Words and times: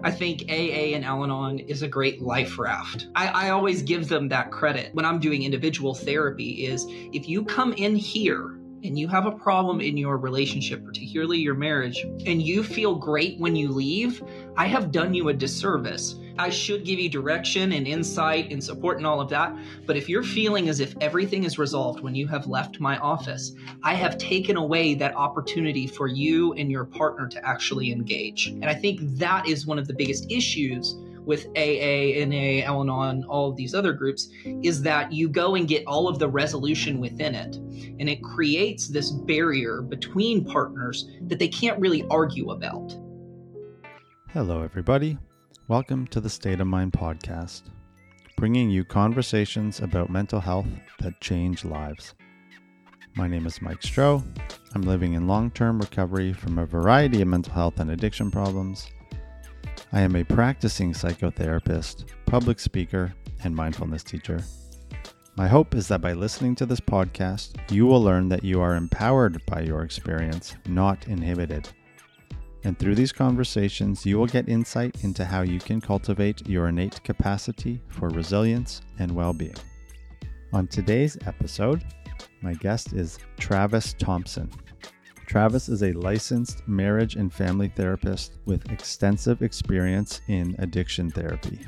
I 0.00 0.10
think 0.10 0.44
AA 0.48 0.94
and 0.94 1.04
Al 1.04 1.24
Anon 1.24 1.58
is 1.58 1.82
a 1.82 1.88
great 1.88 2.22
life 2.22 2.58
raft. 2.58 3.08
I, 3.14 3.28
I 3.28 3.50
always 3.50 3.82
give 3.82 4.08
them 4.08 4.28
that 4.28 4.50
credit 4.50 4.94
when 4.94 5.04
I'm 5.04 5.20
doing 5.20 5.42
individual 5.42 5.94
therapy 5.94 6.66
is 6.66 6.86
if 6.88 7.28
you 7.28 7.44
come 7.44 7.72
in 7.74 7.94
here 7.94 8.58
and 8.84 8.98
you 8.98 9.06
have 9.08 9.26
a 9.26 9.32
problem 9.32 9.80
in 9.80 9.96
your 9.96 10.16
relationship, 10.16 10.84
particularly 10.84 11.38
your 11.38 11.54
marriage, 11.54 12.04
and 12.26 12.42
you 12.42 12.64
feel 12.64 12.94
great 12.94 13.38
when 13.38 13.54
you 13.54 13.70
leave, 13.70 14.22
I 14.56 14.66
have 14.66 14.90
done 14.90 15.14
you 15.14 15.28
a 15.28 15.34
disservice. 15.34 16.16
I 16.38 16.50
should 16.50 16.84
give 16.84 16.98
you 16.98 17.08
direction 17.08 17.72
and 17.72 17.86
insight 17.86 18.50
and 18.50 18.62
support 18.62 18.98
and 18.98 19.06
all 19.06 19.20
of 19.20 19.28
that. 19.30 19.56
But 19.86 19.96
if 19.96 20.08
you're 20.08 20.22
feeling 20.22 20.68
as 20.68 20.80
if 20.80 20.94
everything 21.00 21.44
is 21.44 21.58
resolved 21.58 22.00
when 22.00 22.14
you 22.14 22.26
have 22.28 22.46
left 22.46 22.80
my 22.80 22.98
office, 22.98 23.54
I 23.82 23.94
have 23.94 24.18
taken 24.18 24.56
away 24.56 24.94
that 24.94 25.14
opportunity 25.14 25.86
for 25.86 26.06
you 26.06 26.52
and 26.54 26.70
your 26.70 26.84
partner 26.84 27.28
to 27.28 27.46
actually 27.46 27.92
engage. 27.92 28.46
And 28.46 28.66
I 28.66 28.74
think 28.74 29.00
that 29.18 29.46
is 29.46 29.66
one 29.66 29.78
of 29.78 29.86
the 29.86 29.94
biggest 29.94 30.30
issues 30.30 30.96
with 31.24 31.46
AA, 31.56 32.24
NA, 32.26 32.64
Al 32.64 32.80
Anon, 32.80 33.24
all 33.24 33.50
of 33.50 33.56
these 33.56 33.74
other 33.74 33.92
groups, 33.92 34.28
is 34.44 34.82
that 34.82 35.12
you 35.12 35.28
go 35.28 35.54
and 35.54 35.68
get 35.68 35.86
all 35.86 36.08
of 36.08 36.18
the 36.18 36.28
resolution 36.28 36.98
within 36.98 37.34
it. 37.34 37.56
And 38.00 38.08
it 38.08 38.22
creates 38.22 38.88
this 38.88 39.10
barrier 39.10 39.82
between 39.82 40.44
partners 40.44 41.08
that 41.28 41.38
they 41.38 41.48
can't 41.48 41.78
really 41.78 42.04
argue 42.10 42.50
about. 42.50 42.96
Hello, 44.30 44.62
everybody. 44.62 45.18
Welcome 45.72 46.06
to 46.08 46.20
the 46.20 46.28
State 46.28 46.60
of 46.60 46.66
Mind 46.66 46.92
podcast, 46.92 47.62
bringing 48.36 48.68
you 48.68 48.84
conversations 48.84 49.80
about 49.80 50.10
mental 50.10 50.38
health 50.38 50.66
that 50.98 51.18
change 51.22 51.64
lives. 51.64 52.12
My 53.16 53.26
name 53.26 53.46
is 53.46 53.62
Mike 53.62 53.80
Stroh. 53.80 54.22
I'm 54.74 54.82
living 54.82 55.14
in 55.14 55.26
long 55.26 55.50
term 55.50 55.78
recovery 55.78 56.34
from 56.34 56.58
a 56.58 56.66
variety 56.66 57.22
of 57.22 57.28
mental 57.28 57.54
health 57.54 57.80
and 57.80 57.90
addiction 57.90 58.30
problems 58.30 58.90
I 59.94 60.02
am 60.02 60.14
a 60.14 60.24
practicing 60.24 60.92
psychotherapist, 60.92 62.04
public 62.26 62.60
speaker, 62.60 63.14
and 63.42 63.56
mindfulness 63.56 64.02
teacher. 64.02 64.44
My 65.36 65.48
hope 65.48 65.74
is 65.74 65.88
that 65.88 66.02
by 66.02 66.12
listening 66.12 66.54
to 66.56 66.66
this 66.66 66.80
podcast, 66.80 67.54
you 67.72 67.86
will 67.86 68.02
learn 68.02 68.28
that 68.28 68.44
you 68.44 68.60
are 68.60 68.76
empowered 68.76 69.40
by 69.46 69.62
your 69.62 69.84
experience, 69.84 70.54
not 70.66 71.08
inhibited. 71.08 71.70
And 72.64 72.78
through 72.78 72.94
these 72.94 73.12
conversations, 73.12 74.06
you 74.06 74.18
will 74.18 74.26
get 74.26 74.48
insight 74.48 75.02
into 75.02 75.24
how 75.24 75.42
you 75.42 75.58
can 75.58 75.80
cultivate 75.80 76.46
your 76.46 76.68
innate 76.68 77.02
capacity 77.02 77.80
for 77.88 78.08
resilience 78.08 78.82
and 78.98 79.10
well 79.10 79.32
being. 79.32 79.56
On 80.52 80.66
today's 80.66 81.18
episode, 81.26 81.82
my 82.40 82.54
guest 82.54 82.92
is 82.92 83.18
Travis 83.38 83.94
Thompson. 83.98 84.50
Travis 85.26 85.68
is 85.68 85.82
a 85.82 85.92
licensed 85.92 86.66
marriage 86.68 87.16
and 87.16 87.32
family 87.32 87.68
therapist 87.68 88.38
with 88.44 88.70
extensive 88.70 89.42
experience 89.42 90.20
in 90.28 90.54
addiction 90.58 91.10
therapy, 91.10 91.58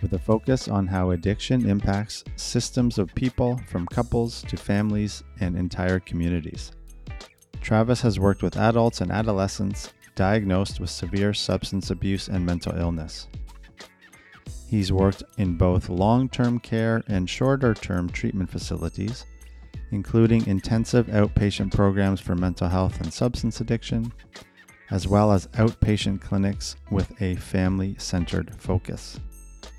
with 0.00 0.12
a 0.12 0.18
focus 0.18 0.68
on 0.68 0.86
how 0.86 1.10
addiction 1.10 1.68
impacts 1.68 2.24
systems 2.36 2.96
of 2.96 3.14
people 3.14 3.60
from 3.66 3.86
couples 3.86 4.42
to 4.42 4.56
families 4.56 5.24
and 5.40 5.56
entire 5.56 5.98
communities. 5.98 6.70
Travis 7.60 8.00
has 8.00 8.20
worked 8.20 8.42
with 8.42 8.56
adults 8.56 9.00
and 9.00 9.10
adolescents 9.10 9.92
diagnosed 10.18 10.80
with 10.80 10.90
severe 10.90 11.32
substance 11.32 11.90
abuse 11.90 12.28
and 12.28 12.44
mental 12.44 12.76
illness. 12.76 13.28
He's 14.68 14.92
worked 14.92 15.22
in 15.38 15.56
both 15.56 15.88
long 15.88 16.28
term 16.28 16.58
care 16.58 17.02
and 17.06 17.30
shorter 17.30 17.72
term 17.72 18.10
treatment 18.10 18.50
facilities 18.50 19.24
including 19.90 20.46
intensive 20.46 21.06
outpatient 21.06 21.74
programs 21.74 22.20
for 22.20 22.34
mental 22.34 22.68
health 22.68 23.00
and 23.00 23.12
substance 23.12 23.60
addiction, 23.60 24.12
as 24.90 25.08
well 25.08 25.32
as 25.32 25.46
outpatient 25.48 26.20
clinics 26.20 26.76
with 26.90 27.20
a 27.22 27.36
family 27.36 27.94
centered 27.98 28.54
focus. 28.56 29.18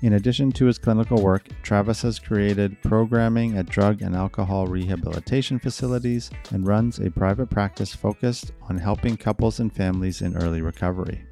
In 0.02 0.14
addition 0.14 0.50
to 0.52 0.66
his 0.66 0.78
clinical 0.78 1.22
work, 1.22 1.48
Travis 1.62 2.02
has 2.02 2.18
created 2.18 2.80
programming 2.82 3.58
at 3.58 3.66
drug 3.66 4.00
and 4.02 4.16
alcohol 4.16 4.66
rehabilitation 4.66 5.58
facilities 5.58 6.30
and 6.52 6.66
runs 6.66 6.98
a 6.98 7.10
private 7.10 7.50
practice 7.50 7.94
focused 7.94 8.52
on 8.68 8.78
helping 8.78 9.16
couples 9.16 9.60
and 9.60 9.72
families 9.72 10.22
in 10.22 10.36
early 10.36 10.62
recovery. 10.62 11.24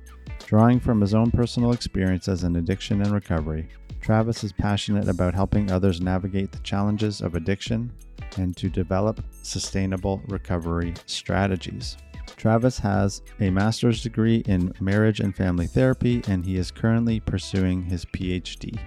Drawing 0.46 0.80
from 0.80 1.00
his 1.00 1.14
own 1.14 1.30
personal 1.30 1.72
experiences 1.72 2.44
in 2.44 2.56
addiction 2.56 3.02
and 3.02 3.12
recovery, 3.12 3.68
Travis 4.00 4.44
is 4.44 4.52
passionate 4.52 5.08
about 5.08 5.34
helping 5.34 5.70
others 5.70 6.00
navigate 6.00 6.52
the 6.52 6.58
challenges 6.60 7.20
of 7.20 7.34
addiction 7.34 7.92
and 8.36 8.56
to 8.56 8.68
develop 8.68 9.22
sustainable 9.42 10.22
recovery 10.28 10.94
strategies. 11.06 11.96
Travis 12.38 12.78
has 12.78 13.20
a 13.40 13.50
master's 13.50 14.02
degree 14.02 14.38
in 14.46 14.72
marriage 14.80 15.20
and 15.20 15.36
family 15.36 15.66
therapy, 15.66 16.22
and 16.28 16.46
he 16.46 16.56
is 16.56 16.70
currently 16.70 17.20
pursuing 17.20 17.82
his 17.82 18.06
PhD 18.06 18.78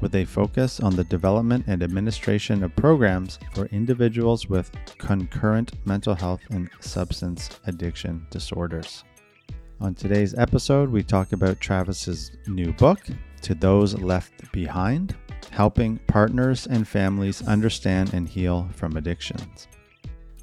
with 0.00 0.14
a 0.14 0.24
focus 0.24 0.80
on 0.80 0.96
the 0.96 1.04
development 1.04 1.64
and 1.66 1.82
administration 1.82 2.62
of 2.62 2.74
programs 2.74 3.38
for 3.52 3.66
individuals 3.66 4.48
with 4.48 4.70
concurrent 4.96 5.72
mental 5.84 6.14
health 6.14 6.40
and 6.50 6.70
substance 6.80 7.60
addiction 7.66 8.26
disorders. 8.30 9.04
On 9.82 9.94
today's 9.94 10.34
episode, 10.34 10.88
we 10.88 11.02
talk 11.02 11.32
about 11.32 11.60
Travis's 11.60 12.30
new 12.46 12.72
book, 12.72 13.00
To 13.42 13.54
Those 13.54 13.98
Left 13.98 14.50
Behind 14.52 15.14
helping 15.50 15.98
partners 16.06 16.66
and 16.66 16.86
families 16.86 17.46
understand 17.46 18.14
and 18.14 18.28
heal 18.28 18.68
from 18.74 18.96
addictions. 18.96 19.68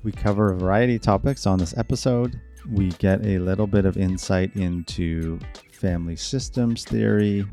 We 0.03 0.11
cover 0.11 0.51
a 0.51 0.57
variety 0.57 0.95
of 0.95 1.01
topics 1.01 1.47
on 1.47 1.59
this 1.59 1.75
episode. 1.77 2.39
We 2.71 2.89
get 2.89 3.25
a 3.25 3.39
little 3.39 3.67
bit 3.67 3.85
of 3.85 3.97
insight 3.97 4.55
into 4.55 5.39
family 5.71 6.15
systems 6.15 6.83
theory, 6.83 7.45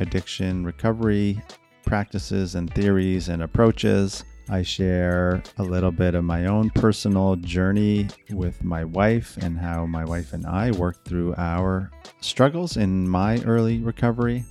addiction 0.00 0.64
recovery 0.64 1.40
practices 1.84 2.56
and 2.56 2.72
theories 2.74 3.28
and 3.28 3.42
approaches. 3.42 4.24
I 4.48 4.62
share 4.62 5.42
a 5.58 5.62
little 5.62 5.90
bit 5.90 6.14
of 6.14 6.24
my 6.24 6.46
own 6.46 6.70
personal 6.70 7.36
journey 7.36 8.08
with 8.30 8.62
my 8.62 8.84
wife 8.84 9.36
and 9.38 9.58
how 9.58 9.86
my 9.86 10.04
wife 10.04 10.32
and 10.32 10.46
I 10.46 10.72
worked 10.72 11.06
through 11.06 11.34
our 11.36 11.90
struggles 12.20 12.76
in 12.76 13.08
my 13.08 13.40
early 13.42 13.78
recovery. 13.78 14.44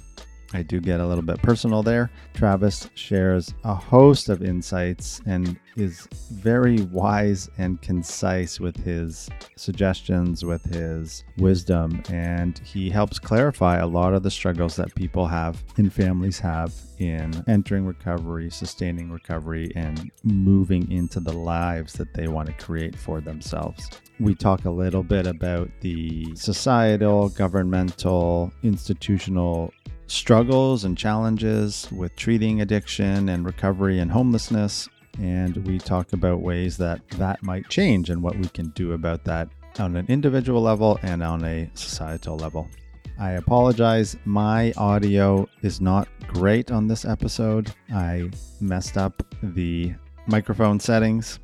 I 0.56 0.62
do 0.62 0.80
get 0.80 1.02
a 1.02 1.06
little 1.06 1.24
bit 1.24 1.42
personal 1.42 1.84
there. 1.84 2.10
Travis 2.34 2.90
shares 2.96 3.54
a 3.66 3.76
host 3.76 4.30
of 4.30 4.42
insights 4.42 5.22
and 5.26 5.60
is 5.76 6.08
very 6.32 6.82
wise 6.84 7.50
and 7.58 7.82
concise 7.82 8.60
with 8.60 8.78
his 8.78 9.30
suggestions, 9.58 10.46
with 10.46 10.64
his 10.64 11.26
wisdom, 11.38 12.02
and 12.10 12.58
he 12.60 12.90
helps 12.90 13.20
clarify 13.20 13.80
a 13.80 13.88
lot 13.88 14.14
of 14.14 14.24
the 14.24 14.32
struggles 14.32 14.78
that 14.78 14.96
people 14.96 15.28
have 15.28 15.62
and 15.76 15.92
families 15.92 16.40
have 16.40 16.74
in 17.00 17.44
entering 17.48 17.86
recovery, 17.86 18.50
sustaining 18.50 19.12
recovery, 19.12 19.70
and 19.76 20.10
moving 20.24 20.90
into 20.90 21.20
the 21.20 21.34
lives 21.34 21.92
that 21.94 22.14
they 22.14 22.30
want 22.30 22.48
to 22.48 22.66
create 22.66 22.96
for 22.96 23.20
themselves. 23.20 23.90
We 24.22 24.34
talk 24.34 24.64
a 24.64 24.70
little 24.70 25.04
bit 25.04 25.28
about 25.28 25.70
the 25.82 26.34
societal, 26.36 27.28
governmental, 27.30 28.54
institutional 28.64 29.74
struggles 30.08 30.84
and 30.84 30.98
challenges 30.98 31.88
with 31.92 32.16
treating 32.16 32.62
addiction 32.62 33.30
and 33.30 33.46
recovery 33.46 34.00
and 34.00 34.12
homelessness. 34.12 34.90
And 35.20 35.56
we 35.66 35.78
talk 35.78 36.14
about 36.14 36.42
ways 36.42 36.78
that 36.78 37.08
that 37.12 37.42
might 37.42 37.70
change 37.70 38.10
and 38.10 38.22
what 38.22 38.38
we 38.38 38.48
can 38.50 38.70
do 38.70 38.94
about 38.94 39.24
that 39.26 39.50
on 39.80 39.96
an 39.96 40.06
individual 40.08 40.62
level 40.62 41.00
and 41.04 41.24
on 41.24 41.44
a 41.46 41.70
societal 41.74 42.38
level. 42.38 42.70
I 43.18 43.32
apologize. 43.32 44.18
My 44.26 44.74
audio 44.76 45.48
is 45.62 45.80
not 45.80 46.10
great 46.28 46.70
on 46.70 46.88
this 46.88 47.06
episode. 47.06 47.74
I 47.94 48.30
messed 48.60 48.98
up 48.98 49.24
the 49.42 49.94
microphone 50.28 50.80
settings. 50.80 51.40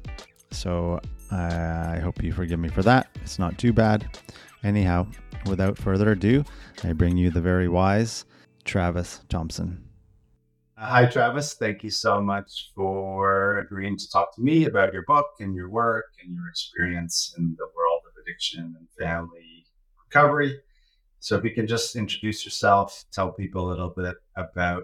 So 0.51 0.99
uh, 1.31 1.35
I 1.35 1.99
hope 2.03 2.21
you 2.21 2.33
forgive 2.33 2.59
me 2.59 2.67
for 2.67 2.83
that. 2.83 3.07
It's 3.21 3.39
not 3.39 3.57
too 3.57 3.71
bad. 3.71 4.19
Anyhow, 4.63 5.07
without 5.45 5.77
further 5.77 6.11
ado, 6.11 6.43
I 6.83 6.91
bring 6.91 7.15
you 7.15 7.31
the 7.31 7.41
very 7.41 7.69
wise 7.69 8.25
Travis 8.63 9.21
Thompson. 9.29 9.83
Hi, 10.77 11.05
Travis. 11.05 11.53
Thank 11.53 11.83
you 11.83 11.91
so 11.91 12.19
much 12.19 12.71
for 12.73 13.59
agreeing 13.59 13.97
to 13.97 14.09
talk 14.09 14.35
to 14.35 14.41
me 14.41 14.65
about 14.65 14.93
your 14.93 15.03
book 15.03 15.27
and 15.39 15.53
your 15.53 15.69
work 15.69 16.05
and 16.23 16.33
your 16.33 16.49
experience 16.49 17.35
in 17.37 17.55
the 17.57 17.67
world 17.75 18.01
of 18.07 18.13
addiction 18.21 18.75
and 18.77 18.87
family 18.99 19.67
recovery. 20.03 20.59
So, 21.19 21.37
if 21.37 21.43
you 21.43 21.51
can 21.51 21.67
just 21.67 21.95
introduce 21.95 22.43
yourself, 22.43 23.05
tell 23.11 23.31
people 23.31 23.67
a 23.67 23.69
little 23.69 23.93
bit 23.95 24.15
about 24.35 24.83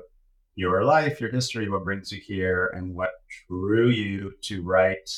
your 0.53 0.83
life, 0.83 1.19
your 1.19 1.31
history, 1.31 1.67
what 1.67 1.83
brings 1.83 2.11
you 2.11 2.21
here, 2.21 2.71
and 2.75 2.93
what 2.93 3.09
drew 3.47 3.89
you 3.89 4.33
to 4.43 4.61
write 4.61 5.09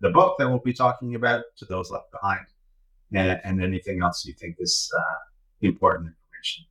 the 0.00 0.10
book 0.10 0.36
that 0.38 0.48
we'll 0.48 0.58
be 0.58 0.72
talking 0.72 1.14
about 1.14 1.44
to 1.58 1.64
those 1.66 1.90
left 1.90 2.10
behind, 2.10 2.46
and, 3.12 3.40
and 3.44 3.62
anything 3.62 4.02
else 4.02 4.24
you 4.24 4.32
think 4.32 4.56
is 4.58 4.90
uh, 4.98 5.18
important 5.60 6.08
information. 6.08 6.64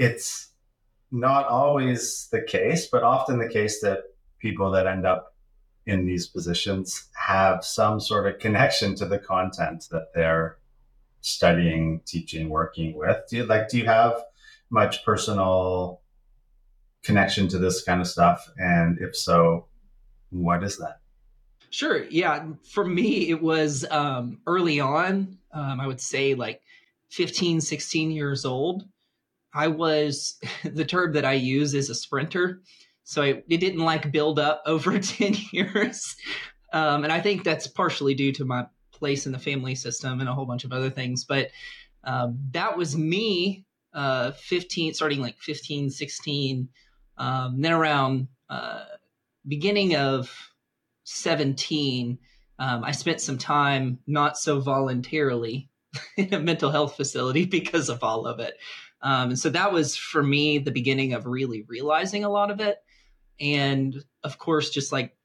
It's 0.00 0.48
not 1.10 1.46
always 1.46 2.28
the 2.32 2.40
case, 2.40 2.86
but 2.86 3.02
often 3.02 3.38
the 3.38 3.48
case 3.48 3.82
that 3.82 4.04
people 4.38 4.70
that 4.70 4.86
end 4.86 5.06
up 5.06 5.34
in 5.84 6.06
these 6.06 6.26
positions 6.26 7.08
have 7.12 7.62
some 7.62 8.00
sort 8.00 8.26
of 8.26 8.40
connection 8.40 8.94
to 8.94 9.04
the 9.04 9.18
content 9.18 9.84
that 9.90 10.14
they're 10.14 10.56
studying, 11.20 12.00
teaching, 12.06 12.48
working 12.48 12.96
with. 12.96 13.18
Do 13.28 13.36
you 13.36 13.44
like 13.44 13.68
do 13.68 13.76
you 13.76 13.84
have 13.84 14.14
much 14.70 15.04
personal 15.04 16.00
connection 17.02 17.46
to 17.48 17.58
this 17.58 17.82
kind 17.82 18.00
of 18.00 18.06
stuff? 18.06 18.50
And 18.56 18.98
if 19.00 19.14
so, 19.14 19.66
what 20.30 20.64
is 20.64 20.78
that? 20.78 21.00
Sure. 21.68 22.04
Yeah. 22.04 22.46
For 22.72 22.86
me, 22.86 23.28
it 23.28 23.42
was 23.42 23.84
um, 23.90 24.40
early 24.46 24.80
on, 24.80 25.36
um, 25.52 25.78
I 25.78 25.86
would 25.86 26.00
say 26.00 26.34
like 26.34 26.62
15, 27.10 27.60
16 27.60 28.10
years 28.10 28.46
old. 28.46 28.86
I 29.52 29.68
was, 29.68 30.38
the 30.64 30.84
term 30.84 31.12
that 31.12 31.24
I 31.24 31.34
use 31.34 31.74
is 31.74 31.90
a 31.90 31.94
sprinter. 31.94 32.62
So 33.04 33.22
I, 33.22 33.42
it 33.48 33.58
didn't 33.58 33.80
like 33.80 34.12
build 34.12 34.38
up 34.38 34.62
over 34.66 34.98
10 34.98 35.36
years. 35.52 36.16
Um, 36.72 37.04
and 37.04 37.12
I 37.12 37.20
think 37.20 37.44
that's 37.44 37.66
partially 37.66 38.14
due 38.14 38.32
to 38.32 38.44
my 38.44 38.66
place 38.92 39.26
in 39.26 39.32
the 39.32 39.38
family 39.38 39.74
system 39.74 40.20
and 40.20 40.28
a 40.28 40.34
whole 40.34 40.46
bunch 40.46 40.64
of 40.64 40.72
other 40.72 40.90
things. 40.90 41.24
But 41.24 41.50
um, 42.04 42.38
that 42.52 42.76
was 42.76 42.96
me, 42.96 43.64
uh, 43.92 44.32
15, 44.32 44.94
starting 44.94 45.20
like 45.20 45.38
15, 45.38 45.90
16. 45.90 46.68
Um, 47.18 47.60
then 47.60 47.72
around 47.72 48.28
uh, 48.48 48.84
beginning 49.46 49.96
of 49.96 50.30
17, 51.04 52.18
um, 52.58 52.84
I 52.84 52.92
spent 52.92 53.20
some 53.20 53.38
time 53.38 53.98
not 54.06 54.38
so 54.38 54.60
voluntarily 54.60 55.70
in 56.16 56.32
a 56.32 56.38
mental 56.38 56.70
health 56.70 56.96
facility 56.96 57.46
because 57.46 57.88
of 57.88 58.04
all 58.04 58.26
of 58.26 58.38
it. 58.38 58.54
Um, 59.02 59.30
and 59.30 59.38
so 59.38 59.50
that 59.50 59.72
was 59.72 59.96
for 59.96 60.22
me 60.22 60.58
the 60.58 60.70
beginning 60.70 61.14
of 61.14 61.26
really 61.26 61.64
realizing 61.68 62.24
a 62.24 62.28
lot 62.30 62.50
of 62.50 62.60
it. 62.60 62.78
And 63.40 63.96
of 64.22 64.38
course, 64.38 64.70
just 64.70 64.92
like 64.92 65.16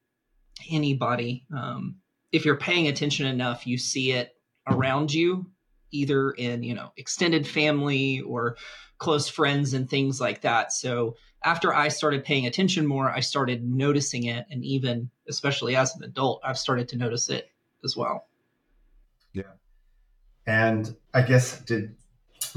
anybody, 0.70 1.46
um, 1.56 1.98
if 2.32 2.46
you're 2.46 2.58
paying 2.58 2.88
attention 2.88 3.26
enough, 3.26 3.68
you 3.68 3.78
see 3.78 4.12
it 4.12 4.36
around 4.68 5.14
you, 5.14 5.46
either 5.92 6.32
in 6.32 6.64
you 6.64 6.74
know 6.74 6.92
extended 6.98 7.48
family 7.48 8.22
or 8.22 8.58
close 8.98 9.28
friends 9.28 9.74
and 9.74 9.90
things 9.90 10.22
like 10.22 10.42
that. 10.42 10.72
So 10.72 11.16
after 11.44 11.74
I 11.74 11.90
started 11.90 12.24
paying 12.24 12.48
attention 12.48 12.88
more, 12.88 13.10
I 13.10 13.20
started 13.20 13.64
noticing 13.64 14.26
it, 14.26 14.46
and 14.50 14.64
even 14.64 15.10
especially 15.28 15.76
as 15.76 15.96
an 15.96 16.04
adult, 16.04 16.42
I've 16.44 16.58
started 16.58 16.88
to 16.90 16.98
notice 16.98 17.30
it 17.30 17.50
as 17.84 17.96
well. 17.96 18.28
Yeah, 19.34 19.44
and 20.48 20.96
I 21.14 21.22
guess 21.22 21.60
did 21.60 21.96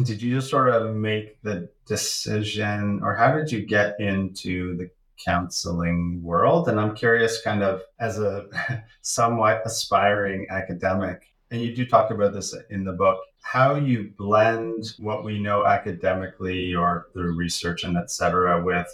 did 0.04 0.22
you 0.22 0.36
just 0.36 0.50
sort 0.50 0.68
of 0.68 0.94
make 0.94 1.40
the 1.42 1.68
decision, 1.86 3.00
or 3.02 3.14
how 3.14 3.36
did 3.36 3.50
you 3.50 3.64
get 3.66 3.98
into 4.00 4.76
the 4.76 4.90
counseling 5.24 6.22
world? 6.22 6.68
And 6.68 6.78
I'm 6.78 6.94
curious, 6.94 7.42
kind 7.42 7.62
of 7.62 7.82
as 7.98 8.18
a 8.18 8.46
somewhat 9.02 9.62
aspiring 9.64 10.46
academic, 10.50 11.34
and 11.50 11.60
you 11.60 11.74
do 11.74 11.86
talk 11.86 12.10
about 12.10 12.32
this 12.32 12.54
in 12.70 12.84
the 12.84 12.92
book, 12.92 13.18
how 13.42 13.76
you 13.76 14.12
blend 14.18 14.94
what 14.98 15.24
we 15.24 15.38
know 15.38 15.64
academically 15.64 16.74
or 16.74 17.06
through 17.12 17.36
research 17.36 17.84
and 17.84 17.96
et 17.96 18.10
cetera 18.10 18.62
with 18.62 18.86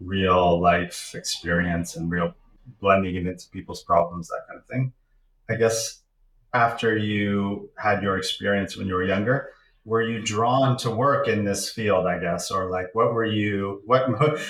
real 0.00 0.60
life 0.60 1.14
experience 1.14 1.96
and 1.96 2.10
real 2.10 2.34
blending 2.80 3.14
it 3.14 3.26
into 3.26 3.48
people's 3.50 3.82
problems, 3.82 4.28
that 4.28 4.42
kind 4.48 4.58
of 4.58 4.66
thing. 4.66 4.92
I 5.48 5.54
guess 5.54 6.00
after 6.52 6.96
you 6.96 7.70
had 7.76 8.02
your 8.02 8.16
experience 8.16 8.76
when 8.76 8.86
you 8.88 8.94
were 8.94 9.04
younger, 9.04 9.50
were 9.84 10.02
you 10.02 10.22
drawn 10.22 10.76
to 10.76 10.90
work 10.90 11.26
in 11.26 11.44
this 11.44 11.68
field 11.70 12.06
i 12.06 12.18
guess? 12.18 12.50
Or 12.50 12.70
like 12.70 12.88
what 12.94 13.12
were 13.14 13.24
you 13.24 13.82
what 13.86 14.08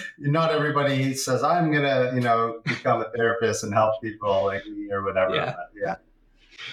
not 0.18 0.50
everybody 0.50 1.14
says 1.14 1.42
i'm 1.42 1.72
gonna 1.72 2.12
you 2.14 2.20
know 2.20 2.60
become 2.64 3.00
a 3.00 3.10
therapist 3.16 3.64
and 3.64 3.72
help 3.72 4.00
people 4.02 4.44
like 4.44 4.66
me 4.66 4.90
or 4.90 5.04
whatever 5.04 5.34
yeah. 5.34 5.54
yeah. 5.82 5.96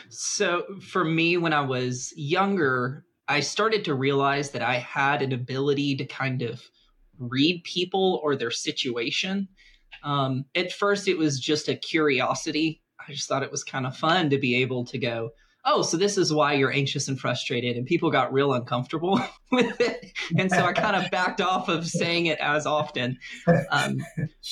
So 0.09 0.63
for 0.81 1.03
me 1.03 1.37
when 1.37 1.53
i 1.53 1.61
was 1.61 2.13
younger 2.15 3.05
i 3.27 3.39
started 3.39 3.85
to 3.85 3.93
realize 3.93 4.51
that 4.51 4.61
i 4.61 4.75
had 4.75 5.21
an 5.21 5.33
ability 5.33 5.95
to 5.97 6.05
kind 6.05 6.41
of 6.41 6.61
read 7.19 7.63
people 7.63 8.19
or 8.23 8.35
their 8.35 8.51
situation. 8.51 9.47
Um, 10.03 10.45
at 10.55 10.71
first 10.71 11.07
it 11.07 11.17
was 11.17 11.39
just 11.39 11.67
a 11.67 11.75
curiosity. 11.75 12.81
I 13.07 13.13
just 13.13 13.27
thought 13.27 13.43
it 13.43 13.51
was 13.51 13.63
kind 13.63 13.85
of 13.85 13.95
fun 13.95 14.29
to 14.29 14.37
be 14.37 14.55
able 14.55 14.85
to 14.85 14.97
go 14.97 15.31
oh, 15.67 15.81
so 15.81 15.97
this 15.97 16.17
is 16.17 16.33
why 16.33 16.53
you're 16.53 16.71
anxious 16.71 17.09
and 17.09 17.19
frustrated. 17.19 17.75
And 17.75 17.85
people 17.85 18.09
got 18.09 18.31
real 18.31 18.53
uncomfortable 18.53 19.21
with 19.51 19.79
it. 19.81 20.11
And 20.37 20.49
so 20.49 20.63
I 20.65 20.71
kind 20.71 20.95
of 20.95 21.11
backed 21.11 21.41
off 21.41 21.67
of 21.67 21.85
saying 21.85 22.27
it 22.27 22.39
as 22.39 22.65
often. 22.65 23.19
Um, 23.69 23.97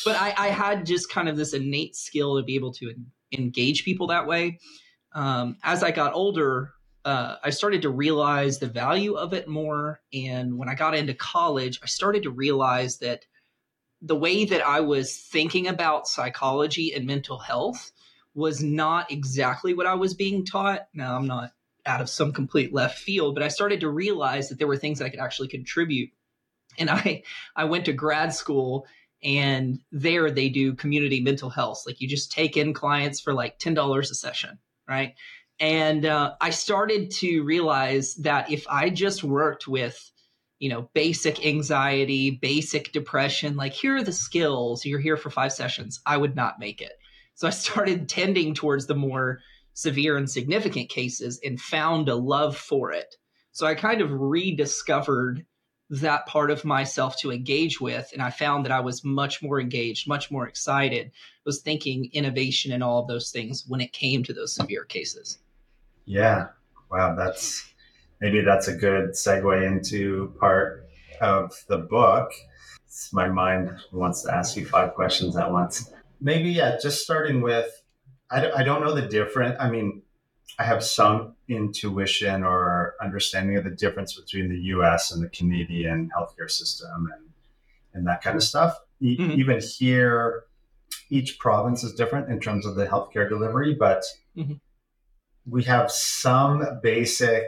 but 0.03 0.17
I, 0.17 0.33
I, 0.37 0.47
had 0.49 0.85
just 0.85 1.09
kind 1.09 1.29
of 1.29 1.37
this 1.37 1.53
innate 1.53 1.95
skill 1.95 2.37
to 2.37 2.43
be 2.43 2.55
able 2.55 2.73
to 2.73 2.93
engage 3.31 3.85
people 3.85 4.07
that 4.07 4.27
way. 4.27 4.59
Um, 5.13 5.55
as 5.63 5.83
I 5.83 5.91
got 5.91 6.13
older, 6.13 6.73
uh, 7.05 7.37
I 7.41 7.49
started 7.49 7.83
to 7.83 7.89
realize 7.89 8.59
the 8.59 8.67
value 8.67 9.13
of 9.13 9.33
it 9.33 9.47
more. 9.47 10.01
And 10.13 10.57
when 10.57 10.67
I 10.67 10.75
got 10.75 10.95
into 10.95 11.13
college, 11.13 11.79
I 11.81 11.87
started 11.87 12.23
to 12.23 12.29
realize 12.29 12.97
that 12.97 13.25
the 14.01 14.15
way 14.15 14.43
that 14.45 14.65
I 14.67 14.81
was 14.81 15.17
thinking 15.17 15.67
about 15.67 16.07
psychology 16.07 16.93
and 16.93 17.05
mental 17.05 17.39
health 17.39 17.91
was 18.35 18.61
not 18.61 19.11
exactly 19.11 19.73
what 19.73 19.87
I 19.87 19.95
was 19.95 20.13
being 20.13 20.45
taught. 20.45 20.87
Now, 20.93 21.15
I'm 21.15 21.27
not 21.27 21.51
out 21.85 22.01
of 22.01 22.09
some 22.09 22.33
complete 22.33 22.73
left 22.73 22.99
field, 22.99 23.35
but 23.35 23.43
I 23.43 23.47
started 23.47 23.79
to 23.79 23.89
realize 23.89 24.49
that 24.49 24.57
there 24.59 24.67
were 24.67 24.77
things 24.77 24.99
that 24.99 25.05
I 25.05 25.09
could 25.09 25.19
actually 25.19 25.47
contribute. 25.47 26.09
And 26.77 26.89
I 26.89 27.23
I 27.55 27.65
went 27.65 27.85
to 27.85 27.93
grad 27.93 28.33
school 28.33 28.85
and 29.23 29.79
there 29.91 30.29
they 30.29 30.49
do 30.49 30.73
community 30.73 31.21
mental 31.21 31.49
health. 31.49 31.83
Like 31.85 32.01
you 32.01 32.07
just 32.07 32.31
take 32.31 32.57
in 32.57 32.73
clients 32.73 33.21
for 33.21 33.33
like 33.33 33.57
$10 33.59 33.99
a 33.99 34.03
session, 34.03 34.59
right? 34.87 35.13
And 35.59 36.05
uh, 36.05 36.33
I 36.41 36.49
started 36.49 37.11
to 37.11 37.41
realize 37.43 38.15
that 38.15 38.51
if 38.51 38.67
I 38.67 38.89
just 38.89 39.23
worked 39.23 39.67
with 39.67 39.97
you 40.59 40.69
know, 40.69 40.89
basic 40.93 41.45
anxiety, 41.45 42.31
basic 42.31 42.91
depression, 42.91 43.55
like 43.55 43.73
here 43.73 43.97
are 43.97 44.03
the 44.03 44.11
skills, 44.13 44.85
you're 44.85 44.99
here 44.99 45.17
for 45.17 45.29
five 45.29 45.51
sessions, 45.51 45.99
I 46.05 46.17
would 46.17 46.35
not 46.35 46.59
make 46.59 46.81
it. 46.81 46.93
So 47.35 47.47
I 47.47 47.51
started 47.51 48.09
tending 48.09 48.53
towards 48.53 48.87
the 48.87 48.95
more 48.95 49.39
severe 49.73 50.17
and 50.17 50.29
significant 50.29 50.89
cases 50.89 51.39
and 51.43 51.59
found 51.59 52.09
a 52.09 52.15
love 52.15 52.57
for 52.57 52.91
it. 52.91 53.15
So 53.51 53.67
I 53.67 53.75
kind 53.75 54.01
of 54.01 54.11
rediscovered 54.11 55.45
that 55.89 56.25
part 56.25 56.49
of 56.49 56.65
myself 56.65 57.17
to 57.19 57.31
engage 57.31 57.79
with. 57.79 58.09
And 58.11 58.21
I 58.21 58.31
found 58.31 58.65
that 58.65 58.71
I 58.71 58.79
was 58.79 59.03
much 59.03 59.43
more 59.43 59.59
engaged, 59.59 60.07
much 60.07 60.31
more 60.31 60.47
excited, 60.47 61.11
was 61.45 61.61
thinking 61.61 62.09
innovation 62.11 62.71
and 62.71 62.83
all 62.83 63.01
of 63.01 63.07
those 63.07 63.31
things 63.31 63.65
when 63.67 63.81
it 63.81 63.93
came 63.93 64.23
to 64.23 64.33
those 64.33 64.55
severe 64.55 64.83
cases. 64.83 65.37
Yeah. 66.05 66.47
Wow. 66.89 67.15
That's 67.15 67.69
maybe 68.19 68.41
that's 68.41 68.67
a 68.67 68.75
good 68.75 69.11
segue 69.11 69.65
into 69.65 70.33
part 70.39 70.87
of 71.21 71.53
the 71.67 71.77
book. 71.77 72.31
My 73.11 73.27
mind 73.27 73.71
wants 73.91 74.23
to 74.23 74.33
ask 74.33 74.55
you 74.55 74.65
five 74.65 74.93
questions 74.93 75.35
at 75.35 75.51
once 75.51 75.91
maybe 76.25 76.49
yeah 76.49 76.77
just 76.81 77.03
starting 77.03 77.39
with 77.39 77.83
I, 78.29 78.51
I 78.51 78.63
don't 78.63 78.83
know 78.83 78.93
the 78.93 79.07
difference 79.07 79.55
i 79.59 79.69
mean 79.69 80.01
i 80.59 80.63
have 80.63 80.83
some 80.83 81.35
intuition 81.47 82.43
or 82.43 82.95
understanding 83.01 83.55
of 83.55 83.63
the 83.63 83.69
difference 83.69 84.19
between 84.19 84.49
the 84.49 84.57
us 84.57 85.13
and 85.13 85.23
the 85.23 85.29
canadian 85.29 86.09
healthcare 86.17 86.51
system 86.51 87.11
and 87.13 87.29
and 87.93 88.07
that 88.07 88.21
kind 88.21 88.35
of 88.35 88.43
stuff 88.43 88.77
mm-hmm. 89.01 89.31
even 89.31 89.61
here 89.61 90.43
each 91.09 91.37
province 91.37 91.83
is 91.83 91.93
different 91.93 92.29
in 92.29 92.39
terms 92.39 92.65
of 92.65 92.75
the 92.75 92.87
healthcare 92.87 93.29
delivery 93.29 93.75
but 93.75 94.03
mm-hmm. 94.35 94.53
we 95.47 95.63
have 95.63 95.91
some 95.91 96.79
basic 96.81 97.43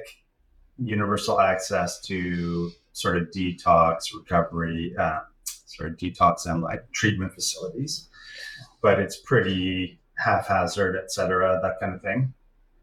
universal 0.78 1.42
access 1.42 2.00
to 2.00 2.72
sort 2.94 3.18
of 3.18 3.24
detox 3.32 4.14
recovery 4.16 4.96
uh, 5.00 5.22
sort 5.66 5.90
of 5.90 5.98
detox 5.98 6.46
and 6.46 6.62
like 6.62 6.92
treatment 6.92 7.34
facilities 7.34 8.08
but 8.82 9.00
it's 9.00 9.18
pretty 9.18 10.00
haphazard, 10.18 10.96
et 10.96 11.12
cetera, 11.12 11.60
that 11.62 11.80
kind 11.80 11.96
of 11.96 12.02
thing. 12.02 12.34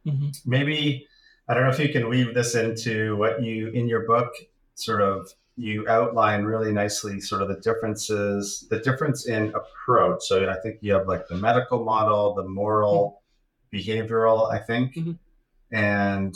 Mm-hmm. 0.06 0.28
Maybe, 0.44 1.06
I 1.48 1.54
don't 1.54 1.64
know 1.64 1.70
if 1.70 1.78
you 1.78 1.88
can 1.88 2.08
weave 2.08 2.34
this 2.34 2.54
into 2.54 3.16
what 3.16 3.42
you, 3.42 3.68
in 3.68 3.88
your 3.88 4.06
book, 4.06 4.32
sort 4.74 5.02
of, 5.02 5.28
you 5.56 5.88
outline 5.88 6.42
really 6.42 6.72
nicely 6.72 7.20
sort 7.20 7.40
of 7.40 7.48
the 7.48 7.60
differences, 7.60 8.66
the 8.70 8.80
difference 8.80 9.28
in 9.28 9.54
approach. 9.54 10.24
So 10.24 10.50
I 10.50 10.56
think 10.60 10.78
you 10.80 10.92
have 10.94 11.06
like 11.06 11.28
the 11.28 11.36
medical 11.36 11.84
model, 11.84 12.34
the 12.34 12.42
moral, 12.42 13.22
mm-hmm. 13.72 13.90
behavioral, 13.90 14.52
I 14.52 14.58
think. 14.58 14.96
Mm-hmm. 14.96 15.12
And 15.76 16.34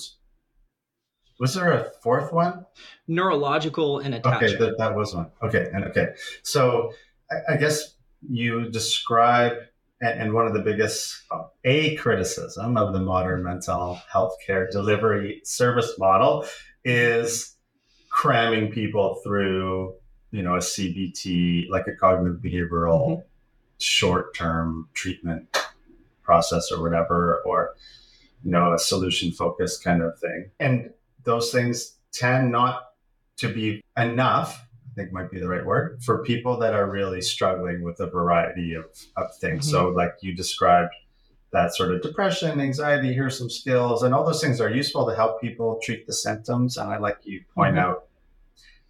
was 1.40 1.54
there 1.54 1.72
a 1.72 1.90
fourth 2.02 2.32
one? 2.32 2.64
Neurological 3.06 3.98
and 3.98 4.14
attachment. 4.14 4.54
Okay, 4.54 4.64
that, 4.64 4.78
that 4.78 4.94
was 4.94 5.14
one. 5.14 5.30
Okay, 5.42 5.68
and 5.72 5.84
okay. 5.84 6.08
So 6.42 6.92
I, 7.30 7.54
I 7.54 7.56
guess 7.56 7.94
you 8.28 8.70
describe 8.70 9.54
and 10.00 10.32
one 10.32 10.46
of 10.46 10.52
the 10.52 10.60
biggest 10.60 11.24
a 11.64 11.96
criticism 11.96 12.76
of 12.76 12.92
the 12.92 13.00
modern 13.00 13.42
mental 13.42 14.00
health 14.12 14.36
care 14.46 14.68
delivery 14.70 15.40
service 15.44 15.98
model 15.98 16.44
is 16.84 17.56
cramming 18.10 18.70
people 18.70 19.20
through 19.24 19.94
you 20.30 20.42
know, 20.42 20.54
a 20.54 20.58
CBT, 20.58 21.68
like 21.68 21.86
a 21.86 21.94
cognitive 21.94 22.40
behavioral 22.40 23.08
mm-hmm. 23.08 23.20
short 23.78 24.34
term 24.34 24.88
treatment 24.94 25.56
process 26.22 26.70
or 26.70 26.82
whatever, 26.82 27.42
or, 27.46 27.74
you 28.44 28.50
know, 28.50 28.72
a 28.74 28.78
solution 28.78 29.32
focused 29.32 29.82
kind 29.82 30.02
of 30.02 30.18
thing. 30.18 30.50
And 30.60 30.90
those 31.24 31.50
things 31.50 31.96
tend 32.12 32.52
not 32.52 32.90
to 33.38 33.48
be 33.48 33.82
enough 33.96 34.66
think 34.98 35.12
might 35.12 35.30
be 35.30 35.38
the 35.38 35.48
right 35.48 35.64
word 35.64 36.02
for 36.02 36.22
people 36.24 36.58
that 36.58 36.74
are 36.74 36.90
really 36.90 37.22
struggling 37.22 37.82
with 37.82 38.00
a 38.00 38.06
variety 38.06 38.74
of, 38.74 38.84
of 39.16 39.34
things. 39.36 39.66
Mm-hmm. 39.66 39.76
So, 39.76 39.88
like 39.90 40.14
you 40.20 40.34
described, 40.34 40.92
that 41.50 41.74
sort 41.74 41.94
of 41.94 42.02
depression, 42.02 42.60
anxiety, 42.60 43.14
here's 43.14 43.38
some 43.38 43.48
skills, 43.48 44.02
and 44.02 44.14
all 44.14 44.24
those 44.24 44.42
things 44.42 44.60
are 44.60 44.68
useful 44.68 45.06
to 45.06 45.14
help 45.14 45.40
people 45.40 45.80
treat 45.82 46.06
the 46.06 46.12
symptoms. 46.12 46.76
And 46.76 46.90
I 46.90 46.98
like 46.98 47.18
you 47.22 47.42
point 47.54 47.76
mm-hmm. 47.76 47.90
out, 47.90 48.04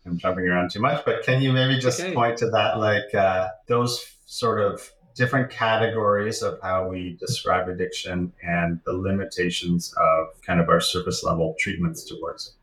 I'm 0.05 0.19
jumping 0.19 0.47
around 0.47 0.71
too 0.71 0.81
much, 0.81 1.05
but 1.05 1.23
can 1.23 1.41
you 1.43 1.53
maybe 1.53 1.79
just 1.79 2.01
okay. 2.01 2.15
point 2.15 2.39
to 2.39 2.51
that, 2.51 2.79
like 2.79 3.15
uh, 3.15 3.49
those 3.67 4.17
sort 4.27 4.61
of 4.61 4.91
different 5.15 5.51
categories 5.51 6.43
of 6.43 6.59
how 6.63 6.89
we 6.89 7.17
describe 7.21 7.69
addiction 7.69 8.33
and 8.43 8.81
the 8.87 8.93
limitations 8.93 9.93
of 9.97 10.41
kind 10.43 10.61
of 10.61 10.69
our 10.69 10.81
surface 10.81 11.23
level 11.23 11.55
treatments 11.59 12.05
towards 12.05 12.49
it? 12.49 12.55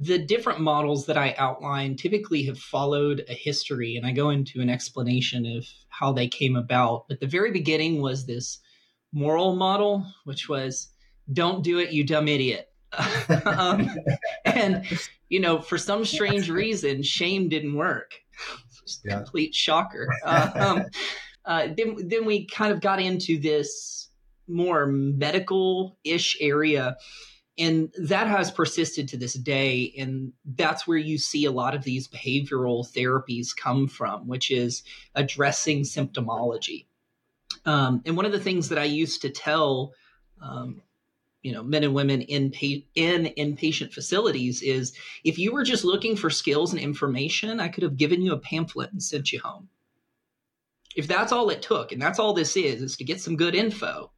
The 0.00 0.18
different 0.18 0.60
models 0.60 1.06
that 1.06 1.16
I 1.16 1.34
outline 1.38 1.96
typically 1.96 2.42
have 2.44 2.58
followed 2.58 3.24
a 3.28 3.34
history, 3.34 3.96
and 3.96 4.06
I 4.06 4.12
go 4.12 4.30
into 4.30 4.60
an 4.60 4.68
explanation 4.68 5.46
of 5.46 5.66
how 5.88 6.12
they 6.12 6.28
came 6.28 6.56
about. 6.56 7.06
But 7.08 7.20
the 7.20 7.26
very 7.26 7.52
beginning 7.52 8.00
was 8.00 8.26
this 8.26 8.58
moral 9.12 9.54
model, 9.54 10.04
which 10.24 10.48
was 10.48 10.88
don't 11.32 11.62
do 11.62 11.78
it, 11.78 11.92
you 11.92 12.04
dumb 12.04 12.28
idiot. 12.28 12.70
um, 13.44 13.88
and, 14.44 14.84
you 15.28 15.40
know, 15.40 15.60
for 15.60 15.78
some 15.78 16.04
strange 16.04 16.50
reason, 16.50 17.02
shame 17.02 17.48
didn't 17.48 17.74
work. 17.74 18.12
Yeah. 19.04 19.16
Complete 19.16 19.54
shocker. 19.54 20.08
Uh, 20.24 20.50
um, 20.54 20.84
uh, 21.44 21.68
then, 21.76 21.96
then 22.08 22.24
we 22.24 22.46
kind 22.46 22.72
of 22.72 22.80
got 22.80 23.00
into 23.00 23.38
this 23.38 24.08
more 24.46 24.86
medical 24.86 25.96
ish 26.04 26.36
area. 26.40 26.96
And 27.56 27.92
that 27.98 28.26
has 28.26 28.50
persisted 28.50 29.08
to 29.08 29.16
this 29.16 29.34
day. 29.34 29.94
And 29.96 30.32
that's 30.44 30.86
where 30.86 30.98
you 30.98 31.18
see 31.18 31.44
a 31.44 31.52
lot 31.52 31.74
of 31.74 31.84
these 31.84 32.08
behavioral 32.08 32.84
therapies 32.84 33.56
come 33.56 33.86
from, 33.86 34.26
which 34.26 34.50
is 34.50 34.82
addressing 35.14 35.82
symptomology. 35.82 36.86
Um, 37.64 38.02
and 38.04 38.16
one 38.16 38.26
of 38.26 38.32
the 38.32 38.40
things 38.40 38.68
that 38.70 38.78
I 38.78 38.84
used 38.84 39.22
to 39.22 39.30
tell, 39.30 39.92
um, 40.42 40.82
you 41.42 41.52
know, 41.52 41.62
men 41.62 41.84
and 41.84 41.94
women 41.94 42.22
in 42.22 42.50
pa- 42.50 42.84
in 42.94 43.32
inpatient 43.38 43.92
facilities 43.92 44.60
is 44.62 44.92
if 45.22 45.38
you 45.38 45.52
were 45.52 45.64
just 45.64 45.84
looking 45.84 46.16
for 46.16 46.30
skills 46.30 46.72
and 46.72 46.82
information, 46.82 47.60
I 47.60 47.68
could 47.68 47.84
have 47.84 47.96
given 47.96 48.22
you 48.22 48.32
a 48.32 48.38
pamphlet 48.38 48.92
and 48.92 49.02
sent 49.02 49.32
you 49.32 49.40
home. 49.40 49.68
If 50.96 51.06
that's 51.06 51.32
all 51.32 51.50
it 51.50 51.62
took, 51.62 51.92
and 51.92 52.00
that's 52.00 52.18
all 52.18 52.34
this 52.34 52.56
is, 52.56 52.82
is 52.82 52.96
to 52.96 53.04
get 53.04 53.20
some 53.20 53.36
good 53.36 53.54
info. 53.54 54.10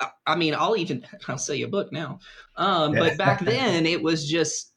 I, 0.00 0.10
I 0.26 0.36
mean, 0.36 0.54
I'll 0.54 0.76
even 0.76 1.04
I'll 1.28 1.38
sell 1.38 1.54
you 1.54 1.66
a 1.66 1.70
book 1.70 1.92
now. 1.92 2.20
Um, 2.56 2.94
but 2.94 3.18
back 3.18 3.40
then, 3.44 3.86
it 3.86 4.02
was 4.02 4.28
just, 4.28 4.72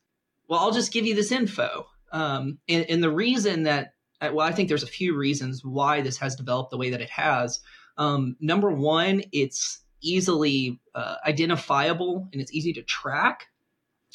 well, 0.47 0.59
I'll 0.59 0.71
just 0.71 0.93
give 0.93 1.05
you 1.05 1.15
this 1.15 1.31
info. 1.31 1.87
Um, 2.11 2.59
and, 2.67 2.85
and 2.89 3.03
the 3.03 3.11
reason 3.11 3.63
that 3.63 3.93
well, 4.21 4.47
I 4.47 4.51
think 4.51 4.69
there's 4.69 4.83
a 4.83 4.87
few 4.87 5.15
reasons 5.15 5.65
why 5.65 6.01
this 6.01 6.17
has 6.17 6.35
developed 6.35 6.69
the 6.69 6.77
way 6.77 6.91
that 6.91 7.01
it 7.01 7.09
has. 7.09 7.59
Um, 7.97 8.35
number 8.39 8.69
one, 8.69 9.23
it's 9.31 9.81
easily 10.01 10.79
uh, 10.93 11.15
identifiable 11.25 12.27
and 12.31 12.41
it's 12.41 12.53
easy 12.53 12.73
to 12.73 12.83
track. 12.83 13.47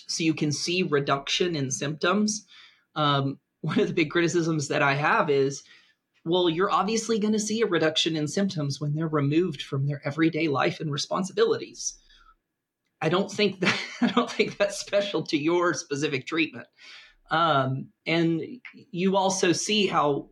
So 0.07 0.25
you 0.25 0.35
can 0.35 0.52
see 0.52 0.83
reduction 0.83 1.57
in 1.57 1.71
symptoms. 1.71 2.47
Um, 2.95 3.38
one 3.62 3.81
of 3.81 3.88
the 3.88 3.95
big 3.95 4.11
criticisms 4.11 4.69
that 4.69 4.83
I 4.83 4.95
have 4.95 5.28
is, 5.28 5.64
well, 6.26 6.50
you're 6.50 6.71
obviously 6.71 7.21
going 7.21 7.33
to 7.33 7.38
see 7.38 7.62
a 7.62 7.66
reduction 7.66 8.16
in 8.16 8.26
symptoms 8.26 8.80
when 8.80 8.95
they're 8.95 9.06
removed 9.06 9.62
from 9.62 9.87
their 9.87 10.02
everyday 10.04 10.49
life 10.49 10.80
and 10.80 10.90
responsibilities. 10.90 11.97
I 13.00 13.09
don't 13.09 13.30
think 13.30 13.61
that 13.61 13.78
I 14.00 14.09
don't 14.09 14.30
think 14.30 14.59
that's 14.59 14.78
special 14.78 15.23
to 15.26 15.38
your 15.38 15.73
specific 15.73 16.26
treatment. 16.26 16.66
Um, 17.30 17.90
and 18.06 18.42
you 18.90 19.16
also 19.16 19.52
see 19.52 19.87
how, 19.87 20.30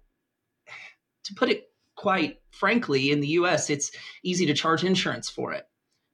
to 1.24 1.34
put 1.34 1.48
it 1.48 1.64
quite 1.96 2.38
frankly, 2.50 3.10
in 3.10 3.20
the 3.20 3.28
US, 3.28 3.70
it's 3.70 3.90
easy 4.22 4.46
to 4.46 4.54
charge 4.54 4.84
insurance 4.84 5.30
for 5.30 5.52
it 5.52 5.64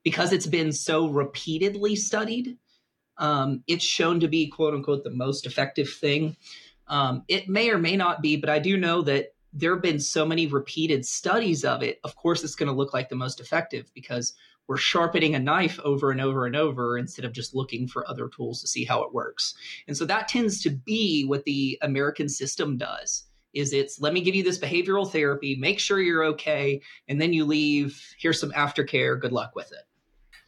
because 0.04 0.32
it's 0.32 0.46
been 0.46 0.72
so 0.72 1.08
repeatedly 1.08 1.96
studied. 1.96 2.58
Um, 3.16 3.62
it's 3.66 3.84
shown 3.84 4.20
to 4.20 4.28
be 4.28 4.48
quote 4.48 4.74
unquote 4.74 5.04
the 5.04 5.10
most 5.10 5.46
effective 5.46 5.90
thing. 5.90 6.36
Um, 6.86 7.24
it 7.28 7.48
may 7.48 7.70
or 7.70 7.78
may 7.78 7.96
not 7.96 8.20
be, 8.20 8.36
but 8.36 8.50
I 8.50 8.58
do 8.58 8.76
know 8.76 9.02
that 9.02 9.28
there 9.52 9.74
have 9.74 9.82
been 9.82 10.00
so 10.00 10.24
many 10.24 10.46
repeated 10.46 11.04
studies 11.04 11.64
of 11.64 11.82
it. 11.82 11.98
Of 12.04 12.16
course, 12.16 12.44
it's 12.44 12.54
going 12.54 12.68
to 12.68 12.74
look 12.74 12.94
like 12.94 13.08
the 13.08 13.16
most 13.16 13.40
effective 13.40 13.90
because 13.94 14.34
we're 14.68 14.76
sharpening 14.76 15.34
a 15.34 15.40
knife 15.40 15.80
over 15.82 16.12
and 16.12 16.20
over 16.20 16.46
and 16.46 16.54
over 16.54 16.96
instead 16.96 17.24
of 17.24 17.32
just 17.32 17.54
looking 17.54 17.88
for 17.88 18.08
other 18.08 18.28
tools 18.28 18.60
to 18.60 18.68
see 18.68 18.84
how 18.84 19.02
it 19.02 19.12
works. 19.12 19.54
And 19.88 19.96
so 19.96 20.04
that 20.04 20.28
tends 20.28 20.62
to 20.62 20.70
be 20.70 21.24
what 21.24 21.44
the 21.44 21.78
American 21.82 22.28
system 22.28 22.76
does 22.76 23.24
is 23.52 23.72
it's 23.72 24.00
let 24.00 24.12
me 24.12 24.20
give 24.20 24.36
you 24.36 24.44
this 24.44 24.58
behavioral 24.58 25.10
therapy, 25.10 25.56
make 25.56 25.80
sure 25.80 26.00
you're 26.00 26.24
okay, 26.24 26.80
and 27.08 27.20
then 27.20 27.32
you 27.32 27.44
leave, 27.44 28.00
here's 28.18 28.40
some 28.40 28.52
aftercare, 28.52 29.20
good 29.20 29.32
luck 29.32 29.56
with 29.56 29.72
it. 29.72 29.84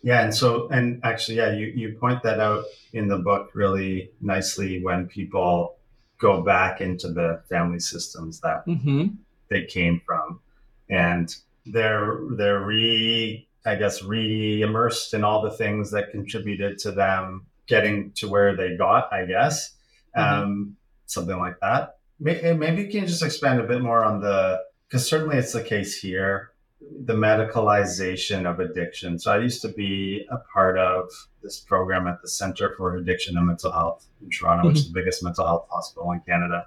Yeah, 0.02 0.22
and 0.22 0.34
so 0.34 0.68
and 0.68 1.00
actually, 1.04 1.38
yeah, 1.38 1.52
you, 1.52 1.66
you 1.66 1.96
point 1.98 2.22
that 2.22 2.40
out 2.40 2.64
in 2.92 3.08
the 3.08 3.18
book 3.18 3.50
really 3.54 4.10
nicely 4.20 4.82
when 4.82 5.06
people 5.06 5.78
go 6.22 6.42
back 6.42 6.80
into 6.80 7.08
the 7.08 7.42
family 7.50 7.80
systems 7.80 8.40
that 8.40 8.64
mm-hmm. 8.66 9.08
they 9.50 9.64
came 9.66 10.00
from. 10.06 10.40
And 10.88 11.34
they're 11.66 12.18
they're 12.36 12.60
re 12.60 13.46
I 13.64 13.76
guess, 13.76 14.02
re 14.02 14.62
immersed 14.62 15.14
in 15.14 15.24
all 15.24 15.42
the 15.42 15.50
things 15.50 15.90
that 15.92 16.10
contributed 16.10 16.78
to 16.80 16.92
them 16.92 17.46
getting 17.66 18.12
to 18.12 18.28
where 18.28 18.56
they 18.56 18.76
got, 18.76 19.12
I 19.12 19.24
guess. 19.24 19.74
Mm-hmm. 20.16 20.42
Um, 20.42 20.76
something 21.06 21.38
like 21.38 21.60
that. 21.60 21.96
Maybe 22.18 22.82
you 22.82 22.88
can 22.88 23.06
just 23.06 23.22
expand 23.22 23.60
a 23.60 23.64
bit 23.64 23.82
more 23.82 24.04
on 24.04 24.20
the, 24.20 24.60
because 24.88 25.08
certainly 25.08 25.36
it's 25.36 25.52
the 25.52 25.62
case 25.62 25.98
here, 25.98 26.51
the 27.04 27.14
medicalization 27.14 28.48
of 28.48 28.60
addiction. 28.60 29.18
So 29.18 29.32
I 29.32 29.38
used 29.38 29.62
to 29.62 29.68
be 29.68 30.26
a 30.30 30.38
part 30.52 30.78
of 30.78 31.10
this 31.42 31.58
program 31.58 32.06
at 32.06 32.22
the 32.22 32.28
Center 32.28 32.74
for 32.76 32.96
Addiction 32.96 33.36
and 33.36 33.46
Mental 33.46 33.72
Health 33.72 34.06
in 34.22 34.30
Toronto, 34.30 34.62
mm-hmm. 34.62 34.68
which 34.68 34.78
is 34.78 34.88
the 34.88 34.94
biggest 34.94 35.22
mental 35.22 35.46
health 35.46 35.66
hospital 35.70 36.12
in 36.12 36.20
Canada. 36.20 36.66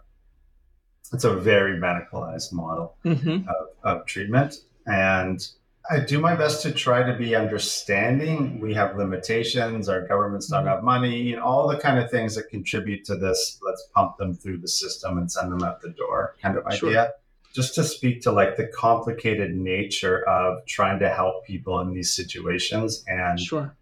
It's 1.13 1.23
a 1.23 1.33
very 1.33 1.79
medicalized 1.79 2.51
model 2.51 2.97
mm-hmm. 3.05 3.47
of, 3.47 3.67
of 3.83 4.05
treatment. 4.05 4.55
And 4.85 5.47
I 5.89 5.99
do 5.99 6.19
my 6.19 6.35
best 6.35 6.63
to 6.63 6.71
try 6.71 7.03
to 7.03 7.15
be 7.15 7.35
understanding. 7.35 8.59
We 8.59 8.73
have 8.73 8.97
limitations. 8.97 9.87
Our 9.87 10.07
governments 10.07 10.47
don't 10.47 10.61
mm-hmm. 10.61 10.69
have 10.69 10.83
money, 10.83 11.33
and 11.33 11.41
all 11.41 11.67
the 11.67 11.77
kind 11.77 11.99
of 11.99 12.09
things 12.09 12.35
that 12.35 12.49
contribute 12.49 13.05
to 13.05 13.15
this. 13.15 13.59
Let's 13.65 13.87
pump 13.93 14.17
them 14.17 14.33
through 14.33 14.59
the 14.59 14.67
system 14.67 15.17
and 15.17 15.31
send 15.31 15.51
them 15.51 15.63
out 15.63 15.81
the 15.81 15.89
door 15.89 16.35
kind 16.41 16.57
of 16.57 16.73
sure. 16.73 17.07
Just 17.55 17.73
to 17.75 17.83
speak 17.83 18.21
to 18.21 18.31
like 18.31 18.57
the 18.57 18.67
complicated 18.67 19.55
nature 19.55 20.27
of 20.27 20.65
trying 20.65 20.99
to 20.99 21.09
help 21.09 21.45
people 21.45 21.79
in 21.79 21.93
these 21.93 22.13
situations. 22.13 23.03
And 23.07 23.39
sure. 23.39 23.75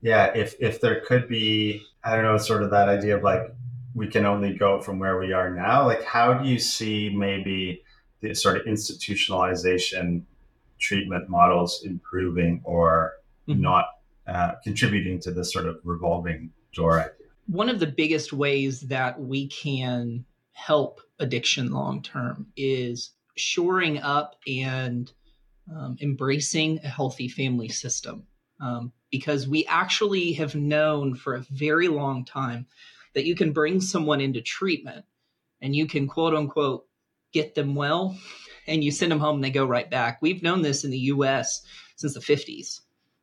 Yeah, 0.00 0.32
if 0.34 0.54
if 0.60 0.80
there 0.80 1.00
could 1.00 1.28
be, 1.28 1.82
I 2.04 2.14
don't 2.14 2.24
know, 2.24 2.38
sort 2.38 2.62
of 2.62 2.70
that 2.70 2.88
idea 2.88 3.16
of 3.16 3.24
like 3.24 3.52
we 3.94 4.06
can 4.06 4.24
only 4.24 4.54
go 4.54 4.80
from 4.80 5.00
where 5.00 5.18
we 5.18 5.32
are 5.32 5.52
now. 5.52 5.84
Like, 5.84 6.04
how 6.04 6.34
do 6.34 6.48
you 6.48 6.58
see 6.60 7.10
maybe 7.10 7.82
the 8.20 8.34
sort 8.34 8.56
of 8.56 8.64
institutionalization 8.66 10.22
treatment 10.78 11.28
models 11.28 11.82
improving 11.84 12.60
or 12.64 13.14
mm-hmm. 13.48 13.60
not 13.60 13.86
uh, 14.26 14.52
contributing 14.62 15.18
to 15.20 15.30
this 15.30 15.52
sort 15.52 15.66
of 15.66 15.78
revolving 15.84 16.50
door 16.74 17.00
idea. 17.00 17.12
One 17.46 17.68
of 17.68 17.80
the 17.80 17.86
biggest 17.86 18.32
ways 18.32 18.82
that 18.82 19.18
we 19.20 19.48
can 19.48 20.24
help 20.58 21.00
addiction 21.20 21.70
long 21.70 22.02
term 22.02 22.46
is 22.56 23.12
shoring 23.36 23.98
up 23.98 24.34
and 24.46 25.12
um, 25.72 25.96
embracing 26.00 26.80
a 26.82 26.88
healthy 26.88 27.28
family 27.28 27.68
system. 27.68 28.26
Um, 28.60 28.92
because 29.10 29.46
we 29.46 29.64
actually 29.66 30.32
have 30.32 30.56
known 30.56 31.14
for 31.14 31.36
a 31.36 31.44
very 31.50 31.86
long 31.86 32.24
time 32.24 32.66
that 33.14 33.24
you 33.24 33.36
can 33.36 33.52
bring 33.52 33.80
someone 33.80 34.20
into 34.20 34.40
treatment 34.42 35.04
and 35.62 35.76
you 35.76 35.86
can 35.86 36.08
quote 36.08 36.34
unquote 36.34 36.86
get 37.32 37.54
them 37.54 37.76
well 37.76 38.16
and 38.66 38.82
you 38.82 38.90
send 38.90 39.12
them 39.12 39.20
home 39.20 39.36
and 39.36 39.44
they 39.44 39.50
go 39.50 39.64
right 39.64 39.88
back. 39.88 40.18
We've 40.20 40.42
known 40.42 40.62
this 40.62 40.84
in 40.84 40.90
the 40.90 40.98
US 40.98 41.62
since 41.96 42.14
the 42.14 42.20
50s, 42.20 42.80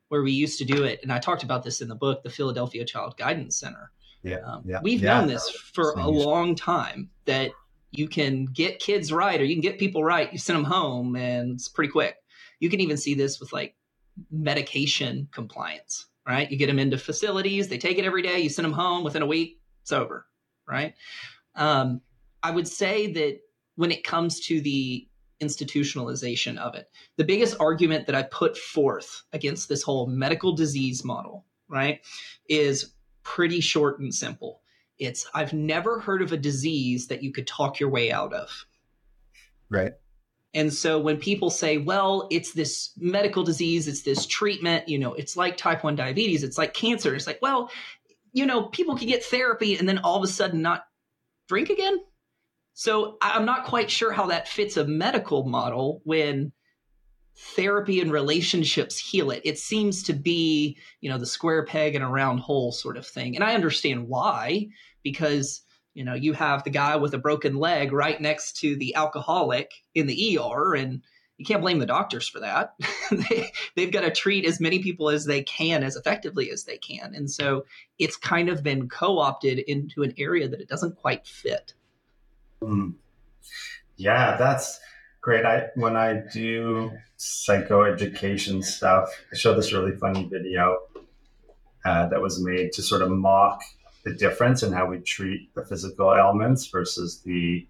where 0.07 0.23
we 0.23 0.31
used 0.31 0.57
to 0.59 0.65
do 0.65 0.83
it. 0.83 1.01
And 1.03 1.11
I 1.11 1.19
talked 1.19 1.43
about 1.43 1.63
this 1.63 1.81
in 1.81 1.89
the 1.89 1.95
book, 1.95 2.23
the 2.23 2.29
Philadelphia 2.29 2.85
Child 2.85 3.17
Guidance 3.17 3.57
Center. 3.57 3.91
Yeah. 4.25 4.37
Um, 4.37 4.63
yeah. 4.65 4.79
We've 4.81 5.01
yeah. 5.01 5.19
known 5.19 5.27
this 5.27 5.47
for 5.49 5.91
a 5.91 6.09
long 6.09 6.55
time 6.55 7.11
that 7.25 7.51
you 7.91 8.07
can 8.07 8.45
get 8.45 8.79
kids 8.79 9.13
right 9.13 9.39
or 9.39 9.43
you 9.43 9.53
can 9.53 9.61
get 9.61 9.77
people 9.77 10.03
right. 10.03 10.31
You 10.33 10.39
send 10.39 10.57
them 10.57 10.65
home 10.65 11.15
and 11.15 11.53
it's 11.53 11.69
pretty 11.69 11.91
quick. 11.91 12.15
You 12.59 12.69
can 12.69 12.79
even 12.79 12.97
see 12.97 13.13
this 13.13 13.39
with 13.39 13.53
like 13.53 13.75
medication 14.31 15.27
compliance, 15.31 16.07
right? 16.27 16.49
You 16.49 16.57
get 16.57 16.67
them 16.67 16.79
into 16.79 16.97
facilities, 16.97 17.67
they 17.67 17.77
take 17.77 17.99
it 17.99 18.05
every 18.05 18.23
day, 18.23 18.39
you 18.39 18.49
send 18.49 18.65
them 18.65 18.73
home 18.73 19.03
within 19.03 19.21
a 19.21 19.27
week, 19.27 19.59
it's 19.81 19.91
over, 19.91 20.25
right? 20.67 20.95
Um, 21.55 22.01
I 22.41 22.49
would 22.49 22.67
say 22.67 23.11
that 23.13 23.39
when 23.75 23.91
it 23.91 24.03
comes 24.03 24.39
to 24.47 24.59
the 24.59 25.07
institutionalization 25.41 26.57
of 26.57 26.73
it, 26.73 26.89
the 27.17 27.23
biggest 27.23 27.57
argument 27.59 28.07
that 28.07 28.15
I 28.15 28.23
put 28.23 28.57
forth 28.57 29.23
against 29.33 29.69
this 29.69 29.83
whole 29.83 30.07
medical 30.07 30.55
disease 30.55 31.03
model, 31.03 31.45
right, 31.67 31.99
is 32.49 32.94
pretty 33.25 33.59
short 33.59 33.99
and 33.99 34.15
simple. 34.15 34.61
It's 34.97 35.27
I've 35.33 35.51
never 35.51 35.99
heard 35.99 36.21
of 36.21 36.31
a 36.31 36.37
disease 36.37 37.07
that 37.07 37.21
you 37.21 37.33
could 37.33 37.47
talk 37.47 37.81
your 37.81 37.89
way 37.89 38.13
out 38.13 38.31
of. 38.31 38.65
Right. 39.69 39.93
And 40.53 40.73
so 40.73 41.01
when 41.01 41.17
people 41.17 41.49
say, 41.49 41.77
well, 41.77 42.29
it's 42.31 42.53
this 42.53 42.91
medical 42.95 43.43
disease, 43.43 43.89
it's 43.89 44.03
this 44.03 44.25
treatment, 44.25 44.87
you 44.87 44.97
know, 44.97 45.13
it's 45.13 45.35
like 45.35 45.57
type 45.57 45.83
1 45.83 45.97
diabetes, 45.97 46.43
it's 46.43 46.57
like 46.57 46.73
cancer. 46.73 47.13
It's 47.13 47.27
like, 47.27 47.41
well, 47.41 47.69
you 48.31 48.45
know, 48.45 48.63
people 48.63 48.97
can 48.97 49.09
get 49.09 49.25
therapy 49.25 49.77
and 49.77 49.89
then 49.89 49.97
all 49.97 50.15
of 50.15 50.23
a 50.23 50.27
sudden 50.27 50.61
not 50.61 50.85
drink 51.49 51.69
again. 51.69 51.99
So 52.73 53.17
I'm 53.21 53.45
not 53.45 53.65
quite 53.65 53.91
sure 53.91 54.13
how 54.13 54.27
that 54.27 54.47
fits 54.47 54.77
a 54.77 54.85
medical 54.85 55.45
model 55.45 56.01
when 56.05 56.53
therapy 57.37 57.99
and 57.99 58.11
relationships 58.11 58.97
heal 58.97 59.31
it. 59.31 59.41
It 59.43 59.59
seems 59.59 60.03
to 60.03 60.13
be, 60.13 60.77
you 61.01 61.09
know, 61.09 61.17
the 61.17 61.25
square 61.25 61.65
peg 61.65 61.95
and 61.95 62.03
a 62.03 62.07
round 62.07 62.39
hole 62.39 62.71
sort 62.71 62.97
of 62.97 63.05
thing. 63.05 63.35
And 63.35 63.43
I 63.43 63.55
understand 63.55 64.07
why, 64.07 64.69
because, 65.03 65.61
you 65.93 66.03
know, 66.03 66.13
you 66.13 66.33
have 66.33 66.63
the 66.63 66.69
guy 66.69 66.95
with 66.95 67.13
a 67.13 67.19
broken 67.19 67.55
leg 67.55 67.91
right 67.91 68.19
next 68.19 68.57
to 68.57 68.75
the 68.77 68.95
alcoholic 68.95 69.73
in 69.93 70.07
the 70.07 70.39
ER, 70.39 70.75
and 70.75 71.01
you 71.37 71.45
can't 71.45 71.61
blame 71.61 71.79
the 71.79 71.85
doctors 71.85 72.27
for 72.27 72.39
that. 72.39 72.75
they, 73.11 73.51
they've 73.75 73.91
got 73.91 74.01
to 74.01 74.11
treat 74.11 74.45
as 74.45 74.61
many 74.61 74.79
people 74.79 75.09
as 75.09 75.25
they 75.25 75.43
can, 75.43 75.83
as 75.83 75.97
effectively 75.97 76.49
as 76.51 76.63
they 76.63 76.77
can. 76.77 77.13
And 77.13 77.29
so 77.29 77.65
it's 77.99 78.15
kind 78.15 78.47
of 78.47 78.63
been 78.63 78.87
co 78.87 79.19
opted 79.19 79.59
into 79.59 80.03
an 80.03 80.13
area 80.17 80.47
that 80.47 80.61
it 80.61 80.69
doesn't 80.69 80.95
quite 80.95 81.27
fit. 81.27 81.73
Mm. 82.61 82.93
Yeah, 83.97 84.37
that's 84.37 84.79
great. 85.25 85.43
I 85.43 85.69
when 85.73 85.97
I 85.97 86.21
do 86.31 86.91
psychoeducation 87.17 88.63
stuff, 88.63 89.09
I 89.33 89.35
show 89.35 89.55
this 89.55 89.73
really 89.73 89.97
funny 89.97 90.29
video 90.31 90.77
uh, 91.83 92.07
that 92.09 92.21
was 92.21 92.39
made 92.39 92.71
to 92.73 92.83
sort 92.83 93.01
of 93.01 93.09
mock 93.09 93.63
the 94.03 94.13
difference 94.13 94.61
in 94.61 94.71
how 94.71 94.85
we 94.85 94.99
treat 94.99 95.53
the 95.55 95.65
physical 95.65 96.13
ailments 96.13 96.67
versus 96.67 97.21
the 97.21 97.67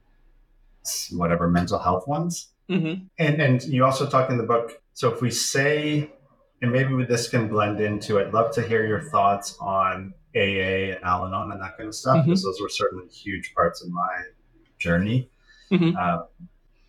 whatever 1.14 1.48
mental 1.50 1.80
health 1.80 2.06
ones. 2.10 2.50
Mm-hmm. 2.70 3.06
And 3.20 3.42
and 3.42 3.64
you 3.64 3.86
also 3.86 4.06
talk 4.06 4.30
in 4.30 4.38
the 4.38 4.44
book. 4.44 4.82
So 4.94 5.10
if 5.14 5.22
we 5.22 5.32
say, 5.32 6.12
and 6.62 6.74
maybe 6.74 7.06
this 7.06 7.30
can 7.30 7.48
blend 7.48 7.80
into, 7.80 8.20
I'd 8.20 8.34
love 8.34 8.54
to 8.56 8.64
hear 8.64 8.86
your 8.86 9.02
thoughts 9.02 9.56
on 9.62 10.14
AA 10.36 10.92
and 10.92 11.04
Al-Anon 11.04 11.54
and 11.54 11.62
that 11.62 11.78
kind 11.78 11.88
of 11.88 11.96
stuff, 11.96 12.18
mm-hmm. 12.18 12.32
because 12.32 12.44
those 12.44 12.60
were 12.62 12.70
certainly 12.70 13.08
huge 13.08 13.54
parts 13.54 13.82
of 13.82 13.90
my 13.90 14.24
journey 14.78 15.30
mm-hmm. 15.72 15.96
uh, 15.98 16.24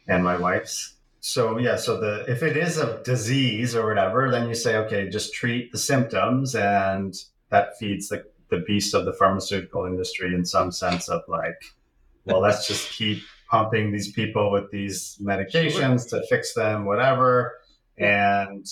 and 0.09 0.25
my 0.25 0.37
wife's. 0.37 0.95
So 1.21 1.59
yeah, 1.59 1.77
so 1.77 1.99
the 1.99 2.25
if 2.29 2.43
it 2.43 2.57
is 2.57 2.79
a 2.79 3.03
disease 3.03 3.75
or 3.75 3.87
whatever, 3.87 4.31
then 4.31 4.49
you 4.49 4.55
say, 4.55 4.77
okay, 4.77 5.09
just 5.09 5.35
treat 5.35 5.73
the 5.73 5.79
symptoms, 5.79 6.55
and 6.55 7.15
that 7.51 7.77
feeds 7.79 8.09
the 8.09 8.25
the 8.49 8.59
beast 8.59 8.95
of 8.95 9.05
the 9.05 9.13
pharmaceutical 9.13 9.87
industry 9.87 10.33
in 10.33 10.45
some 10.45 10.71
sense 10.71 11.09
of 11.09 11.23
like, 11.27 11.61
well, 12.27 12.41
let's 12.41 12.69
just 12.69 12.93
keep 12.93 13.23
pumping 13.51 13.91
these 13.91 14.13
people 14.13 14.53
with 14.53 14.71
these 14.71 15.19
medications 15.21 16.09
to 16.11 16.25
fix 16.29 16.55
them, 16.55 16.85
whatever, 16.85 17.59
and 17.99 18.67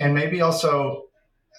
and 0.00 0.14
maybe 0.14 0.40
also 0.40 1.04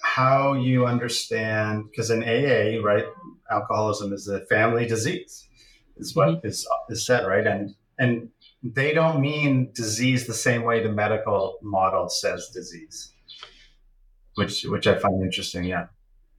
how 0.02 0.52
you 0.52 0.86
understand 0.86 1.84
because 1.90 2.10
in 2.10 2.22
AA, 2.22 2.84
right, 2.84 3.06
alcoholism 3.50 4.12
is 4.12 4.28
a 4.28 4.44
family 4.46 4.86
disease 4.86 5.46
is 5.96 6.14
what 6.14 6.28
mm-hmm. 6.28 6.46
is 6.46 6.66
is 6.88 7.04
said, 7.06 7.26
right? 7.26 7.46
And 7.46 7.74
and 7.98 8.28
they 8.74 8.92
don't 8.92 9.20
mean 9.20 9.70
disease 9.74 10.26
the 10.26 10.34
same 10.34 10.62
way 10.62 10.82
the 10.82 10.90
medical 10.90 11.58
model 11.62 12.08
says 12.08 12.48
disease, 12.52 13.12
which 14.34 14.64
which 14.64 14.86
I 14.86 14.98
find 14.98 15.22
interesting. 15.22 15.64
Yeah, 15.64 15.86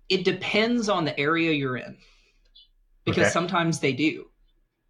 it 0.10 0.24
depends 0.24 0.90
on 0.90 1.06
the 1.06 1.18
area 1.20 1.52
you're 1.52 1.78
in, 1.78 1.98
because 3.06 3.24
okay. 3.24 3.32
sometimes 3.32 3.80
they 3.80 3.94
do, 3.94 4.26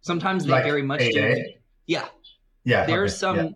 sometimes 0.00 0.44
they 0.44 0.52
like 0.52 0.64
very 0.64 0.82
much 0.82 1.00
AA? 1.00 1.10
do. 1.10 1.44
Yeah, 1.86 2.08
yeah. 2.64 2.86
There's 2.86 3.12
okay. 3.12 3.18
some. 3.18 3.36
Yeah. 3.36 3.50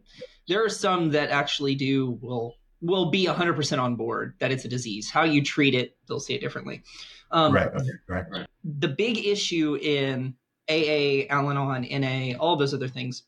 There 0.49 0.65
are 0.65 0.69
some 0.69 1.11
that 1.11 1.31
actually 1.31 1.77
do 1.77 2.19
will 2.21 2.57
will 2.83 3.11
be 3.11 3.27
100% 3.27 3.79
on 3.79 3.95
board 3.95 4.35
that 4.41 4.51
it's 4.51 4.65
a 4.65 4.69
disease. 4.69 5.09
How 5.09 5.23
you 5.23 5.43
treat 5.43 5.75
it, 5.75 5.97
they'll 6.09 6.19
see 6.19 6.35
it 6.35 6.41
differently. 6.41 6.83
Um, 7.31 7.55
right, 7.55 7.69
okay, 7.69 7.91
right, 8.09 8.25
right. 8.29 8.47
The 8.65 8.89
big 8.89 9.25
issue 9.25 9.79
in 9.81 10.35
AA, 10.69 11.27
Al 11.31 11.49
Anon, 11.49 11.87
NA, 11.91 12.37
all 12.39 12.57
those 12.57 12.75
other 12.75 12.89
things 12.89 13.23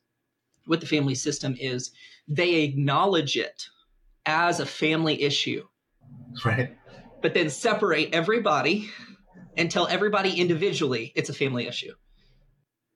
with 0.66 0.80
the 0.80 0.86
family 0.86 1.14
system 1.14 1.56
is 1.58 1.92
they 2.28 2.62
acknowledge 2.62 3.36
it 3.36 3.68
as 4.26 4.60
a 4.60 4.66
family 4.66 5.22
issue. 5.22 5.66
Right. 6.44 6.76
But 7.22 7.34
then 7.34 7.50
separate 7.50 8.14
everybody 8.14 8.90
and 9.56 9.70
tell 9.70 9.86
everybody 9.86 10.40
individually 10.40 11.12
it's 11.14 11.30
a 11.30 11.34
family 11.34 11.66
issue. 11.66 11.92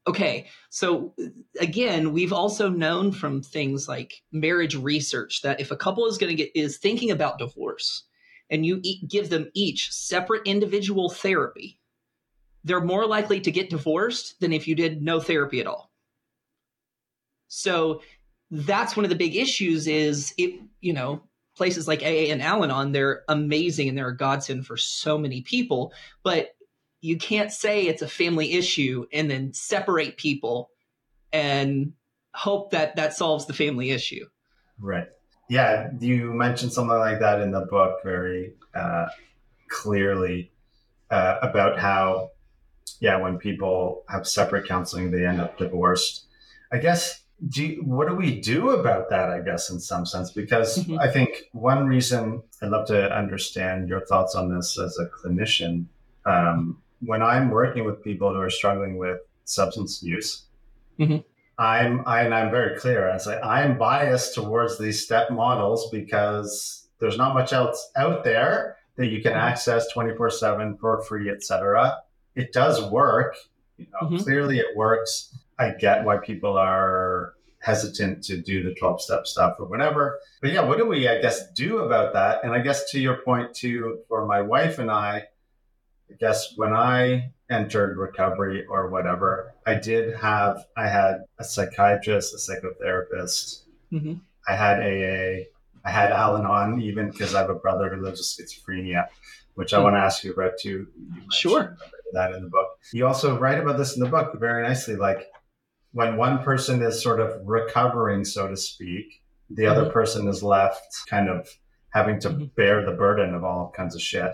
Okay, 0.06 0.46
so 0.70 1.14
again, 1.60 2.14
we've 2.14 2.32
also 2.32 2.70
known 2.70 3.12
from 3.12 3.42
things 3.42 3.86
like 3.86 4.22
marriage 4.32 4.74
research 4.74 5.42
that 5.42 5.60
if 5.60 5.70
a 5.70 5.76
couple 5.76 6.06
is 6.06 6.16
going 6.16 6.34
to 6.34 6.42
get 6.42 6.50
is 6.54 6.78
thinking 6.78 7.10
about 7.10 7.38
divorce 7.38 8.04
and 8.48 8.64
you 8.64 8.80
e- 8.82 9.06
give 9.06 9.28
them 9.28 9.50
each 9.52 9.92
separate 9.92 10.46
individual 10.46 11.10
therapy, 11.10 11.78
they're 12.64 12.80
more 12.80 13.06
likely 13.06 13.38
to 13.40 13.50
get 13.50 13.68
divorced 13.68 14.40
than 14.40 14.52
if 14.52 14.66
you 14.66 14.74
did 14.74 15.02
no 15.02 15.20
therapy 15.20 15.60
at 15.60 15.66
all. 15.66 15.87
So 17.48 18.02
that's 18.50 18.96
one 18.96 19.04
of 19.04 19.10
the 19.10 19.16
big 19.16 19.36
issues 19.36 19.86
is 19.86 20.32
it, 20.38 20.60
you 20.80 20.92
know, 20.92 21.22
places 21.56 21.88
like 21.88 22.02
AA 22.02 22.30
and 22.30 22.40
Al-Anon, 22.40 22.92
they're 22.92 23.22
amazing 23.28 23.88
and 23.88 23.98
they're 23.98 24.08
a 24.08 24.16
godsend 24.16 24.66
for 24.66 24.76
so 24.76 25.18
many 25.18 25.42
people, 25.42 25.92
but 26.22 26.54
you 27.00 27.18
can't 27.18 27.52
say 27.52 27.86
it's 27.86 28.02
a 28.02 28.08
family 28.08 28.52
issue 28.52 29.06
and 29.12 29.30
then 29.30 29.52
separate 29.52 30.16
people 30.16 30.70
and 31.32 31.92
hope 32.34 32.70
that 32.70 32.96
that 32.96 33.14
solves 33.14 33.46
the 33.46 33.52
family 33.52 33.90
issue. 33.90 34.24
Right. 34.78 35.08
Yeah, 35.48 35.90
you 35.98 36.32
mentioned 36.34 36.72
something 36.72 36.96
like 36.96 37.20
that 37.20 37.40
in 37.40 37.50
the 37.50 37.62
book 37.62 38.00
very 38.04 38.54
uh, 38.74 39.06
clearly 39.68 40.52
uh, 41.10 41.38
about 41.42 41.78
how 41.78 42.30
yeah, 43.00 43.16
when 43.16 43.38
people 43.38 44.04
have 44.08 44.26
separate 44.26 44.66
counseling, 44.66 45.10
they 45.10 45.24
end 45.24 45.40
up 45.40 45.58
divorced. 45.58 46.26
I 46.72 46.78
guess, 46.78 47.22
do 47.46 47.64
you, 47.64 47.82
what 47.84 48.08
do 48.08 48.14
we 48.14 48.40
do 48.40 48.70
about 48.70 49.10
that? 49.10 49.30
I 49.30 49.40
guess, 49.40 49.70
in 49.70 49.78
some 49.78 50.04
sense, 50.04 50.30
because 50.30 50.78
mm-hmm. 50.78 50.98
I 50.98 51.08
think 51.08 51.44
one 51.52 51.86
reason 51.86 52.42
I'd 52.62 52.70
love 52.70 52.86
to 52.88 53.16
understand 53.16 53.88
your 53.88 54.04
thoughts 54.06 54.34
on 54.34 54.54
this 54.54 54.78
as 54.78 54.98
a 54.98 55.06
clinician. 55.06 55.86
Um, 56.26 56.82
when 57.00 57.22
I'm 57.22 57.50
working 57.50 57.84
with 57.84 58.02
people 58.02 58.32
who 58.32 58.40
are 58.40 58.50
struggling 58.50 58.98
with 58.98 59.20
substance 59.44 60.02
use, 60.02 60.46
mm-hmm. 60.98 61.18
I'm 61.58 62.02
I, 62.06 62.22
and 62.22 62.34
I'm 62.34 62.50
very 62.50 62.78
clear. 62.78 63.10
I 63.10 63.18
say 63.18 63.40
I'm 63.40 63.78
biased 63.78 64.34
towards 64.34 64.78
these 64.78 65.04
step 65.04 65.30
models 65.30 65.88
because 65.90 66.88
there's 66.98 67.16
not 67.16 67.34
much 67.34 67.52
else 67.52 67.90
out 67.96 68.24
there 68.24 68.76
that 68.96 69.06
you 69.06 69.22
can 69.22 69.32
mm-hmm. 69.32 69.40
access 69.40 69.90
24 69.92 70.30
7 70.30 70.76
for 70.78 71.02
free, 71.02 71.30
etc 71.30 71.98
it 72.38 72.52
does 72.52 72.80
work. 72.90 73.36
You 73.76 73.86
know, 73.92 74.08
mm-hmm. 74.08 74.16
clearly 74.18 74.58
it 74.58 74.76
works. 74.76 75.36
I 75.58 75.70
get 75.70 76.04
why 76.04 76.18
people 76.18 76.56
are 76.56 77.34
hesitant 77.60 78.22
to 78.24 78.36
do 78.36 78.62
the 78.62 78.74
12 78.74 79.02
step 79.02 79.26
stuff 79.26 79.56
or 79.58 79.66
whatever. 79.66 80.20
But 80.40 80.52
yeah, 80.52 80.62
what 80.62 80.78
do 80.78 80.86
we, 80.86 81.08
I 81.08 81.20
guess, 81.20 81.50
do 81.52 81.78
about 81.78 82.12
that? 82.12 82.44
And 82.44 82.52
I 82.52 82.60
guess 82.60 82.90
to 82.92 83.00
your 83.00 83.16
point, 83.16 83.54
too, 83.54 84.00
for 84.08 84.26
my 84.26 84.40
wife 84.40 84.78
and 84.78 84.90
I, 84.90 85.24
I 86.10 86.14
guess 86.20 86.54
when 86.56 86.72
I 86.72 87.32
entered 87.50 87.98
recovery 87.98 88.64
or 88.66 88.88
whatever, 88.88 89.54
I 89.66 89.74
did 89.74 90.14
have, 90.16 90.64
I 90.76 90.88
had 90.88 91.24
a 91.38 91.44
psychiatrist, 91.44 92.34
a 92.34 92.36
psychotherapist, 92.36 93.62
mm-hmm. 93.92 94.14
I 94.48 94.54
had 94.54 94.80
AA, 94.80 95.44
I 95.84 95.90
had 95.90 96.12
Al 96.12 96.36
Anon, 96.36 96.80
even 96.80 97.10
because 97.10 97.34
I 97.34 97.40
have 97.40 97.50
a 97.50 97.54
brother 97.54 97.94
who 97.94 98.02
lives 98.02 98.36
with 98.38 98.48
schizophrenia, 98.48 99.08
which 99.54 99.72
I 99.72 99.76
mm-hmm. 99.76 99.84
want 99.84 99.96
to 99.96 100.00
ask 100.00 100.24
you 100.24 100.32
about 100.32 100.58
too. 100.58 100.86
You 100.96 101.22
sure 101.32 101.76
that 102.12 102.32
in 102.32 102.42
the 102.42 102.48
book. 102.48 102.78
You 102.92 103.06
also 103.06 103.38
write 103.38 103.58
about 103.58 103.76
this 103.76 103.96
in 103.96 104.02
the 104.02 104.08
book 104.08 104.38
very 104.38 104.62
nicely. 104.62 104.96
Like 104.96 105.26
when 105.92 106.16
one 106.16 106.42
person 106.42 106.82
is 106.82 107.02
sort 107.02 107.20
of 107.20 107.40
recovering, 107.44 108.24
so 108.24 108.48
to 108.48 108.56
speak, 108.56 109.22
the 109.50 109.64
mm-hmm. 109.64 109.80
other 109.80 109.90
person 109.90 110.28
is 110.28 110.42
left 110.42 110.86
kind 111.08 111.28
of 111.28 111.48
having 111.90 112.20
to 112.20 112.30
mm-hmm. 112.30 112.44
bear 112.56 112.84
the 112.84 112.92
burden 112.92 113.34
of 113.34 113.44
all 113.44 113.72
kinds 113.74 113.94
of 113.94 114.02
shit. 114.02 114.32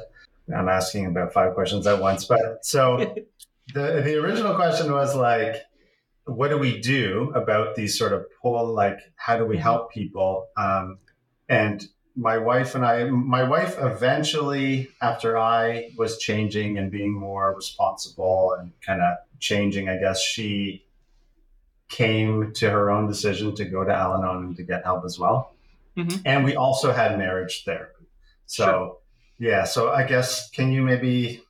I'm 0.54 0.68
asking 0.68 1.06
about 1.06 1.32
five 1.32 1.54
questions 1.54 1.86
at 1.86 2.00
once, 2.00 2.26
but 2.26 2.64
so 2.64 2.96
the 3.74 4.02
the 4.04 4.16
original 4.16 4.54
question 4.54 4.92
was 4.92 5.14
like, 5.14 5.56
what 6.26 6.48
do 6.48 6.58
we 6.58 6.80
do 6.80 7.32
about 7.34 7.74
these 7.74 7.98
sort 7.98 8.12
of 8.12 8.26
pull? 8.42 8.74
Like, 8.74 8.98
how 9.16 9.38
do 9.38 9.46
we 9.46 9.56
mm-hmm. 9.56 9.62
help 9.62 9.92
people? 9.92 10.48
Um, 10.56 10.98
and 11.48 11.86
my 12.16 12.38
wife 12.38 12.74
and 12.74 12.84
I, 12.84 13.04
my 13.04 13.42
wife 13.42 13.76
eventually, 13.78 14.88
after 15.02 15.36
I 15.36 15.90
was 15.96 16.18
changing 16.18 16.78
and 16.78 16.90
being 16.90 17.12
more 17.12 17.54
responsible 17.54 18.56
and 18.58 18.72
kind 18.80 19.00
of 19.00 19.16
changing, 19.40 19.88
I 19.88 19.98
guess 19.98 20.22
she 20.22 20.84
came 21.94 22.52
to 22.52 22.68
her 22.68 22.90
own 22.90 23.06
decision 23.06 23.54
to 23.54 23.64
go 23.64 23.84
to 23.84 23.94
Al 23.94 24.14
Anon 24.14 24.46
and 24.46 24.56
to 24.56 24.64
get 24.64 24.82
help 24.82 25.04
as 25.04 25.16
well. 25.16 25.54
Mm-hmm. 25.96 26.22
And 26.24 26.44
we 26.44 26.56
also 26.56 26.92
had 26.92 27.16
marriage 27.16 27.62
therapy. 27.64 28.06
So, 28.46 28.64
sure. 28.64 28.96
yeah. 29.38 29.64
So, 29.64 29.90
I 29.90 30.04
guess, 30.04 30.50
can 30.50 30.72
you 30.72 30.82
maybe 30.82 31.42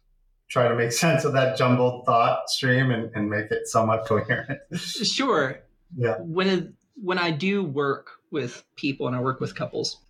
try 0.48 0.68
to 0.68 0.74
make 0.74 0.92
sense 1.04 1.24
of 1.24 1.32
that 1.32 1.56
jumbled 1.56 2.04
thought 2.04 2.50
stream 2.50 2.90
and, 2.90 3.10
and 3.14 3.30
make 3.30 3.50
it 3.50 3.66
somewhat 3.66 4.04
coherent? 4.06 4.60
sure. 4.76 5.60
Yeah. 5.96 6.16
When, 6.18 6.48
it, 6.48 6.72
when 6.94 7.18
I 7.18 7.30
do 7.30 7.64
work 7.64 8.10
with 8.30 8.64
people 8.76 9.06
and 9.06 9.16
I 9.16 9.20
work 9.20 9.40
with 9.40 9.54
couples, 9.54 10.04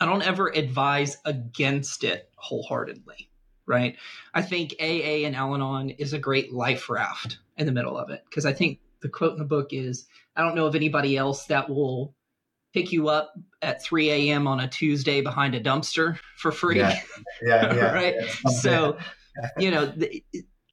I 0.00 0.06
don't 0.06 0.22
ever 0.22 0.48
advise 0.48 1.18
against 1.26 2.04
it 2.04 2.30
wholeheartedly, 2.36 3.28
right? 3.66 3.96
I 4.32 4.40
think 4.40 4.76
AA 4.80 5.26
and 5.26 5.36
Al 5.36 5.54
Anon 5.54 5.90
is 5.90 6.14
a 6.14 6.18
great 6.18 6.54
life 6.54 6.88
raft 6.88 7.38
in 7.58 7.66
the 7.66 7.72
middle 7.72 7.98
of 7.98 8.08
it 8.08 8.24
because 8.24 8.46
I 8.46 8.54
think 8.54 8.78
the 9.02 9.08
quote 9.08 9.32
in 9.32 9.38
the 9.38 9.44
book 9.44 9.72
is 9.72 10.06
I 10.36 10.42
don't 10.42 10.54
know 10.54 10.66
of 10.66 10.74
anybody 10.74 11.16
else 11.16 11.46
that 11.46 11.68
will 11.68 12.14
pick 12.72 12.92
you 12.92 13.08
up 13.08 13.34
at 13.60 13.82
3 13.82 14.10
a.m. 14.10 14.46
on 14.46 14.60
a 14.60 14.68
Tuesday 14.68 15.20
behind 15.20 15.54
a 15.54 15.60
dumpster 15.60 16.18
for 16.38 16.50
free. 16.50 16.78
Yeah, 16.78 16.98
yeah, 17.42 17.74
yeah 17.74 17.92
right. 17.92 18.14
Yeah. 18.16 18.50
So, 18.50 18.98
you 19.58 19.70
know, 19.70 19.86
the, 19.86 20.24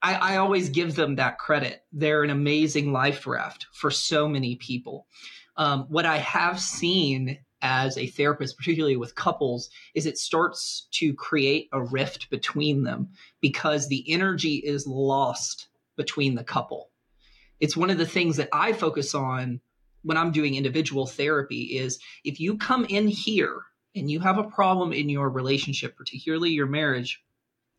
I, 0.01 0.13
I 0.15 0.37
always 0.37 0.69
give 0.69 0.95
them 0.95 1.15
that 1.15 1.39
credit. 1.39 1.83
They're 1.91 2.23
an 2.23 2.29
amazing 2.29 2.93
life 2.93 3.27
raft 3.27 3.67
for 3.73 3.91
so 3.91 4.27
many 4.27 4.55
people. 4.55 5.07
Um, 5.57 5.87
what 5.89 6.05
I 6.05 6.17
have 6.17 6.59
seen 6.59 7.39
as 7.61 7.97
a 7.97 8.07
therapist, 8.07 8.57
particularly 8.57 8.95
with 8.95 9.15
couples, 9.15 9.69
is 9.93 10.05
it 10.05 10.17
starts 10.17 10.87
to 10.91 11.13
create 11.13 11.67
a 11.73 11.81
rift 11.81 12.29
between 12.29 12.83
them 12.83 13.09
because 13.41 13.87
the 13.87 14.05
energy 14.09 14.55
is 14.55 14.87
lost 14.87 15.67
between 15.97 16.35
the 16.35 16.43
couple. 16.43 16.91
It's 17.59 17.77
one 17.77 17.89
of 17.89 17.97
the 17.97 18.05
things 18.05 18.37
that 18.37 18.49
I 18.53 18.73
focus 18.73 19.13
on 19.13 19.61
when 20.03 20.17
I'm 20.17 20.31
doing 20.31 20.55
individual 20.55 21.05
therapy 21.05 21.77
is 21.77 21.99
if 22.23 22.39
you 22.39 22.57
come 22.57 22.85
in 22.85 23.07
here 23.07 23.61
and 23.95 24.09
you 24.09 24.19
have 24.21 24.37
a 24.37 24.43
problem 24.43 24.93
in 24.93 25.09
your 25.09 25.29
relationship, 25.29 25.97
particularly 25.97 26.51
your 26.51 26.67
marriage, 26.67 27.21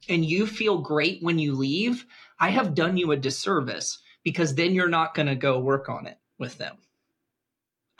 and 0.08 0.24
you 0.24 0.46
feel 0.46 0.78
great 0.78 1.22
when 1.22 1.38
you 1.38 1.54
leave, 1.54 2.06
I 2.38 2.50
have 2.50 2.74
done 2.74 2.96
you 2.96 3.12
a 3.12 3.16
disservice 3.16 3.98
because 4.22 4.54
then 4.54 4.74
you're 4.74 4.88
not 4.88 5.14
going 5.14 5.28
to 5.28 5.34
go 5.34 5.58
work 5.58 5.88
on 5.88 6.06
it 6.06 6.18
with 6.38 6.58
them. 6.58 6.76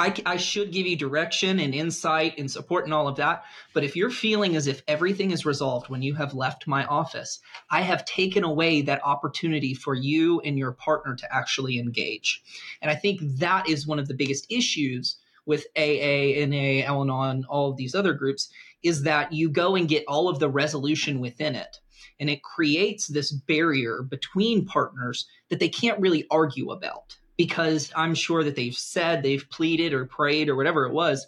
I, 0.00 0.14
I, 0.24 0.36
should 0.38 0.72
give 0.72 0.86
you 0.86 0.96
direction 0.96 1.60
and 1.60 1.74
insight 1.74 2.38
and 2.38 2.50
support 2.50 2.86
and 2.86 2.94
all 2.94 3.06
of 3.06 3.16
that. 3.16 3.44
But 3.74 3.84
if 3.84 3.94
you're 3.94 4.08
feeling 4.08 4.56
as 4.56 4.66
if 4.66 4.82
everything 4.88 5.30
is 5.30 5.44
resolved 5.44 5.90
when 5.90 6.00
you 6.00 6.14
have 6.14 6.32
left 6.32 6.66
my 6.66 6.86
office, 6.86 7.38
I 7.70 7.82
have 7.82 8.06
taken 8.06 8.42
away 8.42 8.80
that 8.80 9.04
opportunity 9.04 9.74
for 9.74 9.94
you 9.94 10.40
and 10.40 10.58
your 10.58 10.72
partner 10.72 11.16
to 11.16 11.34
actually 11.34 11.78
engage. 11.78 12.42
And 12.80 12.90
I 12.90 12.94
think 12.94 13.20
that 13.40 13.68
is 13.68 13.86
one 13.86 13.98
of 13.98 14.08
the 14.08 14.14
biggest 14.14 14.50
issues 14.50 15.16
with 15.44 15.66
AA, 15.76 16.46
NA, 16.46 16.82
Al 16.86 17.02
Anon, 17.02 17.44
all 17.44 17.70
of 17.70 17.76
these 17.76 17.94
other 17.94 18.14
groups 18.14 18.48
is 18.82 19.02
that 19.02 19.34
you 19.34 19.50
go 19.50 19.76
and 19.76 19.86
get 19.86 20.04
all 20.08 20.30
of 20.30 20.38
the 20.38 20.48
resolution 20.48 21.20
within 21.20 21.54
it. 21.54 21.76
And 22.18 22.30
it 22.30 22.42
creates 22.42 23.06
this 23.06 23.32
barrier 23.32 24.02
between 24.02 24.64
partners 24.64 25.26
that 25.50 25.60
they 25.60 25.68
can't 25.68 26.00
really 26.00 26.26
argue 26.30 26.70
about 26.70 27.18
because 27.40 27.90
I'm 27.96 28.14
sure 28.14 28.44
that 28.44 28.54
they've 28.54 28.76
said, 28.76 29.22
they've 29.22 29.48
pleaded 29.48 29.94
or 29.94 30.04
prayed 30.04 30.50
or 30.50 30.56
whatever 30.56 30.84
it 30.84 30.92
was, 30.92 31.26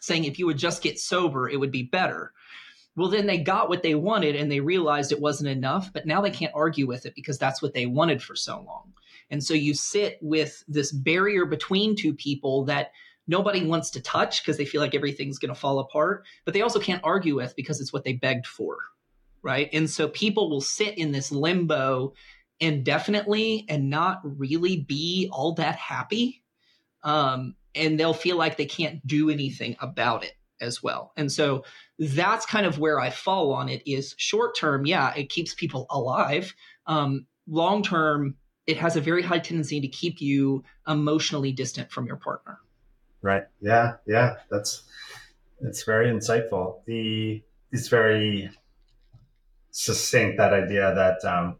saying 0.00 0.24
if 0.24 0.38
you 0.38 0.46
would 0.46 0.56
just 0.56 0.82
get 0.82 0.98
sober, 0.98 1.46
it 1.46 1.60
would 1.60 1.70
be 1.70 1.82
better. 1.82 2.32
Well, 2.96 3.10
then 3.10 3.26
they 3.26 3.36
got 3.36 3.68
what 3.68 3.82
they 3.82 3.94
wanted 3.94 4.34
and 4.34 4.50
they 4.50 4.60
realized 4.60 5.12
it 5.12 5.20
wasn't 5.20 5.50
enough, 5.50 5.92
but 5.92 6.06
now 6.06 6.22
they 6.22 6.30
can't 6.30 6.54
argue 6.54 6.86
with 6.86 7.04
it 7.04 7.14
because 7.14 7.36
that's 7.36 7.60
what 7.60 7.74
they 7.74 7.84
wanted 7.84 8.22
for 8.22 8.34
so 8.34 8.62
long. 8.62 8.94
And 9.28 9.44
so 9.44 9.52
you 9.52 9.74
sit 9.74 10.16
with 10.22 10.64
this 10.68 10.90
barrier 10.90 11.44
between 11.44 11.96
two 11.96 12.14
people 12.14 12.64
that 12.64 12.92
nobody 13.26 13.62
wants 13.62 13.90
to 13.90 14.00
touch 14.00 14.42
because 14.42 14.56
they 14.56 14.64
feel 14.64 14.80
like 14.80 14.94
everything's 14.94 15.38
going 15.38 15.54
to 15.54 15.60
fall 15.60 15.80
apart, 15.80 16.24
but 16.46 16.54
they 16.54 16.62
also 16.62 16.80
can't 16.80 17.04
argue 17.04 17.36
with 17.36 17.54
because 17.56 17.78
it's 17.78 17.92
what 17.92 18.04
they 18.04 18.14
begged 18.14 18.46
for. 18.46 18.78
Right. 19.42 19.68
And 19.74 19.90
so 19.90 20.08
people 20.08 20.48
will 20.48 20.62
sit 20.62 20.96
in 20.96 21.12
this 21.12 21.30
limbo 21.30 22.14
indefinitely 22.62 23.66
and 23.68 23.90
not 23.90 24.20
really 24.22 24.76
be 24.76 25.28
all 25.32 25.52
that 25.54 25.74
happy. 25.74 26.44
Um, 27.02 27.56
and 27.74 27.98
they'll 27.98 28.14
feel 28.14 28.36
like 28.36 28.56
they 28.56 28.66
can't 28.66 29.04
do 29.04 29.30
anything 29.30 29.74
about 29.80 30.22
it 30.22 30.34
as 30.60 30.80
well. 30.80 31.12
And 31.16 31.30
so 31.30 31.64
that's 31.98 32.46
kind 32.46 32.64
of 32.64 32.78
where 32.78 33.00
I 33.00 33.10
fall 33.10 33.52
on 33.52 33.68
it 33.68 33.82
is 33.84 34.14
short 34.16 34.56
term, 34.56 34.86
yeah, 34.86 35.12
it 35.14 35.28
keeps 35.28 35.54
people 35.54 35.86
alive. 35.90 36.54
Um, 36.86 37.26
long 37.48 37.82
term, 37.82 38.36
it 38.68 38.76
has 38.76 38.94
a 38.94 39.00
very 39.00 39.22
high 39.22 39.40
tendency 39.40 39.80
to 39.80 39.88
keep 39.88 40.20
you 40.20 40.62
emotionally 40.86 41.50
distant 41.50 41.90
from 41.90 42.06
your 42.06 42.16
partner. 42.16 42.60
Right. 43.22 43.42
Yeah. 43.60 43.94
Yeah. 44.06 44.36
That's 44.52 44.84
it's 45.62 45.82
very 45.82 46.12
insightful. 46.12 46.84
The 46.86 47.42
it's 47.72 47.88
very 47.88 48.50
succinct 49.72 50.38
that 50.38 50.52
idea 50.52 50.94
that 50.94 51.24
um, 51.28 51.56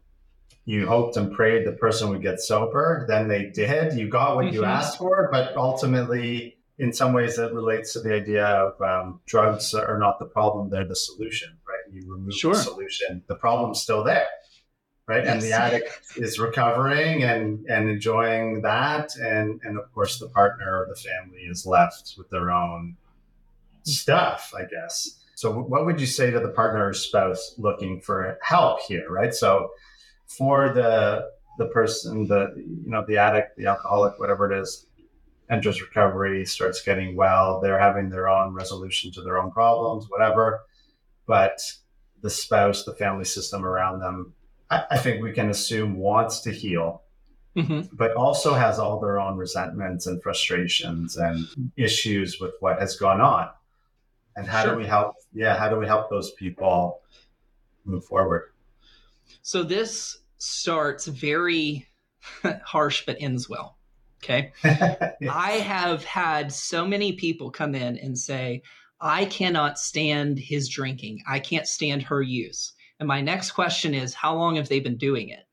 you 0.65 0.87
hoped 0.87 1.17
and 1.17 1.33
prayed 1.33 1.67
the 1.67 1.73
person 1.73 2.09
would 2.11 2.23
get 2.23 2.41
sober. 2.41 3.05
Then 3.09 3.29
they 3.29 3.47
did. 3.47 3.99
You 3.99 4.09
got 4.09 4.37
what 4.37 4.47
mm-hmm. 4.47 4.55
you 4.55 4.65
asked 4.65 4.99
for, 4.99 5.29
but 5.33 5.57
ultimately, 5.57 6.59
in 6.79 6.93
some 6.93 7.13
ways, 7.13 7.39
it 7.39 7.53
relates 7.53 7.93
to 7.95 8.01
the 8.01 8.15
idea 8.15 8.45
of 8.47 8.81
um, 8.81 9.21
drugs 9.27 9.75
are 9.75 9.99
not 9.99 10.19
the 10.19 10.27
problem; 10.27 10.71
they're 10.71 10.87
the 10.87 10.97
solution. 10.97 11.51
Right? 11.69 11.93
You 11.93 12.13
remove 12.13 12.35
sure. 12.35 12.55
the 12.55 12.61
solution, 12.61 13.23
the 13.27 13.35
problem's 13.35 13.83
still 13.83 14.05
there. 14.05 14.27
Right, 15.09 15.25
yes. 15.25 15.33
and 15.33 15.43
the 15.43 15.53
addict 15.53 16.17
is 16.17 16.39
recovering 16.39 17.25
and 17.25 17.67
and 17.69 17.89
enjoying 17.91 18.63
that, 18.63 19.17
and 19.17 19.61
and 19.65 19.77
of 19.77 19.93
course 19.93 20.21
the 20.21 20.29
partner 20.29 20.83
or 20.83 20.87
the 20.89 20.95
family 20.95 21.41
is 21.41 21.67
left 21.67 22.15
with 22.17 22.31
their 22.31 22.53
own 22.53 22.97
stuff, 23.83 24.55
I 24.57 24.63
guess. 24.63 25.19
So, 25.35 25.51
what 25.51 25.87
would 25.87 26.01
you 26.01 26.07
say 26.07 26.31
to 26.31 26.39
the 26.39 26.51
partner 26.51 26.87
or 26.87 26.93
spouse 26.93 27.57
looking 27.59 28.01
for 28.01 28.39
help 28.43 28.81
here? 28.83 29.11
Right, 29.11 29.35
so 29.35 29.73
for 30.37 30.73
the 30.73 31.31
the 31.59 31.67
person, 31.67 32.27
the 32.27 32.53
you 32.57 32.91
know 32.91 33.05
the 33.07 33.19
addict, 33.19 33.57
the 33.57 33.67
alcoholic, 33.67 34.19
whatever 34.19 34.51
it 34.51 34.59
is, 34.59 34.87
enters 35.51 35.81
recovery, 35.81 36.47
starts 36.47 36.83
getting 36.83 37.17
well. 37.17 37.61
They're 37.61 37.79
having 37.79 38.09
their 38.09 38.29
own 38.29 38.55
resolution 38.55 39.13
to 39.13 39.23
their 39.23 39.39
own 39.39 39.51
problems, 39.51 40.07
whatever. 40.09 40.63
But 41.27 41.61
the 42.23 42.31
spouse, 42.31 42.85
the 42.85 42.95
family 42.95 43.25
system 43.25 43.65
around 43.65 44.01
them, 44.01 44.33
I, 44.71 44.85
I 44.93 44.99
think 44.99 45.23
we 45.23 45.33
can 45.33 45.51
assume 45.51 45.97
wants 45.97 46.41
to 46.41 46.51
heal, 46.51 47.03
mm-hmm. 47.57 47.95
but 47.95 48.15
also 48.15 48.55
has 48.55 48.79
all 48.79 49.01
their 49.01 49.21
own 49.21 49.37
resentments 49.37 50.07
and 50.07 50.23
frustrations 50.23 51.17
and 51.17 51.47
issues 51.77 52.41
with 52.41 52.55
what 52.61 52.81
has 52.81 52.97
gone 52.97 53.21
on. 53.21 53.49
And 54.35 54.47
how 54.47 54.63
sure. 54.63 54.73
do 54.73 54.79
we 54.79 54.87
help? 54.87 55.17
Yeah, 55.35 55.57
how 55.57 55.69
do 55.69 55.77
we 55.77 55.87
help 55.87 56.09
those 56.09 56.31
people 56.33 57.03
move 57.85 58.05
forward? 58.07 58.53
So 59.43 59.63
this 59.63 60.22
starts 60.43 61.07
very 61.07 61.87
harsh 62.65 63.05
but 63.07 63.17
ends 63.21 63.49
well. 63.49 63.79
Okay. 64.23 64.53
I 64.65 65.53
have 65.65 66.05
had 66.05 66.53
so 66.53 66.87
many 66.87 67.13
people 67.13 67.51
come 67.51 67.75
in 67.75 67.97
and 67.99 68.19
say, 68.19 68.63
I 69.01 69.25
cannot 69.25 69.79
stand 69.79 70.39
his 70.39 70.69
drinking. 70.69 71.23
I 71.29 71.41
can't 71.41 71.67
stand 71.67 72.03
her 72.05 72.23
use. 72.23 72.73
And 73.01 73.09
my 73.09 73.21
next 73.21 73.53
question 73.53 73.95
is, 73.95 74.15
how 74.15 74.37
long 74.37 74.57
have 74.57 74.69
they 74.69 74.81
been 74.81 74.97
doing 74.97 75.29
it? 75.29 75.45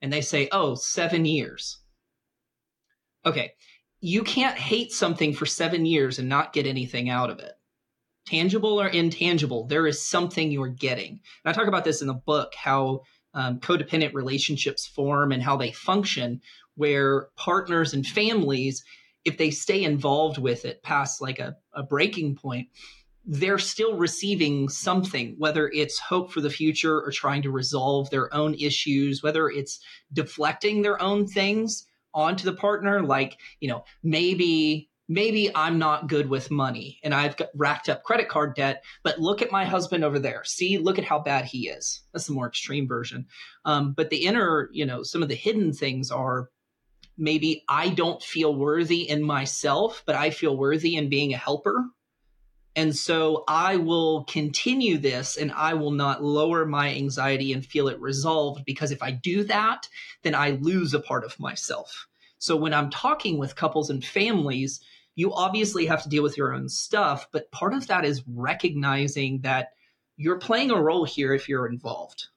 And 0.00 0.12
they 0.12 0.20
say, 0.20 0.48
oh, 0.52 0.74
seven 0.74 1.24
years. 1.24 1.78
Okay. 3.26 3.52
You 4.00 4.22
can't 4.22 4.58
hate 4.58 4.92
something 4.92 5.32
for 5.32 5.46
seven 5.46 5.86
years 5.86 6.18
and 6.18 6.28
not 6.28 6.52
get 6.52 6.66
anything 6.66 7.08
out 7.08 7.30
of 7.30 7.38
it. 7.38 7.52
Tangible 8.26 8.80
or 8.80 8.88
intangible, 8.88 9.66
there 9.66 9.86
is 9.86 10.06
something 10.06 10.50
you're 10.50 10.68
getting. 10.68 11.20
And 11.44 11.46
I 11.46 11.52
talk 11.52 11.68
about 11.68 11.84
this 11.84 12.00
in 12.00 12.06
the 12.08 12.14
book, 12.14 12.54
how 12.54 13.02
um, 13.34 13.60
codependent 13.60 14.14
relationships 14.14 14.86
form 14.86 15.32
and 15.32 15.42
how 15.42 15.56
they 15.56 15.72
function, 15.72 16.40
where 16.76 17.28
partners 17.36 17.92
and 17.92 18.06
families, 18.06 18.84
if 19.24 19.38
they 19.38 19.50
stay 19.50 19.82
involved 19.82 20.38
with 20.38 20.64
it 20.64 20.82
past 20.82 21.20
like 21.20 21.38
a, 21.38 21.56
a 21.72 21.82
breaking 21.82 22.36
point, 22.36 22.68
they're 23.26 23.58
still 23.58 23.96
receiving 23.96 24.68
something, 24.68 25.34
whether 25.38 25.68
it's 25.68 25.98
hope 25.98 26.30
for 26.30 26.40
the 26.40 26.50
future 26.50 27.00
or 27.00 27.10
trying 27.10 27.42
to 27.42 27.50
resolve 27.50 28.10
their 28.10 28.32
own 28.34 28.54
issues, 28.54 29.22
whether 29.22 29.48
it's 29.48 29.80
deflecting 30.12 30.82
their 30.82 31.00
own 31.00 31.26
things 31.26 31.86
onto 32.12 32.44
the 32.44 32.56
partner, 32.56 33.02
like, 33.02 33.38
you 33.60 33.68
know, 33.68 33.84
maybe 34.02 34.90
maybe 35.08 35.50
I'm 35.54 35.78
not 35.78 36.08
good 36.08 36.28
with 36.28 36.50
money 36.50 36.98
and 37.02 37.14
I've 37.14 37.36
got 37.36 37.48
racked 37.54 37.88
up 37.88 38.02
credit 38.02 38.28
card 38.28 38.54
debt, 38.54 38.82
but 39.02 39.20
look 39.20 39.42
at 39.42 39.52
my 39.52 39.64
husband 39.64 40.04
over 40.04 40.18
there. 40.18 40.42
See, 40.44 40.78
look 40.78 40.98
at 40.98 41.04
how 41.04 41.18
bad 41.18 41.44
he 41.44 41.68
is. 41.68 42.02
That's 42.12 42.26
the 42.26 42.32
more 42.32 42.48
extreme 42.48 42.88
version. 42.88 43.26
Um, 43.64 43.92
but 43.92 44.10
the 44.10 44.24
inner, 44.24 44.70
you 44.72 44.86
know, 44.86 45.02
some 45.02 45.22
of 45.22 45.28
the 45.28 45.34
hidden 45.34 45.72
things 45.72 46.10
are 46.10 46.48
maybe 47.18 47.64
I 47.68 47.90
don't 47.90 48.22
feel 48.22 48.54
worthy 48.54 49.08
in 49.08 49.22
myself, 49.22 50.02
but 50.06 50.16
I 50.16 50.30
feel 50.30 50.56
worthy 50.56 50.96
in 50.96 51.08
being 51.08 51.34
a 51.34 51.38
helper. 51.38 51.84
And 52.76 52.96
so 52.96 53.44
I 53.46 53.76
will 53.76 54.24
continue 54.24 54.98
this 54.98 55.36
and 55.36 55.52
I 55.52 55.74
will 55.74 55.92
not 55.92 56.24
lower 56.24 56.66
my 56.66 56.92
anxiety 56.92 57.52
and 57.52 57.64
feel 57.64 57.86
it 57.88 58.00
resolved 58.00 58.64
because 58.64 58.90
if 58.90 59.00
I 59.00 59.12
do 59.12 59.44
that, 59.44 59.88
then 60.22 60.34
I 60.34 60.50
lose 60.60 60.92
a 60.92 60.98
part 60.98 61.24
of 61.24 61.38
myself. 61.38 62.08
So 62.38 62.56
when 62.56 62.74
I'm 62.74 62.90
talking 62.90 63.38
with 63.38 63.54
couples 63.54 63.90
and 63.90 64.04
families, 64.04 64.80
you 65.14 65.32
obviously 65.32 65.86
have 65.86 66.02
to 66.02 66.08
deal 66.08 66.22
with 66.22 66.36
your 66.36 66.52
own 66.52 66.68
stuff, 66.68 67.28
but 67.32 67.50
part 67.50 67.74
of 67.74 67.86
that 67.86 68.04
is 68.04 68.22
recognizing 68.26 69.40
that 69.42 69.68
you're 70.16 70.38
playing 70.38 70.70
a 70.70 70.80
role 70.80 71.04
here 71.04 71.34
if 71.34 71.48
you're 71.48 71.66
involved. 71.66 72.28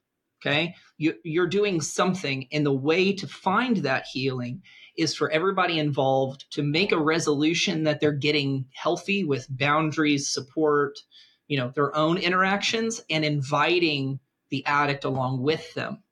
Okay. 0.42 0.76
You, 0.98 1.16
you're 1.24 1.48
doing 1.48 1.82
something, 1.82 2.48
and 2.52 2.66
the 2.66 2.74
way 2.74 3.14
to 3.14 3.28
find 3.28 3.78
that 3.78 4.06
healing 4.06 4.62
is 4.96 5.16
for 5.16 5.32
everybody 5.32 5.80
involved 5.80 6.46
to 6.52 6.64
make 6.64 6.92
a 6.92 7.00
resolution 7.00 7.84
that 7.84 8.00
they're 8.00 8.12
getting 8.12 8.66
healthy 8.74 9.24
with 9.24 9.48
boundaries, 9.50 10.32
support, 10.32 11.00
you 11.48 11.58
know, 11.58 11.72
their 11.76 11.96
own 11.96 12.18
interactions, 12.18 13.02
and 13.10 13.26
inviting 13.26 14.20
the 14.50 14.66
addict 14.66 15.06
along 15.06 15.42
with 15.42 15.74
them. 15.74 16.04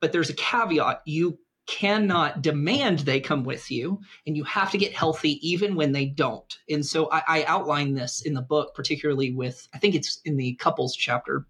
But 0.00 0.12
there's 0.12 0.30
a 0.30 0.34
caveat 0.34 1.02
you 1.06 1.38
cannot 1.68 2.40
demand 2.40 3.00
they 3.00 3.20
come 3.20 3.44
with 3.44 3.70
you, 3.70 4.00
and 4.26 4.36
you 4.36 4.42
have 4.44 4.70
to 4.70 4.78
get 4.78 4.94
healthy 4.94 5.38
even 5.46 5.76
when 5.76 5.92
they 5.92 6.06
don't. 6.06 6.58
And 6.68 6.84
so 6.84 7.10
I, 7.12 7.22
I 7.28 7.44
outline 7.44 7.94
this 7.94 8.22
in 8.22 8.32
the 8.32 8.42
book, 8.42 8.74
particularly 8.74 9.32
with, 9.32 9.68
I 9.74 9.78
think 9.78 9.94
it's 9.94 10.20
in 10.24 10.36
the 10.36 10.54
couples 10.54 10.96
chapter, 10.96 11.46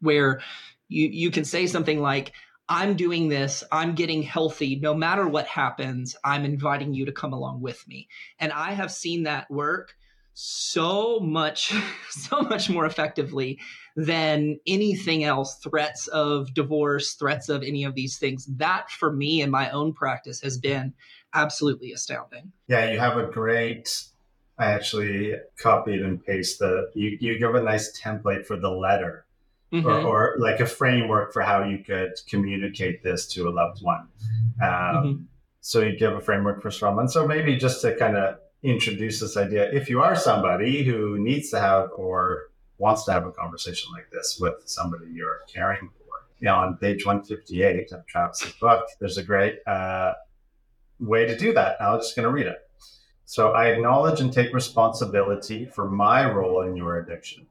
where 0.00 0.40
you, 0.88 1.08
you 1.08 1.30
can 1.30 1.44
say 1.44 1.66
something 1.66 2.00
like, 2.00 2.32
I'm 2.68 2.96
doing 2.96 3.28
this, 3.28 3.64
I'm 3.72 3.94
getting 3.94 4.22
healthy. 4.22 4.76
No 4.76 4.92
matter 4.92 5.26
what 5.26 5.46
happens, 5.46 6.16
I'm 6.22 6.44
inviting 6.44 6.92
you 6.92 7.06
to 7.06 7.12
come 7.12 7.32
along 7.32 7.62
with 7.62 7.82
me. 7.88 8.08
And 8.38 8.52
I 8.52 8.72
have 8.72 8.92
seen 8.92 9.22
that 9.22 9.50
work 9.50 9.94
so 10.34 11.18
much, 11.20 11.72
so 12.10 12.42
much 12.42 12.68
more 12.68 12.84
effectively 12.84 13.58
than 13.96 14.60
anything 14.66 15.24
else 15.24 15.56
threats 15.56 16.06
of 16.08 16.52
divorce, 16.52 17.14
threats 17.14 17.48
of 17.48 17.62
any 17.62 17.84
of 17.84 17.94
these 17.94 18.18
things. 18.18 18.46
That 18.46 18.90
for 18.90 19.10
me 19.10 19.40
in 19.40 19.50
my 19.50 19.70
own 19.70 19.94
practice 19.94 20.40
has 20.42 20.58
been 20.58 20.92
absolutely 21.34 21.92
astounding. 21.92 22.52
Yeah, 22.68 22.90
you 22.90 22.98
have 22.98 23.16
a 23.16 23.26
great. 23.26 24.04
I 24.58 24.66
actually 24.66 25.34
copied 25.58 26.02
and 26.02 26.24
pasted 26.24 26.58
the. 26.60 26.90
You, 26.94 27.16
you 27.20 27.38
give 27.38 27.54
a 27.54 27.62
nice 27.62 27.98
template 27.98 28.46
for 28.46 28.56
the 28.56 28.70
letter 28.70 29.24
mm-hmm. 29.72 29.86
or, 29.86 30.00
or, 30.00 30.36
like 30.38 30.60
a 30.60 30.66
framework 30.66 31.32
for 31.32 31.42
how 31.42 31.64
you 31.64 31.78
could 31.78 32.12
communicate 32.28 33.02
this 33.02 33.26
to 33.28 33.48
a 33.48 33.50
loved 33.50 33.82
one. 33.82 34.08
Um, 34.62 34.70
mm-hmm. 34.70 35.22
So 35.60 35.80
you 35.80 35.98
give 35.98 36.12
a 36.12 36.20
framework 36.20 36.62
for 36.62 36.70
someone. 36.70 37.08
So 37.08 37.26
maybe 37.26 37.56
just 37.56 37.80
to 37.82 37.96
kind 37.96 38.16
of 38.16 38.36
introduce 38.62 39.20
this 39.20 39.36
idea, 39.36 39.70
if 39.72 39.90
you 39.90 40.00
are 40.00 40.14
somebody 40.14 40.84
who 40.84 41.18
needs 41.18 41.50
to 41.50 41.60
have 41.60 41.90
or 41.96 42.50
wants 42.78 43.04
to 43.04 43.12
have 43.12 43.26
a 43.26 43.32
conversation 43.32 43.90
like 43.92 44.10
this 44.10 44.38
with 44.40 44.54
somebody 44.66 45.06
you're 45.12 45.40
caring 45.52 45.88
for, 45.98 46.26
you 46.38 46.46
know, 46.46 46.56
on 46.56 46.76
page 46.76 47.04
158 47.06 47.92
of 47.92 48.06
Travis's 48.06 48.52
book, 48.52 48.86
there's 49.00 49.18
a 49.18 49.22
great 49.22 49.58
uh, 49.66 50.12
way 51.00 51.26
to 51.26 51.36
do 51.36 51.52
that. 51.54 51.80
I'm 51.80 51.98
just 51.98 52.16
going 52.16 52.26
to 52.26 52.32
read 52.32 52.46
it. 52.46 52.58
So 53.24 53.52
I 53.52 53.68
acknowledge 53.68 54.20
and 54.20 54.32
take 54.32 54.54
responsibility 54.54 55.66
for 55.66 55.90
my 55.90 56.30
role 56.30 56.62
in 56.62 56.76
your 56.76 57.00
addiction. 57.00 57.46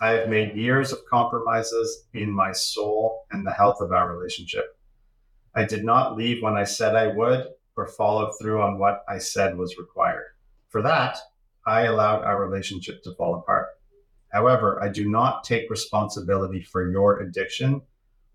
I 0.00 0.10
have 0.12 0.28
made 0.28 0.56
years 0.56 0.90
of 0.92 1.04
compromises 1.08 2.06
in 2.12 2.30
my 2.30 2.50
soul 2.50 3.26
and 3.30 3.46
the 3.46 3.52
health 3.52 3.80
of 3.80 3.92
our 3.92 4.16
relationship. 4.16 4.76
I 5.54 5.64
did 5.64 5.84
not 5.84 6.16
leave 6.16 6.42
when 6.42 6.54
I 6.56 6.64
said 6.64 6.96
I 6.96 7.08
would 7.08 7.46
or 7.76 7.86
follow 7.86 8.32
through 8.40 8.62
on 8.62 8.78
what 8.78 9.04
I 9.08 9.18
said 9.18 9.56
was 9.56 9.78
required. 9.78 10.32
For 10.70 10.82
that, 10.82 11.18
I 11.66 11.82
allowed 11.82 12.24
our 12.24 12.44
relationship 12.44 13.02
to 13.04 13.14
fall 13.14 13.36
apart. 13.36 13.68
However, 14.32 14.82
I 14.82 14.88
do 14.88 15.08
not 15.08 15.44
take 15.44 15.68
responsibility 15.70 16.62
for 16.62 16.90
your 16.90 17.20
addiction 17.20 17.82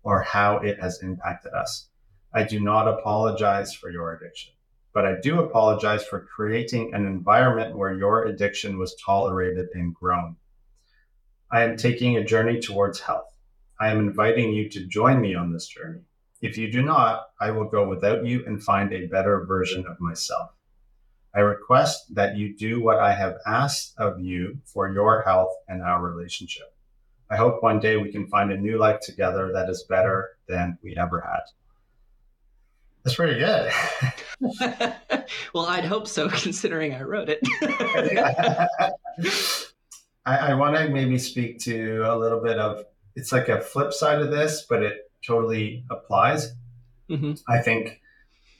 or 0.02 0.22
how 0.22 0.58
it 0.58 0.80
has 0.80 1.02
impacted 1.02 1.52
us. 1.52 1.88
I 2.32 2.44
do 2.44 2.60
not 2.60 2.86
apologize 2.86 3.74
for 3.74 3.90
your 3.90 4.14
addiction, 4.14 4.52
but 4.94 5.04
I 5.04 5.16
do 5.20 5.40
apologize 5.40 6.04
for 6.04 6.28
creating 6.34 6.94
an 6.94 7.06
environment 7.06 7.76
where 7.76 7.94
your 7.94 8.26
addiction 8.26 8.78
was 8.78 8.94
tolerated 9.04 9.68
and 9.74 9.94
grown. 9.94 10.36
I 11.50 11.62
am 11.62 11.76
taking 11.76 12.16
a 12.16 12.24
journey 12.24 12.60
towards 12.60 13.00
health. 13.00 13.36
I 13.80 13.88
am 13.88 13.98
inviting 13.98 14.52
you 14.52 14.68
to 14.70 14.86
join 14.86 15.20
me 15.20 15.34
on 15.34 15.52
this 15.52 15.66
journey. 15.66 16.02
If 16.40 16.56
you 16.56 16.70
do 16.70 16.82
not, 16.82 17.22
I 17.40 17.50
will 17.50 17.68
go 17.68 17.88
without 17.88 18.24
you 18.24 18.44
and 18.46 18.62
find 18.62 18.92
a 18.92 19.06
better 19.06 19.44
version 19.46 19.84
of 19.86 19.98
myself. 19.98 20.50
I 21.34 21.40
request 21.40 22.14
that 22.14 22.36
you 22.36 22.56
do 22.56 22.82
what 22.82 22.98
I 22.98 23.12
have 23.12 23.36
asked 23.46 23.94
of 23.98 24.20
you 24.20 24.58
for 24.64 24.92
your 24.92 25.22
health 25.22 25.54
and 25.68 25.82
our 25.82 26.02
relationship. 26.02 26.74
I 27.30 27.36
hope 27.36 27.62
one 27.62 27.80
day 27.80 27.96
we 27.96 28.10
can 28.10 28.26
find 28.28 28.50
a 28.50 28.56
new 28.56 28.78
life 28.78 29.00
together 29.00 29.50
that 29.52 29.68
is 29.68 29.84
better 29.88 30.30
than 30.48 30.78
we 30.82 30.96
ever 30.96 31.20
had. 31.20 31.42
That's 33.04 33.16
pretty 33.16 33.38
good. 33.38 33.70
well, 35.54 35.66
I'd 35.66 35.84
hope 35.84 36.08
so, 36.08 36.28
considering 36.32 36.94
I 36.94 37.02
wrote 37.02 37.28
it. 37.28 37.40
I, 40.26 40.36
I 40.36 40.54
want 40.54 40.76
to 40.76 40.88
maybe 40.88 41.18
speak 41.18 41.58
to 41.60 42.02
a 42.06 42.16
little 42.16 42.42
bit 42.42 42.58
of 42.58 42.84
it's 43.14 43.32
like 43.32 43.48
a 43.48 43.60
flip 43.60 43.92
side 43.92 44.20
of 44.20 44.30
this, 44.30 44.64
but 44.68 44.82
it 44.82 45.10
totally 45.26 45.84
applies. 45.90 46.52
Mm-hmm. 47.10 47.34
I 47.48 47.60
think, 47.60 48.00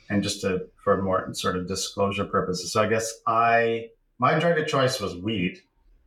and 0.09 0.23
just 0.23 0.41
to 0.41 0.69
for 0.89 1.03
more 1.03 1.35
sort 1.35 1.55
of 1.57 1.69
disclosure 1.69 2.25
purposes. 2.25 2.73
So 2.73 2.83
I 2.83 2.89
guess 2.89 3.13
I 3.27 3.91
my 4.19 4.39
drug 4.39 4.59
of 4.59 4.67
choice 4.67 5.01
was 5.01 5.15
weed, 5.17 5.59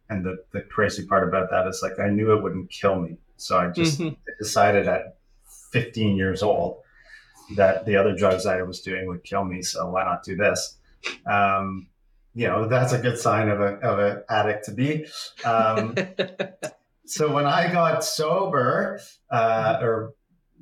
and 0.09 0.25
the 0.25 0.43
the 0.53 0.61
crazy 0.61 1.05
part 1.05 1.27
about 1.27 1.51
that 1.51 1.67
is 1.67 1.81
like 1.83 1.99
I 1.99 2.09
knew 2.09 2.33
it 2.33 2.41
wouldn't 2.41 2.71
kill 2.71 2.99
me, 2.99 3.17
so 3.37 3.59
I 3.59 3.69
just 3.69 3.99
mm-hmm. 3.99 4.15
decided 4.39 4.87
at 4.87 5.17
15 5.71 6.17
years 6.17 6.41
old 6.41 6.79
that 7.55 7.85
the 7.85 7.95
other 7.95 8.15
drugs 8.15 8.47
I 8.47 8.63
was 8.63 8.81
doing 8.81 9.05
would 9.07 9.23
kill 9.23 9.43
me. 9.43 9.61
So 9.61 9.87
why 9.87 10.03
not 10.03 10.23
do 10.23 10.35
this? 10.35 10.77
Um, 11.27 11.87
you 12.33 12.47
know 12.47 12.67
that's 12.67 12.93
a 12.93 12.97
good 12.97 13.19
sign 13.19 13.49
of 13.49 13.61
a 13.61 13.75
of 13.87 13.99
an 13.99 14.23
addict 14.29 14.65
to 14.65 14.71
be. 14.71 15.05
Um, 15.45 15.95
so 17.05 17.31
when 17.31 17.45
I 17.45 17.71
got 17.71 18.03
sober 18.03 18.99
uh, 19.29 19.77
or 19.79 20.15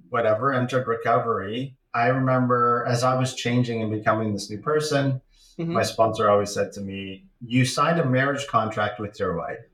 whatever, 0.10 0.52
entered 0.52 0.88
recovery, 0.88 1.78
I 1.93 2.08
remember 2.08 2.86
as 2.88 3.04
I 3.04 3.17
was 3.17 3.34
changing 3.34 3.82
and 3.82 3.91
becoming 3.91 4.34
this 4.34 4.49
new 4.49 4.60
person, 4.60 5.21
mm-hmm. 5.58 5.73
my 5.73 5.84
sponsor 5.84 6.30
always 6.30 6.54
said 6.54 6.71
to 6.73 6.82
me, 6.82 7.25
"You 7.45 7.65
signed 7.65 7.99
a 7.99 8.06
marriage 8.06 8.47
contract 8.47 8.99
with 8.99 9.19
your 9.19 9.38
wife. 9.38 9.65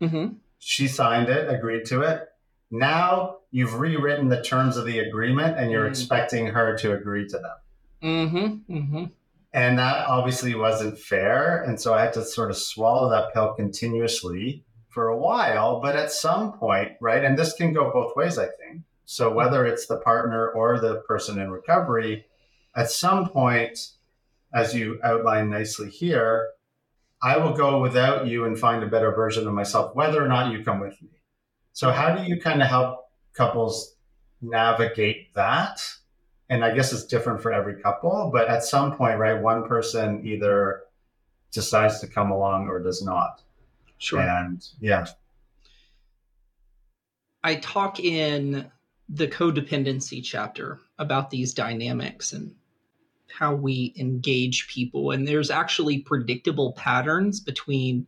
Mm-hmm. 0.00 0.34
She 0.58 0.88
signed 0.88 1.28
it, 1.28 1.48
agreed 1.48 1.86
to 1.86 2.02
it. 2.02 2.28
Now 2.70 3.38
you've 3.50 3.78
rewritten 3.78 4.28
the 4.28 4.42
terms 4.42 4.76
of 4.76 4.86
the 4.86 4.98
agreement, 5.00 5.58
and 5.58 5.70
you're 5.70 5.84
mm-hmm. 5.84 5.90
expecting 5.90 6.46
her 6.48 6.76
to 6.78 6.92
agree 6.92 7.26
to 7.28 7.38
them." 7.38 7.56
Mm-hmm. 8.02 8.76
Mm-hmm. 8.76 9.04
And 9.54 9.78
that 9.78 10.06
obviously 10.06 10.54
wasn't 10.54 10.98
fair. 10.98 11.62
And 11.62 11.80
so 11.80 11.92
I 11.92 12.02
had 12.02 12.14
to 12.14 12.24
sort 12.24 12.50
of 12.50 12.56
swallow 12.56 13.10
that 13.10 13.34
pill 13.34 13.54
continuously 13.54 14.64
for 14.88 15.08
a 15.08 15.16
while. 15.16 15.80
But 15.80 15.94
at 15.94 16.10
some 16.10 16.52
point, 16.52 16.92
right, 17.00 17.22
and 17.22 17.38
this 17.38 17.52
can 17.52 17.72
go 17.72 17.90
both 17.92 18.16
ways, 18.16 18.38
I 18.38 18.46
think. 18.46 18.82
So 19.04 19.32
whether 19.32 19.66
it's 19.66 19.86
the 19.86 19.98
partner 19.98 20.48
or 20.48 20.80
the 20.80 20.96
person 21.08 21.40
in 21.40 21.50
recovery, 21.50 22.26
at 22.74 22.90
some 22.90 23.28
point, 23.28 23.78
as 24.54 24.74
you 24.74 25.00
outline 25.02 25.50
nicely 25.50 25.90
here, 25.90 26.48
I 27.22 27.36
will 27.38 27.52
go 27.52 27.80
without 27.80 28.26
you 28.26 28.44
and 28.44 28.58
find 28.58 28.82
a 28.82 28.88
better 28.88 29.12
version 29.12 29.46
of 29.46 29.54
myself, 29.54 29.94
whether 29.94 30.24
or 30.24 30.28
not 30.28 30.52
you 30.52 30.64
come 30.64 30.80
with 30.80 31.00
me. 31.02 31.08
So, 31.72 31.90
how 31.90 32.16
do 32.16 32.24
you 32.24 32.40
kind 32.40 32.60
of 32.62 32.68
help 32.68 33.06
couples 33.34 33.94
navigate 34.40 35.32
that? 35.34 35.80
and 36.52 36.62
I 36.62 36.74
guess 36.74 36.92
it's 36.92 37.04
different 37.04 37.40
for 37.40 37.50
every 37.50 37.80
couple, 37.80 38.28
but 38.30 38.46
at 38.46 38.62
some 38.62 38.94
point, 38.94 39.18
right, 39.18 39.40
one 39.40 39.66
person 39.66 40.20
either 40.26 40.82
decides 41.50 42.00
to 42.00 42.06
come 42.06 42.30
along 42.30 42.68
or 42.68 42.78
does 42.78 43.02
not. 43.02 43.40
Sure. 43.96 44.20
And 44.20 44.62
yeah. 44.78 45.06
I 47.42 47.54
talk 47.54 48.00
in 48.00 48.70
the 49.14 49.28
codependency 49.28 50.24
chapter 50.24 50.80
about 50.98 51.28
these 51.30 51.52
dynamics 51.52 52.32
and 52.32 52.54
how 53.30 53.54
we 53.54 53.92
engage 53.98 54.68
people. 54.68 55.10
And 55.10 55.28
there's 55.28 55.50
actually 55.50 55.98
predictable 55.98 56.72
patterns 56.72 57.38
between 57.38 58.06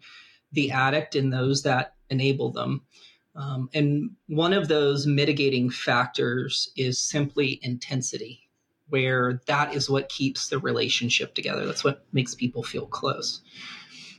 the 0.53 0.71
addict 0.71 1.15
and 1.15 1.31
those 1.31 1.63
that 1.63 1.95
enable 2.09 2.53
them. 2.53 2.83
Um, 3.37 3.69
and 3.75 4.13
one 4.29 4.55
of 4.55 4.69
those 4.69 5.07
mitigating 5.07 5.69
factors 5.69 6.71
is 6.75 6.99
simply 6.99 7.59
intensity, 7.63 8.49
where 8.89 9.43
that 9.47 9.75
is 9.75 9.91
what 9.91 10.09
keeps 10.09 10.49
the 10.49 10.59
relationship 10.59 11.35
together. 11.35 11.67
That's 11.67 11.85
what 11.85 12.07
makes 12.13 12.35
people 12.35 12.63
feel 12.63 12.87
close. 12.87 13.43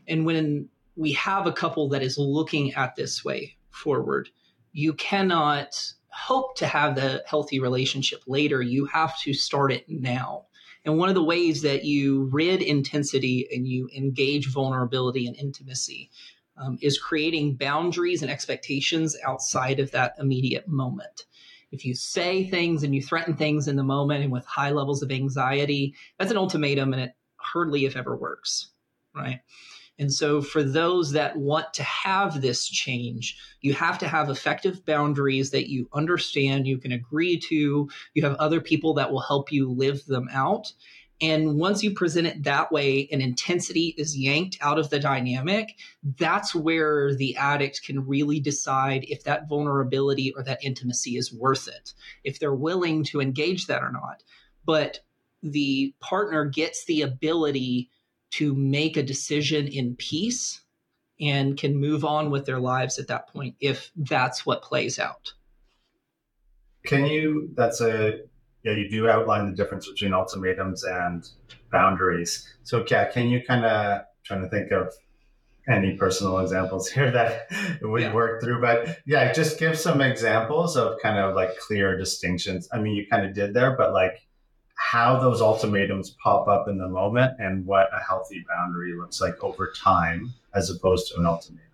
And 0.07 0.23
when 0.25 0.69
we 0.95 1.13
have 1.13 1.47
a 1.47 1.53
couple 1.53 1.89
that 1.89 2.03
is 2.03 2.19
looking 2.19 2.73
at 2.73 2.95
this 2.95 3.25
way 3.25 3.55
forward, 3.71 4.29
you 4.71 4.93
cannot 4.93 5.93
hope 6.15 6.55
to 6.57 6.67
have 6.67 6.95
the 6.95 7.23
healthy 7.27 7.59
relationship 7.59 8.21
later. 8.25 8.61
You 8.61 8.85
have 8.85 9.19
to 9.21 9.33
start 9.33 9.71
it 9.71 9.85
now. 9.89 10.45
And 10.85 10.97
one 10.97 11.09
of 11.09 11.15
the 11.15 11.23
ways 11.23 11.61
that 11.63 11.83
you 11.83 12.29
rid 12.31 12.61
intensity 12.61 13.47
and 13.53 13.67
you 13.67 13.89
engage 13.95 14.47
vulnerability 14.47 15.27
and 15.27 15.35
intimacy 15.35 16.09
um, 16.57 16.77
is 16.81 16.97
creating 16.97 17.55
boundaries 17.55 18.21
and 18.21 18.31
expectations 18.31 19.17
outside 19.25 19.79
of 19.79 19.91
that 19.91 20.13
immediate 20.19 20.67
moment. 20.67 21.25
If 21.71 21.83
you 21.83 21.95
say 21.95 22.49
things 22.49 22.83
and 22.83 22.95
you 22.95 23.01
threaten 23.01 23.35
things 23.35 23.67
in 23.67 23.75
the 23.75 23.83
moment 23.83 24.23
and 24.23 24.31
with 24.31 24.45
high 24.45 24.71
levels 24.71 25.03
of 25.03 25.11
anxiety, 25.11 25.95
that's 26.17 26.31
an 26.31 26.37
ultimatum 26.37 26.93
and 26.93 27.01
it 27.01 27.11
hardly, 27.37 27.85
if 27.85 27.97
ever, 27.97 28.15
works, 28.15 28.69
right? 29.13 29.41
And 29.97 30.11
so, 30.11 30.41
for 30.41 30.61
those 30.61 31.11
that 31.13 31.37
want 31.37 31.73
to 31.75 31.83
have 31.83 32.41
this 32.41 32.67
change, 32.67 33.37
you 33.61 33.73
have 33.73 33.97
to 33.99 34.07
have 34.07 34.29
effective 34.29 34.85
boundaries 34.85 35.51
that 35.51 35.69
you 35.69 35.87
understand, 35.93 36.67
you 36.67 36.77
can 36.77 36.91
agree 36.91 37.39
to, 37.47 37.89
you 38.13 38.23
have 38.23 38.35
other 38.35 38.59
people 38.59 38.95
that 38.95 39.11
will 39.11 39.21
help 39.21 39.51
you 39.51 39.71
live 39.71 40.05
them 40.05 40.27
out. 40.31 40.73
And 41.21 41.57
once 41.57 41.81
you 41.81 41.93
present 41.93 42.27
it 42.27 42.43
that 42.43 42.73
way 42.73 43.07
and 43.09 43.21
intensity 43.21 43.95
is 43.97 44.17
yanked 44.17 44.57
out 44.59 44.77
of 44.77 44.89
the 44.89 44.99
dynamic, 44.99 45.77
that's 46.03 46.53
where 46.53 47.15
the 47.15 47.37
addict 47.37 47.83
can 47.85 48.05
really 48.05 48.41
decide 48.41 49.05
if 49.07 49.23
that 49.23 49.47
vulnerability 49.47 50.33
or 50.35 50.43
that 50.43 50.63
intimacy 50.63 51.15
is 51.15 51.33
worth 51.33 51.69
it, 51.69 51.93
if 52.25 52.39
they're 52.39 52.53
willing 52.53 53.05
to 53.05 53.21
engage 53.21 53.67
that 53.67 53.81
or 53.81 53.93
not. 53.93 54.23
But 54.65 54.99
the 55.41 55.93
partner 56.01 56.45
gets 56.45 56.83
the 56.85 57.03
ability 57.03 57.89
to 58.37 58.53
make 58.53 58.97
a 58.97 59.03
decision 59.03 59.67
in 59.67 59.95
peace 59.95 60.61
and 61.21 61.57
can 61.57 61.75
move 61.75 62.03
on 62.03 62.29
with 62.29 62.45
their 62.45 62.59
lives 62.59 62.99
at 62.99 63.07
that 63.07 63.27
point 63.29 63.55
if 63.61 63.91
that's 63.95 64.45
what 64.45 64.61
plays 64.61 64.99
out. 64.99 65.33
Can 66.85 67.05
you, 67.05 67.49
that's 67.55 67.79
a, 67.79 68.19
yeah, 68.63 68.73
you 68.73 68.89
do 68.89 69.09
outline 69.09 69.49
the 69.49 69.55
difference 69.55 69.87
between 69.87 70.13
ultimatums 70.13 70.83
and 70.83 71.27
boundaries. 71.71 72.53
So, 72.63 72.85
yeah, 72.89 73.05
can 73.09 73.29
you 73.29 73.41
kind 73.41 73.63
of, 73.63 74.01
trying 74.23 74.41
to 74.41 74.49
think 74.49 74.71
of 74.71 74.93
any 75.69 75.95
personal 75.95 76.39
examples 76.39 76.89
here 76.91 77.11
that 77.11 77.47
we 77.81 78.01
yeah. 78.01 78.13
worked 78.13 78.43
through, 78.43 78.59
but 78.59 78.99
yeah, 79.05 79.31
just 79.31 79.57
give 79.57 79.77
some 79.79 80.01
examples 80.01 80.75
of 80.75 80.99
kind 81.01 81.17
of 81.17 81.35
like 81.35 81.57
clear 81.59 81.97
distinctions. 81.97 82.67
I 82.73 82.79
mean, 82.79 82.95
you 82.95 83.07
kind 83.09 83.25
of 83.25 83.33
did 83.33 83.53
there, 83.53 83.77
but 83.77 83.93
like, 83.93 84.27
how 84.75 85.19
those 85.19 85.41
ultimatums 85.41 86.11
pop 86.21 86.47
up 86.47 86.67
in 86.67 86.77
the 86.77 86.87
moment 86.87 87.33
and 87.39 87.65
what 87.65 87.89
a 87.93 88.03
healthy 88.03 88.45
boundary 88.47 88.93
looks 88.95 89.21
like 89.21 89.41
over 89.43 89.73
time 89.75 90.33
as 90.53 90.69
opposed 90.69 91.11
to 91.11 91.19
an 91.19 91.25
ultimatum. 91.25 91.65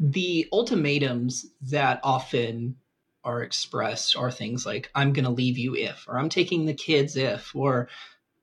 The 0.00 0.48
ultimatums 0.52 1.46
that 1.62 2.00
often 2.02 2.76
are 3.24 3.42
expressed 3.42 4.16
are 4.16 4.30
things 4.30 4.64
like, 4.64 4.90
I'm 4.94 5.12
going 5.12 5.24
to 5.24 5.30
leave 5.30 5.58
you 5.58 5.74
if, 5.74 6.06
or 6.08 6.18
I'm 6.18 6.28
taking 6.28 6.66
the 6.66 6.74
kids 6.74 7.16
if, 7.16 7.54
or 7.54 7.88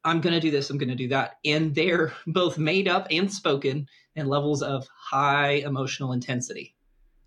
I'm 0.03 0.21
going 0.21 0.33
to 0.33 0.39
do 0.39 0.51
this, 0.51 0.69
I'm 0.69 0.77
going 0.77 0.89
to 0.89 0.95
do 0.95 1.07
that. 1.07 1.37
And 1.45 1.73
they're 1.73 2.13
both 2.27 2.57
made 2.57 2.87
up 2.87 3.07
and 3.09 3.31
spoken 3.31 3.87
in 4.15 4.27
levels 4.27 4.61
of 4.61 4.87
high 4.95 5.53
emotional 5.65 6.11
intensity. 6.11 6.75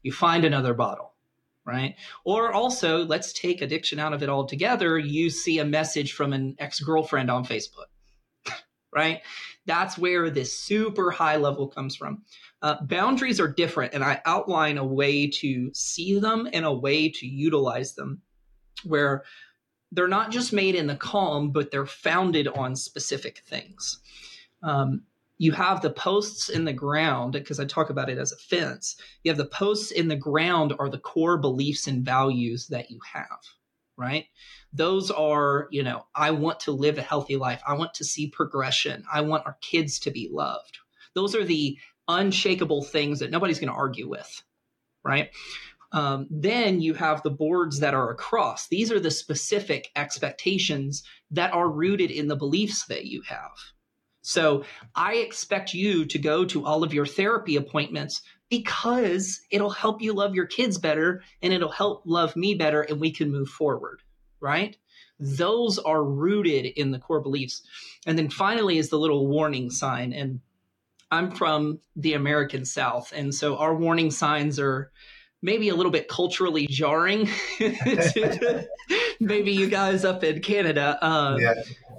You 0.03 0.12
find 0.12 0.45
another 0.45 0.75
bottle 0.75 1.14
right? 1.68 1.96
Or 2.24 2.50
also, 2.50 3.04
let's 3.04 3.33
take 3.35 3.61
addiction 3.61 3.98
out 3.98 4.14
of 4.14 4.22
it 4.22 4.31
altogether. 4.31 4.98
You 4.98 5.28
see 5.28 5.59
a 5.59 5.64
message 5.66 6.14
from 6.14 6.33
an 6.33 6.57
ex 6.59 6.81
girlfriend 6.81 7.31
on 7.31 7.44
Facebook, 7.44 7.90
right? 8.94 9.20
That's 9.66 9.98
where 9.98 10.31
this 10.31 10.59
super 10.59 11.11
high 11.11 11.37
level 11.37 11.68
comes 11.68 11.94
from. 11.94 12.22
Uh, 12.62 12.76
boundaries 12.83 13.38
are 13.38 13.52
different, 13.52 13.92
and 13.92 14.02
I 14.02 14.22
outline 14.24 14.78
a 14.78 14.85
way 14.85 15.28
to 15.28 15.70
see 15.74 16.18
them 16.18 16.48
and 16.52 16.64
a 16.64 16.72
way 16.72 17.11
to 17.11 17.26
utilize 17.26 17.94
them 17.94 18.22
where 18.83 19.24
they're 19.92 20.09
not 20.09 20.31
just 20.31 20.52
made 20.54 20.74
in 20.74 20.87
the 20.87 20.96
calm, 20.96 21.50
but 21.52 21.70
they're 21.70 21.87
founded 21.87 22.48
on 22.48 22.76
specific 22.76 23.42
things. 23.46 24.00
Um, 24.62 25.02
you 25.38 25.53
have 25.53 25.81
the 25.81 25.90
posts 25.90 26.48
in 26.48 26.64
the 26.64 26.72
ground 26.72 27.33
because 27.33 27.61
I 27.61 27.64
talk 27.64 27.90
about 27.90 28.11
it 28.11 28.18
as 28.18 28.33
a 28.33 28.37
fence. 28.37 28.96
You 29.22 29.31
have 29.31 29.38
the 29.38 29.46
posts 29.46 29.92
in 29.92 30.09
the 30.09 30.16
ground 30.16 30.74
are 30.79 30.90
the 30.90 30.98
core 30.98 31.38
beliefs 31.38 31.87
and 31.87 32.05
values 32.05 32.66
that 32.68 32.90
you 32.90 32.98
have, 33.12 33.38
right? 33.96 34.27
Those 34.72 35.12
are, 35.12 35.68
you 35.70 35.85
know, 35.85 36.07
I 36.14 36.33
want 36.33 36.61
to 36.61 36.72
live 36.72 36.98
a 36.98 37.03
healthy 37.03 37.37
life. 37.37 37.62
I 37.66 37.74
want 37.74 37.94
to 37.94 38.05
see 38.05 38.29
progression. 38.29 39.05
I 39.11 39.20
want 39.20 39.46
our 39.46 39.57
kids 39.62 40.01
to 40.01 40.11
be 40.11 40.29
loved. 40.31 40.79
Those 41.14 41.37
are 41.37 41.44
the 41.44 41.79
unshakable 42.09 42.83
things 42.83 43.20
that 43.20 43.31
nobody's 43.31 43.61
going 43.61 43.72
to 43.72 43.79
argue 43.79 44.09
with, 44.09 44.42
right? 45.05 45.31
Um, 45.92 46.27
then 46.31 46.81
you 46.81 46.94
have 46.94 47.22
the 47.22 47.31
boards 47.31 47.81
that 47.81 47.94
are 47.94 48.11
across. 48.11 48.68
These 48.68 48.90
are 48.90 49.01
the 49.01 49.11
specific 49.11 49.88
expectations 49.94 51.05
that 51.31 51.53
are 51.53 51.70
rooted 51.70 52.11
in 52.11 52.27
the 52.27 52.37
beliefs 52.37 52.87
that 52.87 53.07
you 53.07 53.22
have 53.29 53.53
so 54.29 54.64
I 54.95 55.14
expect 55.14 55.73
you 55.73 56.05
to 56.05 56.19
go 56.19 56.45
to 56.45 56.67
all 56.67 56.85
of 56.85 56.93
your 56.93 57.07
therapy 57.07 57.57
appointments 57.57 58.21
because 58.51 59.41
it'll 59.51 59.71
help 59.71 60.03
you 60.03 60.12
love 60.12 60.35
your 60.35 60.45
kids 60.45 60.77
better 60.77 61.23
and 61.41 61.51
it'll 61.51 61.71
help 61.71 62.03
love 62.05 62.37
me 62.37 62.55
better 62.55 62.83
and 62.83 63.01
we 63.01 63.11
can 63.11 63.33
move 63.33 63.49
forward, 63.49 64.03
right? 64.38 64.77
Those 65.19 65.79
are 65.79 66.05
rooted 66.05 66.67
in 66.67 66.91
the 66.91 66.99
core 66.99 67.23
beliefs. 67.23 67.62
And 68.07 68.19
then 68.19 68.29
finally 68.29 68.77
is 68.77 68.91
the 68.91 68.99
little 68.99 69.27
warning 69.27 69.71
sign. 69.71 70.12
And 70.12 70.41
I'm 71.11 71.31
from 71.31 71.81
the 71.97 72.12
American 72.12 72.67
South. 72.67 73.14
And 73.17 73.35
so 73.35 73.57
our 73.57 73.75
warning 73.75 74.11
signs 74.11 74.61
are 74.61 74.93
maybe 75.41 75.71
a 75.71 75.75
little 75.75 75.93
bit 75.93 76.07
culturally 76.07 76.67
jarring. 76.67 77.31
maybe 79.21 79.53
you 79.53 79.69
guys 79.69 80.05
up 80.05 80.23
in 80.23 80.43
Canada. 80.43 80.99
Um, 81.01 81.41
yeah 81.41 81.55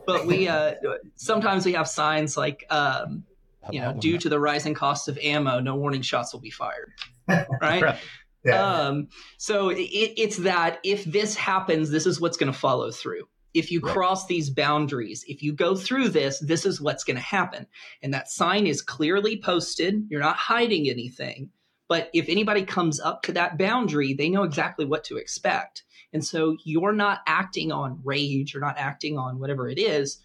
but 0.09 0.25
we 0.25 0.47
uh, 0.47 0.73
sometimes 1.15 1.65
we 1.65 1.73
have 1.73 1.87
signs 1.87 2.35
like 2.35 2.65
um, 2.71 3.23
you 3.71 3.79
know 3.79 3.93
due 3.93 4.17
to 4.17 4.29
the 4.29 4.39
rising 4.39 4.73
cost 4.73 5.07
of 5.07 5.17
ammo 5.19 5.59
no 5.59 5.75
warning 5.75 6.01
shots 6.01 6.33
will 6.33 6.39
be 6.39 6.49
fired 6.49 6.91
right, 7.27 7.81
right. 7.81 7.99
Yeah. 8.43 8.63
Um, 8.63 9.09
so 9.37 9.69
it, 9.69 9.81
it's 9.81 10.37
that 10.37 10.79
if 10.83 11.03
this 11.03 11.35
happens 11.35 11.91
this 11.91 12.05
is 12.05 12.19
what's 12.19 12.37
going 12.37 12.51
to 12.51 12.57
follow 12.57 12.89
through 12.89 13.27
if 13.53 13.71
you 13.71 13.81
right. 13.81 13.93
cross 13.93 14.25
these 14.25 14.49
boundaries 14.49 15.23
if 15.27 15.43
you 15.43 15.53
go 15.53 15.75
through 15.75 16.09
this 16.09 16.39
this 16.39 16.65
is 16.65 16.81
what's 16.81 17.03
going 17.03 17.17
to 17.17 17.21
happen 17.21 17.67
and 18.01 18.13
that 18.13 18.31
sign 18.31 18.65
is 18.65 18.81
clearly 18.81 19.39
posted 19.39 20.07
you're 20.09 20.21
not 20.21 20.37
hiding 20.37 20.89
anything 20.89 21.49
but 21.87 22.09
if 22.13 22.29
anybody 22.29 22.63
comes 22.63 22.99
up 22.99 23.21
to 23.23 23.33
that 23.33 23.57
boundary 23.57 24.13
they 24.13 24.29
know 24.29 24.43
exactly 24.43 24.85
what 24.85 25.03
to 25.03 25.17
expect 25.17 25.83
and 26.13 26.25
so 26.25 26.57
you're 26.63 26.93
not 26.93 27.19
acting 27.27 27.71
on 27.71 27.99
rage, 28.03 28.53
you're 28.53 28.61
not 28.61 28.77
acting 28.77 29.17
on 29.17 29.39
whatever 29.39 29.69
it 29.69 29.77
is. 29.77 30.19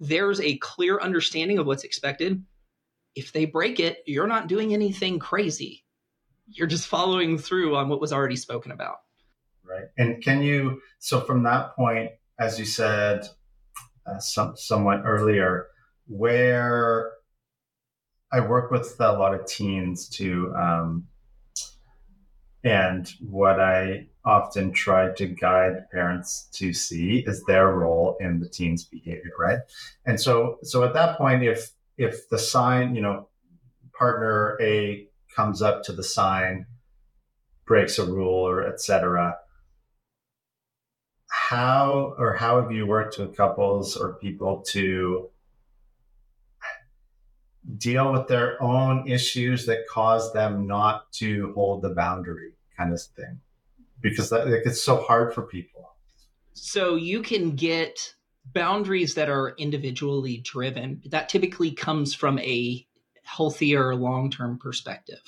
There's 0.00 0.40
a 0.40 0.58
clear 0.58 1.00
understanding 1.00 1.58
of 1.58 1.66
what's 1.66 1.84
expected. 1.84 2.44
If 3.14 3.32
they 3.32 3.44
break 3.44 3.80
it, 3.80 3.98
you're 4.06 4.26
not 4.26 4.48
doing 4.48 4.72
anything 4.72 5.18
crazy. 5.18 5.84
You're 6.48 6.66
just 6.66 6.86
following 6.86 7.38
through 7.38 7.76
on 7.76 7.88
what 7.88 8.00
was 8.00 8.12
already 8.12 8.36
spoken 8.36 8.72
about. 8.72 8.96
Right. 9.64 9.84
And 9.96 10.22
can 10.22 10.42
you, 10.42 10.82
so 10.98 11.20
from 11.20 11.44
that 11.44 11.74
point, 11.76 12.10
as 12.38 12.58
you 12.58 12.64
said 12.64 13.26
uh, 14.06 14.18
some, 14.18 14.56
somewhat 14.56 15.02
earlier, 15.04 15.68
where 16.06 17.12
I 18.32 18.40
work 18.40 18.70
with 18.70 18.96
a 18.98 19.12
lot 19.12 19.34
of 19.34 19.46
teens 19.46 20.08
to 20.10 20.52
um, 20.56 21.06
and 22.64 23.10
what 23.20 23.60
I 23.60 24.08
often 24.24 24.72
try 24.72 25.12
to 25.14 25.26
guide 25.26 25.90
parents 25.90 26.48
to 26.52 26.72
see 26.72 27.24
is 27.26 27.44
their 27.44 27.72
role 27.72 28.16
in 28.20 28.38
the 28.38 28.48
teen's 28.48 28.84
behavior, 28.84 29.32
right? 29.38 29.58
And 30.06 30.20
so, 30.20 30.58
so 30.62 30.84
at 30.84 30.94
that 30.94 31.18
point, 31.18 31.42
if 31.42 31.72
if 31.98 32.28
the 32.28 32.38
sign, 32.38 32.94
you 32.94 33.02
know, 33.02 33.28
partner 33.96 34.58
A 34.60 35.06
comes 35.34 35.62
up 35.62 35.82
to 35.84 35.92
the 35.92 36.02
sign, 36.02 36.66
breaks 37.66 37.98
a 37.98 38.04
rule, 38.04 38.48
or 38.48 38.66
etc., 38.66 39.36
how 41.28 42.14
or 42.18 42.34
how 42.34 42.60
have 42.60 42.72
you 42.72 42.86
worked 42.86 43.18
with 43.18 43.36
couples 43.36 43.96
or 43.96 44.14
people 44.14 44.62
to 44.68 45.30
deal 47.76 48.12
with 48.12 48.26
their 48.26 48.62
own 48.62 49.06
issues 49.08 49.66
that 49.66 49.86
cause 49.88 50.32
them 50.32 50.66
not 50.66 51.10
to 51.12 51.52
hold 51.54 51.82
the 51.82 51.90
boundary 51.90 52.52
kind 52.76 52.92
of 52.92 53.00
thing 53.00 53.40
because 54.02 54.30
that, 54.30 54.48
like, 54.48 54.62
it's 54.64 54.82
so 54.82 54.96
hard 54.96 55.32
for 55.34 55.42
people. 55.42 55.94
So 56.52 56.96
you 56.96 57.22
can 57.22 57.56
get 57.56 58.14
boundaries 58.44 59.14
that 59.14 59.28
are 59.28 59.54
individually 59.56 60.38
driven. 60.38 61.02
That 61.06 61.28
typically 61.28 61.70
comes 61.70 62.14
from 62.14 62.38
a 62.40 62.86
healthier 63.22 63.94
long-term 63.94 64.58
perspective 64.58 65.22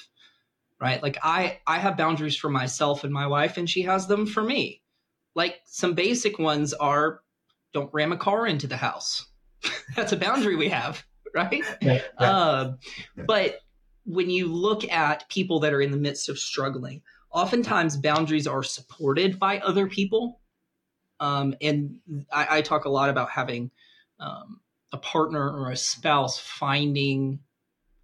right? 0.81 1.03
Like 1.03 1.19
i 1.23 1.61
i 1.67 1.79
have 1.79 1.97
boundaries 1.97 2.37
for 2.37 2.51
myself 2.51 3.05
and 3.05 3.13
my 3.13 3.27
wife 3.27 3.57
and 3.57 3.71
she 3.71 3.83
has 3.83 4.07
them 4.07 4.27
for 4.27 4.43
me. 4.43 4.83
Like 5.35 5.61
some 5.65 5.95
basic 5.95 6.39
ones 6.39 6.75
are 6.75 7.21
don't 7.73 7.93
ram 7.95 8.13
a 8.13 8.17
car 8.17 8.47
into 8.47 8.67
the 8.67 8.77
house. 8.77 9.25
That's 9.97 10.13
a 10.13 10.17
boundary 10.17 10.57
we 10.57 10.69
have 10.69 11.03
right? 11.35 11.65
Yeah, 11.83 12.01
yeah. 12.21 12.31
Uh, 12.31 12.73
but 13.27 13.59
when 14.07 14.31
you 14.31 14.47
look 14.47 14.89
at 14.91 15.29
people 15.29 15.61
that 15.61 15.73
are 15.73 15.81
in 15.81 15.91
the 15.91 15.97
midst 15.97 16.29
of 16.29 16.39
struggling, 16.39 17.03
oftentimes 17.35 17.99
boundaries 17.99 18.47
are 18.47 18.63
supported 18.63 19.39
by 19.39 19.59
other 19.59 19.89
people. 19.89 20.41
Um, 21.21 21.55
and 21.61 22.01
I, 22.33 22.59
I, 22.59 22.63
talk 22.63 22.87
a 22.87 22.91
lot 22.91 23.11
about 23.11 23.31
having 23.31 23.71
um, 24.21 24.61
a 24.93 24.97
partner 24.99 25.49
or 25.49 25.71
a 25.71 25.77
spouse 25.77 26.39
finding 26.39 27.41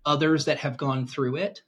others 0.07 0.47
that 0.47 0.59
have 0.59 0.77
gone 0.77 1.07
through 1.07 1.37
it 1.37 1.63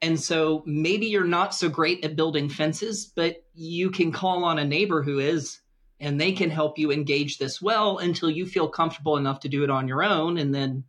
And 0.00 0.20
so 0.20 0.62
maybe 0.66 1.06
you're 1.06 1.24
not 1.24 1.54
so 1.54 1.68
great 1.68 2.04
at 2.04 2.16
building 2.16 2.48
fences, 2.48 3.06
but 3.06 3.44
you 3.54 3.90
can 3.90 4.12
call 4.12 4.44
on 4.44 4.58
a 4.58 4.64
neighbor 4.64 5.02
who 5.02 5.18
is, 5.18 5.60
and 5.98 6.20
they 6.20 6.32
can 6.32 6.50
help 6.50 6.78
you 6.78 6.92
engage 6.92 7.38
this 7.38 7.60
well 7.60 7.98
until 7.98 8.30
you 8.30 8.46
feel 8.46 8.68
comfortable 8.68 9.16
enough 9.16 9.40
to 9.40 9.48
do 9.48 9.64
it 9.64 9.70
on 9.70 9.88
your 9.88 10.04
own. 10.04 10.38
And 10.38 10.54
then 10.54 10.84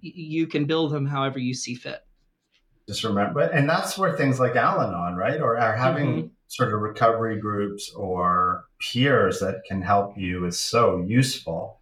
you 0.00 0.46
can 0.46 0.64
build 0.64 0.92
them 0.92 1.06
however 1.06 1.38
you 1.38 1.54
see 1.54 1.74
fit. 1.74 2.05
Just 2.88 3.02
remember, 3.02 3.40
and 3.40 3.68
that's 3.68 3.98
where 3.98 4.16
things 4.16 4.38
like 4.38 4.54
Al 4.54 4.80
Anon, 4.80 5.16
right? 5.16 5.40
Or 5.40 5.58
are 5.58 5.76
having 5.76 6.06
mm-hmm. 6.06 6.26
sort 6.46 6.72
of 6.72 6.80
recovery 6.80 7.40
groups 7.40 7.92
or 7.94 8.64
peers 8.78 9.40
that 9.40 9.62
can 9.66 9.82
help 9.82 10.16
you 10.16 10.44
is 10.46 10.58
so 10.58 11.04
useful. 11.06 11.80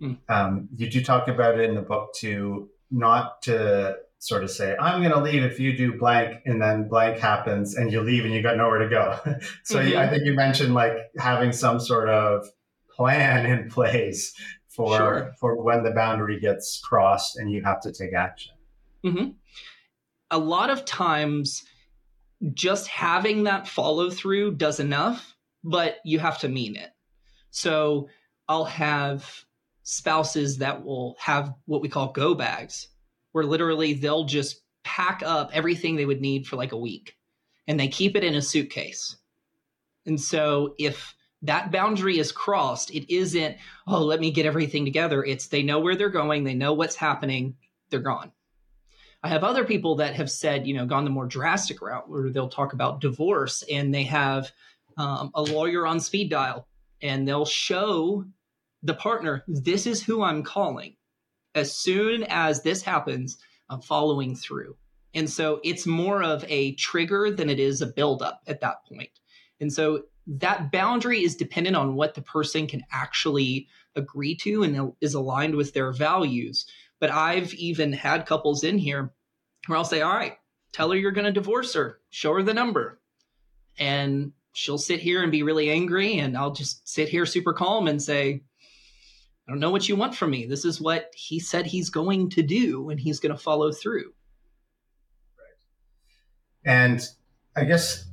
Mm. 0.00 0.18
Um, 0.28 0.68
you 0.74 0.88
do 0.88 1.02
talk 1.02 1.28
about 1.28 1.58
it 1.58 1.68
in 1.68 1.74
the 1.74 1.82
book 1.82 2.14
too, 2.14 2.70
not 2.90 3.42
to 3.42 3.96
sort 4.18 4.44
of 4.44 4.50
say, 4.50 4.76
I'm 4.80 5.02
going 5.02 5.12
to 5.12 5.20
leave 5.20 5.42
if 5.42 5.60
you 5.60 5.76
do 5.76 5.98
blank, 5.98 6.40
and 6.46 6.60
then 6.60 6.88
blank 6.88 7.18
happens 7.18 7.76
and 7.76 7.92
you 7.92 8.00
leave 8.00 8.24
and 8.24 8.32
you 8.32 8.42
got 8.42 8.56
nowhere 8.56 8.78
to 8.78 8.88
go. 8.88 9.18
so 9.64 9.78
mm-hmm. 9.78 9.98
I 9.98 10.08
think 10.08 10.24
you 10.24 10.32
mentioned 10.34 10.74
like 10.74 10.96
having 11.18 11.52
some 11.52 11.80
sort 11.80 12.08
of 12.08 12.46
plan 12.90 13.46
in 13.46 13.70
place 13.70 14.34
for 14.68 14.96
sure. 14.96 15.34
for 15.38 15.62
when 15.62 15.84
the 15.84 15.90
boundary 15.90 16.40
gets 16.40 16.80
crossed 16.80 17.36
and 17.36 17.50
you 17.50 17.62
have 17.62 17.80
to 17.82 17.92
take 17.92 18.14
action. 18.14 18.54
Mm-hmm. 19.04 19.30
A 20.30 20.38
lot 20.38 20.70
of 20.70 20.84
times, 20.84 21.64
just 22.52 22.88
having 22.88 23.44
that 23.44 23.68
follow 23.68 24.10
through 24.10 24.56
does 24.56 24.80
enough, 24.80 25.34
but 25.64 25.96
you 26.04 26.18
have 26.18 26.38
to 26.40 26.48
mean 26.48 26.76
it. 26.76 26.90
So 27.50 28.08
I'll 28.48 28.64
have 28.64 29.44
spouses 29.82 30.58
that 30.58 30.84
will 30.84 31.16
have 31.18 31.54
what 31.66 31.80
we 31.80 31.88
call 31.88 32.12
go 32.12 32.34
bags 32.34 32.88
where 33.32 33.44
literally 33.44 33.94
they'll 33.94 34.24
just 34.24 34.62
pack 34.82 35.22
up 35.24 35.50
everything 35.52 35.96
they 35.96 36.06
would 36.06 36.20
need 36.20 36.46
for 36.46 36.56
like 36.56 36.72
a 36.72 36.76
week 36.76 37.16
and 37.66 37.78
they 37.78 37.88
keep 37.88 38.16
it 38.16 38.24
in 38.24 38.34
a 38.34 38.42
suitcase. 38.42 39.16
And 40.06 40.20
so 40.20 40.74
if 40.78 41.14
that 41.42 41.70
boundary 41.70 42.18
is 42.18 42.32
crossed, 42.32 42.90
it 42.90 43.12
isn't, 43.12 43.56
oh, 43.86 44.02
let 44.02 44.20
me 44.20 44.30
get 44.30 44.46
everything 44.46 44.84
together. 44.84 45.22
It's 45.24 45.48
they 45.48 45.62
know 45.62 45.80
where 45.80 45.96
they're 45.96 46.08
going, 46.08 46.44
they 46.44 46.54
know 46.54 46.72
what's 46.72 46.96
happening, 46.96 47.56
they're 47.90 48.00
gone. 48.00 48.32
I 49.26 49.28
have 49.28 49.42
other 49.42 49.64
people 49.64 49.96
that 49.96 50.14
have 50.14 50.30
said, 50.30 50.68
you 50.68 50.74
know, 50.74 50.86
gone 50.86 51.02
the 51.02 51.10
more 51.10 51.26
drastic 51.26 51.82
route 51.82 52.08
where 52.08 52.30
they'll 52.30 52.48
talk 52.48 52.74
about 52.74 53.00
divorce 53.00 53.64
and 53.68 53.92
they 53.92 54.04
have 54.04 54.52
um, 54.96 55.32
a 55.34 55.42
lawyer 55.42 55.84
on 55.84 55.98
speed 55.98 56.30
dial 56.30 56.68
and 57.02 57.26
they'll 57.26 57.44
show 57.44 58.24
the 58.84 58.94
partner, 58.94 59.42
this 59.48 59.84
is 59.84 60.00
who 60.00 60.22
I'm 60.22 60.44
calling 60.44 60.94
as 61.56 61.72
soon 61.74 62.22
as 62.28 62.62
this 62.62 62.82
happens, 62.82 63.36
I'm 63.68 63.80
following 63.80 64.36
through. 64.36 64.76
And 65.12 65.28
so 65.28 65.60
it's 65.64 65.88
more 65.88 66.22
of 66.22 66.44
a 66.46 66.76
trigger 66.76 67.32
than 67.32 67.50
it 67.50 67.58
is 67.58 67.82
a 67.82 67.88
buildup 67.88 68.42
at 68.46 68.60
that 68.60 68.86
point. 68.88 69.10
And 69.58 69.72
so 69.72 70.04
that 70.28 70.70
boundary 70.70 71.24
is 71.24 71.34
dependent 71.34 71.74
on 71.74 71.96
what 71.96 72.14
the 72.14 72.22
person 72.22 72.68
can 72.68 72.84
actually 72.92 73.66
agree 73.96 74.36
to 74.36 74.62
and 74.62 74.92
is 75.00 75.14
aligned 75.14 75.56
with 75.56 75.74
their 75.74 75.90
values. 75.90 76.64
But 77.00 77.10
I've 77.10 77.52
even 77.54 77.92
had 77.92 78.24
couples 78.24 78.62
in 78.62 78.78
here 78.78 79.12
where 79.66 79.76
I'll 79.78 79.84
say, 79.84 80.00
All 80.00 80.14
right, 80.14 80.36
tell 80.72 80.90
her 80.90 80.96
you're 80.96 81.12
going 81.12 81.26
to 81.26 81.32
divorce 81.32 81.74
her, 81.74 82.00
show 82.10 82.34
her 82.34 82.42
the 82.42 82.54
number. 82.54 83.00
And 83.78 84.32
she'll 84.52 84.78
sit 84.78 85.00
here 85.00 85.22
and 85.22 85.30
be 85.30 85.42
really 85.42 85.70
angry. 85.70 86.18
And 86.18 86.36
I'll 86.36 86.52
just 86.52 86.88
sit 86.88 87.08
here 87.08 87.26
super 87.26 87.52
calm 87.52 87.88
and 87.88 88.02
say, 88.02 88.42
I 89.46 89.52
don't 89.52 89.60
know 89.60 89.70
what 89.70 89.88
you 89.88 89.96
want 89.96 90.16
from 90.16 90.30
me. 90.30 90.46
This 90.46 90.64
is 90.64 90.80
what 90.80 91.10
he 91.14 91.38
said 91.38 91.66
he's 91.66 91.90
going 91.90 92.30
to 92.30 92.42
do, 92.42 92.90
and 92.90 92.98
he's 92.98 93.20
going 93.20 93.34
to 93.34 93.40
follow 93.40 93.70
through. 93.70 94.12
Right. 95.38 96.74
And 96.74 97.08
I 97.54 97.64
guess, 97.64 98.06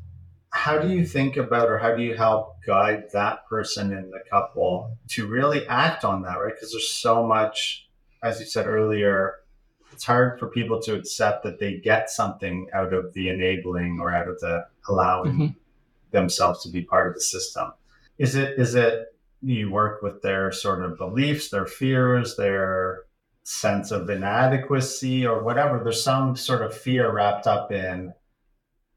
how 0.52 0.78
do 0.78 0.90
you 0.90 1.06
think 1.06 1.38
about, 1.38 1.70
or 1.70 1.80
how 1.80 1.96
do 1.96 2.04
you 2.04 2.16
help 2.16 2.58
guide 2.68 3.06
that 3.14 3.48
person 3.48 3.92
in 3.92 4.12
the 4.12 4.20
couple 4.30 4.96
to 5.10 5.26
really 5.26 5.68
act 5.68 6.06
on 6.06 6.22
that, 6.22 6.36
right? 6.36 6.54
Because 6.54 6.72
there's 6.72 6.90
so 6.90 7.26
much, 7.26 7.90
as 8.22 8.40
you 8.40 8.46
said 8.46 8.68
earlier, 8.68 9.38
it's 9.94 10.04
hard 10.04 10.40
for 10.40 10.48
people 10.48 10.82
to 10.82 10.96
accept 10.96 11.44
that 11.44 11.60
they 11.60 11.78
get 11.78 12.10
something 12.10 12.68
out 12.74 12.94
of 12.94 13.14
the 13.14 13.30
enabling 13.30 14.00
or 14.00 14.14
out 14.14 14.28
of 14.28 14.40
the 14.40 14.66
allowing 14.90 15.34
mm-hmm. 15.34 15.48
themselves 16.12 16.64
to 16.64 16.70
be 16.70 16.82
part 16.82 17.08
of 17.08 17.14
the 17.14 17.22
system. 17.22 17.72
Is 18.18 18.36
it 18.36 18.60
is 18.60 18.76
it 18.76 19.16
you 19.42 19.70
work 19.70 20.02
with 20.02 20.22
their 20.22 20.52
sort 20.52 20.84
of 20.84 20.98
beliefs, 20.98 21.50
their 21.50 21.66
fears, 21.66 22.36
their 22.38 23.04
sense 23.44 23.92
of 23.92 24.10
inadequacy 24.10 25.26
or 25.26 25.44
whatever. 25.44 25.82
There's 25.84 26.04
some 26.04 26.36
sort 26.36 26.62
of 26.62 26.76
fear 26.76 27.12
wrapped 27.12 27.46
up 27.46 27.72
in 27.72 28.14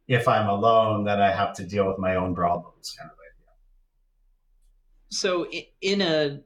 if 0.06 0.28
I'm 0.28 0.48
alone, 0.48 1.02
then 1.02 1.20
I 1.20 1.32
have 1.32 1.52
to 1.54 1.66
deal 1.66 1.88
with 1.88 1.98
my 1.98 2.14
own 2.14 2.34
problems 2.34 2.94
kind 2.96 3.10
of 3.10 3.16
idea. 3.18 3.52
So 5.10 5.48
in 5.80 6.00
a 6.00 6.40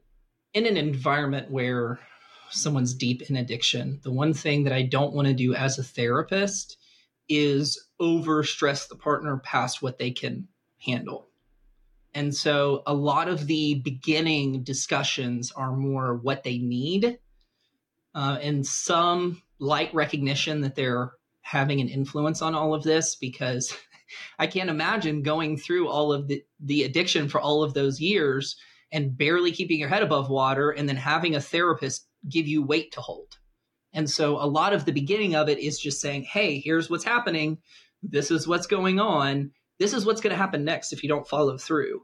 in 0.53 0.65
an 0.65 0.77
environment 0.77 1.51
where 1.51 1.99
someone's 2.51 2.93
deep 2.93 3.23
in 3.29 3.35
addiction, 3.35 3.99
the 4.03 4.11
one 4.11 4.33
thing 4.33 4.63
that 4.63 4.73
I 4.73 4.83
don't 4.83 5.13
want 5.13 5.27
to 5.27 5.33
do 5.33 5.53
as 5.53 5.77
a 5.77 5.83
therapist 5.83 6.77
is 7.29 7.87
over 7.99 8.43
stress 8.43 8.87
the 8.87 8.95
partner 8.95 9.37
past 9.37 9.81
what 9.81 9.97
they 9.97 10.11
can 10.11 10.47
handle. 10.79 11.29
And 12.13 12.35
so 12.35 12.83
a 12.85 12.93
lot 12.93 13.29
of 13.29 13.47
the 13.47 13.75
beginning 13.75 14.63
discussions 14.63 15.51
are 15.51 15.75
more 15.75 16.17
what 16.17 16.43
they 16.43 16.57
need 16.57 17.19
uh, 18.13 18.37
and 18.41 18.65
some 18.65 19.41
light 19.59 19.93
recognition 19.93 20.61
that 20.61 20.75
they're 20.75 21.13
having 21.41 21.79
an 21.79 21.87
influence 21.87 22.41
on 22.41 22.55
all 22.55 22.73
of 22.73 22.83
this 22.83 23.15
because 23.15 23.73
I 24.39 24.47
can't 24.47 24.69
imagine 24.69 25.23
going 25.23 25.57
through 25.57 25.87
all 25.87 26.11
of 26.11 26.27
the, 26.27 26.43
the 26.59 26.83
addiction 26.83 27.29
for 27.29 27.39
all 27.39 27.63
of 27.63 27.73
those 27.73 28.01
years 28.01 28.57
and 28.91 29.17
barely 29.17 29.53
keeping 29.53 29.79
your 29.79 29.87
head 29.87 30.03
above 30.03 30.29
water 30.29 30.71
and 30.71 30.89
then 30.89 30.97
having 30.97 31.35
a 31.35 31.41
therapist 31.41 32.07
give 32.27 32.47
you 32.47 32.63
weight 32.63 32.93
to 32.93 33.01
hold. 33.01 33.37
And 33.93 34.09
so 34.09 34.37
a 34.37 34.47
lot 34.47 34.73
of 34.73 34.85
the 34.85 34.93
beginning 34.93 35.35
of 35.35 35.49
it 35.49 35.59
is 35.59 35.79
just 35.79 35.99
saying, 35.99 36.23
hey, 36.23 36.59
here's 36.59 36.89
what's 36.89 37.03
happening. 37.03 37.57
This 38.01 38.31
is 38.31 38.47
what's 38.47 38.67
going 38.67 38.99
on. 38.99 39.51
This 39.79 39.93
is 39.93 40.05
what's 40.05 40.21
going 40.21 40.31
to 40.31 40.37
happen 40.37 40.63
next 40.63 40.93
if 40.93 41.03
you 41.03 41.09
don't 41.09 41.27
follow 41.27 41.57
through. 41.57 42.03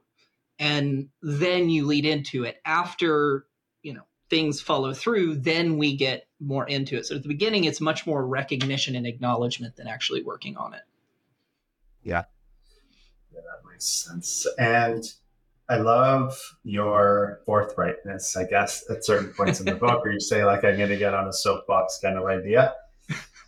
And 0.59 1.09
then 1.22 1.70
you 1.70 1.86
lead 1.86 2.05
into 2.05 2.43
it. 2.43 2.57
After 2.65 3.45
you 3.84 3.93
know 3.93 4.03
things 4.30 4.59
follow 4.59 4.93
through 4.93 5.36
then 5.38 5.78
we 5.78 5.95
get 5.95 6.28
more 6.39 6.68
into 6.68 6.97
it. 6.97 7.05
So 7.05 7.15
at 7.15 7.24
the 7.24 7.30
beginning 7.30 7.63
it's 7.63 7.80
much 7.80 8.05
more 8.05 8.26
recognition 8.26 8.95
and 8.95 9.07
acknowledgement 9.07 9.78
than 9.78 9.88
actually 9.88 10.24
working 10.24 10.57
on 10.57 10.74
it. 10.74 10.82
Yeah. 12.03 12.24
Yeah 13.34 13.41
that 13.41 13.70
makes 13.70 13.86
sense. 13.86 14.45
And 14.57 15.03
I 15.70 15.78
love 15.78 16.39
your 16.63 17.41
forthrightness, 17.47 18.38
I 18.38 18.45
guess, 18.45 18.89
at 18.89 19.03
certain 19.03 19.34
points 19.34 19.59
in 19.59 19.65
the 19.65 19.76
book 19.76 20.03
where 20.03 20.13
you 20.13 20.20
say, 20.20 20.45
like, 20.45 20.63
I'm 20.63 20.78
going 20.78 20.89
to 20.89 20.97
get 20.97 21.13
on 21.13 21.28
a 21.28 21.34
soapbox 21.34 21.99
kind 22.01 22.18
of 22.18 22.26
idea 22.26 22.74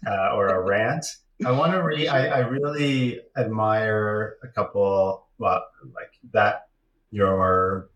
uh, 0.06 0.36
or 0.36 0.48
a 0.48 0.62
rant. 0.62 1.06
I 1.46 1.52
want 1.52 1.72
to 1.72 1.82
read. 1.82 2.08
I, 2.08 2.28
I 2.28 2.40
really 2.40 3.22
admire 3.38 4.36
a 4.44 4.48
couple. 4.50 5.28
Well, 5.38 5.66
like 5.96 6.12
that. 6.34 6.68
You're 7.12 7.90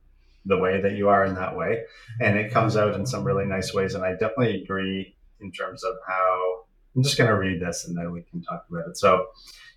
the 0.45 0.57
way 0.57 0.81
that 0.81 0.93
you 0.93 1.09
are 1.09 1.25
in 1.25 1.35
that 1.35 1.55
way, 1.55 1.83
and 2.19 2.37
it 2.37 2.51
comes 2.51 2.75
out 2.75 2.95
in 2.95 3.05
some 3.05 3.23
really 3.23 3.45
nice 3.45 3.73
ways. 3.73 3.93
And 3.93 4.03
I 4.03 4.11
definitely 4.13 4.63
agree 4.63 5.15
in 5.39 5.51
terms 5.51 5.83
of 5.83 5.93
how. 6.07 6.63
I'm 6.95 7.03
just 7.03 7.17
going 7.17 7.29
to 7.29 7.35
read 7.35 7.59
this, 7.59 7.85
and 7.87 7.97
then 7.97 8.11
we 8.11 8.21
can 8.21 8.43
talk 8.43 8.65
about 8.69 8.87
it. 8.87 8.97
So, 8.97 9.25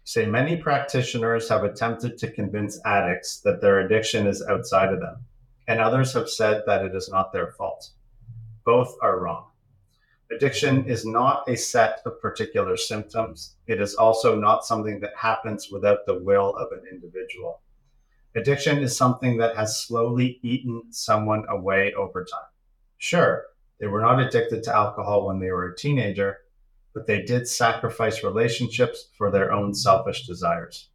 say 0.06 0.24
many 0.24 0.56
practitioners 0.56 1.48
have 1.48 1.64
attempted 1.64 2.16
to 2.16 2.30
convince 2.30 2.78
addicts 2.84 3.40
that 3.40 3.60
their 3.60 3.80
addiction 3.80 4.28
is 4.28 4.40
outside 4.48 4.92
of 4.92 5.00
them, 5.00 5.16
and 5.66 5.80
others 5.80 6.12
have 6.12 6.30
said 6.30 6.62
that 6.64 6.84
it 6.84 6.94
is 6.94 7.10
not 7.10 7.32
their 7.32 7.50
fault. 7.50 7.90
Both 8.64 8.96
are 9.02 9.18
wrong. 9.18 9.46
Addiction 10.30 10.84
is 10.86 11.04
not 11.04 11.48
a 11.48 11.56
set 11.56 12.02
of 12.06 12.20
particular 12.20 12.76
symptoms. 12.76 13.56
It 13.66 13.80
is 13.80 13.96
also 13.96 14.38
not 14.38 14.64
something 14.64 15.00
that 15.00 15.16
happens 15.16 15.70
without 15.72 16.06
the 16.06 16.22
will 16.22 16.54
of 16.54 16.70
an 16.70 16.84
individual. 16.88 17.62
Addiction 18.36 18.78
is 18.78 18.96
something 18.96 19.36
that 19.38 19.56
has 19.56 19.80
slowly 19.80 20.38
eaten 20.44 20.84
someone 20.90 21.44
away 21.48 21.92
over 21.94 22.24
time. 22.24 22.48
Sure, 22.98 23.46
they 23.80 23.88
were 23.88 24.02
not 24.02 24.20
addicted 24.20 24.62
to 24.62 24.74
alcohol 24.74 25.26
when 25.26 25.40
they 25.40 25.50
were 25.50 25.70
a 25.70 25.76
teenager, 25.76 26.38
but 26.96 27.06
they 27.06 27.20
did 27.20 27.46
sacrifice 27.46 28.24
relationships 28.24 29.10
for 29.18 29.30
their 29.30 29.52
own 29.52 29.74
selfish 29.74 30.26
desires. 30.26 30.88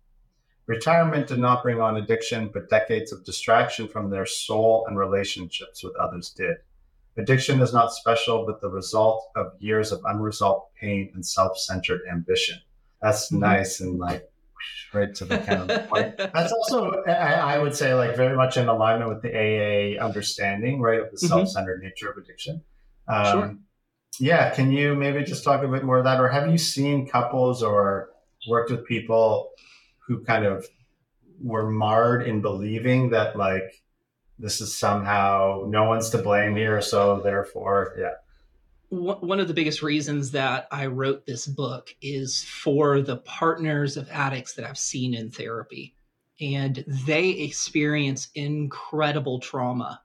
Retirement 0.65 1.27
did 1.27 1.37
not 1.37 1.61
bring 1.61 1.79
on 1.79 1.97
addiction, 1.97 2.49
but 2.51 2.71
decades 2.71 3.13
of 3.13 3.23
distraction 3.23 3.87
from 3.87 4.09
their 4.09 4.25
soul 4.25 4.83
and 4.87 4.97
relationships 4.97 5.83
with 5.83 5.95
others 5.97 6.31
did. 6.31 6.57
Addiction 7.17 7.61
is 7.61 7.71
not 7.71 7.93
special, 7.93 8.47
but 8.47 8.61
the 8.61 8.69
result 8.69 9.27
of 9.35 9.51
years 9.59 9.91
of 9.91 10.01
unresolved 10.05 10.73
pain 10.73 11.11
and 11.13 11.23
self 11.23 11.55
centered 11.55 12.01
ambition. 12.11 12.57
That's 12.99 13.27
mm-hmm. 13.27 13.41
nice 13.41 13.79
and 13.79 13.99
like 13.99 14.27
right 14.93 15.13
to 15.13 15.25
the 15.25 15.37
kind 15.37 15.69
of 15.69 15.87
point. 15.89 16.17
That's 16.17 16.51
also, 16.51 17.03
I, 17.05 17.33
I, 17.33 17.57
would 17.59 17.75
say, 17.75 17.93
like 17.93 18.15
very 18.15 18.35
much 18.35 18.57
in 18.57 18.67
alignment 18.67 19.11
with 19.11 19.21
the 19.21 19.35
AA 19.35 20.03
understanding, 20.03 20.81
right, 20.81 20.99
of 20.99 21.11
the 21.11 21.17
mm-hmm. 21.17 21.27
self 21.27 21.49
centered 21.49 21.83
nature 21.83 22.09
of 22.09 22.17
addiction. 22.17 22.63
Um, 23.07 23.25
sure. 23.25 23.57
Yeah, 24.19 24.49
can 24.49 24.71
you 24.71 24.95
maybe 24.95 25.23
just 25.23 25.43
talk 25.43 25.63
a 25.63 25.67
bit 25.67 25.83
more 25.83 25.99
of 25.99 26.03
that, 26.03 26.19
or 26.19 26.27
have 26.27 26.49
you 26.49 26.57
seen 26.57 27.07
couples 27.07 27.63
or 27.63 28.09
worked 28.49 28.71
with 28.71 28.85
people 28.85 29.51
who 29.99 30.23
kind 30.23 30.45
of 30.45 30.65
were 31.39 31.69
marred 31.69 32.27
in 32.27 32.41
believing 32.41 33.09
that 33.09 33.35
like 33.35 33.83
this 34.37 34.59
is 34.61 34.75
somehow 34.75 35.65
no 35.67 35.85
one's 35.85 36.09
to 36.09 36.17
blame 36.17 36.55
here, 36.55 36.81
so 36.81 37.21
therefore, 37.21 37.95
yeah. 37.99 38.13
One 38.89 39.39
of 39.39 39.47
the 39.47 39.53
biggest 39.53 39.81
reasons 39.81 40.31
that 40.31 40.67
I 40.69 40.87
wrote 40.87 41.25
this 41.25 41.47
book 41.47 41.95
is 42.01 42.43
for 42.43 43.01
the 43.01 43.17
partners 43.17 43.95
of 43.95 44.09
addicts 44.09 44.55
that 44.55 44.65
I've 44.65 44.77
seen 44.77 45.13
in 45.13 45.31
therapy. 45.31 45.95
And 46.41 46.83
they 46.87 47.29
experience 47.29 48.29
incredible 48.35 49.39
trauma. 49.39 50.01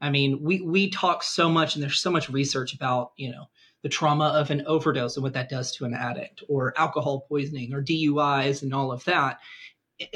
I 0.00 0.10
mean, 0.10 0.42
we, 0.42 0.60
we 0.60 0.90
talk 0.90 1.22
so 1.22 1.48
much, 1.48 1.74
and 1.74 1.82
there's 1.82 2.00
so 2.00 2.10
much 2.10 2.28
research 2.28 2.74
about, 2.74 3.12
you 3.16 3.30
know, 3.30 3.44
the 3.82 3.88
trauma 3.88 4.26
of 4.28 4.50
an 4.50 4.64
overdose 4.66 5.16
and 5.16 5.22
what 5.22 5.34
that 5.34 5.48
does 5.48 5.72
to 5.76 5.84
an 5.84 5.94
addict, 5.94 6.42
or 6.48 6.74
alcohol 6.78 7.26
poisoning, 7.28 7.72
or 7.72 7.82
DUIs, 7.82 8.62
and 8.62 8.74
all 8.74 8.92
of 8.92 9.04
that. 9.04 9.38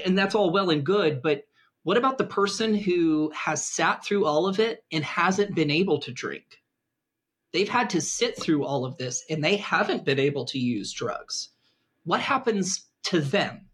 And 0.05 0.17
that's 0.17 0.35
all 0.35 0.51
well 0.51 0.71
and 0.71 0.85
good. 0.85 1.23
But 1.23 1.45
what 1.83 1.97
about 1.97 2.19
the 2.19 2.25
person 2.25 2.75
who 2.75 3.31
has 3.35 3.65
sat 3.65 4.05
through 4.05 4.27
all 4.27 4.47
of 4.47 4.59
it 4.59 4.85
and 4.93 5.05
hasn't 5.05 5.55
been 5.55 5.71
able 5.71 5.99
to 6.01 6.13
drink? 6.13 6.61
They've 7.53 7.69
had 7.69 7.91
to 7.91 8.01
sit 8.01 8.39
through 8.39 8.65
all 8.65 8.85
of 8.85 8.99
this 8.99 9.25
and 9.31 9.43
they 9.43 9.57
haven't 9.57 10.05
been 10.05 10.19
able 10.19 10.45
to 10.47 10.59
use 10.59 10.93
drugs. 10.93 11.49
What 12.05 12.21
happens 12.21 12.85
to 13.05 13.21
them? 13.21 13.69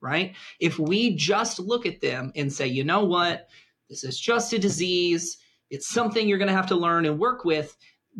Right? 0.00 0.34
If 0.58 0.78
we 0.78 1.14
just 1.14 1.60
look 1.60 1.86
at 1.86 2.00
them 2.00 2.32
and 2.34 2.52
say, 2.52 2.66
you 2.66 2.82
know 2.82 3.04
what? 3.04 3.48
This 3.88 4.02
is 4.02 4.18
just 4.18 4.52
a 4.52 4.58
disease. 4.58 5.38
It's 5.72 5.88
something 5.88 6.28
you're 6.28 6.38
going 6.38 6.46
to 6.46 6.54
have 6.54 6.68
to 6.68 6.76
learn 6.76 7.06
and 7.06 7.18
work 7.18 7.44
with 7.44 7.76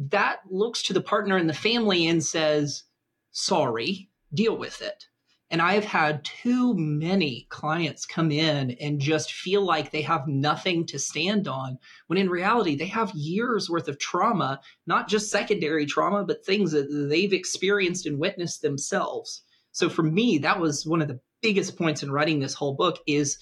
that 0.09 0.38
looks 0.50 0.82
to 0.84 0.94
the 0.94 1.03
partner 1.03 1.36
and 1.36 1.48
the 1.48 1.55
family 1.55 2.07
and 2.07 2.24
says, 2.24 2.84
sorry, 3.30 4.09
deal 4.32 4.57
with 4.57 4.80
it. 4.80 5.05
And 5.50 5.61
I've 5.61 5.84
had 5.84 6.24
too 6.24 6.72
many 6.74 7.46
clients 7.50 8.07
come 8.07 8.30
in 8.30 8.70
and 8.80 8.98
just 8.98 9.34
feel 9.34 9.62
like 9.66 9.90
they 9.90 10.00
have 10.00 10.26
nothing 10.26 10.86
to 10.86 10.98
stand 10.98 11.46
on, 11.46 11.78
when 12.07 12.18
in 12.18 12.30
reality, 12.30 12.74
they 12.74 12.86
have 12.86 13.12
years 13.14 13.68
worth 13.68 13.86
of 13.86 13.98
trauma, 13.98 14.61
not 14.86 15.09
just 15.09 15.30
secondary 15.30 15.84
trauma, 15.84 16.24
but 16.24 16.46
things 16.46 16.72
that 16.72 16.88
they've 17.11 17.34
experienced 17.34 18.07
and 18.07 18.18
witnessed 18.18 18.62
themselves. 18.62 19.42
So 19.72 19.90
for 19.90 20.03
me, 20.03 20.38
that 20.38 20.59
was 20.59 20.86
one 20.86 21.03
of 21.03 21.09
the 21.09 21.20
biggest 21.42 21.76
points 21.76 22.03
in 22.03 22.11
writing 22.11 22.40
this 22.40 22.55
whole 22.55 22.74
book 22.74 23.00
is 23.07 23.36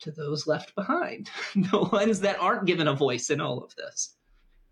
to 0.00 0.10
those 0.10 0.46
left 0.46 0.74
behind, 0.74 1.30
the 1.54 1.88
ones 1.92 2.20
that 2.20 2.38
aren't 2.38 2.66
given 2.66 2.88
a 2.88 2.94
voice 2.94 3.30
in 3.30 3.40
all 3.40 3.62
of 3.62 3.74
this. 3.76 4.16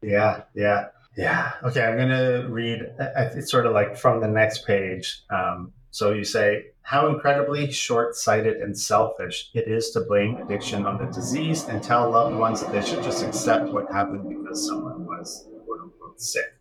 Yeah, 0.03 0.43
yeah. 0.55 0.87
Yeah. 1.16 1.53
Okay. 1.62 1.83
I'm 1.83 1.97
going 1.97 2.09
to 2.09 2.49
read. 2.49 2.81
It's 2.99 3.51
sort 3.51 3.66
of 3.66 3.72
like 3.72 3.97
from 3.97 4.20
the 4.20 4.29
next 4.29 4.66
page. 4.66 5.22
Um, 5.31 5.72
so 5.91 6.12
you 6.12 6.25
say, 6.25 6.66
how 6.83 7.07
incredibly 7.07 7.70
short 7.70 8.16
sighted 8.16 8.57
and 8.57 8.77
selfish 8.77 9.51
it 9.55 9.68
is 9.68 9.91
to 9.93 10.01
blame 10.01 10.37
addiction 10.37 10.87
on 10.87 10.99
the 10.99 11.11
disease 11.12 11.64
and 11.68 11.83
tell 11.83 12.11
loved 12.11 12.37
ones 12.37 12.61
that 12.61 12.72
they 12.72 12.83
should 12.83 13.03
just 13.05 13.25
accept 13.25 13.72
what 13.72 13.91
happened 13.93 14.29
because 14.29 14.66
someone 14.66 15.07
was 15.07 15.49
quote 15.64 15.81
unquote 15.83 16.20
sick. 16.20 16.59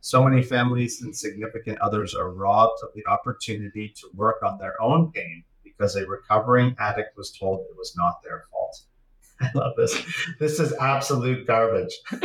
So 0.00 0.22
many 0.22 0.42
families 0.42 1.00
and 1.00 1.16
significant 1.16 1.78
others 1.78 2.14
are 2.14 2.30
robbed 2.30 2.80
of 2.82 2.90
the 2.94 3.06
opportunity 3.06 3.94
to 4.00 4.08
work 4.12 4.42
on 4.42 4.58
their 4.58 4.74
own 4.82 5.12
pain 5.12 5.44
because 5.76 5.96
a 5.96 6.06
recovering 6.06 6.74
addict 6.78 7.16
was 7.16 7.36
told 7.36 7.60
it 7.60 7.76
was 7.76 7.94
not 7.96 8.22
their 8.22 8.44
fault. 8.50 8.80
I 9.40 9.50
love 9.54 9.72
this. 9.76 10.00
This 10.38 10.60
is 10.60 10.72
absolute 10.74 11.46
garbage. 11.46 11.94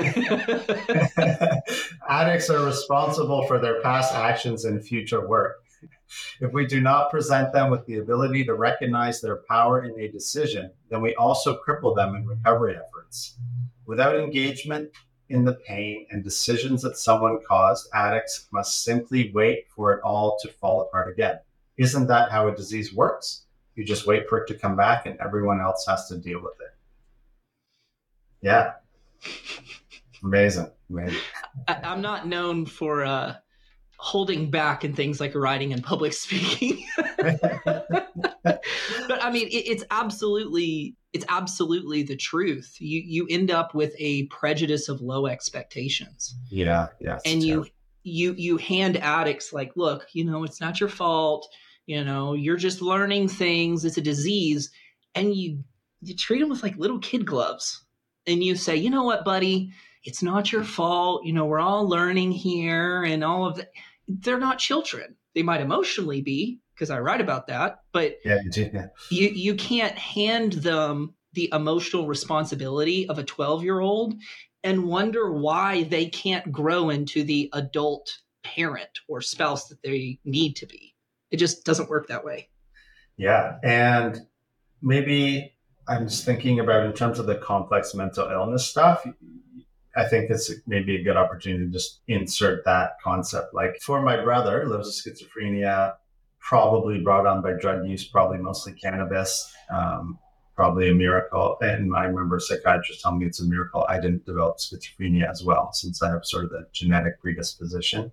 Addicts 2.09 2.49
are 2.49 2.65
responsible 2.65 3.47
for 3.47 3.59
their 3.59 3.81
past 3.81 4.13
actions 4.13 4.65
and 4.65 4.83
future 4.85 5.27
work. 5.27 5.63
If 6.39 6.53
we 6.53 6.65
do 6.65 6.81
not 6.81 7.11
present 7.11 7.53
them 7.53 7.69
with 7.69 7.85
the 7.85 7.97
ability 7.97 8.45
to 8.45 8.53
recognize 8.53 9.21
their 9.21 9.43
power 9.47 9.83
in 9.83 9.99
a 9.99 10.11
decision, 10.11 10.71
then 10.89 11.01
we 11.01 11.15
also 11.15 11.59
cripple 11.67 11.95
them 11.95 12.15
in 12.15 12.25
recovery 12.25 12.75
efforts. 12.75 13.37
Without 13.85 14.15
engagement 14.15 14.89
in 15.29 15.45
the 15.45 15.53
pain 15.53 16.07
and 16.09 16.23
decisions 16.23 16.81
that 16.81 16.97
someone 16.97 17.39
caused, 17.47 17.87
addicts 17.93 18.47
must 18.51 18.83
simply 18.83 19.31
wait 19.33 19.65
for 19.75 19.93
it 19.93 20.01
all 20.03 20.37
to 20.41 20.49
fall 20.49 20.81
apart 20.81 21.11
again. 21.11 21.39
Isn't 21.79 22.07
that 22.07 22.29
how 22.29 22.49
a 22.49 22.55
disease 22.55 22.93
works? 22.93 23.45
You 23.75 23.85
just 23.85 24.05
wait 24.05 24.27
for 24.27 24.39
it 24.39 24.47
to 24.49 24.53
come 24.53 24.75
back 24.75 25.05
and 25.05 25.17
everyone 25.19 25.61
else 25.61 25.85
has 25.87 26.09
to 26.09 26.17
deal 26.17 26.41
with 26.41 26.55
it. 26.59 26.75
Yeah. 28.41 28.73
Amazing. 30.21 30.69
Amazing. 30.89 31.19
I, 31.69 31.79
am 31.83 32.01
not 32.01 32.27
known 32.27 32.65
for 32.65 33.05
uh, 33.05 33.35
holding 33.95 34.51
back 34.51 34.83
in 34.83 34.93
things 34.93 35.21
like 35.21 35.33
writing 35.35 35.71
and 35.71 35.81
public 35.81 36.11
speaking. 36.25 36.85
but 37.17 38.61
I 39.09 39.31
mean, 39.31 39.47
it, 39.47 39.63
it's 39.65 39.85
absolutely 39.89 40.97
it's 41.13 41.25
absolutely 41.29 42.03
the 42.03 42.17
truth. 42.17 42.75
You 42.79 43.01
you 43.05 43.25
end 43.29 43.51
up 43.51 43.73
with 43.73 43.93
a 43.97 44.25
prejudice 44.25 44.89
of 44.89 44.99
low 44.99 45.27
expectations. 45.27 46.35
Yeah, 46.49 46.87
yeah. 46.99 47.19
And 47.25 47.41
you 47.41 47.67
you 48.03 48.33
you 48.37 48.57
hand 48.57 48.97
addicts 48.97 49.53
like, 49.53 49.71
look, 49.77 50.07
you 50.11 50.25
know, 50.25 50.43
it's 50.43 50.59
not 50.59 50.81
your 50.81 50.89
fault. 50.89 51.47
You 51.89 52.03
know, 52.03 52.33
you're 52.33 52.55
just 52.55 52.83
learning 52.83 53.29
things. 53.29 53.83
It's 53.83 53.97
a 53.97 54.01
disease, 54.01 54.69
and 55.15 55.33
you 55.33 55.63
you 56.01 56.15
treat 56.15 56.39
them 56.39 56.49
with 56.49 56.61
like 56.61 56.77
little 56.77 56.99
kid 56.99 57.25
gloves 57.25 57.83
and 58.27 58.43
you 58.43 58.53
say, 58.53 58.75
you 58.75 58.91
know 58.91 59.05
what, 59.05 59.25
buddy, 59.25 59.71
it's 60.03 60.21
not 60.21 60.51
your 60.51 60.63
fault. 60.63 61.25
You 61.25 61.33
know, 61.33 61.45
we're 61.45 61.59
all 61.59 61.89
learning 61.89 62.31
here 62.31 63.03
and 63.03 63.23
all 63.23 63.47
of 63.47 63.55
that. 63.55 63.71
They're 64.07 64.37
not 64.37 64.59
children. 64.59 65.15
They 65.33 65.41
might 65.41 65.61
emotionally 65.61 66.21
be 66.21 66.59
because 66.75 66.91
I 66.91 66.99
write 66.99 67.21
about 67.21 67.47
that, 67.47 67.79
but 67.91 68.17
yeah, 68.23 68.37
you, 68.43 68.51
do, 68.51 68.69
yeah. 68.71 68.87
you 69.09 69.29
you 69.29 69.55
can't 69.55 69.97
hand 69.97 70.53
them 70.53 71.15
the 71.33 71.49
emotional 71.51 72.05
responsibility 72.05 73.09
of 73.09 73.17
a 73.17 73.23
12 73.23 73.63
year 73.63 73.79
old 73.79 74.13
and 74.63 74.85
wonder 74.85 75.33
why 75.33 75.85
they 75.85 76.05
can't 76.05 76.51
grow 76.51 76.91
into 76.91 77.23
the 77.23 77.49
adult 77.53 78.11
parent 78.43 78.99
or 79.07 79.21
spouse 79.21 79.69
that 79.69 79.81
they 79.81 80.19
need 80.23 80.55
to 80.57 80.67
be. 80.67 80.93
It 81.31 81.37
just 81.37 81.65
doesn't 81.65 81.89
work 81.89 82.07
that 82.07 82.23
way. 82.23 82.49
Yeah. 83.17 83.57
And 83.63 84.19
maybe 84.81 85.53
I'm 85.87 86.07
just 86.07 86.25
thinking 86.25 86.59
about 86.59 86.85
in 86.85 86.93
terms 86.93 87.19
of 87.19 87.25
the 87.25 87.35
complex 87.35 87.93
mental 87.93 88.29
illness 88.29 88.65
stuff. 88.65 89.05
I 89.95 90.05
think 90.05 90.29
it's 90.29 90.51
maybe 90.67 90.95
a 90.95 91.03
good 91.03 91.17
opportunity 91.17 91.65
to 91.65 91.71
just 91.71 92.01
insert 92.07 92.63
that 92.65 92.97
concept. 93.03 93.53
Like 93.53 93.77
for 93.81 94.01
my 94.01 94.23
brother, 94.23 94.65
lives 94.67 95.03
with 95.05 95.19
schizophrenia, 95.19 95.95
probably 96.39 96.99
brought 96.99 97.25
on 97.25 97.41
by 97.41 97.53
drug 97.53 97.85
use, 97.85 98.07
probably 98.07 98.37
mostly 98.37 98.73
cannabis, 98.73 99.51
um, 99.73 100.17
probably 100.55 100.89
a 100.89 100.93
miracle. 100.93 101.57
And 101.61 101.95
I 101.95 102.05
remember 102.05 102.37
a 102.37 102.41
psychiatrist 102.41 103.01
telling 103.01 103.19
me 103.19 103.25
it's 103.25 103.41
a 103.41 103.45
miracle 103.45 103.85
I 103.89 103.99
didn't 103.99 104.25
develop 104.25 104.57
schizophrenia 104.57 105.29
as 105.29 105.43
well, 105.43 105.73
since 105.73 106.01
I 106.01 106.09
have 106.09 106.23
sort 106.23 106.45
of 106.45 106.51
the 106.51 106.67
genetic 106.71 107.19
predisposition. 107.19 108.11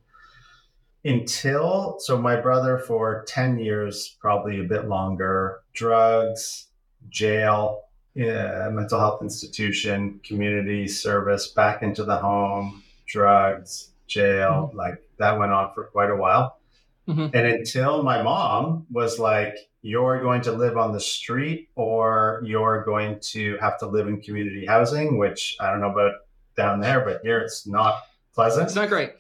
Until, 1.05 1.97
so 2.01 2.19
my 2.19 2.35
brother 2.35 2.79
for 2.79 3.25
10 3.29 3.59
years, 3.59 4.17
probably 4.21 4.61
a 4.61 4.65
bit 4.65 4.89
longer, 4.89 5.61
drugs, 5.73 6.67
jail, 7.09 7.83
yeah, 8.15 8.69
mental 8.73 8.99
health 8.99 9.23
institution, 9.23 10.21
community 10.25 10.89
service, 10.89 11.49
back 11.49 11.83
into 11.83 12.03
the 12.03 12.17
home, 12.17 12.83
drugs, 13.07 13.91
jail. 14.07 14.69
Mm-hmm. 14.69 14.79
Like 14.79 15.03
that 15.19 15.39
went 15.39 15.53
on 15.53 15.73
for 15.75 15.85
quite 15.85 16.11
a 16.11 16.17
while. 16.17 16.59
Mm-hmm. 17.07 17.37
And 17.37 17.47
until 17.47 18.03
my 18.03 18.23
mom 18.23 18.87
was 18.91 19.19
like, 19.19 19.55
you're 19.83 20.21
going 20.21 20.41
to 20.43 20.51
live 20.51 20.77
on 20.77 20.93
the 20.93 21.01
street 21.01 21.69
or 21.77 22.43
you're 22.45 22.83
going 22.85 23.21
to 23.21 23.57
have 23.59 23.79
to 23.79 23.87
live 23.87 24.09
in 24.09 24.21
community 24.21 24.67
housing, 24.67 25.17
which 25.17 25.57
I 25.61 25.71
don't 25.71 25.81
know 25.81 25.93
about 25.93 26.15
down 26.57 26.81
there, 26.81 27.03
but 27.03 27.21
here 27.23 27.39
it's 27.39 27.67
not 27.67 28.03
pleasant. 28.35 28.67
It's 28.67 28.75
not 28.75 28.89
great. 28.89 29.13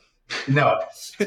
No. 0.48 0.80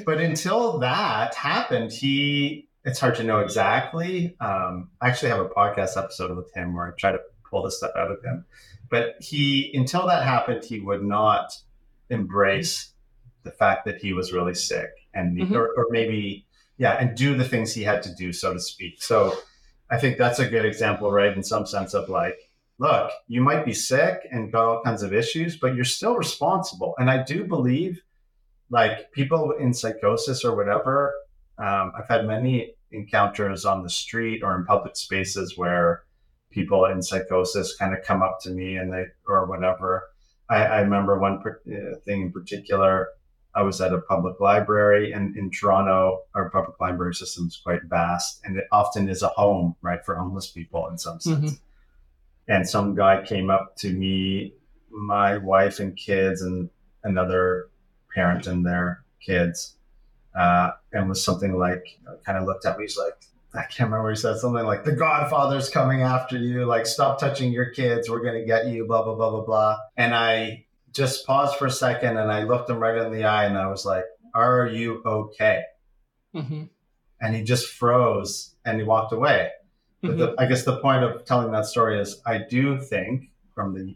But 0.06 0.20
until 0.20 0.80
that 0.80 1.36
happened, 1.36 1.92
he 1.92 2.70
it's 2.86 3.00
hard 3.00 3.16
to 3.16 3.24
know 3.24 3.40
exactly. 3.40 4.36
Um, 4.40 4.90
I 5.02 5.10
actually 5.10 5.30
have 5.30 5.42
a 5.42 5.50
podcast 5.50 5.98
episode 5.98 6.36
with 6.36 6.54
him 6.54 6.74
where 6.74 6.88
I 6.88 6.92
try 6.98 7.12
to 7.12 7.20
pull 7.50 7.64
this 7.64 7.78
stuff 7.78 7.92
out 7.98 8.12
of 8.12 8.24
him. 8.24 8.46
But 8.90 9.16
he, 9.22 9.72
until 9.76 10.08
that 10.08 10.24
happened, 10.24 10.64
he 10.64 10.80
would 10.80 11.04
not 11.04 11.54
embrace 12.10 12.94
the 13.44 13.52
fact 13.52 13.86
that 13.86 14.02
he 14.02 14.14
was 14.14 14.34
really 14.34 14.56
sick 14.56 14.90
and, 15.14 15.38
mm-hmm. 15.38 15.56
or, 15.56 15.68
or 15.78 15.88
maybe, 15.90 16.48
yeah, 16.78 16.94
and 16.94 17.16
do 17.16 17.36
the 17.36 17.44
things 17.44 17.74
he 17.74 17.84
had 17.84 18.02
to 18.04 18.16
do, 18.16 18.34
so 18.34 18.54
to 18.54 18.60
speak. 18.60 19.02
So 19.02 19.38
I 19.90 20.00
think 20.00 20.18
that's 20.18 20.40
a 20.40 20.48
good 20.48 20.66
example, 20.66 21.12
right? 21.12 21.36
In 21.36 21.44
some 21.44 21.66
sense 21.66 21.94
of 21.94 22.10
like, 22.10 22.38
look, 22.80 23.12
you 23.28 23.42
might 23.42 23.66
be 23.66 23.74
sick 23.74 24.28
and 24.32 24.52
got 24.52 24.66
all 24.66 24.84
kinds 24.84 25.04
of 25.04 25.14
issues, 25.14 25.58
but 25.58 25.76
you're 25.76 25.86
still 25.86 26.16
responsible. 26.16 26.96
And 26.98 27.10
I 27.10 27.24
do 27.24 27.44
believe 27.44 28.02
like 28.70 29.12
people 29.12 29.52
in 29.60 29.74
psychosis 29.74 30.46
or 30.46 30.56
whatever 30.56 31.14
um, 31.60 31.92
I've 31.98 32.08
had 32.08 32.26
many 32.26 32.74
encounters 32.92 33.66
on 33.66 33.84
the 33.84 33.90
street 33.90 34.42
or 34.44 34.56
in 34.56 34.66
public 34.66 34.96
spaces 34.96 35.58
where 35.58 36.04
people 36.52 36.86
in 36.86 37.02
psychosis 37.02 37.76
kind 37.76 37.94
of 37.94 38.04
come 38.04 38.24
up 38.24 38.40
to 38.42 38.50
me 38.50 38.78
and 38.78 38.92
they 38.92 39.06
or 39.28 39.46
whatever. 39.46 40.10
I, 40.50 40.66
I 40.66 40.80
remember 40.80 41.20
one 41.20 41.44
uh, 41.46 42.00
thing 42.06 42.22
in 42.24 42.32
particular. 42.32 43.10
I 43.54 43.64
was 43.64 43.82
at 43.82 43.94
a 43.94 44.00
public 44.02 44.40
library, 44.40 45.12
and 45.12 45.36
in 45.36 45.50
Toronto, 45.50 46.22
our 46.36 46.52
public 46.52 46.80
library 46.80 47.16
system 47.16 47.48
is 47.48 47.58
quite 47.58 47.82
vast, 47.90 48.42
and 48.46 48.56
it 48.56 48.66
often 48.72 49.10
is 49.10 49.24
a 49.24 49.28
home, 49.30 49.76
right, 49.82 50.06
for 50.06 50.16
homeless 50.16 50.52
people 50.52 50.88
in 50.88 51.00
some 51.00 51.20
sense. 51.20 51.36
Mm-hmm. 51.36 51.56
And 52.48 52.70
some 52.70 52.96
guy 52.96 53.24
came 53.24 53.50
up 53.50 53.76
to 53.78 53.92
me, 53.92 54.54
my 54.92 55.38
wife 55.38 55.80
and 55.80 55.98
kids, 55.98 56.44
and 56.44 56.70
another 57.04 57.69
parent 58.14 58.48
and 58.48 58.66
their 58.66 59.04
kids, 59.20 59.76
uh, 60.38 60.72
and 60.92 61.10
was 61.10 61.24
something 61.24 61.58
like, 61.58 62.00
kind 62.26 62.38
of 62.38 62.46
looked 62.46 62.66
at 62.66 62.78
me. 62.78 62.86
He's 62.86 62.98
like, 62.98 63.14
I 63.54 63.64
can't 63.64 63.90
remember. 63.90 64.12
He 64.12 64.16
said 64.16 64.38
something 64.38 64.64
like, 64.64 64.84
"The 64.84 64.92
Godfather's 64.92 65.70
coming 65.70 66.02
after 66.02 66.38
you. 66.38 66.66
Like, 66.66 66.86
stop 66.86 67.20
touching 67.20 67.52
your 67.52 67.72
kids. 67.72 68.10
We're 68.10 68.24
gonna 68.24 68.46
get 68.46 68.68
you." 68.68 68.86
Blah 68.86 69.04
blah 69.04 69.16
blah 69.16 69.32
blah 69.32 69.42
blah. 69.42 69.78
And 69.98 70.14
I 70.14 70.66
just 70.94 71.26
paused 71.26 71.58
for 71.58 71.66
a 71.66 71.72
second 71.72 72.18
and 72.18 72.32
I 72.32 72.44
looked 72.44 72.70
him 72.70 72.78
right 72.78 72.98
in 72.98 73.12
the 73.12 73.24
eye 73.24 73.46
and 73.46 73.58
I 73.58 73.68
was 73.68 73.86
like, 73.86 74.06
"Are 74.36 74.68
you 74.68 75.02
okay?" 75.04 75.64
Mm-hmm. 76.36 76.66
And 77.22 77.36
he 77.36 77.44
just 77.44 77.68
froze 77.68 78.56
and 78.66 78.78
he 78.78 78.84
walked 78.84 79.14
away. 79.14 79.50
Mm-hmm. 80.04 80.18
The, 80.18 80.36
I 80.38 80.46
guess 80.46 80.64
the 80.64 80.80
point 80.80 81.04
of 81.04 81.26
telling 81.26 81.52
that 81.52 81.66
story 81.66 82.00
is, 82.00 82.22
I 82.26 82.38
do 82.38 82.80
think 82.80 83.32
from 83.54 83.74
the 83.74 83.96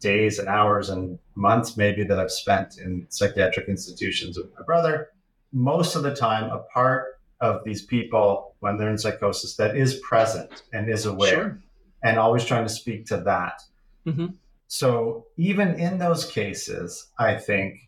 days 0.00 0.38
and 0.38 0.48
hours 0.48 0.88
and 0.88 1.18
months 1.34 1.76
maybe 1.76 2.04
that 2.04 2.18
I've 2.18 2.30
spent 2.30 2.78
in 2.78 3.06
psychiatric 3.08 3.68
institutions 3.68 4.36
with 4.36 4.52
my 4.58 4.64
brother, 4.64 5.10
most 5.52 5.94
of 5.94 6.02
the 6.02 6.14
time, 6.14 6.50
a 6.50 6.60
part 6.72 7.20
of 7.40 7.64
these 7.64 7.82
people 7.82 8.54
when 8.60 8.76
they're 8.76 8.90
in 8.90 8.98
psychosis 8.98 9.56
that 9.56 9.76
is 9.76 10.00
present 10.00 10.62
and 10.72 10.90
is 10.90 11.06
aware 11.06 11.30
sure. 11.30 11.62
and 12.02 12.18
always 12.18 12.44
trying 12.44 12.66
to 12.66 12.72
speak 12.72 13.06
to 13.06 13.18
that. 13.18 13.62
Mm-hmm. 14.06 14.26
So 14.66 15.26
even 15.36 15.74
in 15.80 15.98
those 15.98 16.24
cases, 16.24 17.08
I 17.18 17.36
think 17.36 17.78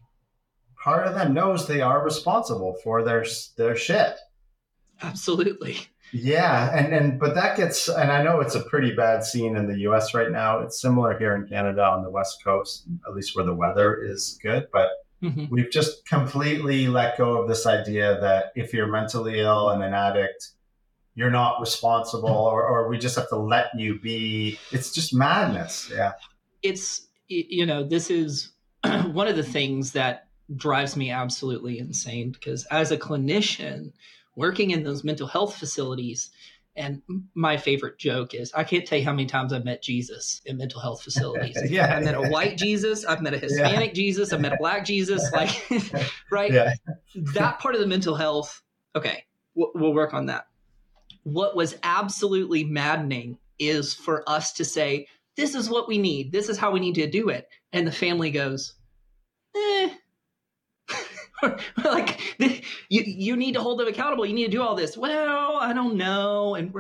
part 0.83 1.07
of 1.07 1.15
them 1.15 1.35
knows 1.35 1.67
they 1.67 1.81
are 1.81 2.05
responsible 2.05 2.77
for 2.83 3.05
their 3.05 3.25
their 3.57 3.77
shit. 3.77 4.17
Absolutely. 5.03 5.79
Yeah, 6.13 6.77
and 6.77 6.95
and 6.95 7.19
but 7.19 7.35
that 7.35 7.57
gets 7.57 7.89
and 7.89 8.13
I 8.13 8.23
know 8.23 8.41
it's 8.41 8.55
a 8.55 8.61
pretty 8.61 8.95
bad 8.95 9.25
scene 9.25 9.57
in 9.57 9.67
the 9.67 9.79
US 9.89 10.13
right 10.13 10.31
now. 10.31 10.59
It's 10.59 10.81
similar 10.81 11.19
here 11.19 11.35
in 11.35 11.47
Canada 11.47 11.85
on 11.85 12.03
the 12.03 12.11
west 12.11 12.45
coast, 12.45 12.87
at 13.07 13.15
least 13.15 13.35
where 13.35 13.47
the 13.47 13.55
weather 13.55 14.03
is 14.03 14.39
good, 14.43 14.69
but 14.73 14.91
Mm-hmm. 15.23 15.47
We've 15.51 15.71
just 15.71 16.05
completely 16.07 16.89
let 16.89 17.17
go 17.17 17.41
of 17.41 17.49
this 17.49 17.67
idea 17.67 18.21
that 18.21 18.53
if 18.57 18.73
you're 18.73 18.89
mentally 18.89 19.39
ill 19.39 19.71
and 19.71 19.83
an 19.83 19.95
addict, 19.95 20.51
you're 21.15 21.31
not 21.31 21.61
responsible 21.61 22.29
or, 22.29 22.67
or 22.67 22.89
we 22.89 22.99
just 22.99 23.17
have 23.17 23.29
to 23.29 23.37
let 23.37 23.67
you 23.77 24.01
be. 24.01 24.59
It's 24.73 24.93
just 24.93 25.15
madness. 25.15 25.91
Yeah. 25.95 26.13
It's, 26.63 27.07
you 27.29 27.67
know, 27.67 27.85
this 27.85 28.11
is 28.11 28.51
one 29.13 29.29
of 29.29 29.37
the 29.37 29.45
things 29.45 29.93
that 29.93 30.27
drives 30.57 30.97
me 30.97 31.11
absolutely 31.11 31.79
insane 31.79 32.33
because 32.33 32.65
as 32.67 32.91
a 32.91 32.99
clinician 32.99 33.93
working 34.37 34.71
in 34.71 34.83
those 34.83 35.05
mental 35.05 35.27
health 35.27 35.57
facilities, 35.57 36.31
and 36.75 37.03
my 37.35 37.57
favorite 37.57 37.99
joke 37.99 38.35
is 38.35 38.53
I 38.55 38.65
can't 38.65 38.87
tell 38.87 38.99
you 38.99 39.05
how 39.05 39.13
many 39.13 39.27
times 39.27 39.53
I've 39.53 39.65
met 39.65 39.83
Jesus 39.83 40.41
in 40.47 40.57
mental 40.57 40.81
health 40.81 41.03
facilities. 41.05 41.59
yeah, 41.71 41.97
I've 41.97 42.05
met 42.05 42.15
a 42.15 42.29
white 42.29 42.57
Jesus, 42.57 43.05
I've 43.05 43.23
met 43.23 43.35
a 43.35 43.39
Hispanic 43.39 43.91
yeah. 43.91 43.95
Jesus, 43.95 44.33
I've 44.33 44.41
met 44.41 44.53
a 44.53 44.59
black 44.59 44.85
Jesus, 44.85 45.31
like, 45.35 45.51
right? 46.31 46.53
Yeah. 46.53 46.73
that 47.35 47.59
part 47.59 47.75
of 47.75 47.81
the 47.81 47.87
mental 47.87 48.15
health, 48.15 48.63
okay, 48.97 49.25
we'll, 49.55 49.73
we'll 49.75 49.95
work 49.95 50.15
on 50.15 50.27
that. 50.27 50.47
What 51.25 51.55
was 51.55 51.77
absolutely 51.83 52.65
maddening 52.65 53.39
is 53.59 53.95
for 53.95 54.29
us 54.29 54.55
to 54.55 54.65
say, 54.65 55.07
this 55.37 55.55
is 55.55 55.71
what 55.71 55.89
we 55.89 55.99
need, 55.99 56.33
this 56.33 56.49
is 56.49 56.59
how 56.59 56.73
we 56.73 56.81
need 56.81 56.97
to 56.97 57.09
do 57.09 57.29
it. 57.29 57.49
And 57.73 57.87
the 57.87 57.93
family 57.93 58.31
goes, 58.31 58.75
eh, 59.57 59.91
like 61.85 62.21
you 62.39 63.03
you 63.07 63.37
need 63.37 63.55
to 63.55 63.61
hold 63.61 63.81
them 63.81 63.89
accountable. 63.89 64.27
You 64.27 64.35
need 64.35 64.47
to 64.47 64.51
do 64.51 64.63
all 64.63 64.75
this. 64.75 64.97
Well, 64.97 65.57
I 65.57 65.73
don't 65.73 65.97
know. 65.97 66.55
And 66.55 66.73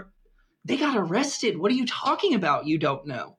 they 0.65 0.77
got 0.77 0.97
arrested. 0.97 1.59
What 1.59 1.71
are 1.73 1.75
you 1.75 1.87
talking 1.87 2.35
about? 2.35 2.67
You 2.67 2.79
don't 2.79 3.07
know. 3.07 3.37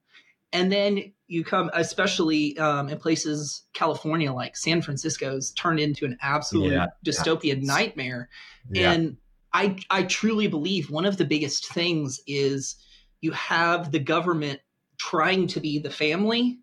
And 0.52 0.72
then 0.72 1.14
you 1.28 1.44
come, 1.44 1.72
especially 1.74 2.58
um, 2.60 2.90
in 2.90 3.00
places 3.00 3.64
California, 3.74 4.32
like 4.32 4.56
San 4.56 4.82
Francisco's 4.82 5.52
turned 5.52 5.80
into 5.80 6.06
an 6.06 6.18
absolute 6.22 6.74
yeah, 6.74 6.88
dystopian 7.06 7.62
yeah. 7.62 7.74
nightmare. 7.74 8.30
Yeah. 8.70 8.92
And 8.92 9.18
I 9.52 9.78
I 9.90 10.04
truly 10.04 10.48
believe 10.48 10.92
one 10.92 11.06
of 11.06 11.18
the 11.18 11.26
biggest 11.26 11.72
things 11.74 12.20
is 12.28 12.76
you 13.22 13.32
have 13.32 13.92
the 13.92 14.00
government 14.00 14.60
trying 15.00 15.48
to 15.48 15.60
be 15.60 15.80
the 15.80 15.90
family, 15.90 16.60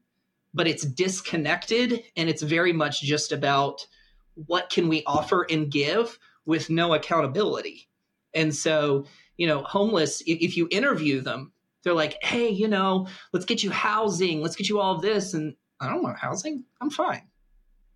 but 0.55 0.69
it's 0.69 0.85
disconnected 0.85 2.05
and 2.17 2.29
it's 2.29 2.43
very 2.43 2.73
much 2.73 3.03
just 3.03 3.33
about 3.33 3.87
what 4.35 4.71
can 4.71 4.89
we 4.89 5.03
offer 5.07 5.47
and 5.49 5.71
give 5.71 6.19
with 6.47 6.71
no 6.71 6.95
accountability. 6.95 7.89
And 8.35 8.55
so, 8.55 9.07
you 9.37 9.47
know, 9.47 9.63
homeless, 9.63 10.21
if, 10.23 10.39
if 10.41 10.57
you 10.57 10.69
interview 10.71 11.21
them, 11.21 11.53
they're 11.83 11.95
like, 11.95 12.23
hey, 12.23 12.49
you 12.49 12.69
know, 12.69 13.09
let's 13.33 13.47
get 13.47 13.63
you 13.63 13.71
housing, 13.71 14.43
let's 14.43 14.57
get 14.57 14.69
you 14.69 14.81
all 14.81 14.99
this. 14.99 15.35
And 15.35 15.55
I 15.81 15.89
don't 15.89 16.03
want 16.03 16.19
housing, 16.19 16.65
I'm 16.81 16.91
fine. 16.91 17.23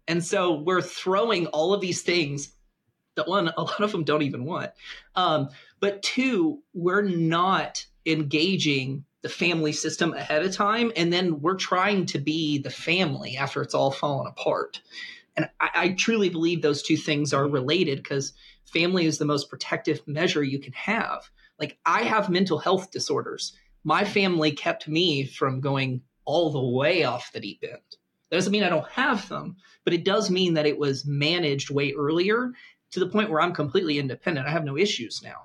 And 0.07 0.25
so 0.25 0.61
we're 0.61 0.83
throwing 0.83 1.47
all 1.49 1.73
of 1.75 1.81
these 1.81 2.03
things 2.03 2.55
that 3.17 3.29
one, 3.29 3.49
a 3.57 3.63
lot 3.63 3.81
of 3.81 3.93
them 3.93 4.05
don't 4.05 4.23
even 4.23 4.45
want. 4.45 4.71
Um, 5.15 5.49
but 5.81 6.03
two, 6.03 6.63
we're 6.73 7.03
not 7.03 7.87
engaging 8.07 9.05
the 9.23 9.29
family 9.29 9.73
system 9.73 10.13
ahead 10.13 10.45
of 10.45 10.55
time. 10.55 10.93
And 10.97 11.13
then 11.13 11.41
we're 11.41 11.57
trying 11.57 12.07
to 12.07 12.19
be 12.19 12.59
the 12.59 12.71
family 12.71 13.37
after 13.37 13.63
it's 13.63 13.75
all 13.75 13.91
fallen 13.91 14.27
apart. 14.27 14.83
And 15.37 15.49
I, 15.61 15.71
I 15.75 15.89
truly 15.91 16.29
believe 16.29 16.63
those 16.63 16.83
two 16.83 16.97
things 16.97 17.33
are 17.33 17.49
related 17.49 17.99
because 17.99 18.33
family 18.73 19.07
is 19.07 19.19
the 19.19 19.25
most 19.25 19.51
protective 19.51 20.07
measure 20.07 20.43
you 20.43 20.59
can 20.59 20.73
have. 20.73 21.31
Like 21.59 21.79
I 21.85 22.03
have 22.03 22.31
mental 22.31 22.59
health 22.59 22.91
disorders. 22.91 23.53
My 23.85 24.05
family 24.05 24.53
kept 24.53 24.89
me 24.89 25.27
from 25.27 25.61
going 25.61 26.03
all 26.25 26.51
the 26.51 26.77
way 26.77 27.05
off 27.05 27.33
the 27.33 27.41
deep 27.41 27.63
end. 27.63 27.81
That 28.31 28.37
doesn't 28.37 28.53
mean 28.53 28.65
I 28.65 28.71
don't 28.71 28.89
have 28.91 29.29
them, 29.29 29.57
but 29.85 29.93
it 29.93 30.05
does 30.05 30.31
mean 30.31 30.55
that 30.55 30.67
it 30.67 30.79
was 30.79 31.05
managed 31.07 31.71
way 31.71 31.93
earlier 31.93 32.53
to 32.93 33.01
the 33.01 33.07
point 33.07 33.31
where 33.31 33.41
I'm 33.41 33.53
completely 33.53 33.99
independent. 33.99 34.47
I 34.47 34.51
have 34.51 34.65
no 34.65 34.77
issues 34.77 35.23
now. 35.23 35.45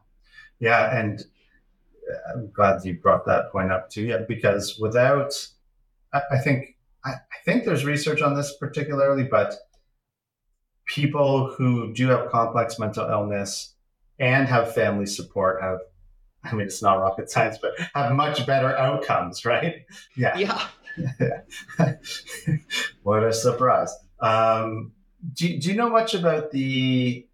Yeah, 0.59 0.97
and 0.97 1.19
uh, 1.19 2.33
I'm 2.33 2.51
glad 2.51 2.83
you 2.85 2.99
brought 2.99 3.25
that 3.25 3.51
point 3.51 3.71
up 3.71 3.89
too. 3.89 4.03
Yeah, 4.03 4.19
because 4.27 4.79
without, 4.79 5.33
I, 6.13 6.21
I 6.31 6.37
think 6.37 6.77
I, 7.03 7.11
I 7.11 7.37
think 7.45 7.65
there's 7.65 7.85
research 7.85 8.21
on 8.21 8.35
this 8.35 8.55
particularly, 8.57 9.23
but 9.23 9.55
people 10.89 11.51
who 11.51 11.93
do 11.93 12.09
have 12.09 12.29
complex 12.29 12.77
mental 12.79 13.07
illness 13.07 13.75
and 14.19 14.47
have 14.47 14.73
family 14.73 15.05
support 15.05 15.61
have 15.61 15.79
I 16.43 16.53
mean, 16.53 16.67
it's 16.67 16.81
not 16.81 16.99
rocket 16.99 17.29
science, 17.29 17.57
but 17.61 17.73
have 17.93 18.13
much 18.13 18.45
better 18.47 18.75
outcomes, 18.77 19.43
right? 19.43 19.85
Yeah. 20.15 20.37
Yeah. 20.37 21.41
what 23.03 23.25
a 23.25 23.33
surprise. 23.33 23.93
Um, 24.21 24.93
do, 25.33 25.59
do 25.59 25.69
you 25.69 25.75
know 25.75 25.89
much 25.89 26.13
about 26.13 26.51
the 26.51 27.27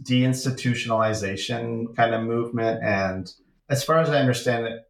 deinstitutionalization 0.00 1.96
kind 1.96 2.14
of 2.14 2.22
movement? 2.22 2.82
And 2.84 3.32
as 3.70 3.82
far 3.82 3.98
as 3.98 4.10
I 4.10 4.20
understand 4.20 4.66
it, 4.66 4.82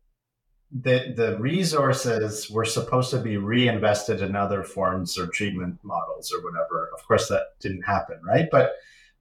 the 0.73 1.13
the 1.17 1.37
resources 1.39 2.49
were 2.49 2.65
supposed 2.65 3.11
to 3.11 3.19
be 3.19 3.37
reinvested 3.37 4.23
in 4.23 4.37
other 4.37 4.63
forms 4.63 5.19
or 5.19 5.27
treatment 5.27 5.79
models 5.83 6.33
or 6.33 6.43
whatever. 6.43 6.91
Of 6.97 7.07
course, 7.07 7.29
that 7.29 7.59
didn't 7.61 7.83
happen, 7.83 8.21
right? 8.25 8.49
But 8.51 8.75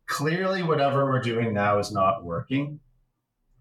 clearly, 0.05 0.61
whatever 0.61 1.05
we're 1.05 1.21
doing 1.21 1.53
now 1.53 1.79
is 1.79 1.91
not 1.91 2.23
working. 2.23 2.79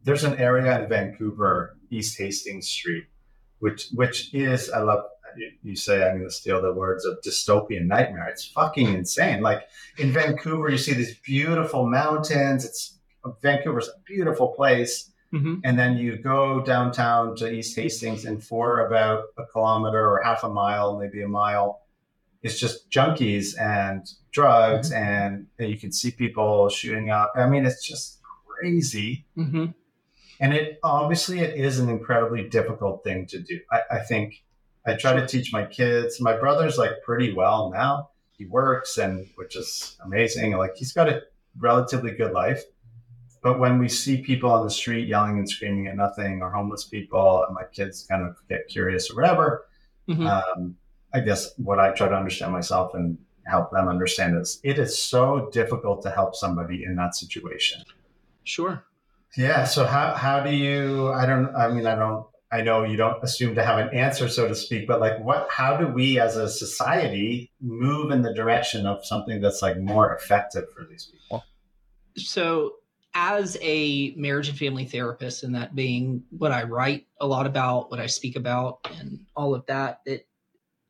There's 0.04 0.24
an 0.24 0.38
area 0.38 0.80
in 0.80 0.88
Vancouver, 0.88 1.76
East 1.90 2.18
Hastings 2.18 2.68
Street, 2.68 3.04
which 3.60 3.88
which 3.92 4.34
is 4.34 4.70
I 4.70 4.80
love. 4.80 5.04
You 5.62 5.76
say 5.76 6.02
I'm 6.02 6.16
going 6.16 6.28
to 6.28 6.34
steal 6.34 6.60
the 6.60 6.72
words 6.72 7.04
of 7.04 7.18
dystopian 7.24 7.86
nightmare. 7.86 8.28
It's 8.28 8.46
fucking 8.46 8.92
insane. 8.92 9.40
Like 9.40 9.68
in 9.98 10.10
Vancouver, 10.10 10.68
you 10.68 10.78
see 10.78 10.94
these 10.94 11.18
beautiful 11.18 11.86
mountains. 11.86 12.64
It's 12.64 12.98
Vancouver's 13.42 13.88
a 13.88 14.00
beautiful 14.04 14.48
place 14.48 15.12
Mm-hmm. 15.32 15.56
And 15.64 15.78
then 15.78 15.98
you 15.98 16.16
go 16.16 16.62
downtown 16.62 17.36
to 17.36 17.50
East 17.50 17.76
Hastings, 17.76 18.24
and 18.24 18.42
for 18.42 18.86
about 18.86 19.24
a 19.36 19.44
kilometer 19.44 20.10
or 20.10 20.22
half 20.22 20.42
a 20.42 20.48
mile, 20.48 20.98
maybe 20.98 21.22
a 21.22 21.28
mile, 21.28 21.82
it's 22.42 22.58
just 22.58 22.88
junkies 22.90 23.58
and 23.60 24.08
drugs, 24.30 24.90
mm-hmm. 24.90 25.02
and 25.02 25.46
you 25.58 25.76
can 25.76 25.92
see 25.92 26.10
people 26.10 26.68
shooting 26.68 27.10
up. 27.10 27.32
I 27.36 27.46
mean, 27.46 27.66
it's 27.66 27.86
just 27.86 28.20
crazy. 28.22 29.26
Mm-hmm. 29.36 29.66
And 30.40 30.54
it 30.54 30.78
obviously 30.82 31.40
it 31.40 31.58
is 31.58 31.78
an 31.78 31.88
incredibly 31.88 32.48
difficult 32.48 33.02
thing 33.02 33.26
to 33.26 33.40
do. 33.40 33.60
I, 33.72 33.80
I 33.90 33.98
think 33.98 34.44
I 34.86 34.94
try 34.94 35.14
to 35.14 35.26
teach 35.26 35.52
my 35.52 35.66
kids. 35.66 36.20
My 36.20 36.36
brother's 36.36 36.78
like 36.78 37.02
pretty 37.04 37.32
well 37.32 37.70
now. 37.70 38.10
He 38.32 38.46
works, 38.46 38.98
and 38.98 39.26
which 39.34 39.56
is 39.56 39.98
amazing. 40.04 40.56
Like 40.56 40.76
he's 40.76 40.92
got 40.92 41.08
a 41.08 41.22
relatively 41.58 42.12
good 42.12 42.32
life 42.32 42.62
but 43.42 43.58
when 43.58 43.78
we 43.78 43.88
see 43.88 44.22
people 44.22 44.50
on 44.50 44.64
the 44.64 44.70
street 44.70 45.08
yelling 45.08 45.38
and 45.38 45.48
screaming 45.48 45.86
at 45.86 45.96
nothing, 45.96 46.42
or 46.42 46.50
homeless 46.50 46.84
people, 46.84 47.44
and 47.46 47.54
my 47.54 47.64
kids 47.72 48.06
kind 48.08 48.24
of 48.26 48.36
get 48.48 48.68
curious 48.68 49.10
or 49.10 49.16
whatever, 49.16 49.66
mm-hmm. 50.08 50.26
um, 50.26 50.76
I 51.14 51.20
guess 51.20 51.50
what 51.56 51.78
I 51.78 51.92
try 51.92 52.08
to 52.08 52.16
understand 52.16 52.52
myself 52.52 52.94
and 52.94 53.18
help 53.46 53.70
them 53.72 53.88
understand 53.88 54.36
is 54.36 54.60
It 54.62 54.78
is 54.78 54.98
so 54.98 55.48
difficult 55.52 56.02
to 56.02 56.10
help 56.10 56.34
somebody 56.34 56.84
in 56.84 56.96
that 56.96 57.14
situation. 57.14 57.82
Sure. 58.44 58.84
Yeah. 59.36 59.64
So 59.64 59.84
how 59.84 60.14
how 60.14 60.40
do 60.40 60.54
you? 60.54 61.08
I 61.08 61.26
don't. 61.26 61.54
I 61.54 61.68
mean, 61.68 61.86
I 61.86 61.94
don't. 61.94 62.26
I 62.50 62.62
know 62.62 62.84
you 62.84 62.96
don't 62.96 63.22
assume 63.22 63.54
to 63.56 63.62
have 63.62 63.78
an 63.78 63.94
answer, 63.94 64.26
so 64.26 64.48
to 64.48 64.54
speak, 64.54 64.86
but 64.86 65.00
like, 65.00 65.20
what? 65.20 65.48
How 65.50 65.76
do 65.76 65.86
we, 65.86 66.18
as 66.18 66.36
a 66.36 66.48
society, 66.48 67.50
move 67.60 68.10
in 68.10 68.22
the 68.22 68.32
direction 68.32 68.86
of 68.86 69.04
something 69.04 69.40
that's 69.42 69.60
like 69.60 69.78
more 69.78 70.14
effective 70.14 70.64
for 70.74 70.86
these 70.88 71.12
people? 71.12 71.44
So, 72.16 72.76
as 73.14 73.56
a 73.60 74.12
marriage 74.16 74.48
and 74.48 74.58
family 74.58 74.84
therapist, 74.84 75.42
and 75.42 75.54
that 75.54 75.74
being 75.74 76.24
what 76.30 76.52
I 76.52 76.64
write 76.64 77.06
a 77.20 77.26
lot 77.26 77.46
about, 77.46 77.90
what 77.90 78.00
I 78.00 78.06
speak 78.06 78.36
about, 78.36 78.86
and 78.98 79.26
all 79.36 79.54
of 79.54 79.66
that, 79.66 80.00
it 80.06 80.26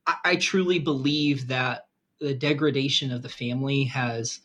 I, 0.06 0.16
I 0.24 0.36
truly 0.36 0.78
believe 0.78 1.48
that 1.48 1.86
the 2.20 2.34
degradation 2.34 3.12
of 3.12 3.22
the 3.22 3.28
family 3.28 3.84
has 3.84 4.40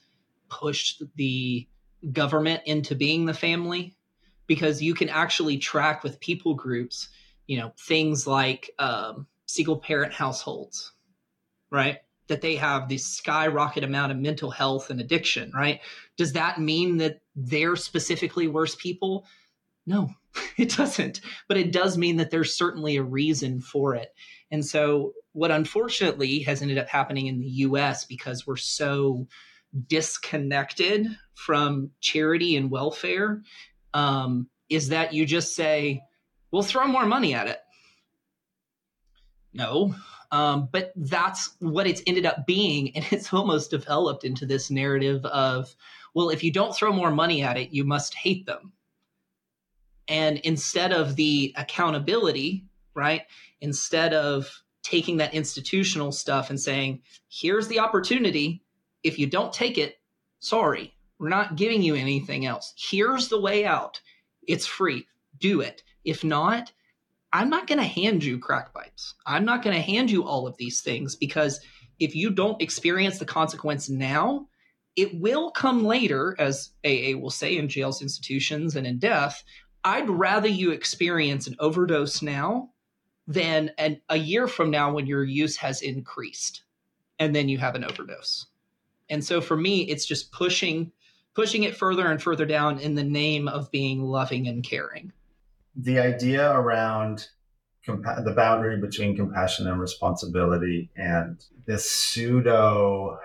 pushed 0.49 1.01
the 1.15 1.67
government 2.11 2.61
into 2.65 2.95
being 2.95 3.25
the 3.25 3.33
family 3.33 3.95
because 4.45 4.81
you 4.81 4.93
can 4.93 5.09
actually 5.09 5.57
track 5.57 6.03
with 6.03 6.19
people 6.19 6.53
groups, 6.53 7.09
you 7.47 7.57
know, 7.57 7.73
things 7.79 8.27
like 8.27 8.69
um, 8.77 9.25
single 9.45 9.77
parent 9.77 10.13
households, 10.13 10.91
right? 11.71 11.99
That 12.33 12.41
they 12.41 12.55
have 12.55 12.89
this 12.89 13.05
skyrocket 13.05 13.83
amount 13.83 14.11
of 14.11 14.17
mental 14.17 14.49
health 14.49 14.89
and 14.89 14.99
addiction, 14.99 15.51
right? 15.53 15.81
Does 16.17 16.33
that 16.33 16.59
mean 16.59 16.97
that 16.97 17.21
they're 17.35 17.75
specifically 17.75 18.47
worse 18.47 18.73
people? 18.73 19.27
No, 19.85 20.09
it 20.57 20.75
doesn't. 20.75 21.21
But 21.47 21.57
it 21.57 21.71
does 21.71 21.95
mean 21.95 22.17
that 22.17 22.31
there's 22.31 22.57
certainly 22.57 22.95
a 22.95 23.03
reason 23.03 23.61
for 23.61 23.93
it. 23.93 24.15
And 24.49 24.65
so, 24.65 25.13
what 25.33 25.51
unfortunately 25.51 26.39
has 26.39 26.63
ended 26.63 26.79
up 26.79 26.87
happening 26.87 27.27
in 27.27 27.39
the 27.39 27.45
US 27.45 28.05
because 28.05 28.47
we're 28.47 28.55
so 28.55 29.27
disconnected 29.87 31.05
from 31.35 31.91
charity 32.01 32.55
and 32.55 32.71
welfare 32.71 33.43
um, 33.93 34.49
is 34.69 34.89
that 34.89 35.13
you 35.13 35.27
just 35.27 35.55
say, 35.55 36.01
we'll 36.49 36.63
throw 36.63 36.87
more 36.87 37.05
money 37.05 37.35
at 37.35 37.47
it. 37.47 37.59
No, 39.53 39.93
um, 40.33 40.67
but 40.71 40.91
that's 40.95 41.51
what 41.59 41.85
it's 41.85 42.01
ended 42.07 42.25
up 42.25 42.47
being. 42.47 42.95
And 42.95 43.05
it's 43.11 43.31
almost 43.31 43.69
developed 43.69 44.25
into 44.25 44.47
this 44.47 44.71
narrative 44.71 45.23
of, 45.25 45.73
well, 46.15 46.31
if 46.31 46.43
you 46.43 46.51
don't 46.51 46.75
throw 46.75 46.91
more 46.91 47.11
money 47.11 47.43
at 47.43 47.55
it, 47.55 47.71
you 47.71 47.85
must 47.85 48.15
hate 48.15 48.47
them. 48.47 48.73
And 50.07 50.39
instead 50.39 50.91
of 50.91 51.15
the 51.15 51.53
accountability, 51.55 52.65
right? 52.95 53.21
Instead 53.61 54.13
of 54.13 54.63
taking 54.81 55.17
that 55.17 55.35
institutional 55.35 56.11
stuff 56.11 56.49
and 56.49 56.59
saying, 56.59 57.01
here's 57.29 57.67
the 57.67 57.79
opportunity. 57.79 58.63
If 59.03 59.19
you 59.19 59.27
don't 59.27 59.53
take 59.53 59.77
it, 59.77 59.97
sorry, 60.39 60.95
we're 61.19 61.29
not 61.29 61.55
giving 61.55 61.83
you 61.83 61.93
anything 61.93 62.47
else. 62.47 62.73
Here's 62.75 63.29
the 63.29 63.39
way 63.39 63.65
out. 63.65 64.01
It's 64.47 64.65
free. 64.65 65.07
Do 65.39 65.61
it. 65.61 65.83
If 66.03 66.23
not, 66.23 66.71
I'm 67.33 67.49
not 67.49 67.65
going 67.65 67.79
to 67.79 67.83
hand 67.83 68.23
you 68.23 68.37
crack 68.37 68.73
pipes. 68.73 69.15
I'm 69.25 69.43
not 69.43 69.63
going 69.63 69.75
to 69.75 69.81
hand 69.81 70.11
you 70.11 70.23
all 70.23 70.45
of 70.45 70.55
these 70.57 70.81
things 70.81 71.15
because 71.15 71.59
if 71.99 72.15
you 72.15 72.29
don't 72.29 72.61
experience 72.61 73.17
the 73.17 73.25
consequence 73.25 73.89
now, 73.89 74.47
it 74.95 75.19
will 75.19 75.49
come 75.49 75.83
later, 75.83 76.35
as 76.37 76.69
AA 76.85 77.17
will 77.17 77.31
say 77.31 77.57
in 77.57 77.67
jails, 77.67 78.03
institutions, 78.03 78.75
and 78.75 78.85
in 78.85 78.99
death. 78.99 79.43
I'd 79.83 80.09
rather 80.09 80.47
you 80.47 80.71
experience 80.71 81.47
an 81.47 81.55
overdose 81.59 82.21
now 82.21 82.69
than 83.25 83.71
an, 83.79 83.99
a 84.09 84.17
year 84.17 84.47
from 84.47 84.69
now 84.69 84.93
when 84.93 85.07
your 85.07 85.23
use 85.23 85.57
has 85.57 85.81
increased 85.81 86.63
and 87.17 87.35
then 87.35 87.49
you 87.49 87.57
have 87.57 87.73
an 87.73 87.83
overdose. 87.83 88.45
And 89.09 89.23
so 89.23 89.41
for 89.41 89.57
me, 89.57 89.81
it's 89.89 90.05
just 90.05 90.31
pushing 90.31 90.91
pushing 91.33 91.63
it 91.63 91.75
further 91.75 92.05
and 92.11 92.21
further 92.21 92.45
down 92.45 92.77
in 92.77 92.93
the 92.93 93.03
name 93.03 93.47
of 93.47 93.71
being 93.71 94.03
loving 94.03 94.47
and 94.47 94.63
caring. 94.63 95.11
The 95.75 95.99
idea 95.99 96.51
around 96.51 97.27
compa- 97.87 98.23
the 98.23 98.31
boundary 98.31 98.79
between 98.79 99.15
compassion 99.15 99.67
and 99.67 99.79
responsibility 99.79 100.89
and 100.95 101.43
this 101.65 101.89
pseudo 101.89 103.19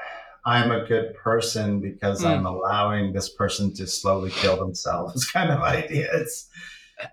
I'm 0.45 0.71
a 0.71 0.87
good 0.87 1.15
person 1.15 1.81
because 1.81 2.23
mm. 2.23 2.29
I'm 2.29 2.47
allowing 2.47 3.13
this 3.13 3.29
person 3.29 3.75
to 3.75 3.87
slowly 3.87 4.31
kill 4.31 4.57
themselves 4.57 5.25
kind 5.31 5.51
of 5.51 5.61
idea. 5.61 6.09
It's 6.13 6.49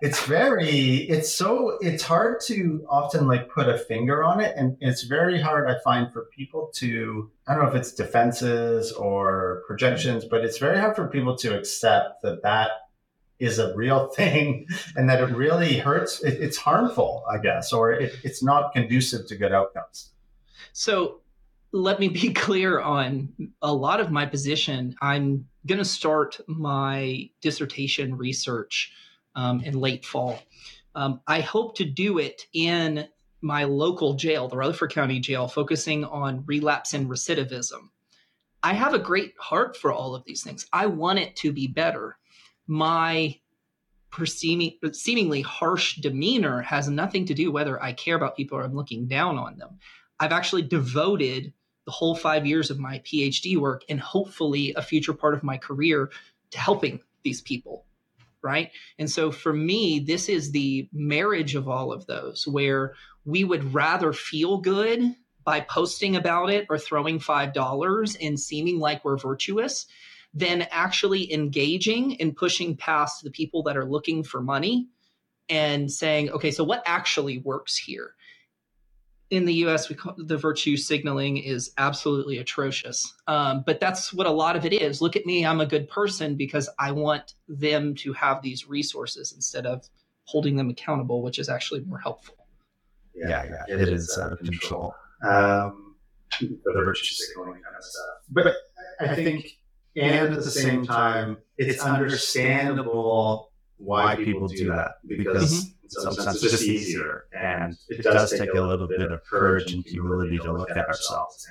it's 0.00 0.24
very 0.24 1.02
it's 1.08 1.32
so 1.32 1.78
it's 1.80 2.02
hard 2.02 2.40
to 2.40 2.84
often 2.88 3.28
like 3.28 3.48
put 3.48 3.68
a 3.68 3.78
finger 3.78 4.24
on 4.24 4.40
it 4.40 4.52
and 4.56 4.76
it's 4.80 5.04
very 5.04 5.40
hard 5.40 5.70
i 5.70 5.78
find 5.84 6.12
for 6.12 6.26
people 6.36 6.70
to 6.74 7.30
i 7.46 7.54
don't 7.54 7.62
know 7.62 7.70
if 7.70 7.76
it's 7.76 7.92
defenses 7.92 8.90
or 8.90 9.62
projections 9.64 10.24
but 10.24 10.44
it's 10.44 10.58
very 10.58 10.76
hard 10.76 10.96
for 10.96 11.06
people 11.06 11.36
to 11.36 11.56
accept 11.56 12.20
that 12.22 12.42
that 12.42 12.70
is 13.38 13.58
a 13.58 13.74
real 13.74 14.08
thing 14.16 14.66
and 14.96 15.08
that 15.08 15.20
it 15.20 15.34
really 15.34 15.78
hurts 15.78 16.22
it, 16.22 16.34
it's 16.34 16.56
harmful 16.56 17.24
i 17.30 17.38
guess 17.38 17.72
or 17.72 17.92
it, 17.92 18.14
it's 18.22 18.42
not 18.42 18.72
conducive 18.72 19.26
to 19.26 19.36
good 19.36 19.52
outcomes 19.52 20.10
so 20.72 21.20
let 21.72 22.00
me 22.00 22.08
be 22.08 22.32
clear 22.46 22.80
on 22.80 23.28
a 23.62 23.72
lot 23.72 24.00
of 24.00 24.10
my 24.10 24.26
position 24.26 24.94
i'm 25.00 25.46
going 25.66 25.78
to 25.78 25.84
start 25.84 26.40
my 26.46 27.28
dissertation 27.42 28.16
research 28.16 28.92
um, 29.34 29.60
in 29.60 29.78
late 29.78 30.04
fall. 30.04 30.38
Um, 30.94 31.20
I 31.26 31.40
hope 31.40 31.76
to 31.76 31.84
do 31.84 32.18
it 32.18 32.46
in 32.52 33.06
my 33.42 33.64
local 33.64 34.14
jail, 34.14 34.48
the 34.48 34.56
Rutherford 34.56 34.92
County 34.92 35.20
Jail, 35.20 35.46
focusing 35.46 36.04
on 36.04 36.44
relapse 36.46 36.94
and 36.94 37.08
recidivism. 37.08 37.90
I 38.62 38.72
have 38.72 38.94
a 38.94 38.98
great 38.98 39.34
heart 39.38 39.76
for 39.76 39.92
all 39.92 40.14
of 40.14 40.24
these 40.24 40.42
things. 40.42 40.66
I 40.72 40.86
want 40.86 41.18
it 41.18 41.36
to 41.36 41.52
be 41.52 41.66
better. 41.66 42.16
My 42.66 43.38
perceiving, 44.10 44.78
seemingly 44.92 45.42
harsh 45.42 45.96
demeanor 45.96 46.62
has 46.62 46.88
nothing 46.88 47.26
to 47.26 47.34
do 47.34 47.52
whether 47.52 47.82
I 47.82 47.92
care 47.92 48.16
about 48.16 48.36
people 48.36 48.58
or 48.58 48.62
I'm 48.62 48.74
looking 48.74 49.06
down 49.06 49.38
on 49.38 49.58
them. 49.58 49.78
I've 50.18 50.32
actually 50.32 50.62
devoted 50.62 51.52
the 51.84 51.90
whole 51.92 52.16
five 52.16 52.46
years 52.46 52.70
of 52.70 52.78
my 52.78 52.98
PhD 53.00 53.56
work 53.56 53.84
and 53.88 54.00
hopefully 54.00 54.74
a 54.74 54.82
future 54.82 55.12
part 55.12 55.34
of 55.34 55.42
my 55.42 55.58
career 55.58 56.10
to 56.50 56.58
helping 56.58 57.00
these 57.22 57.40
people 57.40 57.84
right? 58.46 58.70
And 58.98 59.10
so 59.10 59.32
for 59.32 59.52
me, 59.52 59.98
this 59.98 60.28
is 60.28 60.52
the 60.52 60.88
marriage 60.92 61.56
of 61.56 61.68
all 61.68 61.92
of 61.92 62.06
those 62.06 62.46
where 62.46 62.94
we 63.24 63.42
would 63.42 63.74
rather 63.74 64.12
feel 64.12 64.58
good 64.58 65.16
by 65.44 65.60
posting 65.60 66.14
about 66.14 66.50
it 66.50 66.66
or 66.70 66.78
throwing 66.78 67.18
$5 67.18 68.16
and 68.20 68.38
seeming 68.38 68.78
like 68.78 69.04
we're 69.04 69.16
virtuous 69.16 69.86
than 70.36 70.66
actually 70.70 71.32
engaging 71.32 72.20
and 72.20 72.36
pushing 72.36 72.76
past 72.76 73.24
the 73.24 73.30
people 73.30 73.62
that 73.64 73.76
are 73.76 73.86
looking 73.86 74.22
for 74.22 74.40
money 74.40 74.86
and 75.48 75.90
saying, 75.90 76.30
okay, 76.30 76.50
so 76.50 76.62
what 76.62 76.82
actually 76.86 77.38
works 77.38 77.76
here? 77.76 78.16
in 79.30 79.44
the 79.44 79.54
US, 79.54 79.88
we 79.88 79.96
call, 79.96 80.14
the 80.16 80.36
virtue 80.36 80.76
signaling 80.76 81.36
is 81.38 81.72
absolutely 81.78 82.38
atrocious. 82.38 83.12
Um, 83.26 83.64
but 83.66 83.80
that's 83.80 84.12
what 84.12 84.26
a 84.26 84.30
lot 84.30 84.56
of 84.56 84.64
it 84.64 84.72
is. 84.72 85.02
Look 85.02 85.16
at 85.16 85.26
me, 85.26 85.44
I'm 85.44 85.60
a 85.60 85.66
good 85.66 85.88
person 85.88 86.36
because 86.36 86.68
I 86.78 86.92
want 86.92 87.34
them 87.48 87.94
to 87.96 88.12
have 88.12 88.42
these 88.42 88.68
resources 88.68 89.32
instead 89.32 89.66
of 89.66 89.88
holding 90.24 90.56
them 90.56 90.70
accountable, 90.70 91.22
which 91.22 91.38
is 91.38 91.48
actually 91.48 91.80
more 91.80 91.98
helpful. 91.98 92.36
Yeah, 93.14 93.44
yeah, 93.44 93.64
it, 93.74 93.80
it 93.80 93.88
is 93.88 94.16
out 94.18 94.32
of 94.32 94.38
control. 94.38 94.94
Um, 95.22 95.96
the 96.40 96.82
virtue 96.84 97.04
signaling 97.04 97.62
kind 97.62 97.76
of 97.76 97.82
stuff. 97.84 98.04
But 98.30 98.54
I 99.00 99.14
think, 99.14 99.58
and 99.96 100.34
at 100.34 100.44
the 100.44 100.50
same 100.50 100.84
time, 100.84 101.38
it's 101.58 101.82
understandable 101.82 103.50
why 103.78 104.16
people 104.16 104.48
do 104.48 104.68
that 104.68 104.96
because. 105.06 105.52
Mm-hmm 105.52 105.72
in 105.86 105.90
some 105.90 106.14
sense, 106.14 106.42
it's 106.42 106.52
just 106.52 106.64
easier. 106.64 107.24
And 107.32 107.76
it 107.88 108.02
does 108.02 108.30
take 108.30 108.52
a 108.54 108.60
little 108.60 108.88
bit 108.88 109.12
of 109.12 109.22
courage 109.24 109.72
and 109.72 109.84
humility 109.84 110.38
to 110.38 110.52
look 110.52 110.70
at 110.70 110.86
ourselves 110.86 111.46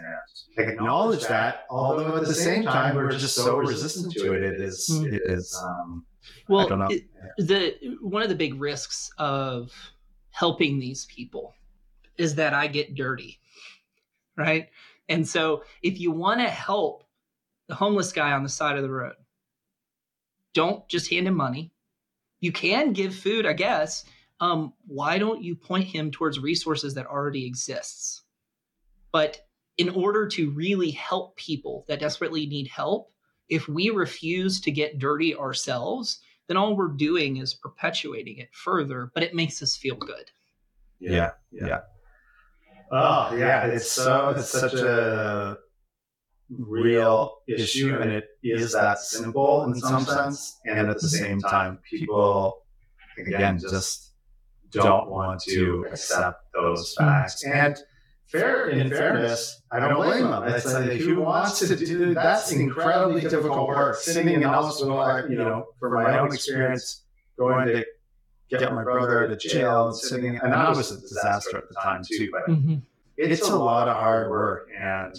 and 0.58 0.70
acknowledge 0.70 1.26
that. 1.28 1.66
Although 1.70 2.18
at 2.18 2.26
the 2.26 2.34
same 2.34 2.64
time, 2.64 2.96
we're 2.96 3.12
just 3.12 3.36
so 3.36 3.58
resistant 3.58 4.14
to 4.14 4.34
it. 4.34 4.44
It 4.44 4.62
is, 4.62 4.88
hmm. 4.88 5.06
it 5.06 5.22
is, 5.26 5.58
um, 5.64 6.06
well, 6.48 6.90
it, 6.90 7.06
the 7.38 7.76
one 8.02 8.24
of 8.24 8.30
the 8.30 8.36
big 8.36 8.60
risks 8.60 9.12
of 9.18 9.72
helping 10.32 10.80
these 10.80 11.06
people 11.06 11.54
is 12.18 12.36
that 12.36 12.54
I 12.54 12.68
get 12.68 12.96
dirty, 12.96 13.40
right? 14.36 14.70
And 15.08 15.28
so, 15.28 15.64
if 15.82 16.00
you 16.00 16.12
want 16.12 16.40
to 16.42 16.50
help 16.50 17.05
the 17.68 17.76
homeless 17.76 18.12
guy 18.12 18.32
on 18.32 18.44
the 18.44 18.50
side 18.50 18.78
of 18.78 18.84
the 18.84 18.90
road, 18.90 19.16
don't 20.54 20.88
just 20.88 21.10
hand 21.10 21.28
him 21.28 21.36
money. 21.36 21.72
You 22.40 22.52
can 22.52 22.94
give 22.94 23.16
food, 23.16 23.46
I 23.46 23.54
guess, 23.54 24.06
um, 24.40 24.74
why 24.86 25.18
don't 25.18 25.44
you 25.44 25.56
point 25.56 25.86
him 25.86 26.12
towards 26.12 26.40
resources 26.40 26.94
that 26.96 27.08
already 27.08 27.46
exists? 27.46 28.24
But 29.12 29.40
in 29.78 29.90
order 29.90 30.28
to 30.28 30.52
really 30.52 30.92
help 30.92 31.36
people 31.38 31.86
that 31.88 32.00
desperately 32.00 32.46
need 32.46 32.68
help, 32.68 33.12
if 33.50 33.68
we 33.68 33.90
refuse 33.90 34.60
to 34.62 34.72
get 34.72 35.00
dirty 35.00 35.36
ourselves, 35.36 36.20
then 36.48 36.58
all 36.58 36.76
we're 36.76 36.88
doing 36.90 37.38
is 37.38 37.54
perpetuating 37.54 38.38
it 38.38 38.50
further, 38.54 39.12
but 39.14 39.24
it 39.24 39.34
makes 39.34 39.62
us 39.62 39.76
feel 39.76 39.96
good. 39.96 40.32
Yeah. 41.00 41.32
Yeah. 41.52 41.82
Oh, 42.92 43.36
yeah. 43.36 43.66
It's 43.66 43.90
so, 43.90 44.30
it's 44.38 44.50
such 44.50 44.74
a 44.74 45.58
real 46.50 47.38
issue 47.48 47.98
and 48.00 48.12
it 48.12 48.30
is 48.44 48.74
that 48.74 49.00
simple 49.00 49.64
in 49.64 49.76
some 49.76 50.06
sense. 50.06 50.60
And 50.66 50.90
at 50.90 51.00
the 51.00 51.10
same 51.10 51.42
time, 51.42 51.80
people, 51.90 52.64
again, 53.18 53.60
just 53.60 54.12
don't 54.72 55.10
want 55.10 55.42
to 55.44 55.86
accept 55.92 56.52
those 56.54 56.94
facts. 56.98 57.44
And 57.44 57.78
fair 58.28 58.70
in 58.70 58.90
fairness, 58.90 59.62
I 59.72 59.80
don't 59.80 59.96
blame 59.96 60.30
them. 60.30 60.44
It's 60.44 60.72
like 60.72 61.00
who 61.00 61.22
wants 61.22 61.60
to 61.60 61.76
do 61.76 62.14
that's 62.14 62.52
incredibly 62.52 63.22
difficult 63.22 63.68
work. 63.68 63.98
Sitting 63.98 64.30
in 64.30 64.42
hospital, 64.42 65.28
you 65.30 65.38
know, 65.38 65.68
from 65.80 65.94
my 65.94 66.20
own 66.20 66.34
experience, 66.34 67.04
going 67.38 67.68
to 67.68 67.86
get 68.50 68.74
my 68.74 68.84
brother 68.84 69.26
of 69.26 69.40
jail 69.40 69.88
and 69.88 69.96
sitting, 69.96 70.38
and 70.38 70.54
that 70.54 70.76
was 70.76 70.92
a 70.92 71.02
disaster 71.02 71.58
at 71.58 71.70
the 71.70 71.76
time 71.76 72.04
too. 72.04 72.30
But 72.32 72.54
mm-hmm. 72.54 72.76
it's 73.18 73.50
a 73.50 73.58
lot 73.58 73.88
of 73.88 73.98
hard 73.98 74.30
work, 74.30 74.70
and 74.80 75.16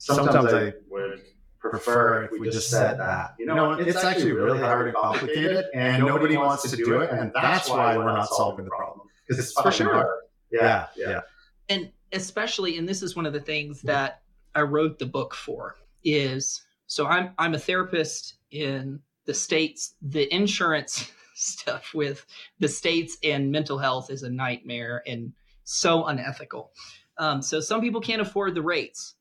sometimes 0.00 0.52
I 0.52 0.72
would 0.88 1.22
prefer 1.58 2.24
if 2.24 2.30
we 2.32 2.50
just 2.50 2.70
said 2.70 2.98
that. 2.98 3.34
You 3.38 3.46
know, 3.46 3.72
it's 3.72 4.02
actually 4.02 4.32
really 4.32 4.58
hard 4.58 4.88
and 4.88 4.96
complicated, 4.96 5.66
and 5.74 6.04
nobody 6.04 6.36
wants 6.36 6.70
to 6.70 6.76
do 6.76 7.00
it, 7.00 7.10
and 7.10 7.32
that's 7.34 7.68
why 7.68 7.96
we're 7.96 8.04
not 8.04 8.28
solving 8.28 8.64
the 8.64 8.70
problem 8.70 9.08
because 9.26 9.44
it's 9.44 9.60
for 9.60 9.70
sure. 9.70 10.20
Yeah, 10.50 10.86
yeah. 10.96 11.20
And 11.68 11.90
especially, 12.12 12.78
and 12.78 12.88
this 12.88 13.02
is 13.02 13.14
one 13.14 13.26
of 13.26 13.32
the 13.32 13.40
things 13.40 13.82
that 13.82 14.22
I 14.54 14.62
wrote 14.62 14.98
the 14.98 15.06
book 15.06 15.34
for 15.34 15.76
is 16.02 16.62
so 16.86 17.06
I'm 17.06 17.32
I'm 17.38 17.54
a 17.54 17.58
therapist 17.58 18.34
in 18.50 19.00
the 19.26 19.34
states. 19.34 19.94
The 20.02 20.32
insurance 20.34 21.10
stuff 21.34 21.94
with 21.94 22.26
the 22.58 22.68
states 22.68 23.16
and 23.22 23.52
mental 23.52 23.78
health 23.78 24.10
is 24.10 24.22
a 24.22 24.30
nightmare 24.30 25.02
and 25.06 25.32
so 25.64 26.04
unethical. 26.04 26.72
Um, 27.16 27.42
so 27.42 27.60
some 27.60 27.80
people 27.80 28.00
can't 28.00 28.22
afford 28.22 28.54
the 28.54 28.62
rates. 28.62 29.14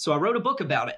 So 0.00 0.12
I 0.12 0.16
wrote 0.16 0.36
a 0.36 0.40
book 0.40 0.62
about 0.62 0.88
it. 0.88 0.96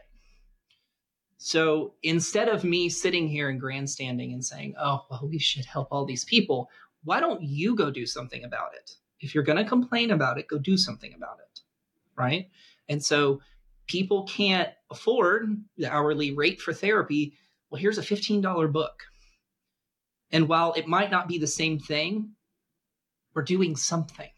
So 1.36 1.94
instead 2.04 2.48
of 2.48 2.62
me 2.62 2.88
sitting 2.88 3.26
here 3.26 3.48
and 3.48 3.58
grandstanding 3.58 4.32
and 4.32 4.44
saying, 4.44 4.76
oh, 4.78 5.04
well, 5.10 5.28
we 5.28 5.40
should 5.40 5.64
help 5.64 5.88
all 5.90 6.04
these 6.04 6.24
people, 6.24 6.70
why 7.02 7.18
don't 7.18 7.42
you 7.42 7.74
go 7.74 7.90
do 7.90 8.06
something 8.06 8.44
about 8.44 8.74
it? 8.76 8.92
If 9.18 9.34
you're 9.34 9.42
going 9.42 9.58
to 9.58 9.68
complain 9.68 10.12
about 10.12 10.38
it, 10.38 10.46
go 10.46 10.56
do 10.56 10.76
something 10.76 11.12
about 11.14 11.38
it. 11.40 11.62
Right. 12.16 12.48
And 12.88 13.04
so 13.04 13.40
people 13.88 14.22
can't 14.22 14.68
afford 14.88 15.48
the 15.76 15.92
hourly 15.92 16.30
rate 16.30 16.60
for 16.60 16.72
therapy. 16.72 17.34
Well, 17.70 17.80
here's 17.80 17.98
a 17.98 18.02
$15 18.02 18.70
book. 18.70 19.02
And 20.30 20.48
while 20.48 20.74
it 20.74 20.86
might 20.86 21.10
not 21.10 21.26
be 21.26 21.38
the 21.38 21.48
same 21.48 21.80
thing, 21.80 22.34
we're 23.34 23.42
doing 23.42 23.74
something, 23.74 24.30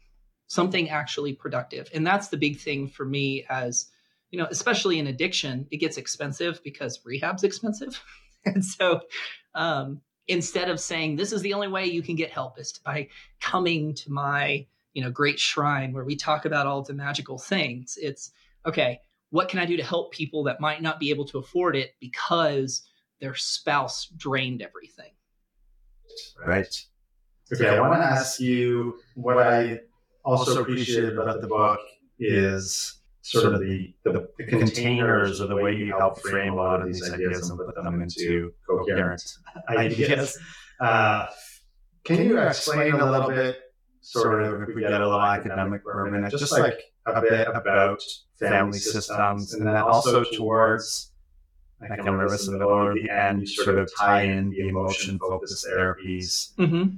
something 0.47 0.89
actually 0.89 1.33
productive. 1.33 1.87
And 1.93 2.07
that's 2.07 2.29
the 2.29 2.37
big 2.37 2.57
thing 2.57 2.87
for 2.87 3.05
me 3.05 3.45
as, 3.47 3.91
you 4.35 4.41
know, 4.41 4.47
especially 4.51 4.99
in 4.99 5.07
addiction, 5.07 5.65
it 5.71 5.77
gets 5.77 5.95
expensive 5.95 6.61
because 6.61 6.99
rehab's 7.05 7.45
expensive. 7.45 8.03
and 8.45 8.65
so 8.65 8.99
um, 9.53 10.01
instead 10.27 10.69
of 10.69 10.77
saying 10.77 11.15
this 11.15 11.31
is 11.31 11.41
the 11.41 11.53
only 11.53 11.69
way 11.69 11.85
you 11.85 12.01
can 12.01 12.17
get 12.17 12.31
help 12.31 12.59
is 12.59 12.73
by 12.83 13.07
coming 13.39 13.93
to 13.93 14.11
my, 14.11 14.67
you 14.91 15.01
know, 15.01 15.09
great 15.09 15.39
shrine 15.39 15.93
where 15.93 16.03
we 16.03 16.17
talk 16.17 16.43
about 16.43 16.67
all 16.67 16.81
the 16.81 16.93
magical 16.93 17.37
things, 17.37 17.97
it's 18.01 18.31
okay, 18.65 18.99
what 19.29 19.47
can 19.47 19.59
I 19.59 19.65
do 19.65 19.77
to 19.77 19.83
help 19.83 20.11
people 20.11 20.43
that 20.43 20.59
might 20.59 20.81
not 20.81 20.99
be 20.99 21.11
able 21.11 21.25
to 21.27 21.37
afford 21.37 21.77
it 21.77 21.91
because 22.01 22.85
their 23.21 23.35
spouse 23.35 24.07
drained 24.17 24.61
everything? 24.61 25.11
right? 26.45 26.85
Okay, 27.53 27.69
I 27.69 27.79
want 27.79 28.01
to 28.01 28.05
ask 28.05 28.41
you 28.41 28.99
what 29.13 29.37
I 29.37 29.79
also 30.25 30.61
appreciate 30.61 31.13
about 31.13 31.39
the 31.39 31.47
book 31.47 31.79
is 32.19 32.99
sort 33.25 33.53
of 33.53 33.59
the, 33.59 33.91
the, 34.03 34.29
the, 34.37 34.45
containers 34.45 35.41
or 35.41 35.47
the 35.47 35.55
way 35.55 35.75
you 35.75 35.87
help 35.97 36.21
frame 36.21 36.53
a 36.53 36.55
lot 36.55 36.79
of 36.79 36.85
these 36.85 37.11
ideas 37.11 37.49
and 37.49 37.57
put 37.57 37.73
them 37.75 38.01
into 38.01 38.53
coherent 38.67 39.23
ideas. 39.67 40.37
Uh, 40.79 41.25
can 42.03 42.23
you 42.23 42.37
explain 42.37 42.93
a 42.93 43.11
little 43.11 43.29
bit, 43.29 43.57
sort 44.01 44.43
of, 44.43 44.69
if 44.69 44.75
we 44.75 44.81
get 44.81 44.93
a 44.93 44.99
little 44.99 45.19
academic 45.19 45.81
for 45.81 46.05
a 46.05 46.11
minute, 46.11 46.29
just 46.29 46.51
like 46.51 46.79
a 47.07 47.19
bit 47.19 47.47
about 47.47 48.03
family 48.39 48.77
systems 48.77 49.53
and 49.55 49.65
then 49.65 49.75
also 49.75 50.23
towards 50.23 51.11
I 51.81 51.95
can 51.95 52.05
remember 52.05 52.37
some 52.37 52.53
of 52.53 52.59
the 52.59 53.01
the 53.01 53.09
end, 53.11 53.41
you 53.41 53.47
sort 53.47 53.79
of 53.79 53.89
tie 53.97 54.23
in 54.23 54.49
the 54.51 54.67
emotion 54.67 55.19
focused 55.19 55.65
therapies. 55.65 56.53
Mm-hmm. 56.55 56.97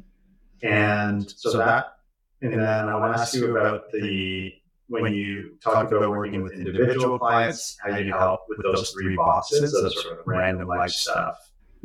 And 0.62 1.30
so 1.30 1.58
that, 1.58 1.98
and 2.42 2.54
then 2.54 2.90
I 2.90 2.96
want 2.96 3.16
to 3.16 3.22
ask 3.22 3.34
you 3.34 3.58
about 3.58 3.92
the, 3.92 4.54
when 4.88 5.14
you 5.14 5.58
talk 5.64 5.92
about 5.92 6.10
working 6.10 6.44
with 6.44 6.54
individual 6.54 7.20
clients, 7.20 7.78
how 7.84 7.96
do 7.96 8.04
you 8.04 8.14
help 8.14 8.42
with 8.48 8.60
those 8.64 8.92
three 8.92 9.16
boxes 9.16 9.74
of 9.74 9.94
sort 9.94 10.20
of 10.20 10.28
random 10.28 10.68
life 10.68 10.92
stuff, 10.92 11.38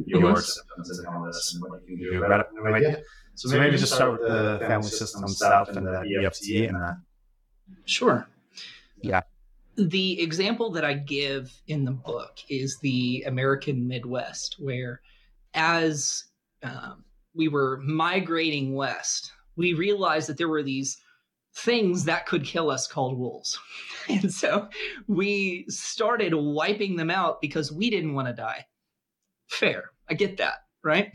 your 0.05 0.41
symptoms 0.41 0.99
and 0.99 1.07
illness, 1.15 1.55
and 1.55 1.71
what 1.71 1.81
you 1.87 1.97
can 1.97 2.11
do 2.13 2.25
about 2.25 2.41
it. 2.41 2.47
No 2.55 2.73
idea. 2.73 3.03
So, 3.35 3.49
so 3.49 3.59
maybe 3.59 3.77
just 3.77 3.95
start 3.95 4.13
with 4.13 4.29
the 4.29 4.59
family 4.67 4.89
system 4.89 5.27
stuff 5.29 5.71
and 5.71 5.87
the 5.87 6.23
EFT 6.25 6.69
and 6.69 6.77
that. 6.77 6.97
Sure. 7.85 8.27
Yeah 9.01 9.23
the 9.77 10.21
example 10.21 10.71
that 10.73 10.85
I 10.85 10.95
give 10.95 11.53
in 11.67 11.85
the 11.85 11.93
book 11.93 12.39
is 12.49 12.79
the 12.81 13.25
American 13.27 13.89
Midwest, 13.89 14.57
where 14.59 15.01
as 15.55 16.25
um, 16.63 17.05
we 17.35 17.49
were 17.49 17.79
migrating 17.79 18.75
west, 18.75 19.33
we 19.57 19.75
realized 19.75 20.29
that 20.29 20.39
there 20.39 20.49
were 20.49 20.63
these 20.63 20.99
things 21.55 22.05
that 22.05 22.27
could 22.27 22.45
kill 22.45 22.71
us 22.71 22.87
called 22.87 23.19
wolves. 23.19 23.59
And 24.09 24.35
so 24.35 24.69
we 25.07 25.65
started 25.69 26.35
wiping 26.35 26.97
them 26.97 27.09
out 27.09 27.41
because 27.41 27.71
we 27.71 27.89
didn't 27.89 28.15
want 28.15 28.27
to 28.27 28.35
die. 28.35 28.67
Fair. 29.49 29.93
I 30.11 30.15
get 30.15 30.39
that, 30.39 30.65
right? 30.83 31.13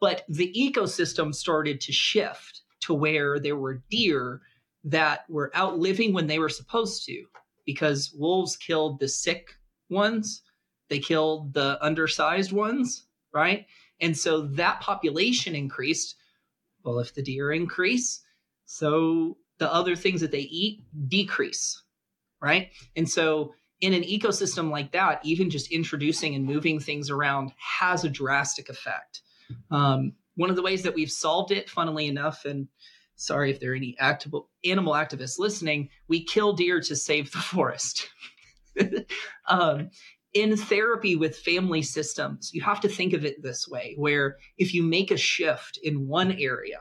But 0.00 0.24
the 0.28 0.52
ecosystem 0.52 1.32
started 1.32 1.80
to 1.82 1.92
shift 1.92 2.62
to 2.80 2.92
where 2.92 3.38
there 3.38 3.54
were 3.54 3.84
deer 3.88 4.40
that 4.82 5.20
were 5.28 5.52
out 5.54 5.78
living 5.78 6.12
when 6.12 6.26
they 6.26 6.40
were 6.40 6.48
supposed 6.48 7.06
to 7.06 7.24
because 7.64 8.12
wolves 8.18 8.56
killed 8.56 8.98
the 8.98 9.08
sick 9.08 9.54
ones, 9.88 10.42
they 10.88 10.98
killed 10.98 11.54
the 11.54 11.78
undersized 11.80 12.52
ones, 12.52 13.06
right? 13.32 13.66
And 14.00 14.16
so 14.16 14.42
that 14.42 14.80
population 14.80 15.54
increased. 15.54 16.16
Well, 16.84 16.98
if 16.98 17.14
the 17.14 17.22
deer 17.22 17.52
increase, 17.52 18.20
so 18.66 19.38
the 19.58 19.72
other 19.72 19.96
things 19.96 20.20
that 20.20 20.32
they 20.32 20.40
eat 20.40 20.82
decrease, 21.08 21.82
right? 22.40 22.70
And 22.96 23.08
so 23.08 23.54
in 23.80 23.92
an 23.92 24.02
ecosystem 24.02 24.70
like 24.70 24.92
that, 24.92 25.20
even 25.24 25.50
just 25.50 25.70
introducing 25.70 26.34
and 26.34 26.44
moving 26.44 26.80
things 26.80 27.10
around 27.10 27.52
has 27.78 28.04
a 28.04 28.08
drastic 28.08 28.68
effect. 28.68 29.20
Um, 29.70 30.12
one 30.36 30.50
of 30.50 30.56
the 30.56 30.62
ways 30.62 30.82
that 30.82 30.94
we've 30.94 31.10
solved 31.10 31.52
it, 31.52 31.70
funnily 31.70 32.06
enough, 32.06 32.44
and 32.44 32.68
sorry 33.16 33.50
if 33.50 33.60
there 33.60 33.72
are 33.72 33.76
any 33.76 33.96
animal 34.00 34.92
activists 34.92 35.38
listening, 35.38 35.90
we 36.08 36.24
kill 36.24 36.54
deer 36.54 36.80
to 36.80 36.96
save 36.96 37.30
the 37.32 37.38
forest. 37.38 38.08
um, 39.48 39.90
in 40.32 40.56
therapy 40.56 41.14
with 41.14 41.36
family 41.36 41.82
systems, 41.82 42.50
you 42.52 42.62
have 42.62 42.80
to 42.80 42.88
think 42.88 43.12
of 43.12 43.24
it 43.24 43.42
this 43.42 43.68
way 43.68 43.94
where 43.96 44.36
if 44.58 44.74
you 44.74 44.82
make 44.82 45.10
a 45.10 45.16
shift 45.16 45.78
in 45.82 46.08
one 46.08 46.32
area, 46.32 46.80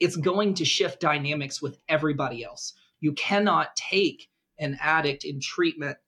it's 0.00 0.16
going 0.16 0.54
to 0.54 0.64
shift 0.64 1.00
dynamics 1.00 1.62
with 1.62 1.78
everybody 1.88 2.42
else. 2.42 2.74
You 3.00 3.12
cannot 3.12 3.76
take 3.76 4.28
an 4.58 4.78
addict 4.80 5.24
in 5.24 5.40
treatment 5.40 5.98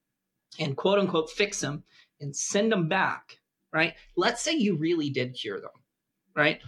and 0.59 0.77
quote 0.77 0.99
unquote 0.99 1.31
fix 1.31 1.61
them 1.61 1.85
and 2.21 2.35
send 2.35 2.73
them 2.73 2.89
back, 2.89 3.39
right? 3.73 3.95
Let's 4.17 4.43
say 4.43 4.55
you 4.55 4.77
really 4.77 5.11
did 5.11 5.35
cure 5.35 5.61
them, 5.61 5.71
right? 6.35 6.61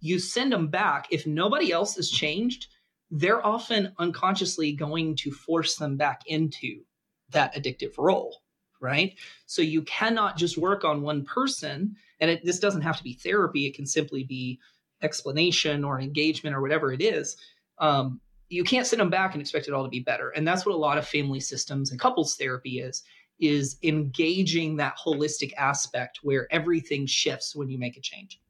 you 0.00 0.18
send 0.18 0.52
them 0.52 0.68
back. 0.68 1.08
If 1.10 1.26
nobody 1.26 1.72
else 1.72 1.96
has 1.96 2.10
changed, 2.10 2.68
they're 3.10 3.44
often 3.44 3.94
unconsciously 3.98 4.72
going 4.72 5.16
to 5.16 5.30
force 5.30 5.76
them 5.76 5.96
back 5.96 6.22
into 6.26 6.82
that 7.30 7.54
addictive 7.54 7.96
role, 7.98 8.42
right? 8.80 9.14
So 9.46 9.62
you 9.62 9.82
cannot 9.82 10.36
just 10.36 10.58
work 10.58 10.84
on 10.84 11.02
one 11.02 11.24
person. 11.24 11.96
And 12.20 12.30
it, 12.30 12.44
this 12.44 12.58
doesn't 12.58 12.82
have 12.82 12.98
to 12.98 13.04
be 13.04 13.14
therapy, 13.14 13.66
it 13.66 13.74
can 13.74 13.86
simply 13.86 14.24
be 14.24 14.60
explanation 15.02 15.84
or 15.84 16.00
engagement 16.00 16.54
or 16.54 16.60
whatever 16.60 16.92
it 16.92 17.02
is. 17.02 17.36
Um, 17.78 18.20
you 18.48 18.64
can't 18.64 18.86
send 18.86 19.00
them 19.00 19.10
back 19.10 19.34
and 19.34 19.40
expect 19.40 19.68
it 19.68 19.74
all 19.74 19.84
to 19.84 19.90
be 19.90 20.00
better. 20.00 20.30
And 20.30 20.46
that's 20.46 20.64
what 20.64 20.74
a 20.74 20.78
lot 20.78 20.98
of 20.98 21.06
family 21.06 21.40
systems 21.40 21.90
and 21.90 22.00
couples 22.00 22.36
therapy 22.36 22.80
is 22.80 23.02
is 23.40 23.76
engaging 23.84 24.76
that 24.76 24.96
holistic 24.98 25.52
aspect 25.56 26.20
where 26.22 26.48
everything 26.50 27.06
shifts 27.06 27.54
when 27.54 27.70
you 27.70 27.78
make 27.78 27.96
a 27.96 28.00
change. 28.00 28.40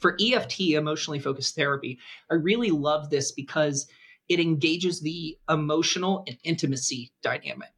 For 0.00 0.16
EFT, 0.20 0.60
emotionally 0.60 1.18
focused 1.18 1.56
therapy, 1.56 1.98
I 2.30 2.34
really 2.34 2.70
love 2.70 3.10
this 3.10 3.32
because 3.32 3.88
it 4.28 4.38
engages 4.38 5.00
the 5.00 5.36
emotional 5.48 6.24
and 6.28 6.38
intimacy 6.44 7.12
dynamic 7.22 7.72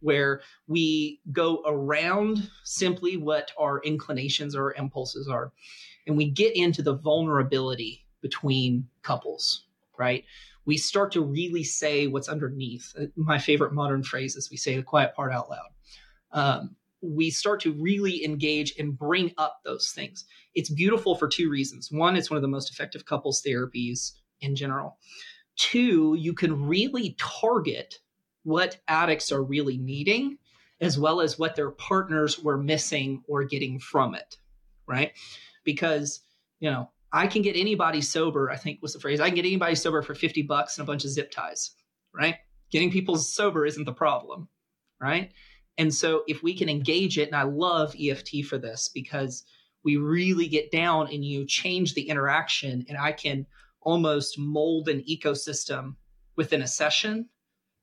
where 0.00 0.40
we 0.66 1.20
go 1.30 1.62
around 1.64 2.50
simply 2.64 3.16
what 3.16 3.52
our 3.58 3.80
inclinations 3.84 4.56
or 4.56 4.74
impulses 4.74 5.28
are 5.28 5.52
and 6.06 6.16
we 6.16 6.30
get 6.30 6.54
into 6.56 6.82
the 6.82 6.94
vulnerability 6.94 8.06
between 8.20 8.86
couples 9.02 9.66
right 9.98 10.24
we 10.64 10.76
start 10.76 11.12
to 11.12 11.20
really 11.20 11.64
say 11.64 12.06
what's 12.06 12.28
underneath 12.28 12.94
my 13.16 13.38
favorite 13.38 13.72
modern 13.72 14.02
phrase 14.02 14.36
is 14.36 14.50
we 14.50 14.56
say 14.56 14.76
the 14.76 14.82
quiet 14.82 15.14
part 15.14 15.32
out 15.32 15.50
loud 15.50 15.68
um, 16.32 16.76
we 17.02 17.30
start 17.30 17.60
to 17.60 17.72
really 17.72 18.24
engage 18.24 18.74
and 18.78 18.96
bring 18.96 19.32
up 19.36 19.60
those 19.64 19.90
things. 19.90 20.24
It's 20.54 20.70
beautiful 20.70 21.16
for 21.16 21.28
two 21.28 21.50
reasons. 21.50 21.90
One, 21.90 22.16
it's 22.16 22.30
one 22.30 22.36
of 22.36 22.42
the 22.42 22.48
most 22.48 22.70
effective 22.70 23.04
couples 23.04 23.42
therapies 23.46 24.12
in 24.40 24.54
general. 24.54 24.98
Two, 25.56 26.16
you 26.18 26.32
can 26.32 26.66
really 26.66 27.16
target 27.18 27.96
what 28.44 28.78
addicts 28.88 29.32
are 29.32 29.42
really 29.42 29.76
needing 29.76 30.38
as 30.80 30.98
well 30.98 31.20
as 31.20 31.38
what 31.38 31.54
their 31.54 31.70
partners 31.70 32.38
were 32.40 32.56
missing 32.56 33.22
or 33.28 33.44
getting 33.44 33.78
from 33.78 34.14
it, 34.14 34.38
right? 34.86 35.12
Because, 35.64 36.20
you 36.60 36.70
know, 36.70 36.90
I 37.12 37.26
can 37.26 37.42
get 37.42 37.56
anybody 37.56 38.00
sober, 38.00 38.50
I 38.50 38.56
think 38.56 38.80
was 38.80 38.94
the 38.94 39.00
phrase. 39.00 39.20
I 39.20 39.26
can 39.26 39.36
get 39.36 39.44
anybody 39.44 39.74
sober 39.74 40.02
for 40.02 40.14
50 40.14 40.42
bucks 40.42 40.78
and 40.78 40.84
a 40.84 40.90
bunch 40.90 41.04
of 41.04 41.10
zip 41.10 41.30
ties, 41.30 41.72
right? 42.14 42.36
Getting 42.70 42.90
people 42.90 43.16
sober 43.16 43.66
isn't 43.66 43.84
the 43.84 43.92
problem, 43.92 44.48
right? 45.00 45.30
And 45.78 45.94
so 45.94 46.22
if 46.26 46.42
we 46.42 46.56
can 46.56 46.68
engage 46.68 47.18
it, 47.18 47.28
and 47.28 47.36
I 47.36 47.42
love 47.42 47.94
EFT 48.00 48.44
for 48.48 48.58
this 48.58 48.90
because 48.92 49.44
we 49.84 49.96
really 49.96 50.48
get 50.48 50.70
down 50.70 51.08
and 51.12 51.24
you 51.24 51.46
change 51.46 51.94
the 51.94 52.08
interaction, 52.08 52.86
and 52.88 52.96
I 52.96 53.12
can 53.12 53.46
almost 53.82 54.38
mold 54.38 54.88
an 54.88 55.02
ecosystem 55.08 55.96
within 56.36 56.62
a 56.62 56.66
session 56.66 57.28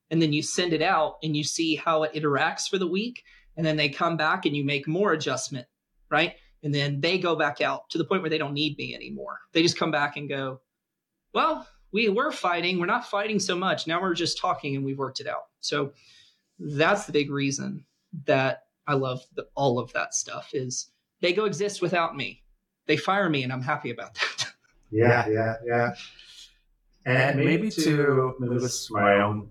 and 0.09 0.21
then 0.21 0.34
you 0.34 0.41
send 0.41 0.73
it 0.73 0.82
out 0.82 1.17
and 1.23 1.36
you 1.36 1.43
see 1.43 1.75
how 1.75 2.03
it 2.03 2.13
interacts 2.13 2.67
for 2.67 2.77
the 2.77 2.88
week 2.88 3.23
and 3.57 3.65
then 3.65 3.77
they 3.77 3.89
come 3.89 4.17
back 4.17 4.45
and 4.45 4.55
you 4.55 4.63
make 4.63 4.88
more 4.88 5.13
adjustment 5.13 5.67
right 6.09 6.36
and 6.64 6.74
then 6.74 7.01
they 7.01 7.18
go 7.18 7.36
back 7.36 7.62
out 7.62 7.89
to 7.89 7.97
the 7.97 8.05
point 8.05 8.22
where 8.22 8.30
they 8.30 8.38
don't 8.38 8.53
need 8.53 8.78
me 8.78 8.93
anymore. 8.93 9.39
They 9.53 9.62
just 9.62 9.78
come 9.78 9.91
back 9.91 10.18
and 10.18 10.30
go 10.30 10.62
well 11.34 11.68
we 11.91 12.10
were 12.10 12.32
fighting. 12.32 12.80
We're 12.80 12.86
not 12.86 13.10
fighting 13.10 13.39
so 13.39 13.55
much. 13.55 13.88
Now 13.88 14.01
we're 14.01 14.14
just 14.14 14.39
talking 14.39 14.76
and 14.76 14.86
we've 14.86 14.97
worked 14.97 15.20
it 15.20 15.28
out. 15.28 15.45
So 15.60 15.93
that's 16.60 17.05
the 17.05 17.12
big 17.12 17.32
reason 17.32 17.86
that 18.26 18.64
i 18.88 18.93
love 18.93 19.22
the, 19.36 19.45
all 19.55 19.78
of 19.80 19.93
that 19.93 20.14
stuff 20.14 20.49
is 20.51 20.89
they 21.22 21.32
go 21.32 21.45
exist 21.45 21.82
without 21.82 22.16
me. 22.16 22.43
They 22.88 22.97
fire 22.97 23.30
me 23.30 23.43
and 23.43 23.53
i'm 23.53 23.62
happy 23.62 23.91
about 23.91 24.16
that. 24.16 24.45
Yeah 24.91 25.28
yeah 25.30 25.53
yeah. 25.68 25.93
And 27.05 27.38
maybe 27.38 27.70
to 27.70 28.34
maybe 28.39 28.55
this 28.55 28.74
is 28.74 28.88
my 28.89 29.22
own 29.22 29.49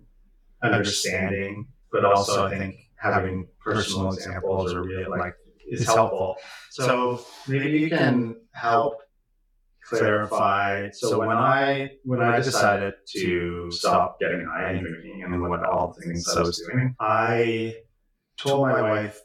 understanding, 0.64 1.68
but 1.92 2.04
also 2.04 2.46
I 2.46 2.58
think 2.58 2.74
having 2.96 3.46
personal 3.62 4.12
examples 4.12 4.74
or 4.74 4.82
real 4.82 5.10
like 5.10 5.34
is 5.70 5.86
helpful. 5.86 6.36
So 6.70 7.24
maybe 7.46 7.78
you 7.78 7.88
can 7.90 8.36
help 8.52 8.94
clarify. 9.88 10.90
So 10.92 11.18
when 11.18 11.36
I 11.36 11.90
when 12.04 12.20
I 12.20 12.40
decided 12.40 12.94
to 13.14 13.70
stop 13.70 14.20
getting 14.20 14.44
high 14.44 14.72
and 14.72 14.80
drinking 14.80 15.22
and 15.24 15.42
what 15.48 15.64
all 15.64 15.94
the 15.96 16.06
things 16.06 16.28
I 16.28 16.40
was 16.40 16.58
doing, 16.70 16.94
I 17.00 17.76
told 18.36 18.68
my 18.68 18.82
wife 18.82 19.20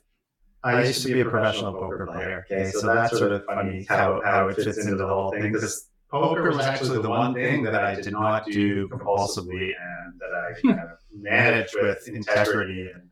I 0.64 0.84
used 0.86 1.06
to 1.06 1.14
be 1.14 1.22
a 1.22 1.26
professional 1.26 1.74
poker 1.74 2.08
player. 2.08 2.46
Okay, 2.50 2.72
so 2.72 2.88
that's 2.88 3.18
sort 3.18 3.34
of 3.34 3.44
funny 3.46 3.86
how, 3.90 4.22
how 4.24 4.48
it 4.48 4.56
fits 4.56 4.78
into 4.78 4.96
the 4.96 5.08
whole 5.08 5.32
thing 5.32 5.52
because 5.52 5.90
poker 6.10 6.50
was 6.50 6.60
actually 6.60 7.02
the 7.02 7.10
one 7.10 7.34
thing 7.34 7.64
that 7.64 7.76
I 7.76 7.96
did 7.96 8.14
not 8.14 8.46
do 8.46 8.88
compulsively 8.88 9.72
and 9.72 10.14
that 10.20 10.34
I 10.34 10.62
kind 10.62 10.80
of 10.80 10.98
managed 11.12 11.76
with 11.82 12.08
integrity 12.08 12.90
and 12.94 13.04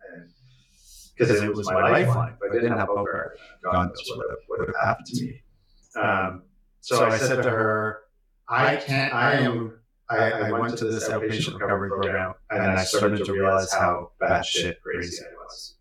because 1.28 1.42
it 1.42 1.54
was 1.54 1.70
my 1.70 1.90
lifeline. 1.90 2.34
If 2.42 2.52
I 2.52 2.56
didn't 2.56 2.78
have 2.78 2.88
poker, 2.88 3.36
God 3.64 3.90
knows 3.90 4.12
what 4.16 4.60
would 4.60 4.68
have 4.68 4.76
happened 4.82 5.08
to 5.08 5.26
me. 5.26 5.42
Um, 5.96 6.44
so 6.80 7.06
I 7.06 7.18
said 7.18 7.44
to 7.44 7.50
her, 7.50 8.02
I 8.48 8.76
can't, 8.78 9.14
I 9.14 9.34
am, 9.36 9.80
I, 10.10 10.32
I 10.32 10.52
went 10.52 10.78
to 10.78 10.86
this 10.86 11.08
outpatient 11.10 11.60
recovery 11.60 11.90
program 11.90 12.34
and 12.50 12.62
I 12.62 12.84
started 12.84 13.26
to 13.26 13.34
realize 13.34 13.72
how 13.72 14.12
bad 14.20 14.46
shit 14.46 14.82
crazy 14.82 15.24
I 15.24 15.34
was. 15.44 15.76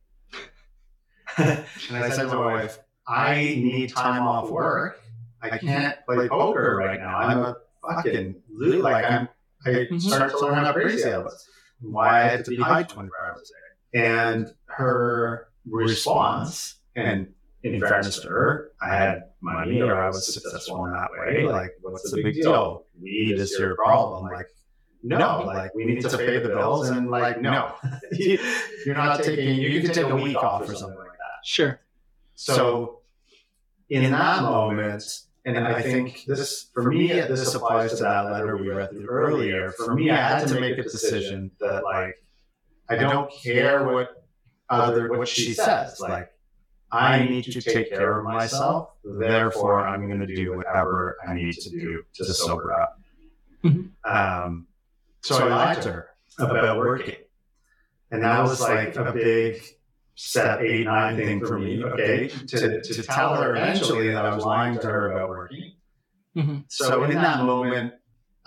and 1.91 2.05
I 2.05 2.11
said 2.11 2.28
to 2.28 2.36
my 2.36 2.55
wife, 2.55 2.78
I 3.09 3.36
need 3.36 3.91
time 3.91 4.22
off 4.22 4.51
work 4.51 5.01
I 5.43 5.59
can't 5.59 5.97
play 6.07 6.28
poker 6.28 6.76
right 6.76 7.01
now. 7.01 7.16
I'm 7.16 7.38
a 7.38 7.57
fucking 7.82 8.36
like 8.59 9.05
I'm. 9.05 9.28
I 9.64 9.70
mm-hmm. 9.70 9.99
started 9.99 10.30
to 10.30 10.41
learn 10.41 10.64
how 10.64 10.72
crazy 10.72 11.11
I 11.11 11.18
was. 11.18 11.47
Why 11.80 12.20
I 12.20 12.28
had 12.28 12.45
to 12.47 12.51
be 12.51 12.57
high 12.57 12.82
24 12.82 13.26
hours 13.26 13.51
a 13.51 13.55
day. 13.55 13.59
And 13.93 14.53
her 14.66 15.49
response, 15.68 16.76
and 16.97 17.32
in 17.62 17.80
fairness 17.80 18.20
to 18.20 18.28
her, 18.28 18.72
I 18.80 18.95
had 18.95 19.24
money 19.41 19.80
or 19.80 20.01
I 20.01 20.09
was 20.09 20.32
successful 20.32 20.86
in 20.86 20.93
that 20.93 21.09
way. 21.12 21.45
Like, 21.45 21.72
what's 21.82 22.11
the 22.11 22.22
big 22.22 22.34
deal? 22.34 22.86
Weed 23.01 23.38
is 23.38 23.57
your 23.59 23.74
problem. 23.76 24.30
Like, 24.30 24.49
no, 25.03 25.43
like 25.47 25.74
we 25.74 25.84
need 25.84 26.03
to 26.03 26.18
pay 26.18 26.38
the 26.38 26.51
bills, 26.51 26.91
and 26.91 27.11
like, 27.11 27.41
no, 27.41 27.74
you're 28.12 28.95
not 28.95 29.22
taking. 29.22 29.57
You 29.57 29.80
can 29.80 29.93
take 29.93 30.07
a 30.07 30.16
week 30.16 30.36
off 30.36 30.68
or 30.68 30.74
something 30.74 30.99
like 30.99 31.09
that. 31.09 31.45
Sure. 31.45 31.80
So, 32.34 33.01
in 33.88 34.11
that 34.11 34.43
moment, 34.43 35.05
and 35.45 35.59
I 35.59 35.80
think 35.80 36.24
this, 36.26 36.68
for 36.74 36.91
me, 36.91 37.09
this 37.09 37.55
applies 37.55 37.95
to 37.95 38.03
that 38.03 38.30
letter 38.30 38.57
we 38.57 38.68
read 38.68 38.91
through 38.91 39.07
earlier. 39.07 39.72
For 39.72 39.95
me, 39.95 40.11
I 40.11 40.16
had 40.16 40.49
to 40.49 40.61
make 40.61 40.78
a 40.78 40.82
decision 40.82 41.51
that, 41.61 41.82
like, 41.82 42.22
I 42.91 42.97
don't 42.97 43.30
care 43.30 43.84
what 43.84 44.24
other 44.68 45.11
what 45.11 45.28
she 45.28 45.55
says. 45.55 46.01
Like, 46.01 46.32
I 46.93 47.24
need 47.24 47.45
to 47.45 47.61
take 47.61 47.91
care 47.91 48.18
of 48.18 48.24
myself. 48.24 48.91
Therefore, 49.05 49.86
I'm 49.86 50.09
going 50.09 50.20
to 50.20 50.34
do 50.34 50.57
whatever 50.57 51.16
I 51.26 51.34
need 51.34 51.55
to 51.55 51.70
do 51.70 52.03
to 52.14 52.24
sober 52.24 52.72
up. 52.72 53.01
Mm-hmm. 53.64 53.88
Um, 54.03 54.66
so 55.22 55.47
I 55.47 55.51
lied 55.51 55.82
to 55.82 55.93
her 55.93 56.09
about 56.38 56.78
working, 56.78 57.16
and 58.11 58.24
that 58.24 58.43
was 58.43 58.61
like 58.61 58.97
a 58.97 59.12
big 59.12 59.62
step 60.14 60.61
eight, 60.62 60.84
nine 60.84 61.16
thing 61.16 61.45
for 61.45 61.59
me, 61.59 61.84
okay, 61.84 62.28
to, 62.28 62.80
to 62.80 63.03
tell 63.03 63.36
her 63.36 63.55
eventually 63.55 64.11
that 64.11 64.24
I 64.24 64.34
was 64.34 64.45
lying 64.45 64.78
to 64.78 64.86
her 64.86 65.12
about 65.12 65.28
working. 65.28 65.72
Mm-hmm. 66.36 66.59
So 66.68 67.05
in 67.05 67.14
that 67.16 67.45
moment, 67.45 67.93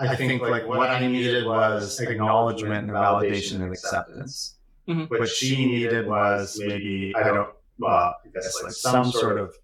I 0.09 0.15
think 0.15 0.41
like 0.41 0.67
what 0.67 0.89
I 0.89 1.07
needed 1.07 1.45
was 1.45 1.99
acknowledgement 1.99 2.89
and 2.89 2.91
validation 2.91 3.61
and 3.61 3.71
acceptance. 3.71 4.57
Mm-hmm. 4.87 5.05
What 5.05 5.29
she 5.29 5.65
needed 5.65 6.07
was 6.07 6.59
maybe, 6.63 7.13
I 7.15 7.23
don't, 7.23 7.49
well, 7.79 8.15
I 8.25 8.29
guess 8.33 8.61
like 8.63 8.73
some 8.73 9.11
sort 9.11 9.39
of 9.39 9.55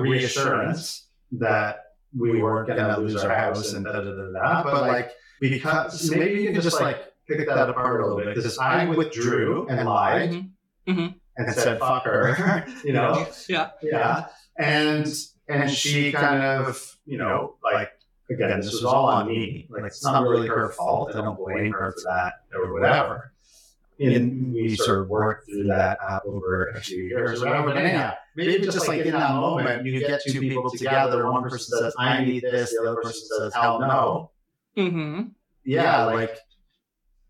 reassurance 0.00 1.08
that 1.32 1.84
we 2.16 2.42
weren't 2.42 2.68
going 2.68 2.78
to 2.78 2.98
lose 2.98 3.22
our 3.22 3.34
house 3.34 3.72
and 3.72 3.84
da 3.84 3.92
da 3.92 4.00
da 4.00 4.32
da. 4.32 4.62
But 4.62 4.82
like, 4.82 5.12
because 5.40 6.10
maybe 6.10 6.42
you 6.42 6.52
can 6.52 6.62
just 6.62 6.80
like 6.80 7.12
pick 7.28 7.46
that 7.46 7.68
apart 7.68 8.00
a 8.00 8.06
little 8.06 8.18
bit 8.18 8.34
because 8.34 8.58
I 8.58 8.86
withdrew 8.86 9.68
and 9.68 9.86
lied. 9.86 10.30
Mm-hmm. 10.30 10.90
mm-hmm 10.92 11.18
and 11.36 11.54
said 11.54 11.78
fuck 11.78 12.04
her, 12.04 12.66
you 12.84 12.92
know? 12.92 13.26
Yeah. 13.48 13.70
Yeah. 13.82 14.26
And 14.58 15.12
and 15.48 15.70
she 15.70 16.12
kind 16.12 16.42
of, 16.42 16.96
you 17.04 17.18
know, 17.18 17.56
like 17.62 17.90
again, 18.30 18.60
this 18.60 18.72
was 18.72 18.84
all 18.84 19.06
on 19.06 19.28
me. 19.28 19.66
Like 19.70 19.84
it's 19.84 20.04
not 20.04 20.22
really 20.22 20.48
her 20.48 20.70
fault. 20.70 21.14
I 21.14 21.20
don't 21.20 21.38
blame 21.38 21.72
her 21.72 21.92
for 21.92 22.02
that 22.10 22.34
or 22.54 22.72
whatever. 22.72 23.32
And 24.00 24.52
we 24.52 24.74
sort 24.74 25.00
of 25.00 25.08
worked 25.08 25.46
through 25.46 25.64
that 25.68 25.98
over 26.26 26.68
a 26.68 26.80
few 26.80 27.04
years 27.04 27.42
or 27.42 27.46
whatever. 27.46 27.68
But 27.68 27.76
anyhow, 27.76 28.14
maybe 28.34 28.64
just 28.64 28.88
like 28.88 29.04
in 29.06 29.12
that 29.12 29.34
moment, 29.34 29.84
you 29.86 30.00
get 30.00 30.22
two 30.26 30.40
people 30.40 30.70
together. 30.70 31.30
One 31.30 31.42
person 31.44 31.78
says, 31.78 31.94
I 31.98 32.24
need 32.24 32.42
this. 32.42 32.70
The 32.70 32.82
other 32.82 33.00
person 33.00 33.28
says, 33.38 33.54
hell 33.54 33.78
no. 33.80 34.30
Mm-hmm. 34.76 35.28
Yeah, 35.64 36.06
like 36.06 36.36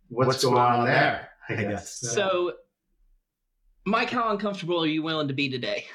what's 0.08 0.42
going 0.42 0.56
on 0.56 0.86
there? 0.86 1.28
I 1.48 1.56
guess. 1.56 1.98
So 1.98 2.52
Mike, 3.84 4.10
how 4.10 4.30
uncomfortable 4.30 4.82
are 4.82 4.86
you 4.86 5.02
willing 5.02 5.28
to 5.28 5.34
be 5.34 5.48
today? 5.48 5.86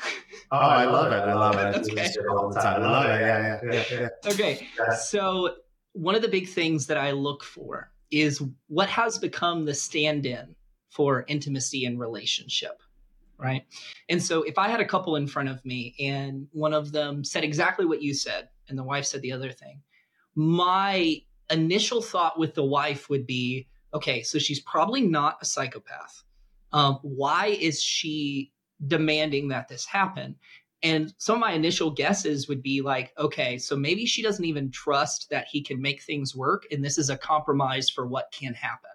Oh, 0.49 0.55
I 0.55 0.85
love 0.85 1.11
it. 1.11 1.17
I 1.17 1.33
love 1.33 1.55
it. 1.57 1.91
okay. 1.91 2.09
all 2.29 2.47
the 2.47 2.61
time. 2.61 2.81
I 2.81 2.89
love 2.89 3.05
it. 3.07 3.19
Yeah, 3.19 3.59
yeah, 3.63 3.83
yeah. 3.91 3.99
yeah. 3.99 4.31
Okay. 4.31 4.67
So, 4.97 5.55
one 5.91 6.15
of 6.15 6.21
the 6.21 6.29
big 6.29 6.47
things 6.47 6.87
that 6.87 6.95
I 6.95 7.11
look 7.11 7.43
for 7.43 7.91
is 8.11 8.41
what 8.67 8.87
has 8.87 9.17
become 9.17 9.65
the 9.65 9.73
stand 9.73 10.25
in 10.25 10.55
for 10.89 11.25
intimacy 11.27 11.83
and 11.83 11.99
relationship. 11.99 12.81
Right. 13.37 13.65
And 14.07 14.23
so, 14.23 14.43
if 14.43 14.57
I 14.57 14.69
had 14.69 14.79
a 14.79 14.85
couple 14.85 15.17
in 15.17 15.27
front 15.27 15.49
of 15.49 15.65
me 15.65 15.95
and 15.99 16.47
one 16.53 16.73
of 16.73 16.93
them 16.93 17.25
said 17.25 17.43
exactly 17.43 17.85
what 17.85 18.01
you 18.01 18.13
said, 18.13 18.47
and 18.69 18.79
the 18.79 18.83
wife 18.83 19.03
said 19.03 19.21
the 19.21 19.33
other 19.33 19.51
thing, 19.51 19.81
my 20.33 21.21
initial 21.49 22.01
thought 22.01 22.39
with 22.39 22.53
the 22.53 22.63
wife 22.63 23.09
would 23.09 23.27
be 23.27 23.67
okay, 23.93 24.21
so 24.21 24.39
she's 24.39 24.61
probably 24.61 25.01
not 25.01 25.39
a 25.41 25.45
psychopath 25.45 26.23
um, 26.77 26.99
why 27.01 27.47
is 27.47 27.81
she 27.81 28.51
demanding 28.85 29.47
that 29.47 29.67
this 29.67 29.85
happen? 29.85 30.35
And 30.83 31.11
some 31.17 31.35
of 31.35 31.41
my 31.41 31.53
initial 31.53 31.89
guesses 31.89 32.47
would 32.47 32.61
be 32.61 32.81
like, 32.81 33.11
okay, 33.17 33.57
so 33.57 33.75
maybe 33.75 34.05
she 34.05 34.21
doesn't 34.21 34.45
even 34.45 34.69
trust 34.69 35.27
that 35.31 35.47
he 35.51 35.63
can 35.63 35.81
make 35.81 36.03
things 36.03 36.35
work, 36.35 36.67
and 36.71 36.85
this 36.85 36.99
is 36.99 37.09
a 37.09 37.17
compromise 37.17 37.89
for 37.89 38.05
what 38.05 38.31
can 38.31 38.53
happen. 38.53 38.91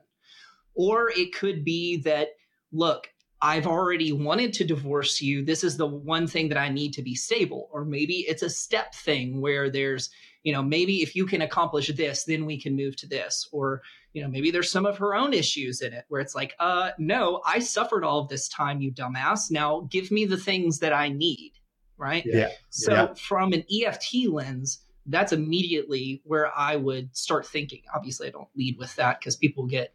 Or 0.75 1.11
it 1.11 1.35
could 1.35 1.65
be 1.65 1.97
that, 2.03 2.29
look, 2.71 3.09
I've 3.43 3.67
already 3.67 4.13
wanted 4.13 4.53
to 4.53 4.65
divorce 4.65 5.21
you. 5.21 5.45
This 5.45 5.65
is 5.65 5.77
the 5.77 5.89
one 5.89 6.29
thing 6.29 6.49
that 6.51 6.59
I 6.59 6.69
need 6.69 6.93
to 6.93 7.03
be 7.03 7.17
stable. 7.17 7.69
Or 7.73 7.85
maybe 7.85 8.25
it's 8.29 8.45
a 8.45 8.49
step 8.49 8.95
thing 8.95 9.41
where 9.41 9.69
there's, 9.69 10.09
you 10.43 10.53
know, 10.53 10.63
maybe 10.63 11.03
if 11.03 11.15
you 11.15 11.27
can 11.27 11.43
accomplish 11.43 11.89
this, 11.95 12.25
then 12.25 12.47
we 12.47 12.61
can 12.61 12.75
move 12.75 12.97
to 12.97 13.07
this. 13.07 13.49
Or, 13.53 13.83
you 14.13 14.23
know, 14.23 14.29
maybe 14.29 14.51
there's 14.51 14.71
some 14.71 14.87
of 14.87 14.99
her 14.99 15.15
own 15.15 15.33
issues 15.33 15.81
in 15.81 15.93
it 15.93 16.05
where 16.09 16.21
it's 16.21 16.35
like, 16.35 16.55
uh, 16.59 16.91
no, 16.99 17.41
I 17.47 17.61
suffered 17.61 18.05
all 18.05 18.19
of 18.21 18.29
this 18.29 18.49
time, 18.49 18.81
you 18.81 18.91
dumbass. 18.93 19.51
Now 19.51 19.87
give 19.91 20.11
me 20.11 20.25
the 20.25 20.37
things 20.37 20.81
that 20.81 20.93
I 20.93 21.09
need. 21.09 21.53
Right. 21.97 22.25
Yeah. 22.27 22.49
So 22.71 22.93
Yeah. 22.93 23.15
from 23.15 23.53
an 23.53 23.65
EFT 23.73 24.27
lens, 24.29 24.81
that's 25.07 25.33
immediately 25.33 26.21
where 26.25 26.51
I 26.57 26.75
would 26.77 27.17
start 27.17 27.47
thinking. 27.47 27.83
Obviously, 27.95 28.27
I 28.27 28.31
don't 28.31 28.49
lead 28.57 28.77
with 28.79 28.95
that 28.97 29.21
because 29.21 29.37
people 29.37 29.67
get, 29.67 29.95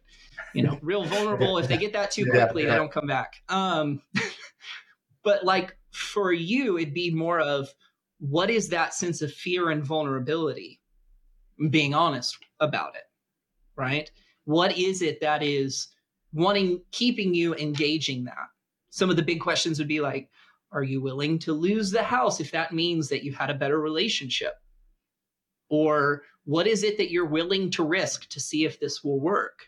you 0.54 0.62
know, 0.62 0.78
real 0.80 1.04
vulnerable. 1.04 1.58
If 1.58 1.68
they 1.68 1.76
get 1.76 1.92
that 1.92 2.10
too 2.10 2.24
Yeah, 2.32 2.44
quickly, 2.44 2.64
yeah. 2.64 2.70
they 2.70 2.76
don't 2.76 2.92
come 2.92 3.06
back. 3.06 3.42
Um, 3.50 4.00
but 5.22 5.44
like 5.44 5.76
for 5.90 6.32
you, 6.32 6.78
it'd 6.78 6.94
be 6.94 7.10
more 7.10 7.40
of 7.40 7.68
what 8.18 8.50
is 8.50 8.68
that 8.68 8.94
sense 8.94 9.22
of 9.22 9.32
fear 9.32 9.70
and 9.70 9.84
vulnerability? 9.84 10.80
Being 11.70 11.94
honest 11.94 12.38
about 12.60 12.94
it, 12.94 13.04
right? 13.76 14.10
What 14.44 14.76
is 14.76 15.02
it 15.02 15.20
that 15.20 15.42
is 15.42 15.88
wanting, 16.32 16.82
keeping 16.92 17.34
you 17.34 17.54
engaging 17.54 18.24
that? 18.24 18.48
Some 18.90 19.10
of 19.10 19.16
the 19.16 19.22
big 19.22 19.40
questions 19.40 19.78
would 19.78 19.88
be 19.88 20.00
like, 20.00 20.28
are 20.72 20.82
you 20.82 21.00
willing 21.00 21.38
to 21.40 21.52
lose 21.52 21.90
the 21.90 22.02
house 22.02 22.40
if 22.40 22.50
that 22.52 22.72
means 22.72 23.08
that 23.08 23.24
you've 23.24 23.34
had 23.34 23.50
a 23.50 23.54
better 23.54 23.80
relationship? 23.80 24.54
Or 25.68 26.22
what 26.44 26.66
is 26.66 26.82
it 26.82 26.96
that 26.98 27.10
you're 27.10 27.26
willing 27.26 27.70
to 27.72 27.84
risk 27.84 28.28
to 28.30 28.40
see 28.40 28.64
if 28.64 28.80
this 28.80 29.02
will 29.02 29.20
work? 29.20 29.66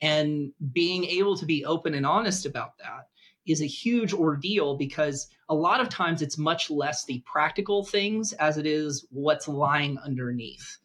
And 0.00 0.52
being 0.72 1.04
able 1.04 1.36
to 1.36 1.46
be 1.46 1.64
open 1.64 1.94
and 1.94 2.04
honest 2.04 2.46
about 2.46 2.76
that 2.78 3.06
is 3.46 3.60
a 3.60 3.66
huge 3.66 4.12
ordeal 4.12 4.76
because 4.76 5.28
a 5.48 5.54
lot 5.54 5.80
of 5.80 5.88
times 5.88 6.22
it's 6.22 6.38
much 6.38 6.70
less 6.70 7.04
the 7.04 7.22
practical 7.26 7.84
things 7.84 8.32
as 8.34 8.58
it 8.58 8.66
is 8.66 9.06
what's 9.10 9.48
lying 9.48 9.98
underneath. 9.98 10.78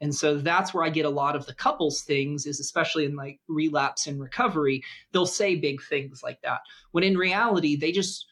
And 0.00 0.14
so 0.14 0.36
that's 0.36 0.74
where 0.74 0.84
I 0.84 0.90
get 0.90 1.06
a 1.06 1.10
lot 1.10 1.34
of 1.34 1.46
the 1.46 1.54
couples 1.54 2.02
things 2.02 2.46
is 2.46 2.60
especially 2.60 3.04
in 3.04 3.16
like 3.16 3.40
relapse 3.48 4.06
and 4.06 4.20
recovery, 4.20 4.82
they'll 5.12 5.26
say 5.26 5.56
big 5.56 5.82
things 5.82 6.22
like 6.22 6.40
that. 6.42 6.60
When 6.92 7.04
in 7.04 7.16
reality, 7.16 7.76
they 7.76 7.90
just 7.90 8.26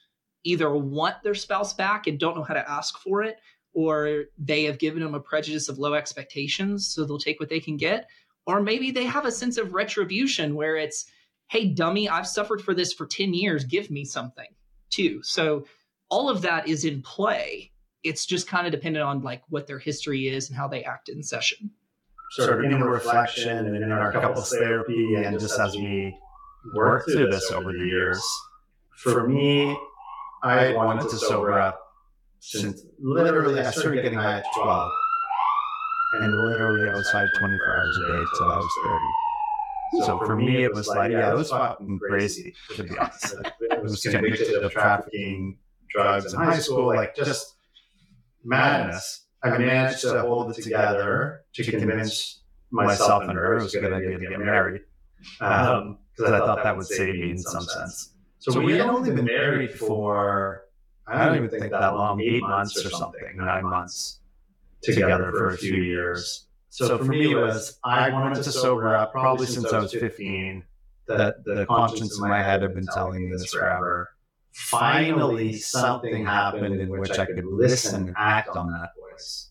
either 0.44 0.72
want 0.74 1.22
their 1.22 1.34
spouse 1.34 1.72
back 1.72 2.06
and 2.06 2.18
don't 2.18 2.36
know 2.36 2.42
how 2.42 2.54
to 2.54 2.70
ask 2.70 2.98
for 2.98 3.22
it, 3.22 3.38
or 3.72 4.24
they 4.38 4.64
have 4.64 4.78
given 4.78 5.02
them 5.02 5.14
a 5.14 5.20
prejudice 5.20 5.68
of 5.68 5.78
low 5.78 5.94
expectations, 5.94 6.88
so 6.88 7.04
they'll 7.04 7.18
take 7.18 7.40
what 7.40 7.48
they 7.48 7.60
can 7.60 7.76
get. 7.76 8.06
Or 8.44 8.60
maybe 8.60 8.90
they 8.90 9.04
have 9.04 9.24
a 9.24 9.32
sense 9.32 9.56
of 9.56 9.72
retribution 9.72 10.54
where 10.54 10.76
it's, 10.76 11.06
hey, 11.52 11.66
dummy, 11.66 12.08
I've 12.08 12.26
suffered 12.26 12.62
for 12.62 12.72
this 12.72 12.94
for 12.94 13.04
10 13.04 13.34
years, 13.34 13.64
give 13.64 13.90
me 13.90 14.06
something 14.06 14.48
too. 14.88 15.22
So 15.22 15.66
all 16.08 16.30
of 16.30 16.40
that 16.42 16.66
is 16.66 16.86
in 16.86 17.02
play. 17.02 17.72
It's 18.02 18.24
just 18.24 18.48
kind 18.48 18.66
of 18.66 18.72
dependent 18.72 19.04
on 19.04 19.22
like 19.22 19.42
what 19.50 19.66
their 19.66 19.78
history 19.78 20.28
is 20.28 20.48
and 20.48 20.56
how 20.56 20.66
they 20.66 20.82
act 20.82 21.10
in 21.10 21.22
session. 21.22 21.70
sort 22.30 22.64
of 22.64 22.72
in 22.72 22.82
reflection 22.82 23.66
and 23.66 23.76
in 23.76 23.92
our 23.92 24.12
couples 24.12 24.48
therapy, 24.50 25.14
and 25.16 25.38
just 25.38 25.60
as 25.60 25.76
we 25.76 26.16
work 26.74 27.04
through 27.04 27.30
this 27.30 27.50
over 27.50 27.70
the 27.70 27.84
years, 27.84 28.22
for 28.96 29.28
me, 29.28 29.76
I 30.42 30.72
wanted 30.72 31.10
to 31.10 31.18
sober 31.18 31.60
up 31.60 31.78
since 32.40 32.82
literally 32.98 33.60
I 33.60 33.70
started 33.72 34.02
getting 34.02 34.18
high 34.18 34.38
at 34.38 34.46
12. 34.56 34.90
And 36.14 36.48
literally 36.48 36.88
high 37.12 37.26
24 37.38 37.76
hours 37.76 37.98
a 37.98 38.12
day 38.12 38.24
till 38.38 38.46
I 38.46 38.56
was 38.56 38.72
30. 38.84 39.21
So 40.00 40.18
for 40.18 40.36
me, 40.36 40.64
it 40.64 40.74
was 40.74 40.88
like, 40.88 41.12
yeah, 41.12 41.32
it 41.32 41.36
was 41.36 41.50
fucking 41.50 41.98
crazy, 41.98 42.54
to 42.76 42.84
be 42.84 42.96
honest. 42.96 43.34
I 43.70 43.78
was 43.78 44.00
convicted 44.00 44.62
of 44.62 44.72
trafficking 44.72 45.58
drugs 45.90 46.32
in 46.32 46.40
high 46.40 46.58
school, 46.58 46.86
like 46.86 47.14
just 47.14 47.56
madness. 48.44 49.26
I 49.42 49.58
managed 49.58 50.00
to 50.02 50.20
hold 50.22 50.50
it 50.50 50.62
together 50.62 51.44
to 51.54 51.70
convince 51.70 52.42
myself 52.70 53.24
and 53.24 53.32
her 53.32 53.58
it 53.58 53.62
was 53.62 53.74
a 53.74 53.80
good 53.80 53.92
idea 53.92 54.18
to 54.18 54.26
get 54.26 54.38
married 54.38 54.80
because 55.38 55.68
um, 55.68 55.98
um, 56.18 56.34
I 56.34 56.38
thought 56.38 56.62
that 56.62 56.76
would 56.76 56.86
save 56.86 57.14
me 57.14 57.30
in 57.32 57.38
some 57.38 57.64
sense. 57.64 58.14
So 58.38 58.60
we 58.60 58.72
had 58.72 58.82
only 58.82 59.12
been 59.12 59.26
married 59.26 59.72
for 59.72 60.64
I 61.06 61.26
don't 61.26 61.36
even 61.36 61.50
think 61.50 61.70
that 61.70 61.94
long, 61.94 62.20
eight 62.20 62.42
months 62.42 62.84
or 62.84 62.90
something, 62.90 63.36
nine 63.36 63.64
months 63.64 64.20
together 64.82 65.30
for 65.32 65.50
a 65.50 65.58
few 65.58 65.76
years. 65.76 66.46
So 66.72 66.96
for 66.96 67.04
me, 67.04 67.32
it 67.32 67.36
was 67.36 67.78
I 67.84 68.08
wanted 68.08 68.42
to 68.44 68.50
sober 68.50 68.96
up 68.96 69.12
probably 69.12 69.46
since 69.46 69.70
I 69.74 69.78
was 69.78 69.92
15. 69.92 70.64
That 71.06 71.44
the 71.44 71.66
conscience 71.66 72.18
in 72.18 72.26
my 72.26 72.42
head 72.42 72.62
had 72.62 72.74
been 72.74 72.86
telling 72.86 73.28
me 73.28 73.36
this 73.36 73.52
forever. 73.52 74.08
Finally, 74.52 75.52
something 75.58 76.24
happened 76.24 76.80
in 76.80 76.88
which 76.88 77.18
I 77.18 77.26
could 77.26 77.44
listen 77.44 78.08
and 78.08 78.16
act 78.16 78.56
on 78.56 78.72
that 78.72 78.92
voice. 78.98 79.50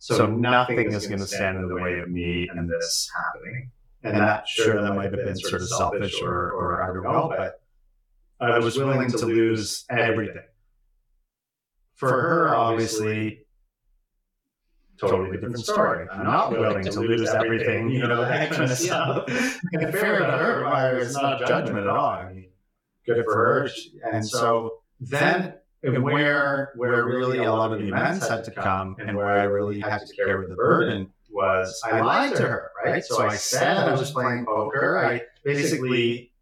So 0.00 0.26
nothing 0.26 0.92
is 0.92 1.06
going 1.06 1.20
to 1.20 1.26
stand 1.26 1.58
in 1.58 1.68
the 1.68 1.76
way 1.76 2.00
of 2.00 2.10
me 2.10 2.48
and 2.52 2.68
this 2.68 3.12
happening. 3.14 3.70
And 4.02 4.16
that 4.16 4.48
sure 4.48 4.82
that 4.82 4.94
might 4.94 5.12
have 5.12 5.24
been 5.24 5.36
sort 5.36 5.62
of 5.62 5.68
selfish 5.68 6.20
or, 6.20 6.50
or 6.50 6.82
I 6.82 6.86
don't 6.88 7.04
know, 7.04 7.32
but 7.36 7.60
I 8.40 8.58
was 8.58 8.76
willing 8.76 9.08
to 9.12 9.24
lose 9.24 9.84
everything. 9.88 10.42
For 11.94 12.10
her, 12.10 12.56
obviously, 12.56 13.45
totally 14.98 15.32
different 15.32 15.58
story. 15.58 16.06
I'm 16.12 16.24
not 16.24 16.50
willing 16.50 16.84
to 16.84 17.00
lose 17.00 17.28
everything, 17.30 17.90
you 17.90 18.06
know, 18.06 18.22
that 18.28 18.50
kind 18.50 18.70
of 18.70 18.78
stuff. 18.78 19.24
And 19.72 19.92
fair 19.92 20.18
to 20.18 20.24
her, 20.24 20.98
it's 20.98 21.14
not 21.14 21.46
judgment 21.46 21.86
at 21.86 21.88
all. 21.88 22.10
I 22.10 22.32
mean, 22.32 22.48
good 23.06 23.24
for 23.24 23.34
her. 23.34 23.70
And 24.12 24.26
so 24.26 24.78
then 25.00 25.54
where 25.82 26.72
where 26.76 27.04
really 27.04 27.38
a 27.38 27.52
lot 27.52 27.72
of 27.72 27.78
the 27.78 27.88
events 27.88 28.28
had 28.28 28.44
to 28.44 28.50
come 28.50 28.96
and 28.98 29.16
where 29.16 29.38
I 29.38 29.44
really 29.44 29.80
had 29.80 30.06
to 30.06 30.16
carry 30.16 30.46
the 30.48 30.54
burden 30.54 31.12
was 31.30 31.80
I 31.84 32.00
lied 32.00 32.36
to 32.36 32.42
her, 32.42 32.70
right? 32.84 33.04
So 33.04 33.22
I 33.22 33.36
said 33.36 33.76
I 33.76 33.92
was 33.92 34.10
playing 34.10 34.46
poker. 34.46 34.98
I 34.98 35.22
basically 35.44 36.32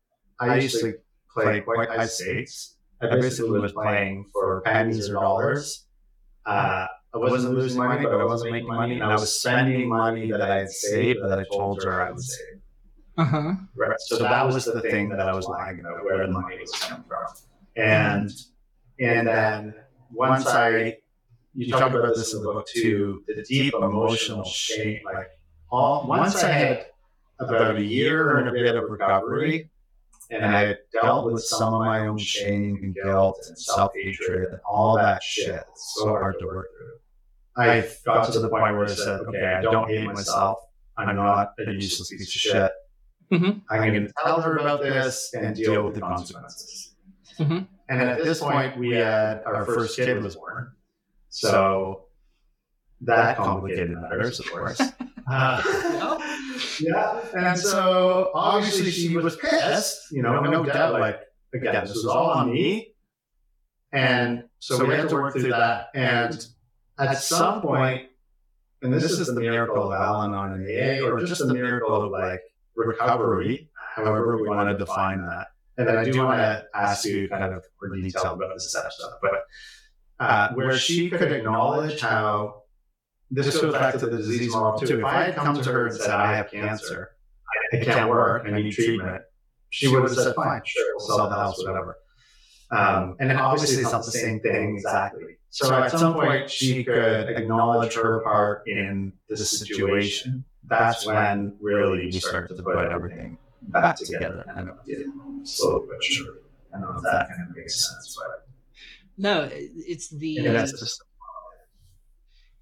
I 0.40 0.58
used 0.58 0.80
to 0.80 0.94
play 1.32 1.60
quite 1.60 1.88
high 1.88 2.06
stakes. 2.06 2.76
I 3.00 3.08
basically 3.16 3.60
was 3.60 3.72
playing 3.72 4.26
for 4.32 4.62
pennies 4.62 5.10
or 5.10 5.14
dollars. 5.14 5.86
Uh, 6.46 6.86
I 7.14 7.18
wasn't 7.18 7.54
losing 7.54 7.78
money, 7.78 8.04
but 8.04 8.20
I 8.20 8.24
wasn't 8.24 8.52
making 8.52 8.68
money, 8.68 8.94
and 8.94 9.04
I 9.04 9.14
was 9.14 9.40
spending 9.40 9.88
money 9.88 10.30
that 10.32 10.42
I 10.42 10.58
had 10.58 10.70
saved 10.70 11.20
that 11.22 11.38
I 11.38 11.44
told 11.44 11.82
her 11.84 12.02
I 12.02 12.10
would 12.10 12.20
save. 12.20 12.60
Uh 13.16 13.24
huh. 13.24 13.52
Right. 13.76 13.96
So 13.98 14.18
that 14.18 14.46
was 14.46 14.64
the 14.64 14.80
thing 14.80 15.10
that 15.10 15.20
I 15.20 15.32
was 15.32 15.46
lying 15.46 15.78
about, 15.78 16.04
where 16.04 16.26
the 16.26 16.32
money 16.32 16.58
was 16.58 16.72
coming 16.72 17.04
from. 17.06 17.26
And 17.76 18.30
and 18.98 19.28
then 19.28 19.74
once 20.12 20.46
I, 20.46 20.98
you 21.54 21.70
talk 21.70 21.92
about 21.92 22.16
this 22.16 22.34
in 22.34 22.42
the 22.42 22.52
book 22.52 22.66
too, 22.66 23.22
the 23.28 23.44
deep 23.44 23.74
emotional 23.74 24.44
shame. 24.44 25.00
Like 25.04 25.30
all 25.70 26.06
once 26.08 26.42
I 26.42 26.50
had 26.50 26.86
about 27.38 27.76
a 27.76 27.84
year 27.84 28.38
and 28.38 28.48
a 28.48 28.52
bit 28.52 28.74
of 28.74 28.90
recovery, 28.90 29.70
and 30.30 30.44
I 30.44 30.60
had 30.66 30.78
dealt 30.92 31.32
with 31.32 31.44
some 31.44 31.74
of 31.74 31.80
my 31.80 32.06
own 32.08 32.18
shame 32.18 32.80
and 32.82 32.94
guilt 32.94 33.38
and 33.46 33.56
self 33.56 33.92
hatred 33.94 34.50
and 34.50 34.60
all 34.68 34.96
that 34.96 35.22
shit. 35.22 35.64
It's 35.70 35.94
so 35.96 36.08
hard 36.08 36.40
to 36.40 36.46
work 36.46 36.66
through. 36.76 36.98
I 37.56 37.88
got 38.04 38.32
to 38.32 38.40
the 38.40 38.48
point 38.48 38.76
where 38.76 38.84
I 38.84 38.88
said, 38.88 39.20
okay, 39.20 39.54
I 39.58 39.62
don't 39.62 39.88
hate 39.88 40.04
myself. 40.06 40.58
I'm 40.96 41.14
not 41.16 41.52
a 41.58 41.72
useless 41.72 42.08
piece 42.10 42.22
of 42.22 42.28
shit. 42.28 42.72
Mhm. 43.32 43.62
I'm 43.70 43.80
going 43.92 44.06
to 44.06 44.12
tell 44.24 44.40
her 44.40 44.56
about 44.58 44.82
this 44.82 45.32
and 45.34 45.56
deal 45.56 45.84
with 45.84 45.94
the 45.94 46.00
consequences. 46.00 46.94
Mhm. 47.38 47.66
And 47.88 48.00
at 48.02 48.22
this 48.24 48.40
point, 48.40 48.78
we 48.78 48.90
had 48.92 49.42
our 49.44 49.64
first 49.64 49.96
kid 49.96 50.22
was 50.22 50.36
born. 50.36 50.72
So 51.30 52.06
that 53.02 53.36
complicated 53.36 53.90
matters, 53.90 54.40
of 54.40 54.50
course. 54.50 54.80
Uh, 55.26 55.62
yeah. 56.80 57.18
And 57.34 57.58
so 57.58 58.30
obviously 58.34 58.90
she 58.90 59.16
was 59.16 59.36
pissed, 59.36 60.12
you 60.12 60.20
know, 60.22 60.38
no 60.42 60.62
doubt. 60.64 60.92
Like, 61.00 61.18
again, 61.54 61.82
this 61.86 61.94
was 61.94 62.04
all 62.04 62.26
on 62.26 62.52
me. 62.52 62.92
And 63.90 64.44
so 64.58 64.84
we 64.84 64.94
had 64.94 65.08
to 65.08 65.14
work 65.14 65.32
through 65.32 65.48
that. 65.48 65.86
And 65.94 66.46
at 66.98 67.18
some 67.18 67.60
point, 67.60 68.08
and 68.82 68.92
this 68.92 69.04
is 69.04 69.26
the 69.26 69.40
miracle 69.40 69.92
of 69.92 70.00
Al 70.00 70.22
Anon 70.22 70.52
and 70.52 70.66
AA, 70.66 71.04
or 71.06 71.24
just 71.24 71.46
the 71.46 71.52
miracle 71.52 72.02
of 72.02 72.12
like 72.12 72.42
recovery, 72.76 73.70
however 73.94 74.36
we 74.40 74.48
want 74.48 74.68
to 74.68 74.76
define 74.76 75.22
that. 75.26 75.48
And 75.76 75.88
then 75.88 75.96
I 75.96 76.04
do 76.04 76.24
want 76.24 76.38
to 76.38 76.66
ask 76.74 77.04
you 77.04 77.28
kind 77.28 77.52
of 77.52 77.64
more 77.82 77.96
detail 77.96 78.34
about 78.34 78.54
this 78.54 78.70
stuff, 78.70 78.92
but 79.20 79.44
uh, 80.20 80.52
where 80.52 80.76
she 80.76 81.10
could 81.10 81.32
acknowledge 81.32 82.00
how 82.00 82.62
this 83.30 83.60
goes 83.60 83.72
back 83.72 83.94
to 83.98 84.06
the 84.06 84.16
disease 84.18 84.52
model 84.52 84.78
too. 84.78 84.98
If 85.00 85.04
I 85.04 85.24
had 85.24 85.34
come 85.34 85.60
to 85.60 85.72
her 85.72 85.86
and 85.88 85.96
said, 85.96 86.10
I 86.10 86.36
have 86.36 86.50
cancer, 86.50 87.16
I, 87.72 87.78
I 87.78 87.84
can't 87.84 88.08
work, 88.08 88.44
I 88.46 88.50
need 88.50 88.72
treatment, 88.72 89.22
she 89.70 89.88
would 89.88 90.02
have 90.02 90.12
said, 90.14 90.36
fine, 90.36 90.62
sure, 90.64 90.94
we'll 90.96 91.06
sell 91.06 91.28
the 91.28 91.34
house, 91.34 91.58
whatever. 91.64 91.96
Um, 92.70 93.16
and 93.18 93.28
then 93.30 93.36
obviously 93.38 93.82
it's 93.82 93.92
not 93.92 94.04
the 94.04 94.12
same 94.12 94.40
thing 94.40 94.76
exactly. 94.76 95.38
So 95.54 95.72
at 95.72 95.92
some 95.92 96.14
point, 96.14 96.50
she 96.50 96.82
could 96.82 97.28
acknowledge 97.28 97.94
her 97.94 98.18
part 98.24 98.66
in 98.66 99.12
the 99.28 99.36
situation. 99.36 100.44
That's 100.64 101.06
when 101.06 101.54
really 101.60 102.06
we 102.06 102.18
start 102.18 102.48
to 102.48 102.60
put 102.60 102.90
everything 102.90 103.38
back 103.62 103.94
together 103.94 104.44
and 104.48 105.46
slowly 105.46 105.86
but 105.88 106.02
surely. 106.02 106.40
I 106.74 106.80
don't 106.80 106.90
know 106.90 106.96
if 106.96 107.02
that 107.04 107.28
kind 107.28 107.48
of 107.48 107.56
makes 107.56 107.88
sense, 107.88 108.18
but 108.20 108.48
no, 109.16 109.48
it's 109.52 110.08
the 110.08 110.28
yeah, 110.28 110.52
that's 110.54 110.72
just 110.72 111.00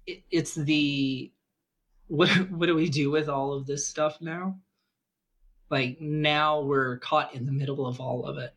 it, 0.05 0.21
it's 0.29 0.53
the 0.53 1.31
what 2.09 2.29
what 2.51 2.67
do 2.67 2.75
we 2.75 2.89
do 2.89 3.09
with 3.09 3.27
all 3.27 3.53
of 3.53 3.65
this 3.65 3.87
stuff 3.87 4.19
now? 4.21 4.59
Like 5.71 5.99
now 5.99 6.61
we're 6.61 6.99
caught 6.99 7.33
in 7.33 7.47
the 7.47 7.51
middle 7.51 7.87
of 7.87 7.99
all 7.99 8.25
of 8.25 8.37
it, 8.37 8.53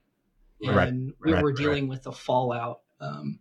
and 0.61 0.77
Right, 0.77 0.93
we, 0.93 1.33
right, 1.33 1.43
we're 1.43 1.49
right. 1.49 1.57
dealing 1.57 1.89
with 1.89 2.03
the 2.03 2.13
fallout. 2.13 2.81
Um, 3.01 3.39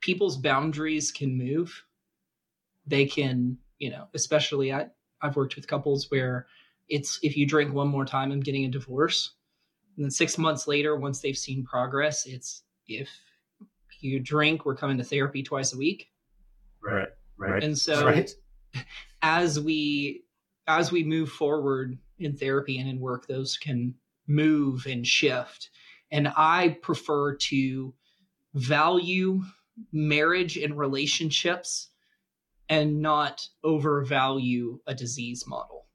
people's 0.00 0.36
boundaries 0.36 1.10
can 1.10 1.36
move. 1.36 1.84
They 2.86 3.06
can, 3.06 3.58
you 3.78 3.90
know, 3.90 4.08
especially 4.14 4.72
I 4.72 4.86
I've 5.20 5.36
worked 5.36 5.56
with 5.56 5.66
couples 5.66 6.10
where 6.10 6.46
it's 6.88 7.18
if 7.22 7.36
you 7.36 7.46
drink 7.46 7.72
one 7.72 7.88
more 7.88 8.04
time, 8.04 8.32
I'm 8.32 8.40
getting 8.40 8.64
a 8.64 8.70
divorce, 8.70 9.34
and 9.96 10.04
then 10.04 10.10
six 10.10 10.38
months 10.38 10.66
later, 10.66 10.96
once 10.96 11.20
they've 11.20 11.36
seen 11.36 11.64
progress, 11.64 12.26
it's 12.26 12.62
if 12.86 13.10
you 14.00 14.20
drink, 14.20 14.64
we're 14.64 14.76
coming 14.76 14.98
to 14.98 15.04
therapy 15.04 15.42
twice 15.42 15.72
a 15.72 15.78
week. 15.78 16.08
right, 16.82 17.08
right. 17.36 17.62
And 17.62 17.76
so 17.76 18.06
right. 18.06 18.30
as 19.22 19.58
we 19.60 20.24
as 20.66 20.92
we 20.92 21.02
move 21.02 21.30
forward 21.30 21.98
in 22.18 22.36
therapy 22.36 22.78
and 22.78 22.88
in 22.88 23.00
work 23.00 23.26
those 23.26 23.56
can 23.56 23.94
move 24.26 24.86
and 24.86 25.06
shift 25.06 25.70
and 26.10 26.28
i 26.36 26.76
prefer 26.82 27.34
to 27.34 27.94
value 28.54 29.42
marriage 29.92 30.56
and 30.56 30.78
relationships 30.78 31.90
and 32.68 33.00
not 33.00 33.46
overvalue 33.64 34.78
a 34.86 34.94
disease 34.94 35.44
model 35.46 35.86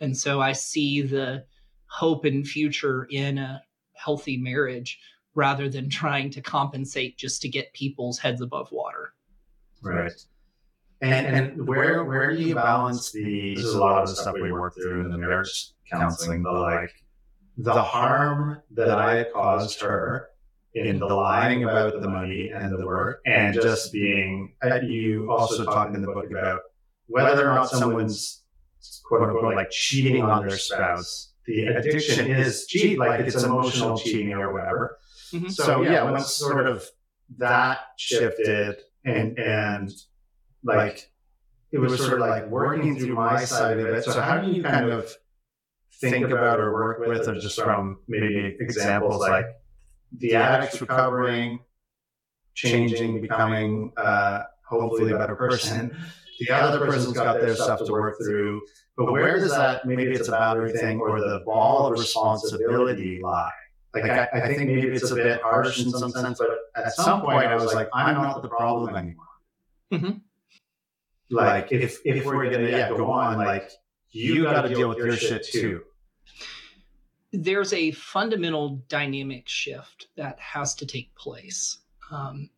and 0.00 0.16
so 0.16 0.40
i 0.40 0.52
see 0.52 1.02
the 1.02 1.44
hope 1.86 2.24
and 2.24 2.46
future 2.46 3.06
in 3.10 3.38
a 3.38 3.62
healthy 3.94 4.36
marriage 4.36 4.98
rather 5.34 5.68
than 5.68 5.88
trying 5.90 6.30
to 6.30 6.40
compensate 6.40 7.18
just 7.18 7.42
to 7.42 7.48
get 7.48 7.72
people's 7.72 8.18
heads 8.18 8.40
above 8.40 8.70
water 8.72 9.12
Right. 9.82 10.12
And 11.02 11.26
and 11.26 11.68
where 11.68 12.04
where 12.04 12.34
do 12.34 12.42
you 12.42 12.54
balance 12.54 13.12
the 13.12 13.54
this 13.54 13.64
is 13.64 13.74
a 13.74 13.78
lot 13.78 14.02
of 14.02 14.08
the 14.08 14.16
stuff 14.16 14.34
we 14.40 14.50
work 14.50 14.74
through 14.74 15.04
in 15.04 15.10
the 15.10 15.18
marriage 15.18 15.72
counseling, 15.90 16.42
but 16.42 16.54
like 16.54 16.90
the 17.58 17.82
harm 17.82 18.62
that 18.72 18.98
I 18.98 19.24
caused 19.24 19.80
her 19.82 20.30
in 20.74 20.98
the 20.98 21.06
lying 21.06 21.64
about 21.64 22.00
the 22.00 22.08
money 22.08 22.50
and 22.54 22.78
the 22.78 22.84
work 22.84 23.20
and 23.24 23.54
just 23.54 23.92
being 23.92 24.54
you 24.82 25.30
also 25.30 25.64
talk 25.64 25.94
in 25.94 26.02
the 26.02 26.08
book 26.08 26.30
about 26.30 26.60
whether 27.06 27.50
or 27.50 27.54
not 27.54 27.70
someone's 27.70 28.42
quote 29.04 29.22
unquote 29.22 29.54
like 29.54 29.70
cheating 29.70 30.22
on 30.22 30.46
their 30.46 30.58
spouse. 30.58 31.32
The 31.46 31.66
addiction 31.66 32.30
is 32.30 32.66
cheat, 32.66 32.98
like 32.98 33.20
it's 33.20 33.42
emotional 33.42 33.96
cheating 33.96 34.32
or 34.32 34.52
whatever. 34.52 34.98
Mhm. 35.32 35.50
So 35.50 35.82
yeah, 35.82 36.10
once 36.10 36.34
sort 36.34 36.66
of 36.66 36.84
that 37.38 37.78
shifted 37.96 38.76
and 39.04 39.38
and 39.38 39.90
like 40.62 41.10
it 41.72 41.78
was 41.78 41.98
sort 41.98 42.20
of 42.20 42.28
like 42.28 42.48
working 42.48 42.98
through 42.98 43.14
my 43.14 43.44
side 43.44 43.78
of 43.78 43.86
it. 43.86 44.04
So 44.04 44.20
how 44.20 44.38
do 44.38 44.50
you 44.50 44.62
kind 44.62 44.90
of 44.90 45.10
think 46.00 46.26
about 46.26 46.60
or 46.60 46.72
work 46.72 46.98
with, 47.06 47.28
or 47.28 47.34
just 47.38 47.60
from 47.60 47.98
maybe 48.08 48.56
examples 48.60 49.20
like 49.20 49.46
the 50.18 50.34
addict's 50.34 50.80
recovering, 50.80 51.60
changing, 52.54 53.20
becoming 53.20 53.92
uh, 53.96 54.44
hopefully 54.68 55.12
a 55.12 55.18
better 55.18 55.36
person. 55.36 55.96
The 56.38 56.50
other 56.50 56.84
person's 56.84 57.14
got 57.14 57.40
their 57.40 57.54
stuff 57.54 57.82
to 57.86 57.90
work 57.90 58.18
through. 58.22 58.60
But 58.94 59.10
where 59.10 59.38
does 59.38 59.52
that 59.52 59.86
maybe 59.86 60.02
it's 60.02 60.28
a 60.28 60.32
boundary 60.32 60.70
thing 60.72 61.00
or 61.00 61.18
the 61.18 61.40
ball 61.46 61.86
of 61.86 61.98
responsibility 61.98 63.20
lie? 63.22 63.50
Like 63.94 64.04
I, 64.04 64.28
I 64.34 64.54
think 64.54 64.68
maybe 64.68 64.88
it's 64.88 65.10
a 65.10 65.14
bit 65.14 65.40
harsh 65.40 65.82
in 65.82 65.90
some 65.92 66.10
sense, 66.10 66.38
but 66.38 66.50
at 66.76 66.92
some 66.92 67.22
point 67.22 67.46
I 67.46 67.54
was 67.54 67.72
like, 67.72 67.88
I'm 67.94 68.16
not 68.16 68.42
the 68.42 68.48
problem 68.48 68.94
anymore. 68.96 69.24
Mhm. 69.90 70.20
Like 71.30 71.72
if 71.72 72.00
if 72.04 72.26
we're 72.26 72.50
gonna 72.50 72.68
yeah 72.68 72.90
go 72.90 73.10
on, 73.10 73.38
like 73.38 73.70
you 74.10 74.42
got 74.44 74.62
to 74.62 74.74
deal 74.74 74.90
with 74.90 74.98
your 74.98 75.16
shit 75.16 75.46
too. 75.46 75.82
There's 77.42 77.72
a 77.72 77.90
fundamental 77.92 78.82
dynamic 78.88 79.48
shift 79.48 80.08
that 80.16 80.38
has 80.38 80.74
to 80.76 80.86
take 80.86 81.14
place. 81.14 81.78
Um, 82.10 82.50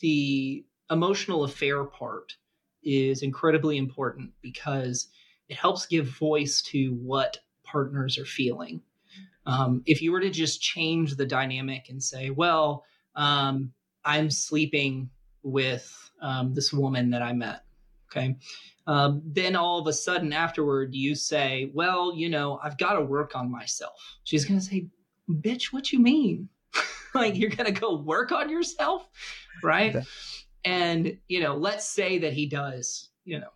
the 0.00 0.64
emotional 0.90 1.44
affair 1.44 1.84
part 1.84 2.34
is 2.82 3.22
incredibly 3.22 3.76
important 3.78 4.32
because 4.42 5.08
it 5.48 5.56
helps 5.56 5.86
give 5.86 6.06
voice 6.06 6.62
to 6.62 6.94
what 6.94 7.38
partners 7.64 8.18
are 8.18 8.24
feeling. 8.24 8.82
Um, 9.46 9.82
if 9.86 10.00
you 10.00 10.12
were 10.12 10.20
to 10.20 10.30
just 10.30 10.60
change 10.62 11.16
the 11.16 11.26
dynamic 11.26 11.86
and 11.88 12.02
say, 12.02 12.30
well, 12.30 12.84
um, 13.14 13.72
I'm 14.04 14.30
sleeping 14.30 15.10
with 15.42 16.10
um, 16.20 16.54
this 16.54 16.72
woman 16.72 17.10
that 17.10 17.22
I 17.22 17.32
met, 17.32 17.63
okay, 18.16 18.36
um, 18.86 19.22
then 19.24 19.56
all 19.56 19.78
of 19.80 19.86
a 19.86 19.92
sudden 19.92 20.32
afterward 20.32 20.94
you 20.94 21.14
say 21.14 21.70
well 21.72 22.14
you 22.14 22.28
know 22.28 22.60
i've 22.62 22.78
got 22.78 22.94
to 22.94 23.00
work 23.02 23.34
on 23.34 23.50
myself. 23.50 23.94
She's 24.24 24.44
going 24.44 24.60
to 24.60 24.64
say 24.64 24.86
bitch 25.28 25.72
what 25.72 25.92
you 25.92 25.98
mean? 26.00 26.48
Like 27.14 27.36
you're 27.36 27.50
going 27.50 27.72
to 27.72 27.80
go 27.80 27.94
work 27.96 28.32
on 28.32 28.50
yourself 28.50 29.08
right? 29.62 29.94
Okay. 29.94 30.06
and 30.64 31.16
you 31.28 31.40
know 31.40 31.54
let's 31.54 31.88
say 31.88 32.18
that 32.18 32.32
he 32.32 32.46
does 32.46 33.10
you 33.24 33.38
know 33.38 33.50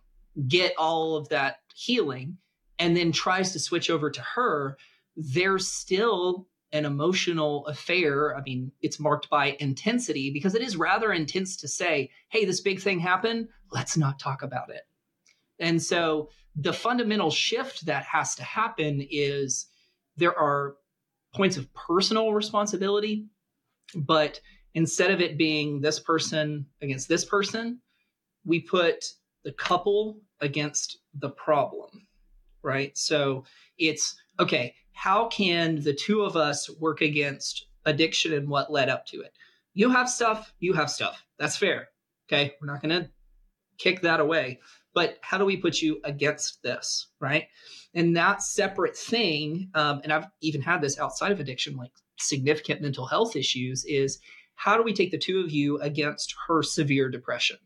get 0.47 0.73
all 0.77 1.17
of 1.17 1.27
that 1.29 1.57
healing 1.75 2.37
and 2.79 2.95
then 2.95 3.11
tries 3.11 3.51
to 3.51 3.59
switch 3.59 3.89
over 3.89 4.09
to 4.09 4.21
her 4.21 4.77
there's 5.17 5.67
still 5.67 6.47
an 6.71 6.85
emotional 6.85 7.65
affair. 7.67 8.37
I 8.37 8.41
mean 8.41 8.71
it's 8.81 8.99
marked 8.99 9.29
by 9.29 9.57
intensity 9.59 10.31
because 10.31 10.55
it 10.55 10.61
is 10.61 10.77
rather 10.77 11.11
intense 11.11 11.57
to 11.57 11.67
say 11.67 12.11
hey 12.29 12.45
this 12.45 12.61
big 12.61 12.79
thing 12.79 12.99
happened 12.99 13.49
let's 13.71 13.97
not 13.97 14.19
talk 14.19 14.41
about 14.41 14.69
it 14.69 14.83
and 15.59 15.81
so 15.81 16.29
the 16.55 16.73
fundamental 16.73 17.31
shift 17.31 17.85
that 17.85 18.03
has 18.03 18.35
to 18.35 18.43
happen 18.43 19.05
is 19.09 19.67
there 20.17 20.37
are 20.37 20.75
points 21.33 21.57
of 21.57 21.71
personal 21.73 22.33
responsibility, 22.33 23.25
but 23.95 24.39
instead 24.73 25.11
of 25.11 25.21
it 25.21 25.37
being 25.37 25.81
this 25.81 25.99
person 25.99 26.65
against 26.81 27.07
this 27.07 27.25
person, 27.25 27.79
we 28.45 28.59
put 28.59 29.05
the 29.43 29.51
couple 29.53 30.21
against 30.41 30.99
the 31.13 31.29
problem, 31.29 32.07
right? 32.61 32.97
So 32.97 33.45
it's 33.77 34.15
okay, 34.39 34.73
how 34.93 35.27
can 35.27 35.81
the 35.81 35.93
two 35.93 36.21
of 36.21 36.35
us 36.35 36.69
work 36.79 37.01
against 37.01 37.67
addiction 37.85 38.33
and 38.33 38.49
what 38.49 38.71
led 38.71 38.89
up 38.89 39.05
to 39.07 39.21
it? 39.21 39.33
You 39.73 39.89
have 39.89 40.09
stuff, 40.09 40.53
you 40.59 40.73
have 40.73 40.89
stuff. 40.89 41.23
That's 41.37 41.57
fair. 41.57 41.89
Okay. 42.27 42.53
We're 42.59 42.67
not 42.67 42.81
going 42.81 43.03
to 43.03 43.09
kick 43.79 44.01
that 44.01 44.19
away. 44.19 44.59
But 44.93 45.17
how 45.21 45.37
do 45.37 45.45
we 45.45 45.57
put 45.57 45.81
you 45.81 45.99
against 46.03 46.61
this 46.61 47.07
right? 47.19 47.47
And 47.93 48.15
that 48.15 48.43
separate 48.43 48.95
thing 48.95 49.69
um, 49.73 50.01
and 50.03 50.13
i've 50.13 50.27
even 50.41 50.61
had 50.61 50.81
this 50.81 50.99
outside 50.99 51.31
of 51.31 51.39
addiction 51.39 51.75
like 51.75 51.91
significant 52.19 52.81
mental 52.81 53.05
health 53.05 53.35
issues 53.35 53.85
is 53.85 54.19
how 54.55 54.75
do 54.75 54.83
we 54.83 54.93
take 54.93 55.11
the 55.11 55.17
two 55.17 55.39
of 55.39 55.51
you 55.51 55.79
against 55.79 56.35
her 56.47 56.61
severe 56.61 57.09
depression? 57.09 57.57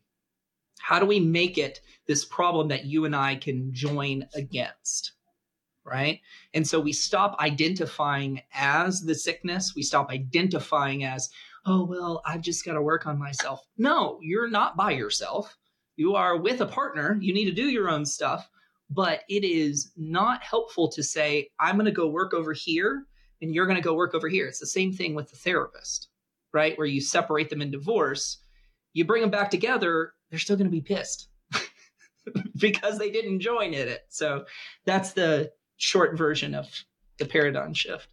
How 0.80 1.00
do 1.00 1.06
we 1.06 1.18
make 1.18 1.58
it 1.58 1.80
this 2.06 2.24
problem 2.24 2.68
that 2.68 2.84
you 2.84 3.04
and 3.04 3.16
i 3.16 3.34
can 3.36 3.72
join 3.72 4.28
against 4.34 5.12
right? 5.86 6.20
And 6.54 6.66
so 6.66 6.80
we 6.80 6.94
stop 6.94 7.38
identifying 7.40 8.40
as 8.54 9.02
the 9.02 9.14
sickness. 9.14 9.74
We 9.76 9.82
stop 9.82 10.08
identifying 10.08 11.04
as 11.04 11.28
oh 11.66 11.84
well 11.84 12.22
i've 12.26 12.42
just 12.42 12.64
got 12.64 12.74
to 12.74 12.82
work 12.82 13.06
on 13.06 13.18
myself. 13.18 13.60
No 13.76 14.18
you're 14.22 14.48
not 14.48 14.76
by 14.76 14.92
yourself 14.92 15.56
you 15.96 16.14
are 16.14 16.36
with 16.36 16.60
a 16.60 16.66
partner 16.66 17.18
you 17.20 17.32
need 17.32 17.46
to 17.46 17.52
do 17.52 17.68
your 17.68 17.88
own 17.88 18.04
stuff 18.04 18.48
but 18.90 19.20
it 19.28 19.44
is 19.44 19.92
not 19.96 20.42
helpful 20.42 20.88
to 20.88 21.02
say 21.02 21.48
i'm 21.60 21.76
going 21.76 21.86
to 21.86 21.92
go 21.92 22.08
work 22.08 22.34
over 22.34 22.52
here 22.52 23.06
and 23.42 23.54
you're 23.54 23.66
going 23.66 23.76
to 23.76 23.82
go 23.82 23.94
work 23.94 24.14
over 24.14 24.28
here. 24.28 24.46
It's 24.46 24.60
the 24.60 24.66
same 24.66 24.92
thing 24.92 25.14
with 25.14 25.30
the 25.30 25.36
therapist 25.36 26.08
right? 26.52 26.78
Where 26.78 26.86
you 26.86 27.00
separate 27.00 27.50
them 27.50 27.62
in 27.62 27.70
divorce 27.70 28.38
you 28.92 29.04
bring 29.04 29.22
them 29.22 29.30
back 29.30 29.50
together 29.50 30.12
they're 30.30 30.38
still 30.38 30.56
going 30.56 30.70
to 30.70 30.70
be 30.70 30.80
pissed 30.80 31.28
because 32.56 32.98
they 32.98 33.10
didn't 33.10 33.40
join 33.40 33.74
in 33.74 33.86
it. 33.86 34.02
So 34.08 34.46
that's 34.84 35.12
the 35.12 35.52
short 35.76 36.16
version 36.18 36.54
of 36.54 36.68
the 37.18 37.26
paradigm 37.26 37.74
shift 37.74 38.08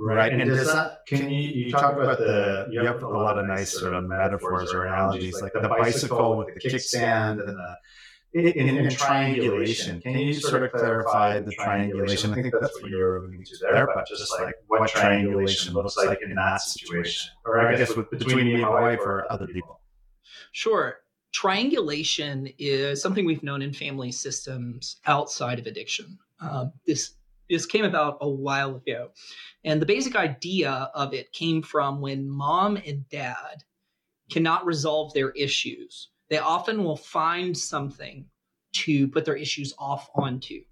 Right. 0.00 0.32
And 0.32 0.48
does 0.48 0.72
that, 0.72 1.00
can 1.06 1.28
you, 1.28 1.40
you 1.40 1.72
talk 1.72 1.94
about 1.94 2.18
the, 2.18 2.68
you 2.70 2.84
have 2.84 3.02
a 3.02 3.08
lot 3.08 3.38
of 3.38 3.46
nice 3.46 3.78
sort 3.78 3.94
of 3.94 4.04
metaphors 4.04 4.72
or 4.72 4.84
analogies, 4.84 5.42
like 5.42 5.52
the 5.52 5.68
bicycle 5.68 6.36
with 6.36 6.54
the 6.54 6.60
kickstand 6.60 7.46
and 7.46 7.56
the, 7.58 7.76
in, 8.34 8.76
in 8.76 8.90
triangulation. 8.90 10.00
Can 10.00 10.18
you 10.18 10.34
sort 10.34 10.62
of 10.62 10.72
clarify 10.72 11.40
the 11.40 11.50
triangulation? 11.52 12.32
I 12.32 12.34
think 12.42 12.54
that's 12.60 12.80
what 12.80 12.90
you're 12.90 13.16
alluding 13.16 13.44
to 13.44 13.56
there, 13.60 13.88
but 13.92 14.06
just 14.06 14.30
like 14.40 14.54
what 14.66 14.88
triangulation 14.88 15.74
looks 15.74 15.96
like 15.96 16.20
in 16.22 16.34
that 16.34 16.60
situation, 16.60 17.32
or 17.44 17.66
I 17.66 17.76
guess 17.76 17.96
with, 17.96 18.10
between 18.10 18.46
me 18.46 18.54
and 18.54 18.62
my 18.62 18.80
wife 18.80 19.00
or 19.00 19.30
other 19.32 19.46
people. 19.46 19.80
Sure. 20.52 20.98
Triangulation 21.32 22.48
is 22.58 23.02
something 23.02 23.24
we've 23.26 23.42
known 23.42 23.62
in 23.62 23.72
family 23.72 24.12
systems 24.12 25.00
outside 25.06 25.58
of 25.58 25.66
addiction. 25.66 26.18
Uh, 26.40 26.66
this 26.86 27.14
this 27.48 27.66
came 27.66 27.84
about 27.84 28.18
a 28.20 28.28
while 28.28 28.76
ago. 28.76 29.10
And 29.64 29.80
the 29.80 29.86
basic 29.86 30.16
idea 30.16 30.90
of 30.94 31.14
it 31.14 31.32
came 31.32 31.62
from 31.62 32.00
when 32.00 32.28
mom 32.28 32.76
and 32.76 33.08
dad 33.08 33.64
cannot 34.30 34.66
resolve 34.66 35.12
their 35.14 35.30
issues. 35.30 36.10
They 36.28 36.38
often 36.38 36.84
will 36.84 36.96
find 36.96 37.56
something 37.56 38.26
to 38.72 39.08
put 39.08 39.24
their 39.24 39.36
issues 39.36 39.74
off 39.78 40.10
onto. 40.14 40.62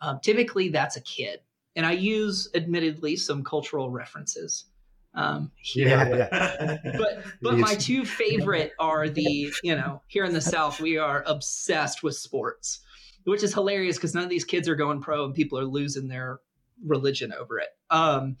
Um, 0.00 0.20
typically, 0.22 0.68
that's 0.68 0.96
a 0.96 1.02
kid. 1.02 1.40
And 1.76 1.86
I 1.86 1.92
use, 1.92 2.48
admittedly, 2.54 3.16
some 3.16 3.44
cultural 3.44 3.90
references. 3.90 4.66
Um, 5.14 5.50
yeah, 5.74 6.08
yeah. 6.08 6.78
but 6.98 7.24
but 7.42 7.58
my 7.58 7.74
two 7.74 8.04
favorite 8.04 8.72
are 8.78 9.10
the 9.10 9.52
you 9.62 9.76
know 9.76 10.00
here 10.06 10.24
in 10.24 10.32
the 10.32 10.40
South 10.40 10.80
we 10.80 10.96
are 10.96 11.22
obsessed 11.26 12.02
with 12.02 12.16
sports, 12.16 12.80
which 13.24 13.42
is 13.42 13.54
hilarious 13.54 13.96
because 13.96 14.14
none 14.14 14.24
of 14.24 14.30
these 14.30 14.44
kids 14.44 14.68
are 14.68 14.74
going 14.74 15.00
pro 15.00 15.24
and 15.24 15.34
people 15.34 15.58
are 15.58 15.64
losing 15.64 16.08
their 16.08 16.40
religion 16.84 17.32
over 17.32 17.58
it. 17.58 17.68
Um, 17.90 18.36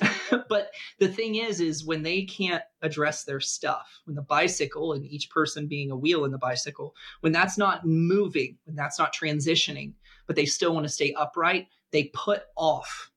but 0.48 0.70
the 0.98 1.08
thing 1.08 1.36
is, 1.36 1.60
is 1.60 1.84
when 1.84 2.02
they 2.02 2.22
can't 2.22 2.62
address 2.82 3.24
their 3.24 3.40
stuff, 3.40 4.00
when 4.04 4.16
the 4.16 4.22
bicycle 4.22 4.92
and 4.92 5.04
each 5.04 5.30
person 5.30 5.68
being 5.68 5.90
a 5.90 5.96
wheel 5.96 6.24
in 6.24 6.32
the 6.32 6.38
bicycle, 6.38 6.94
when 7.20 7.32
that's 7.32 7.56
not 7.56 7.86
moving, 7.86 8.58
when 8.64 8.76
that's 8.76 8.98
not 8.98 9.14
transitioning, 9.14 9.92
but 10.26 10.36
they 10.36 10.46
still 10.46 10.74
want 10.74 10.84
to 10.84 10.92
stay 10.92 11.14
upright, 11.14 11.68
they 11.92 12.04
put 12.14 12.42
off 12.56 13.10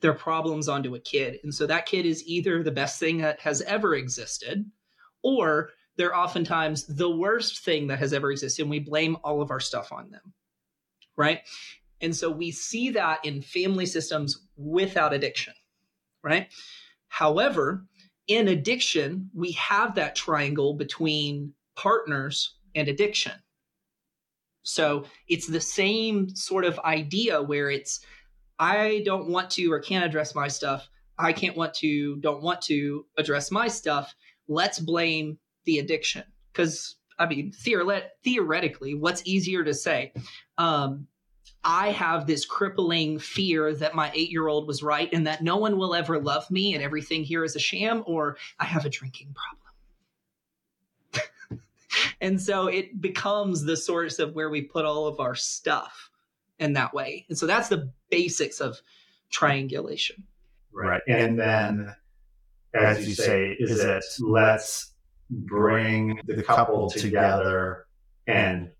their 0.00 0.14
problems 0.14 0.68
onto 0.68 0.94
a 0.94 1.00
kid. 1.00 1.40
And 1.42 1.52
so 1.52 1.66
that 1.66 1.86
kid 1.86 2.06
is 2.06 2.24
either 2.26 2.62
the 2.62 2.70
best 2.70 3.00
thing 3.00 3.18
that 3.18 3.40
has 3.40 3.62
ever 3.62 3.94
existed, 3.94 4.64
or 5.22 5.70
they're 5.98 6.16
oftentimes 6.16 6.86
the 6.86 7.10
worst 7.10 7.64
thing 7.64 7.88
that 7.88 7.98
has 7.98 8.14
ever 8.14 8.30
existed. 8.30 8.62
And 8.62 8.70
we 8.70 8.78
blame 8.78 9.18
all 9.22 9.42
of 9.42 9.50
our 9.50 9.60
stuff 9.60 9.92
on 9.92 10.10
them. 10.10 10.32
Right. 11.16 11.40
And 12.00 12.14
so 12.14 12.30
we 12.30 12.52
see 12.52 12.90
that 12.90 13.24
in 13.24 13.42
family 13.42 13.84
systems 13.84 14.46
without 14.56 15.12
addiction. 15.12 15.52
Right. 16.22 16.46
However, 17.08 17.84
in 18.28 18.48
addiction, 18.48 19.30
we 19.34 19.52
have 19.52 19.96
that 19.96 20.14
triangle 20.14 20.74
between 20.74 21.52
partners 21.76 22.54
and 22.74 22.88
addiction. 22.88 23.32
So 24.62 25.04
it's 25.28 25.48
the 25.48 25.60
same 25.60 26.28
sort 26.28 26.64
of 26.64 26.78
idea 26.80 27.42
where 27.42 27.70
it's 27.70 28.00
I 28.58 29.02
don't 29.04 29.28
want 29.28 29.50
to 29.52 29.72
or 29.72 29.80
can't 29.80 30.04
address 30.04 30.34
my 30.34 30.48
stuff. 30.48 30.88
I 31.18 31.32
can't 31.32 31.56
want 31.56 31.74
to, 31.74 32.16
don't 32.16 32.42
want 32.42 32.62
to 32.62 33.06
address 33.16 33.50
my 33.50 33.66
stuff. 33.66 34.14
Let's 34.46 34.78
blame 34.78 35.38
the 35.68 35.78
addiction. 35.78 36.24
Because, 36.50 36.96
I 37.18 37.26
mean, 37.26 37.52
theoretically, 37.52 38.94
what's 38.94 39.22
easier 39.26 39.62
to 39.64 39.74
say? 39.74 40.14
Um, 40.56 41.08
I 41.62 41.90
have 41.90 42.26
this 42.26 42.46
crippling 42.46 43.18
fear 43.18 43.74
that 43.74 43.94
my 43.94 44.10
eight 44.14 44.30
year 44.30 44.48
old 44.48 44.66
was 44.66 44.82
right 44.82 45.10
and 45.12 45.26
that 45.26 45.42
no 45.42 45.58
one 45.58 45.76
will 45.76 45.94
ever 45.94 46.18
love 46.18 46.50
me 46.50 46.72
and 46.72 46.82
everything 46.82 47.22
here 47.22 47.44
is 47.44 47.54
a 47.54 47.58
sham, 47.58 48.02
or 48.06 48.38
I 48.58 48.64
have 48.64 48.86
a 48.86 48.88
drinking 48.88 49.34
problem. 51.12 51.60
and 52.22 52.40
so 52.40 52.68
it 52.68 52.98
becomes 52.98 53.62
the 53.62 53.76
source 53.76 54.18
of 54.18 54.34
where 54.34 54.48
we 54.48 54.62
put 54.62 54.86
all 54.86 55.06
of 55.06 55.20
our 55.20 55.34
stuff 55.34 56.08
in 56.58 56.72
that 56.72 56.94
way. 56.94 57.26
And 57.28 57.36
so 57.36 57.46
that's 57.46 57.68
the 57.68 57.92
basics 58.08 58.60
of 58.60 58.80
triangulation. 59.30 60.24
Right. 60.72 61.02
And 61.06 61.38
then, 61.38 61.94
as 62.72 63.06
you 63.06 63.14
say, 63.14 63.54
is 63.58 63.80
it 63.80 64.04
let's 64.20 64.94
bring 65.30 66.20
the 66.26 66.42
couple 66.42 66.90
together 66.90 67.86
and 68.26 68.70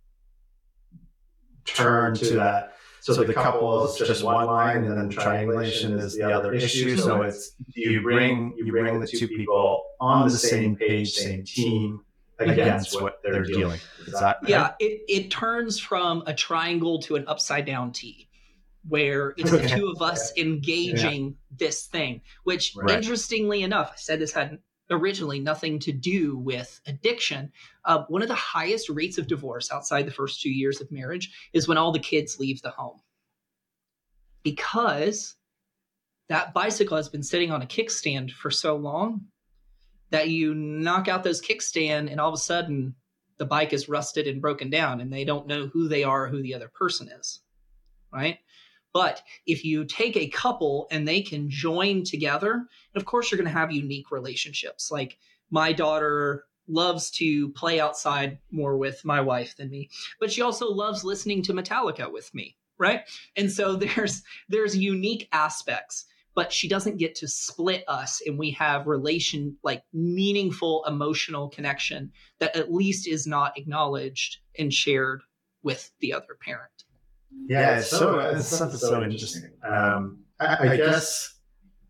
turn 1.64 2.14
to 2.14 2.34
that. 2.36 2.74
So, 3.00 3.14
so 3.14 3.24
the 3.24 3.32
couple 3.34 3.86
is 3.86 3.96
just 3.96 4.22
one 4.24 4.46
line, 4.46 4.84
and 4.84 4.96
then 4.96 5.08
triangulation 5.08 5.98
is 5.98 6.16
the 6.16 6.30
other 6.30 6.52
issue. 6.52 6.96
So 6.96 7.22
it's 7.22 7.52
you 7.74 8.02
bring 8.02 8.54
you 8.56 8.70
bring 8.70 9.00
the 9.00 9.06
two 9.06 9.28
people 9.28 9.84
on 10.00 10.28
the 10.28 10.36
same 10.36 10.76
page, 10.76 11.12
same 11.12 11.44
team 11.44 12.00
against 12.38 13.00
what 13.00 13.20
they're 13.22 13.44
dealing. 13.44 13.80
Is 14.06 14.12
that 14.14 14.38
yeah? 14.46 14.62
Right? 14.62 14.74
It 14.80 15.00
it 15.08 15.30
turns 15.30 15.78
from 15.78 16.22
a 16.26 16.34
triangle 16.34 17.00
to 17.02 17.16
an 17.16 17.24
upside 17.28 17.64
down 17.64 17.92
T 17.92 18.28
where 18.88 19.34
it's 19.36 19.50
the 19.50 19.66
two 19.68 19.88
of 19.88 20.02
us 20.02 20.32
engaging 20.36 21.26
yeah. 21.26 21.56
this 21.56 21.86
thing, 21.86 22.20
which 22.44 22.74
right. 22.76 22.96
interestingly 22.96 23.62
enough, 23.62 23.90
I 23.92 23.96
said 23.96 24.20
this 24.20 24.32
had 24.32 24.58
originally 24.90 25.40
nothing 25.40 25.78
to 25.80 25.92
do 25.92 26.36
with 26.38 26.80
addiction. 26.86 27.52
Uh, 27.84 28.04
one 28.08 28.22
of 28.22 28.28
the 28.28 28.34
highest 28.34 28.88
rates 28.88 29.18
of 29.18 29.26
divorce 29.26 29.70
outside 29.72 30.06
the 30.06 30.12
first 30.12 30.40
two 30.40 30.50
years 30.50 30.80
of 30.80 30.90
marriage 30.90 31.50
is 31.52 31.68
when 31.68 31.78
all 31.78 31.92
the 31.92 31.98
kids 31.98 32.38
leave 32.38 32.62
the 32.62 32.70
home. 32.70 33.00
Because 34.42 35.34
that 36.28 36.54
bicycle 36.54 36.96
has 36.96 37.08
been 37.08 37.22
sitting 37.22 37.50
on 37.50 37.62
a 37.62 37.66
kickstand 37.66 38.30
for 38.30 38.50
so 38.50 38.76
long 38.76 39.26
that 40.10 40.28
you 40.28 40.54
knock 40.54 41.08
out 41.08 41.24
those 41.24 41.42
kickstand 41.42 42.10
and 42.10 42.20
all 42.20 42.28
of 42.28 42.34
a 42.34 42.38
sudden 42.38 42.94
the 43.36 43.44
bike 43.44 43.72
is 43.72 43.88
rusted 43.88 44.26
and 44.26 44.42
broken 44.42 44.70
down 44.70 45.00
and 45.00 45.12
they 45.12 45.24
don't 45.24 45.46
know 45.46 45.66
who 45.66 45.88
they 45.88 46.02
are, 46.04 46.24
or 46.24 46.28
who 46.28 46.42
the 46.42 46.54
other 46.54 46.68
person 46.68 47.08
is. 47.08 47.40
Right. 48.12 48.38
But 48.92 49.22
if 49.46 49.64
you 49.64 49.84
take 49.84 50.16
a 50.16 50.28
couple 50.28 50.86
and 50.90 51.06
they 51.06 51.20
can 51.20 51.50
join 51.50 52.04
together, 52.04 52.52
and 52.52 52.66
of 52.96 53.04
course, 53.04 53.30
you're 53.30 53.38
going 53.38 53.52
to 53.52 53.58
have 53.58 53.70
unique 53.70 54.10
relationships. 54.10 54.90
Like 54.90 55.18
my 55.50 55.72
daughter 55.72 56.44
loves 56.66 57.10
to 57.10 57.50
play 57.50 57.80
outside 57.80 58.38
more 58.50 58.76
with 58.76 59.04
my 59.04 59.20
wife 59.20 59.56
than 59.56 59.70
me, 59.70 59.88
but 60.20 60.30
she 60.30 60.42
also 60.42 60.70
loves 60.70 61.04
listening 61.04 61.42
to 61.42 61.52
Metallica 61.52 62.12
with 62.12 62.32
me, 62.34 62.56
right? 62.78 63.02
And 63.36 63.50
so 63.50 63.76
there's 63.76 64.22
there's 64.48 64.76
unique 64.76 65.28
aspects, 65.32 66.06
but 66.34 66.52
she 66.52 66.68
doesn't 66.68 66.98
get 66.98 67.14
to 67.16 67.28
split 67.28 67.84
us 67.88 68.22
and 68.24 68.38
we 68.38 68.52
have 68.52 68.86
relation 68.86 69.56
like 69.62 69.82
meaningful 69.92 70.84
emotional 70.86 71.48
connection 71.48 72.12
that 72.38 72.56
at 72.56 72.72
least 72.72 73.08
is 73.08 73.26
not 73.26 73.58
acknowledged 73.58 74.38
and 74.58 74.72
shared 74.72 75.22
with 75.62 75.90
the 76.00 76.12
other 76.12 76.36
parent. 76.40 76.84
Yeah, 77.30 77.78
it's 77.78 77.90
so 77.90 78.18
it's 78.18 78.46
something 78.46 78.78
so 78.78 79.02
interesting. 79.02 79.50
Um, 79.62 80.20
I, 80.40 80.68
I 80.68 80.76
guess 80.76 81.36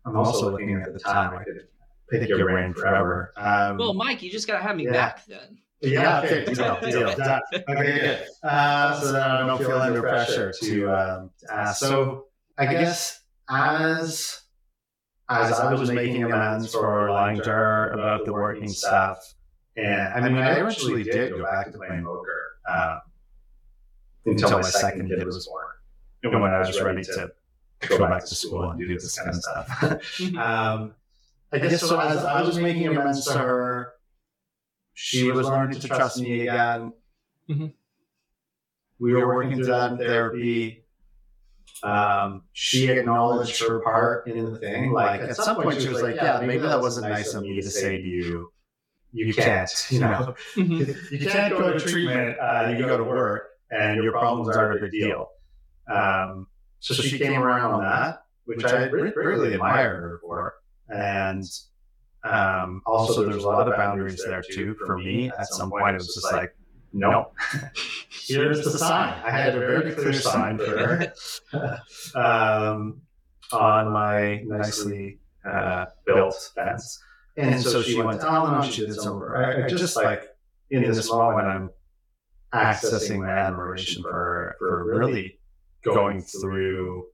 I'm 0.05 0.15
also 0.15 0.51
looking 0.51 0.81
at 0.81 0.93
the 0.93 0.99
time. 0.99 1.37
I 1.37 1.43
could 1.43 1.67
pick 2.09 2.29
your 2.29 2.45
brain 2.45 2.73
forever. 2.73 3.33
Um, 3.37 3.77
well, 3.77 3.93
Mike, 3.93 4.21
you 4.21 4.31
just 4.31 4.47
gotta 4.47 4.63
have 4.63 4.75
me 4.75 4.85
yeah. 4.85 4.91
back 4.91 5.25
then. 5.25 5.57
Yeah, 5.81 6.21
okay, 6.21 6.45
deal, 6.45 6.77
deal. 6.81 7.09
Okay, 7.09 7.99
good. 7.99 8.27
Uh, 8.43 8.99
so 8.99 9.11
then 9.13 9.21
I 9.21 9.47
don't 9.47 9.57
feel 9.57 9.77
under 9.77 10.01
pressure 10.01 10.53
to 10.61 10.89
um, 10.89 11.29
ask. 11.49 11.79
So 11.79 12.25
I 12.57 12.65
guess 12.65 13.21
as 13.49 14.41
as 15.29 15.53
I 15.53 15.73
was 15.73 15.91
making 15.91 16.23
amends 16.23 16.73
for 16.73 17.09
lying 17.11 17.41
to 17.41 17.49
her 17.49 17.91
about 17.91 18.25
the 18.25 18.33
working 18.33 18.67
stuff, 18.67 19.19
and 19.77 20.25
I 20.25 20.27
mean, 20.27 20.37
I 20.37 20.59
eventually 20.59 21.03
did 21.03 21.31
go 21.31 21.43
back 21.43 21.71
to 21.71 21.77
playing 21.77 22.03
poker. 22.03 22.57
Um, 22.69 22.99
until 24.25 24.51
my 24.51 24.61
second 24.61 25.09
kid 25.09 25.25
was 25.25 25.47
born. 25.47 25.65
And 26.23 26.41
when 26.41 26.51
I 26.51 26.59
was 26.59 26.81
ready 26.81 27.03
to 27.03 27.31
go 27.87 27.97
back 27.99 28.25
to 28.25 28.35
school 28.35 28.69
and 28.69 28.79
do 28.79 28.87
this 28.87 29.17
kind 29.17 29.29
of 29.29 29.35
stuff. 29.35 30.21
um, 30.37 30.93
I 31.51 31.59
guess 31.59 31.81
so. 31.81 31.99
As 31.99 32.23
I 32.23 32.41
was 32.41 32.57
making 32.57 32.87
amends 32.87 33.25
to 33.25 33.37
her, 33.37 33.93
she 34.93 35.31
was 35.31 35.47
learning 35.47 35.79
to 35.79 35.87
trust 35.87 36.19
me 36.19 36.41
again. 36.41 36.93
Mm-hmm. 37.49 37.67
We 38.99 39.13
were 39.13 39.27
working 39.27 39.55
through 39.55 39.65
that 39.65 39.91
in 39.93 39.97
therapy. 39.97 40.83
Um, 41.81 42.43
she 42.51 42.89
acknowledged 42.89 43.61
her 43.61 43.79
part 43.79 44.27
in 44.27 44.51
the 44.51 44.59
thing. 44.59 44.91
Like 44.91 45.21
at 45.21 45.35
some 45.37 45.61
point, 45.61 45.81
she 45.81 45.87
was 45.87 46.01
like, 46.01 46.15
"Yeah, 46.15 46.41
maybe 46.41 46.59
that 46.59 46.81
wasn't 46.81 47.09
nice 47.09 47.33
of 47.33 47.43
me 47.43 47.61
to 47.61 47.69
say 47.69 48.01
to 48.01 48.07
you. 48.07 48.51
You 49.13 49.33
can't, 49.33 49.71
you 49.89 50.01
know, 50.01 50.35
you 50.55 51.27
can't 51.27 51.57
go 51.57 51.73
to 51.73 51.79
treatment. 51.79 52.37
Uh, 52.39 52.73
you 52.77 52.85
go 52.85 52.97
to 52.97 53.03
work." 53.03 53.48
And 53.71 54.03
your 54.03 54.11
problems 54.11 54.55
aren't 54.55 54.77
a 54.77 54.81
big 54.81 54.91
deal. 54.91 55.27
Um, 55.89 56.47
so 56.79 56.93
she 56.93 57.17
came 57.17 57.41
around 57.41 57.71
on 57.71 57.83
that, 57.83 58.23
which 58.45 58.63
I 58.63 58.83
really 58.85 59.53
admired 59.53 60.01
her 60.01 60.19
for. 60.21 60.55
And 60.87 61.43
um, 62.23 62.81
also, 62.85 63.25
there's 63.25 63.43
a 63.43 63.47
lot 63.47 63.67
of 63.67 63.75
boundaries 63.75 64.23
there 64.25 64.41
too. 64.41 64.75
For 64.85 64.97
me, 64.97 65.31
at 65.37 65.47
some 65.47 65.69
point, 65.69 65.95
it 65.95 65.99
was 65.99 66.13
just 66.13 66.31
like, 66.31 66.55
no, 66.91 67.31
here's 68.09 68.63
the 68.63 68.71
sign. 68.71 69.13
I 69.23 69.31
had 69.31 69.55
a 69.55 69.59
very 69.59 69.93
clear 69.93 70.13
sign 70.13 70.57
for 70.57 70.65
her 70.65 71.13
um, 72.15 73.01
on 73.51 73.91
my 73.91 74.41
nicely 74.45 75.19
uh, 75.45 75.85
built 76.05 76.51
fence. 76.55 76.99
And 77.37 77.61
so 77.61 77.81
she 77.81 78.01
went 78.01 78.21
to 78.21 78.27
and 78.29 78.73
she 78.73 78.85
did 78.85 78.95
some, 78.95 79.21
I, 79.21 79.65
I 79.65 79.67
just 79.67 79.95
like 79.95 80.23
in 80.69 80.83
this 80.83 81.09
moment, 81.09 81.47
I'm 81.47 81.69
accessing 82.53 83.19
my 83.19 83.29
admiration 83.29 84.03
for 84.03 84.55
for 84.59 84.85
really 84.85 85.39
going 85.83 86.21
through. 86.21 87.05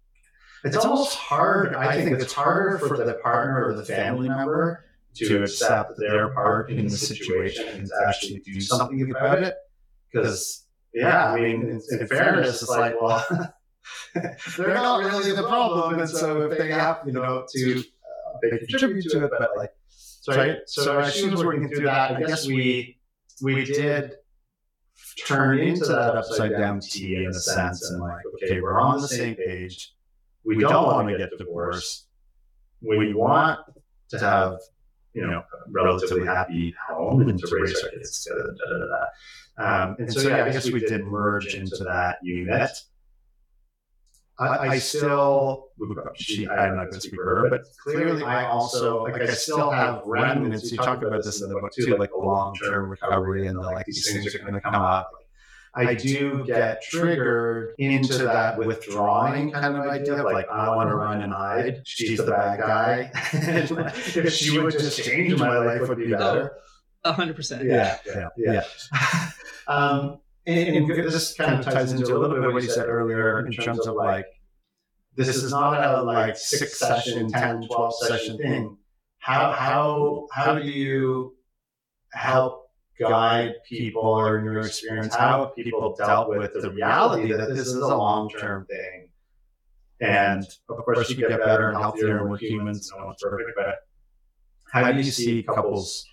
It's, 0.63 0.77
almost 0.77 1.15
hard. 1.15 1.75
I 1.75 1.95
think 2.03 2.19
it's 2.19 2.33
harder 2.33 2.79
for 2.79 2.97
the 2.97 3.13
partner 3.15 3.65
or 3.67 3.75
the 3.75 3.85
family 3.85 4.27
member 4.27 4.83
to 5.15 5.43
accept 5.43 5.93
their 5.97 6.29
part 6.29 6.71
in 6.71 6.87
the 6.87 6.97
situation 6.97 7.67
and 7.67 7.87
to 7.87 7.93
actually 8.07 8.39
do 8.39 8.59
something 8.59 9.11
about 9.11 9.43
it. 9.43 9.55
Because, 10.11 10.65
yeah, 10.91 11.31
I 11.31 11.39
mean, 11.39 11.61
in, 11.61 11.81
in 11.99 12.07
fairness, 12.07 12.63
it's 12.63 12.69
like, 12.71 12.99
well, 12.99 13.23
they're 14.57 14.73
not 14.73 15.03
really 15.03 15.33
the 15.33 15.43
problem. 15.43 15.99
And 15.99 16.09
so 16.09 16.49
if 16.49 16.57
they 16.57 16.71
have, 16.71 17.01
you 17.05 17.11
know, 17.11 17.45
to 17.47 17.79
uh, 17.79 18.37
they 18.41 18.57
contribute 18.65 19.05
to 19.11 19.25
it, 19.25 19.31
but 19.37 19.51
like, 19.55 19.71
so, 19.87 20.55
so 20.65 20.99
as 20.99 21.13
she 21.13 21.29
was 21.29 21.45
working 21.45 21.69
through 21.69 21.85
that, 21.85 22.15
I 22.15 22.21
guess 22.21 22.47
we 22.47 22.97
we 23.41 23.65
did 23.65 24.15
turn 25.25 25.59
into 25.59 25.85
that 25.85 26.15
upside 26.15 26.51
down 26.51 26.79
T 26.79 27.15
in 27.15 27.27
a 27.27 27.33
sense, 27.33 27.89
and 27.89 28.01
like, 28.01 28.23
okay, 28.43 28.61
we're 28.61 28.79
on 28.79 29.01
the 29.01 29.07
same 29.07 29.35
page. 29.35 29.93
We 30.43 30.57
don't 30.57 30.85
want 30.85 31.09
to 31.09 31.17
get 31.17 31.37
divorced. 31.37 32.07
We 32.81 33.13
want 33.13 33.59
to 34.09 34.19
have 34.19 34.59
you 35.15 35.25
know, 35.25 35.39
a 35.39 35.71
relatively 35.71 36.25
happy 36.25 36.75
home 36.89 37.21
and 37.21 37.39
to 37.39 37.47
raise 37.49 37.81
our 37.81 37.89
kids 37.89 38.23
together. 38.23 38.53
Da, 38.57 38.77
da, 38.77 38.85
da, 38.85 39.05
um, 39.57 39.95
and 39.97 40.11
so, 40.11 40.27
yeah, 40.27 40.43
I 40.43 40.51
guess 40.51 40.69
we 40.69 40.81
did 40.81 41.05
merge 41.05 41.55
into 41.55 41.83
that 41.85 42.17
unit. 42.21 42.71
I, 44.37 44.67
I 44.67 44.77
still, 44.79 45.69
she, 46.15 46.47
I'm 46.47 46.75
not 46.75 46.89
going 46.89 46.93
to 46.93 47.01
speak 47.01 47.15
for 47.15 47.43
her, 47.43 47.49
but 47.49 47.61
clearly 47.81 48.23
I 48.23 48.45
also, 48.45 49.03
like, 49.03 49.21
I 49.21 49.27
still 49.27 49.71
have 49.71 50.01
remnants. 50.05 50.71
You 50.71 50.77
talk 50.77 51.01
about 51.03 51.23
this 51.23 51.41
in 51.41 51.49
the 51.49 51.59
book 51.59 51.71
too, 51.73 51.95
like 51.97 52.11
the 52.11 52.17
long 52.17 52.53
term 52.55 52.89
recovery 52.89 53.47
and 53.47 53.57
the, 53.57 53.61
like, 53.61 53.85
these 53.85 54.11
things 54.11 54.35
are 54.35 54.39
going 54.39 54.53
to 54.53 54.61
come 54.61 54.75
up. 54.75 55.09
I 55.75 55.93
do 55.93 56.43
get 56.45 56.81
triggered 56.81 57.75
into 57.77 58.19
that 58.19 58.57
withdrawing 58.57 59.51
kind 59.51 59.75
of 59.75 59.85
idea 59.87 60.15
of 60.15 60.31
like, 60.31 60.47
I 60.49 60.73
want 60.73 60.89
to 60.89 60.95
run 60.95 61.21
and 61.21 61.33
hide. 61.33 61.81
She's 61.85 62.17
the 62.17 62.31
bad 62.31 62.59
guy. 62.59 63.11
if 63.33 64.33
she 64.33 64.57
would 64.57 64.71
just 64.71 65.03
change, 65.03 65.37
my 65.37 65.57
life 65.57 65.87
would 65.89 65.97
be 65.97 66.11
better. 66.11 66.53
A 67.03 67.11
hundred 67.11 67.35
percent. 67.35 67.65
Yeah, 67.65 67.97
yeah, 68.05 68.29
yeah. 68.37 68.63
um, 69.67 70.19
and, 70.47 70.75
and 70.75 70.89
this 70.89 71.33
kind 71.33 71.59
of 71.59 71.65
ties 71.65 71.91
into 71.91 72.15
a 72.15 72.19
little 72.19 72.39
bit 72.39 72.53
what 72.53 72.63
you 72.63 72.69
said 72.69 72.87
earlier 72.87 73.45
in 73.45 73.51
terms 73.51 73.87
of 73.87 73.95
like, 73.95 74.25
this 75.15 75.27
is 75.29 75.51
not 75.51 75.83
a 75.83 76.01
like 76.01 76.37
six 76.37 76.77
session, 76.77 77.29
10, 77.29 77.67
12 77.67 77.93
session 78.01 78.37
thing. 78.37 78.77
How, 79.19 79.51
how, 79.51 80.27
how 80.31 80.55
do 80.55 80.67
you 80.67 81.35
help 82.11 82.65
guide 82.99 83.53
people 83.67 84.01
or 84.01 84.39
in 84.39 84.45
your 84.45 84.59
experience 84.59 85.13
how 85.13 85.45
people 85.55 85.95
dealt 85.97 86.29
with 86.29 86.53
the 86.53 86.71
reality 86.71 87.31
that 87.33 87.49
this 87.49 87.67
is 87.67 87.75
a 87.75 87.95
long 87.95 88.29
term 88.29 88.65
thing. 88.65 89.09
And 90.01 90.45
of 90.69 90.77
course, 90.77 91.09
you 91.09 91.15
get 91.15 91.43
better 91.43 91.69
and 91.69 91.77
healthier 91.77 92.19
and 92.19 92.29
we're 92.29 92.37
humans, 92.37 92.91
no 92.95 93.05
one's 93.05 93.17
perfect, 93.21 93.51
but 93.55 93.75
how 94.71 94.91
do 94.91 94.97
you 94.97 95.03
see 95.03 95.43
couples 95.43 96.05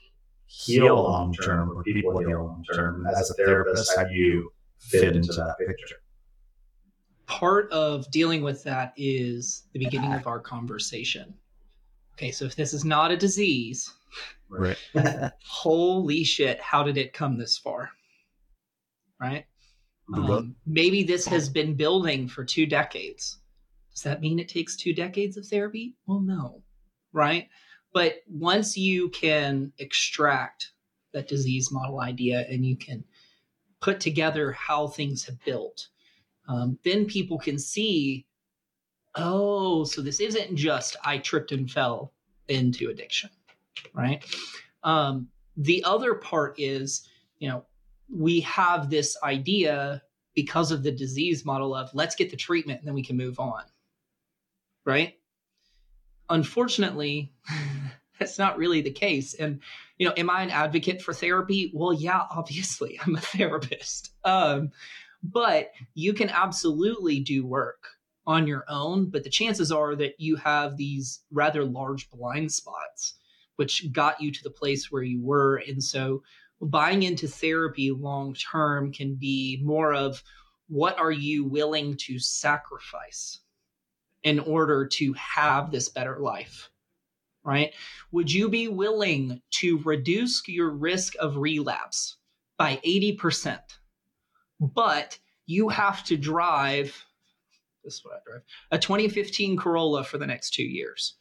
heal 0.53 1.03
long 1.03 1.33
term 1.33 1.70
or 1.70 1.83
people 1.83 2.19
heal 2.19 2.45
long 2.45 2.65
term? 2.74 3.07
As 3.07 3.31
a 3.31 3.35
therapist, 3.35 3.93
how 3.97 4.05
do 4.05 4.15
you 4.15 4.51
fit 4.79 5.16
into 5.16 5.33
that 5.33 5.57
picture? 5.59 5.97
Part 7.27 7.70
of 7.73 8.11
dealing 8.11 8.43
with 8.43 8.62
that 8.65 8.93
is 8.97 9.65
the 9.73 9.79
beginning 9.79 10.12
of 10.12 10.27
our 10.27 10.41
conversation. 10.41 11.35
Okay, 12.15 12.31
so 12.31 12.45
if 12.45 12.57
this 12.57 12.74
is 12.74 12.85
not 12.85 13.11
a 13.11 13.16
disease, 13.16 13.91
Right. 14.53 14.77
Holy 15.47 16.24
shit, 16.24 16.61
how 16.61 16.83
did 16.83 16.99
it 16.99 17.12
come 17.12 17.39
this 17.39 17.57
far? 17.57 17.91
Right? 19.20 19.47
Um, 20.15 20.57
maybe 20.66 21.05
this 21.05 21.27
has 21.27 21.49
been 21.49 21.74
building 21.74 22.29
for 22.29 22.45
two 22.45 22.66
decades. 22.66 23.39
Does 23.95 24.03
that 24.03 24.20
mean 24.20 24.39
it 24.39 24.49
takes 24.49 24.77
two 24.77 24.93
decades 24.93 25.37
of 25.37 25.47
therapy? 25.47 25.95
Well, 26.07 26.20
no. 26.20 26.62
Right? 27.12 27.49
But 27.93 28.23
once 28.28 28.77
you 28.77 29.09
can 29.10 29.73
extract 29.78 30.73
that 31.12 31.28
disease 31.28 31.70
model 31.70 32.01
idea 32.01 32.47
and 32.48 32.64
you 32.64 32.77
can 32.77 33.05
put 33.81 34.01
together 34.01 34.52
how 34.52 34.86
things 34.86 35.24
have 35.27 35.44
built, 35.44 35.89
um, 36.48 36.78
then 36.85 37.05
people 37.06 37.39
can 37.39 37.59
see 37.59 38.27
oh, 39.14 39.85
so 39.85 40.01
this 40.01 40.20
isn't 40.20 40.56
just 40.56 40.97
I 41.05 41.19
tripped 41.19 41.52
and 41.52 41.70
fell 41.70 42.14
into 42.48 42.89
addiction 42.89 43.28
right? 43.94 44.24
Um, 44.85 45.28
the 45.56 45.82
other 45.85 46.14
part 46.14 46.59
is, 46.59 47.09
you 47.39 47.48
know, 47.48 47.64
we 48.14 48.40
have 48.40 48.90
this 48.90 49.16
idea 49.23 50.02
because 50.35 50.70
of 50.70 50.82
the 50.82 50.93
disease 50.93 51.44
model 51.44 51.74
of 51.74 51.90
let's 51.94 52.14
get 52.14 52.31
the 52.31 52.36
treatment 52.36 52.81
and 52.81 52.86
then 52.86 52.94
we 52.94 53.05
can 53.05 53.16
move 53.16 53.39
on, 53.39 53.62
right? 54.85 55.14
Unfortunately, 56.32 57.30
that's 58.18 58.38
not 58.38 58.56
really 58.56 58.80
the 58.80 58.90
case. 58.90 59.34
And, 59.34 59.60
you 59.98 60.09
know, 60.09 60.14
am 60.16 60.30
I 60.30 60.42
an 60.42 60.50
advocate 60.50 61.02
for 61.02 61.12
therapy? 61.12 61.70
Well, 61.74 61.92
yeah, 61.92 62.22
obviously, 62.30 62.98
I'm 63.06 63.16
a 63.16 63.20
therapist. 63.20 64.12
Um, 64.24 64.70
but 65.22 65.72
you 65.94 66.14
can 66.14 66.30
absolutely 66.30 67.20
do 67.20 67.46
work 67.46 67.84
on 68.26 68.46
your 68.46 68.64
own, 68.68 69.10
but 69.10 69.24
the 69.24 69.30
chances 69.30 69.70
are 69.70 69.94
that 69.96 70.18
you 70.18 70.36
have 70.36 70.76
these 70.76 71.20
rather 71.30 71.64
large 71.64 72.10
blind 72.10 72.50
spots 72.50 73.14
which 73.56 73.92
got 73.92 74.20
you 74.20 74.32
to 74.32 74.42
the 74.42 74.50
place 74.50 74.90
where 74.90 75.02
you 75.02 75.22
were. 75.22 75.56
And 75.68 75.84
so 75.84 76.22
buying 76.60 77.02
into 77.02 77.28
therapy 77.28 77.90
long 77.90 78.34
term 78.34 78.92
can 78.92 79.14
be 79.14 79.60
more 79.62 79.92
of 79.92 80.22
what 80.68 80.98
are 80.98 81.12
you 81.12 81.44
willing 81.44 81.96
to 81.98 82.18
sacrifice 82.18 83.40
in 84.23 84.39
order 84.39 84.86
to 84.86 85.12
have 85.15 85.70
this 85.70 85.89
better 85.89 86.19
life? 86.19 86.70
Right? 87.44 87.73
Would 88.12 88.32
you 88.32 88.49
be 88.49 88.69
willing 88.69 89.43
to 89.55 89.78
reduce 89.78 90.47
your 90.47 90.70
risk 90.70 91.15
of 91.19 91.36
relapse 91.36 92.16
by 92.57 92.81
80%? 92.86 93.59
But 94.61 95.19
you 95.47 95.69
have 95.69 96.05
to 96.05 96.16
drive 96.16 97.05
this 97.85 97.94
is 97.94 98.05
what 98.05 98.15
I 98.15 98.19
drive 98.24 98.43
a 98.70 98.78
2015 98.78 99.57
Corolla 99.57 100.05
for 100.05 100.16
the 100.16 100.27
next 100.27 100.55
two 100.55 100.62
years 100.62 101.16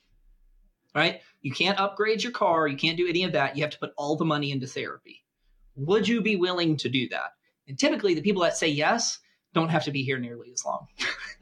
right? 0.94 1.22
You 1.41 1.52
can't 1.52 1.80
upgrade 1.80 2.23
your 2.23 2.32
car. 2.32 2.68
You 2.68 2.78
can't 2.78 2.98
do 2.98 3.07
any 3.07 3.23
of 3.23 3.34
that. 3.34 3.56
You 3.56 3.64
have 3.64 3.72
to 3.72 3.80
put 3.80 3.94
all 3.98 4.15
the 4.15 4.26
money 4.26 4.52
into 4.52 4.68
therapy. 4.68 5.23
Would 5.76 6.07
you 6.07 6.22
be 6.22 6.36
willing 6.36 6.78
to 6.78 6.90
do 6.90 7.07
that? 7.10 7.32
And 7.68 7.80
typically, 7.80 8.14
the 8.14 8.22
people 8.22 8.41
that 8.44 8.57
say 8.57 8.68
yes 8.68 9.19
don't 9.53 9.69
have 9.69 9.84
to 9.86 9.91
be 9.91 10.03
here 10.03 10.18
nearly 10.18 10.52
as 10.53 10.65
long. 10.65 10.88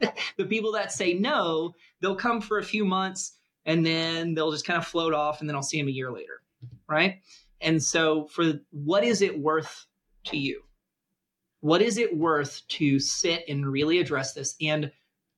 the 0.36 0.44
people 0.44 0.72
that 0.72 0.92
say 0.92 1.14
no, 1.14 1.74
they'll 2.00 2.16
come 2.16 2.40
for 2.40 2.58
a 2.58 2.64
few 2.64 2.84
months 2.84 3.36
and 3.66 3.84
then 3.84 4.34
they'll 4.34 4.52
just 4.52 4.66
kind 4.66 4.78
of 4.78 4.86
float 4.86 5.12
off, 5.12 5.40
and 5.40 5.48
then 5.48 5.54
I'll 5.54 5.62
see 5.62 5.78
them 5.78 5.88
a 5.88 5.92
year 5.92 6.10
later, 6.10 6.42
right? 6.88 7.20
And 7.60 7.82
so, 7.82 8.26
for 8.26 8.54
what 8.70 9.04
is 9.04 9.22
it 9.22 9.38
worth 9.38 9.86
to 10.24 10.38
you? 10.38 10.62
What 11.60 11.82
is 11.82 11.98
it 11.98 12.16
worth 12.16 12.62
to 12.68 12.98
sit 12.98 13.44
and 13.48 13.70
really 13.70 13.98
address 13.98 14.32
this? 14.32 14.56
And 14.62 14.90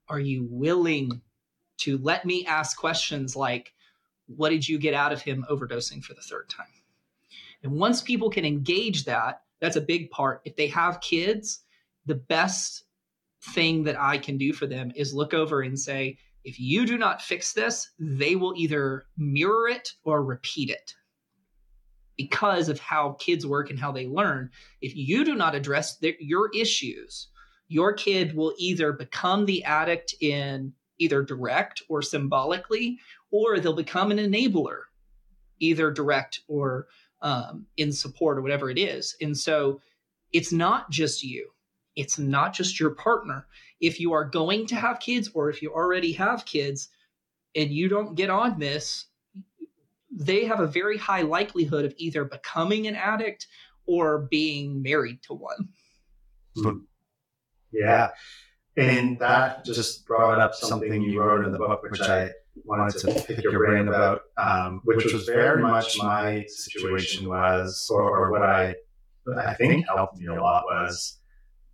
are 0.08 0.20
you 0.20 0.46
willing 0.48 1.20
to 1.78 1.98
let 1.98 2.24
me 2.24 2.46
ask 2.46 2.78
questions 2.78 3.34
like, 3.34 3.72
what 4.26 4.50
did 4.50 4.68
you 4.68 4.78
get 4.78 4.94
out 4.94 5.12
of 5.12 5.20
him 5.20 5.44
overdosing 5.50 6.02
for 6.02 6.14
the 6.14 6.20
third 6.20 6.48
time? 6.48 6.66
And 7.64 7.72
once 7.72 8.02
people 8.02 8.30
can 8.30 8.44
engage 8.44 9.04
that, 9.04 9.42
that's 9.60 9.76
a 9.76 9.80
big 9.80 10.10
part. 10.10 10.42
If 10.44 10.54
they 10.54 10.68
have 10.68 11.00
kids, 11.00 11.61
the 12.06 12.14
best 12.14 12.84
thing 13.54 13.84
that 13.84 14.00
I 14.00 14.18
can 14.18 14.38
do 14.38 14.52
for 14.52 14.66
them 14.66 14.92
is 14.94 15.14
look 15.14 15.34
over 15.34 15.62
and 15.62 15.78
say, 15.78 16.18
if 16.44 16.58
you 16.58 16.86
do 16.86 16.98
not 16.98 17.22
fix 17.22 17.52
this, 17.52 17.90
they 17.98 18.36
will 18.36 18.54
either 18.56 19.06
mirror 19.16 19.68
it 19.68 19.90
or 20.04 20.24
repeat 20.24 20.70
it 20.70 20.94
because 22.16 22.68
of 22.68 22.78
how 22.80 23.16
kids 23.18 23.46
work 23.46 23.70
and 23.70 23.78
how 23.78 23.92
they 23.92 24.06
learn. 24.06 24.50
If 24.80 24.94
you 24.96 25.24
do 25.24 25.34
not 25.34 25.54
address 25.54 25.98
the, 25.98 26.16
your 26.20 26.50
issues, 26.54 27.28
your 27.68 27.92
kid 27.92 28.36
will 28.36 28.54
either 28.58 28.92
become 28.92 29.46
the 29.46 29.64
addict 29.64 30.14
in 30.20 30.72
either 30.98 31.22
direct 31.22 31.82
or 31.88 32.02
symbolically, 32.02 32.98
or 33.30 33.58
they'll 33.58 33.72
become 33.72 34.10
an 34.10 34.18
enabler, 34.18 34.82
either 35.58 35.90
direct 35.90 36.40
or 36.48 36.86
um, 37.22 37.66
in 37.76 37.92
support 37.92 38.38
or 38.38 38.42
whatever 38.42 38.68
it 38.68 38.78
is. 38.78 39.16
And 39.20 39.36
so 39.36 39.80
it's 40.32 40.52
not 40.52 40.90
just 40.90 41.22
you, 41.22 41.50
it's 41.96 42.18
not 42.18 42.54
just 42.54 42.80
your 42.80 42.90
partner. 42.90 43.46
If 43.80 44.00
you 44.00 44.12
are 44.12 44.24
going 44.24 44.66
to 44.66 44.76
have 44.76 45.00
kids 45.00 45.30
or 45.34 45.50
if 45.50 45.62
you 45.62 45.72
already 45.72 46.12
have 46.12 46.44
kids 46.44 46.88
and 47.54 47.70
you 47.70 47.88
don't 47.88 48.14
get 48.14 48.30
on 48.30 48.58
this, 48.58 49.06
they 50.10 50.44
have 50.44 50.60
a 50.60 50.66
very 50.66 50.98
high 50.98 51.22
likelihood 51.22 51.84
of 51.84 51.94
either 51.96 52.24
becoming 52.24 52.86
an 52.86 52.96
addict 52.96 53.46
or 53.86 54.26
being 54.30 54.82
married 54.82 55.22
to 55.22 55.34
one. 55.34 55.68
Yeah. 57.72 58.10
And 58.76 59.18
that 59.18 59.64
just 59.64 60.06
brought 60.06 60.38
up 60.38 60.54
something 60.54 61.02
you 61.02 61.20
wrote 61.20 61.44
in 61.44 61.52
the 61.52 61.58
book, 61.58 61.82
which 61.82 62.00
I 62.00 62.30
wanted 62.64 62.98
to 63.00 63.22
pick 63.26 63.42
your 63.42 63.66
brain 63.66 63.88
about, 63.88 64.22
um, 64.36 64.80
which 64.84 65.12
was 65.12 65.24
very 65.24 65.60
much 65.60 65.98
my 65.98 66.44
situation 66.48 67.28
was, 67.28 67.88
or, 67.92 68.02
or 68.02 68.30
what 68.30 68.42
I 68.42 68.74
I 69.38 69.54
think 69.54 69.86
helped 69.86 70.18
me 70.18 70.26
a 70.26 70.34
lot 70.34 70.64
was, 70.64 71.20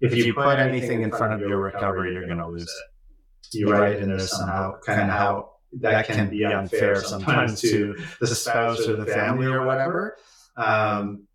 if 0.00 0.14
you 0.16 0.34
put 0.34 0.58
anything 0.58 1.02
in 1.02 1.10
front 1.10 1.32
of 1.34 1.40
your 1.40 1.58
recovery, 1.58 2.12
you're 2.12 2.26
going 2.26 2.38
to 2.38 2.48
lose 2.48 2.62
it. 2.62 3.56
You 3.56 3.70
write 3.70 3.96
in 3.96 4.08
there 4.08 4.20
somehow, 4.20 4.78
kind 4.80 5.00
of 5.02 5.08
how 5.08 5.52
that 5.80 6.06
can 6.06 6.28
be 6.28 6.44
unfair 6.44 7.00
sometimes 7.02 7.60
to 7.62 7.96
the 8.20 8.26
spouse 8.26 8.86
or 8.86 8.96
the 8.96 9.06
family 9.06 9.46
or 9.46 9.64
whatever. 9.66 10.16
Um, 10.56 11.26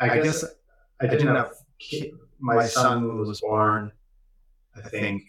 I 0.00 0.20
guess 0.20 0.44
I 1.00 1.06
didn't 1.06 1.34
have 1.34 1.52
my 2.40 2.66
son 2.66 3.18
was 3.18 3.40
born 3.40 3.92
I 4.76 4.88
think 4.88 5.22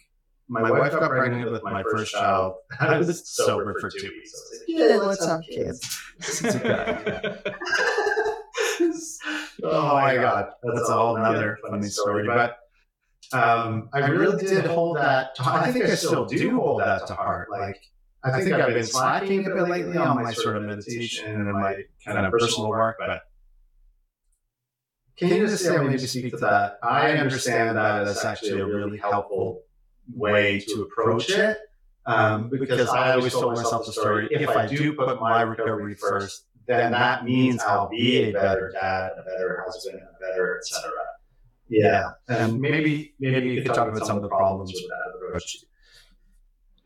my, 0.47 0.61
my 0.61 0.71
wife 0.71 0.91
got 0.91 1.09
pregnant 1.09 1.51
with 1.51 1.63
my 1.63 1.83
first 1.83 2.13
child. 2.13 2.55
I 2.79 2.97
was 2.97 3.27
sober 3.27 3.75
for 3.79 3.89
two 3.89 4.09
weeks. 4.09 4.33
Like, 4.51 4.61
yeah, 4.67 4.97
let's 4.97 5.25
have 5.25 5.41
kids. 5.41 5.81
oh 9.71 9.95
my 9.95 10.15
god, 10.15 10.51
that's 10.63 10.89
a 10.89 10.93
whole 10.93 11.17
other 11.17 11.57
funny 11.67 11.87
story. 11.87 12.25
But 12.27 12.57
um, 13.33 13.89
I 13.93 14.07
really 14.07 14.45
did 14.45 14.65
hold 14.65 14.97
that. 14.97 15.35
To, 15.35 15.45
I 15.45 15.71
think 15.71 15.85
I 15.85 15.95
still 15.95 16.25
do 16.25 16.59
hold 16.59 16.81
that 16.81 17.07
to 17.07 17.15
heart. 17.15 17.49
Like 17.51 17.77
I 18.23 18.41
think 18.41 18.55
I've 18.55 18.73
been 18.73 18.85
slacking 18.85 19.45
a 19.45 19.53
bit 19.53 19.67
lately 19.67 19.97
on 19.97 20.21
my 20.21 20.33
sort 20.33 20.57
of 20.57 20.63
meditation 20.63 21.33
and 21.33 21.53
my 21.53 21.83
kind 22.05 22.25
of 22.25 22.31
personal 22.31 22.69
work, 22.69 22.97
but. 22.99 23.21
Can 25.17 25.29
you 25.29 25.47
just 25.47 25.63
say, 25.63 25.77
maybe 25.77 25.97
speak 25.99 26.31
to 26.31 26.37
that? 26.39 26.77
I 26.83 27.11
understand 27.11 27.77
that 27.77 28.05
as 28.05 28.25
actually 28.25 28.59
a 28.59 28.65
really 28.65 28.97
helpful 28.97 29.61
way 30.13 30.59
to 30.67 30.81
approach 30.81 31.29
it. 31.29 31.57
Um, 32.05 32.49
because 32.49 32.89
I 32.89 33.13
always 33.13 33.33
told 33.33 33.55
myself 33.55 33.85
the 33.85 33.93
story 33.93 34.27
if 34.29 34.49
I 34.49 34.67
do 34.67 34.93
put 34.93 35.19
my 35.19 35.41
recovery 35.41 35.95
first, 35.95 36.45
then 36.67 36.91
that 36.91 37.25
means 37.25 37.61
I'll 37.61 37.89
be 37.89 38.29
a 38.29 38.31
better 38.31 38.71
dad, 38.73 39.11
a 39.17 39.23
better 39.23 39.63
husband, 39.65 39.99
a 39.99 40.19
better, 40.19 40.57
etc. 40.57 40.91
Yeah. 41.69 42.11
And 42.27 42.59
maybe 42.59 43.13
maybe 43.19 43.49
you 43.49 43.63
could 43.63 43.73
talk 43.73 43.87
about 43.87 44.05
some 44.05 44.17
of 44.17 44.23
the 44.23 44.29
problems 44.29 44.71
with 44.73 44.83
that 44.83 45.27
approach. 45.27 45.57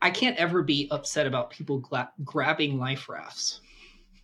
I 0.02 0.10
can't 0.10 0.36
ever 0.38 0.62
be 0.62 0.88
upset 0.90 1.26
about 1.26 1.50
people 1.50 1.78
gla- 1.78 2.12
grabbing 2.24 2.78
life 2.78 3.08
rafts. 3.08 3.60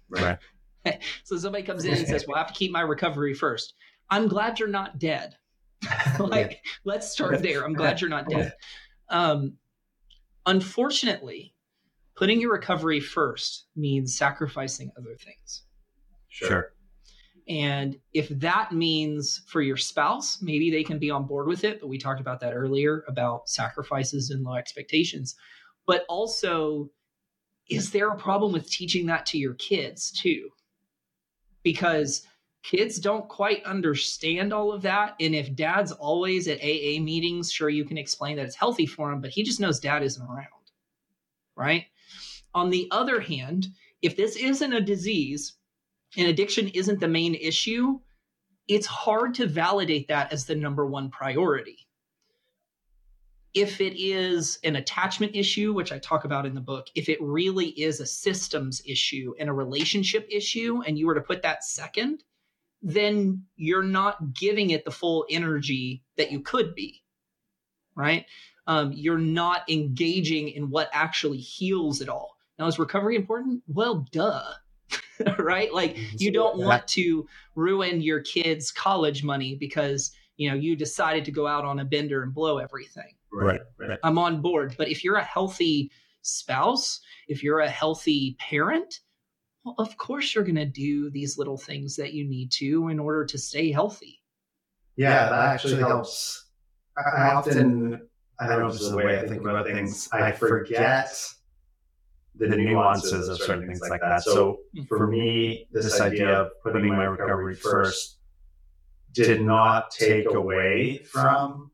Right. 0.09 0.39
so 1.24 1.37
somebody 1.37 1.65
comes 1.65 1.85
in 1.85 1.95
and 1.95 2.07
says, 2.07 2.27
"Well, 2.27 2.37
I 2.37 2.41
have 2.41 2.49
to 2.49 2.55
keep 2.55 2.70
my 2.70 2.81
recovery 2.81 3.35
first. 3.35 3.74
I'm 4.11 4.28
glad 4.28 4.59
you're 4.59 4.69
not 4.69 4.99
dead. 4.99 5.37
like, 6.19 6.62
let's 6.85 7.11
start 7.11 7.43
there. 7.43 7.65
I'm 7.65 7.74
glad 7.74 8.01
you're 8.01 8.11
not 8.11 8.28
dead. 8.28 8.55
Um, 9.09 9.55
unfortunately, 10.47 11.55
putting 12.16 12.40
your 12.40 12.52
recovery 12.52 13.01
first 13.01 13.66
means 13.76 14.16
sacrificing 14.16 14.90
other 14.98 15.14
things. 15.16 15.62
Sure. 16.28 16.72
And 17.48 17.97
if 18.12 18.28
that 18.40 18.72
means 18.72 19.43
for 19.47 19.62
your 19.62 19.76
spouse, 19.76 20.43
maybe 20.43 20.70
they 20.70 20.82
can 20.82 20.98
be 20.98 21.10
on 21.10 21.26
board 21.26 21.47
with 21.47 21.62
it. 21.62 21.80
But 21.80 21.88
we 21.88 21.98
talked 21.98 22.20
about 22.20 22.40
that 22.40 22.55
earlier 22.55 23.05
about 23.06 23.48
sacrifices 23.48 24.30
and 24.30 24.43
low 24.43 24.55
expectations. 24.55 25.36
But 25.86 26.05
also, 26.09 26.90
is 27.70 27.93
there 27.93 28.10
a 28.10 28.16
problem 28.16 28.52
with 28.52 28.68
teaching 28.68 29.06
that 29.06 29.26
to 29.26 29.38
your 29.38 29.55
kids 29.55 30.10
too? 30.10 30.48
Because 31.62 32.26
kids 32.64 32.98
don't 32.98 33.28
quite 33.28 33.62
understand 33.64 34.52
all 34.52 34.72
of 34.72 34.82
that. 34.82 35.14
And 35.20 35.34
if 35.34 35.55
dad's 35.55 35.93
always 35.93 36.48
at 36.48 36.59
AA 36.59 37.01
meetings, 37.01 37.52
sure, 37.52 37.68
you 37.68 37.84
can 37.84 37.98
explain 37.98 38.36
that 38.36 38.47
it's 38.47 38.56
healthy 38.56 38.86
for 38.86 39.12
him, 39.12 39.20
but 39.20 39.30
he 39.30 39.44
just 39.44 39.60
knows 39.60 39.78
dad 39.78 40.02
isn't 40.02 40.26
around. 40.26 40.48
Right. 41.55 41.86
On 42.57 42.70
the 42.70 42.89
other 42.91 43.20
hand, 43.20 43.66
if 44.01 44.16
this 44.16 44.35
isn't 44.35 44.73
a 44.73 44.81
disease 44.81 45.59
and 46.16 46.27
addiction 46.27 46.69
isn't 46.69 47.01
the 47.01 47.07
main 47.07 47.35
issue, 47.35 48.01
it's 48.66 48.87
hard 48.87 49.35
to 49.35 49.47
validate 49.47 50.09
that 50.09 50.33
as 50.33 50.47
the 50.47 50.55
number 50.55 50.87
one 50.87 51.11
priority. 51.11 51.87
If 53.53 53.83
it 53.83 53.93
is 54.03 54.59
an 54.65 54.77
attachment 54.77 55.37
issue, 55.37 55.74
which 55.74 55.93
I 55.93 55.99
talk 55.99 56.24
about 56.24 56.47
in 56.47 56.55
the 56.55 56.62
book, 56.62 56.87
if 56.95 57.11
it 57.11 57.20
really 57.20 57.66
is 57.66 58.01
a 58.01 58.07
systems 58.07 58.81
issue 58.87 59.35
and 59.39 59.51
a 59.51 59.53
relationship 59.53 60.27
issue, 60.31 60.83
and 60.87 60.99
you 60.99 61.07
were 61.07 61.15
to 61.15 61.20
put 61.20 61.43
that 61.43 61.62
second, 61.62 62.24
then 62.81 63.45
you're 63.57 63.83
not 63.83 64.33
giving 64.33 64.70
it 64.70 64.87
the 64.87 64.91
full 64.91 65.27
energy 65.28 66.05
that 66.16 66.33
you 66.33 66.41
could 66.41 66.74
be, 66.74 67.03
right? 67.95 68.24
Um, 68.66 68.93
you're 68.95 69.19
not 69.19 69.69
engaging 69.69 70.49
in 70.49 70.70
what 70.70 70.89
actually 70.95 71.39
heals 71.39 72.01
it 72.01 72.09
all. 72.09 72.36
Now, 72.59 72.66
is 72.66 72.78
recovery 72.78 73.16
important? 73.16 73.62
Well, 73.66 74.07
duh. 74.11 74.53
right? 75.39 75.73
Like 75.73 75.97
you 76.20 76.31
don't 76.31 76.59
want 76.59 76.87
to 76.89 77.27
ruin 77.55 78.01
your 78.01 78.20
kids' 78.20 78.70
college 78.70 79.24
money 79.24 79.55
because 79.55 80.12
you 80.37 80.51
know 80.51 80.57
you 80.57 80.77
decided 80.77 81.24
to 81.24 81.31
go 81.31 81.47
out 81.47 81.65
on 81.65 81.78
a 81.78 81.85
bender 81.85 82.23
and 82.23 82.35
blow 82.35 82.59
everything. 82.59 83.15
Right, 83.33 83.61
right. 83.78 83.99
I'm 84.03 84.19
on 84.19 84.41
board. 84.41 84.74
But 84.78 84.89
if 84.89 85.05
you're 85.05 85.16
a 85.16 85.24
healthy 85.24 85.91
spouse, 86.23 87.01
if 87.28 87.43
you're 87.43 87.61
a 87.61 87.69
healthy 87.69 88.37
parent, 88.39 89.01
well, 89.65 89.74
of 89.78 89.97
course 89.97 90.35
you're 90.35 90.45
going 90.45 90.57
to 90.57 90.65
do 90.65 91.11
these 91.11 91.39
little 91.39 91.59
things 91.59 91.97
that 91.97 92.12
you 92.12 92.27
need 92.28 92.51
to 92.53 92.89
in 92.89 92.99
order 92.99 93.24
to 93.27 93.39
stay 93.39 93.70
healthy. 93.70 94.23
Yeah, 94.97 95.28
that 95.28 95.47
actually 95.47 95.77
helps. 95.77 96.47
I 96.97 97.33
often, 97.33 98.09
I 98.41 98.47
don't 98.47 98.61
know 98.61 98.66
if 98.69 98.73
this 98.73 98.83
is 98.83 98.91
the 98.91 98.97
way 98.97 99.19
I 99.19 99.27
think 99.27 99.43
about 99.43 99.66
things, 99.66 100.09
I 100.12 100.33
forget 100.33 101.12
the 102.39 102.49
nuances 102.49 103.29
of 103.29 103.39
certain 103.39 103.67
things 103.67 103.81
like 103.89 104.01
that. 104.01 104.23
So 104.23 104.59
for 104.89 105.07
me, 105.07 105.69
this 105.73 106.01
idea 106.01 106.43
of 106.43 106.49
putting 106.63 106.89
my 106.89 107.05
recovery 107.05 107.55
first 107.55 108.19
did 109.13 109.41
not 109.41 109.91
take 109.91 110.27
away 110.33 110.99
from 111.11 111.71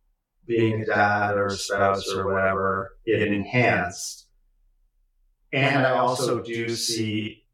being 0.47 0.83
a 0.83 0.87
dad 0.87 1.37
or 1.37 1.47
a 1.47 1.57
spouse 1.57 2.13
or 2.13 2.33
whatever. 2.33 2.97
It 3.05 3.33
enhanced. 3.33 4.29
And 5.53 5.87
I 5.87 5.99
also 5.99 6.41
do 6.43 6.69
see 6.71 7.45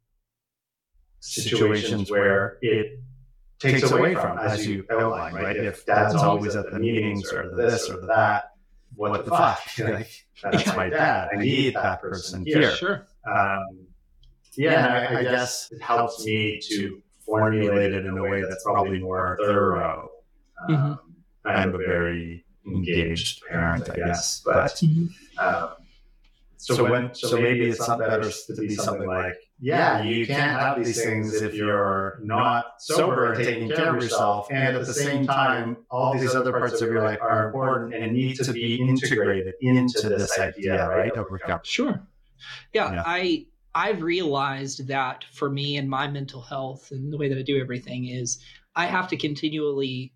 situations 1.20 2.10
where 2.10 2.58
it 2.60 3.00
takes 3.58 3.90
away 3.90 4.14
from, 4.14 4.38
as 4.38 4.66
you 4.66 4.84
outlined, 4.90 5.34
right? 5.34 5.56
If 5.56 5.84
dad's 5.84 6.14
always 6.14 6.54
at 6.54 6.70
the 6.70 6.78
meetings 6.78 7.32
or 7.32 7.50
the 7.50 7.56
this 7.56 7.90
or 7.90 8.00
the 8.00 8.06
that, 8.06 8.50
what 8.94 9.24
the 9.24 9.30
fuck? 9.30 9.60
like, 9.78 10.10
that's 10.42 10.74
my 10.76 10.88
dad. 10.88 11.28
I 11.32 11.36
need 11.36 11.74
that 11.74 12.00
person 12.00 12.44
here. 12.44 12.72
Sure. 12.72 13.06
Um, 13.26 13.86
yeah, 14.56 15.08
I, 15.10 15.18
I 15.18 15.22
guess 15.22 15.70
it 15.70 15.80
helps 15.80 16.24
me 16.24 16.60
to 16.68 17.00
formulate 17.24 17.92
it 17.92 18.06
in 18.06 18.18
a 18.18 18.22
way 18.22 18.42
that's 18.42 18.64
probably 18.64 18.98
more 18.98 19.38
thorough. 19.40 20.10
Um, 20.68 20.74
mm-hmm. 20.74 21.48
I'm 21.48 21.74
a 21.74 21.78
very 21.78 22.44
engaged 22.66 23.42
parent, 23.48 23.88
I 23.90 23.96
guess, 23.96 24.42
but 24.44 24.72
mm-hmm. 24.72 25.06
um, 25.38 25.70
so, 26.56 26.74
so 26.74 26.90
when 26.90 27.14
so 27.14 27.40
maybe 27.40 27.68
it's 27.68 27.86
not 27.86 28.00
better 28.00 28.28
to 28.30 28.54
be 28.56 28.74
something 28.74 29.06
like 29.06 29.36
yeah, 29.60 30.02
you 30.02 30.26
can't 30.26 30.52
have 30.52 30.84
these 30.84 31.02
things 31.02 31.34
if 31.34 31.54
you're 31.54 32.18
not 32.22 32.80
sober 32.80 33.32
and 33.32 33.44
taking 33.44 33.68
care 33.68 33.94
of 33.94 34.02
yourself. 34.02 34.48
And 34.50 34.76
at 34.76 34.86
the 34.86 34.94
same 34.94 35.26
time, 35.26 35.78
all 35.90 36.16
these 36.16 36.34
other 36.34 36.52
parts 36.52 36.80
of 36.80 36.90
your 36.90 37.02
life 37.02 37.18
are 37.20 37.46
important 37.46 37.94
and 37.94 38.12
need 38.12 38.36
to 38.36 38.52
be 38.52 38.76
integrated 38.76 39.54
into 39.60 40.08
this 40.08 40.38
idea, 40.38 40.88
right? 40.88 41.12
Of 41.12 41.26
recovery. 41.30 41.64
Sure. 41.64 42.00
Yeah, 42.72 42.92
yeah, 42.92 43.02
I 43.04 43.46
I've 43.74 44.02
realized 44.02 44.86
that 44.88 45.24
for 45.32 45.50
me 45.50 45.76
and 45.76 45.88
my 45.88 46.06
mental 46.08 46.40
health 46.40 46.90
and 46.92 47.12
the 47.12 47.18
way 47.18 47.28
that 47.28 47.38
I 47.38 47.42
do 47.42 47.60
everything 47.60 48.06
is 48.06 48.42
I 48.76 48.86
have 48.86 49.08
to 49.08 49.16
continually 49.16 50.12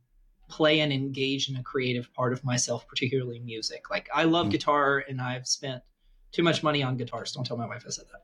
play 0.49 0.81
and 0.81 0.93
engage 0.93 1.49
in 1.49 1.57
a 1.57 1.63
creative 1.63 2.13
part 2.15 2.33
of 2.33 2.45
myself, 2.45 2.87
particularly 2.87 3.41
music. 3.41 3.91
Like 3.91 4.09
I 4.15 4.25
love 4.25 4.47
mm. 4.47 4.51
guitar 4.51 5.05
and 5.09 5.21
I've 5.21 5.49
spent 5.49 5.83
too 6.31 6.43
much 6.43 6.63
money 6.63 6.83
on 6.83 6.97
guitars. 6.97 7.33
Don't 7.33 7.45
tell 7.45 7.57
my 7.57 7.67
wife 7.67 7.85
I 7.87 7.91
said 7.91 8.07
that. 8.13 8.23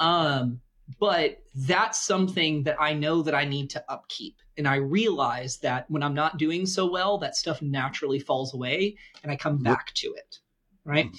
Um, 0.00 0.60
but 0.98 1.42
that's 1.54 2.02
something 2.02 2.62
that 2.64 2.80
I 2.80 2.94
know 2.94 3.22
that 3.22 3.34
I 3.34 3.44
need 3.44 3.70
to 3.70 3.84
upkeep. 3.88 4.36
And 4.56 4.66
I 4.66 4.76
realize 4.76 5.58
that 5.58 5.90
when 5.90 6.02
I'm 6.02 6.14
not 6.14 6.38
doing 6.38 6.66
so 6.66 6.90
well, 6.90 7.18
that 7.18 7.36
stuff 7.36 7.62
naturally 7.62 8.18
falls 8.18 8.54
away 8.54 8.96
and 9.22 9.30
I 9.30 9.36
come 9.36 9.58
back 9.58 9.92
to 9.94 10.08
it. 10.14 10.38
Right. 10.84 11.06
Mm-hmm. 11.06 11.16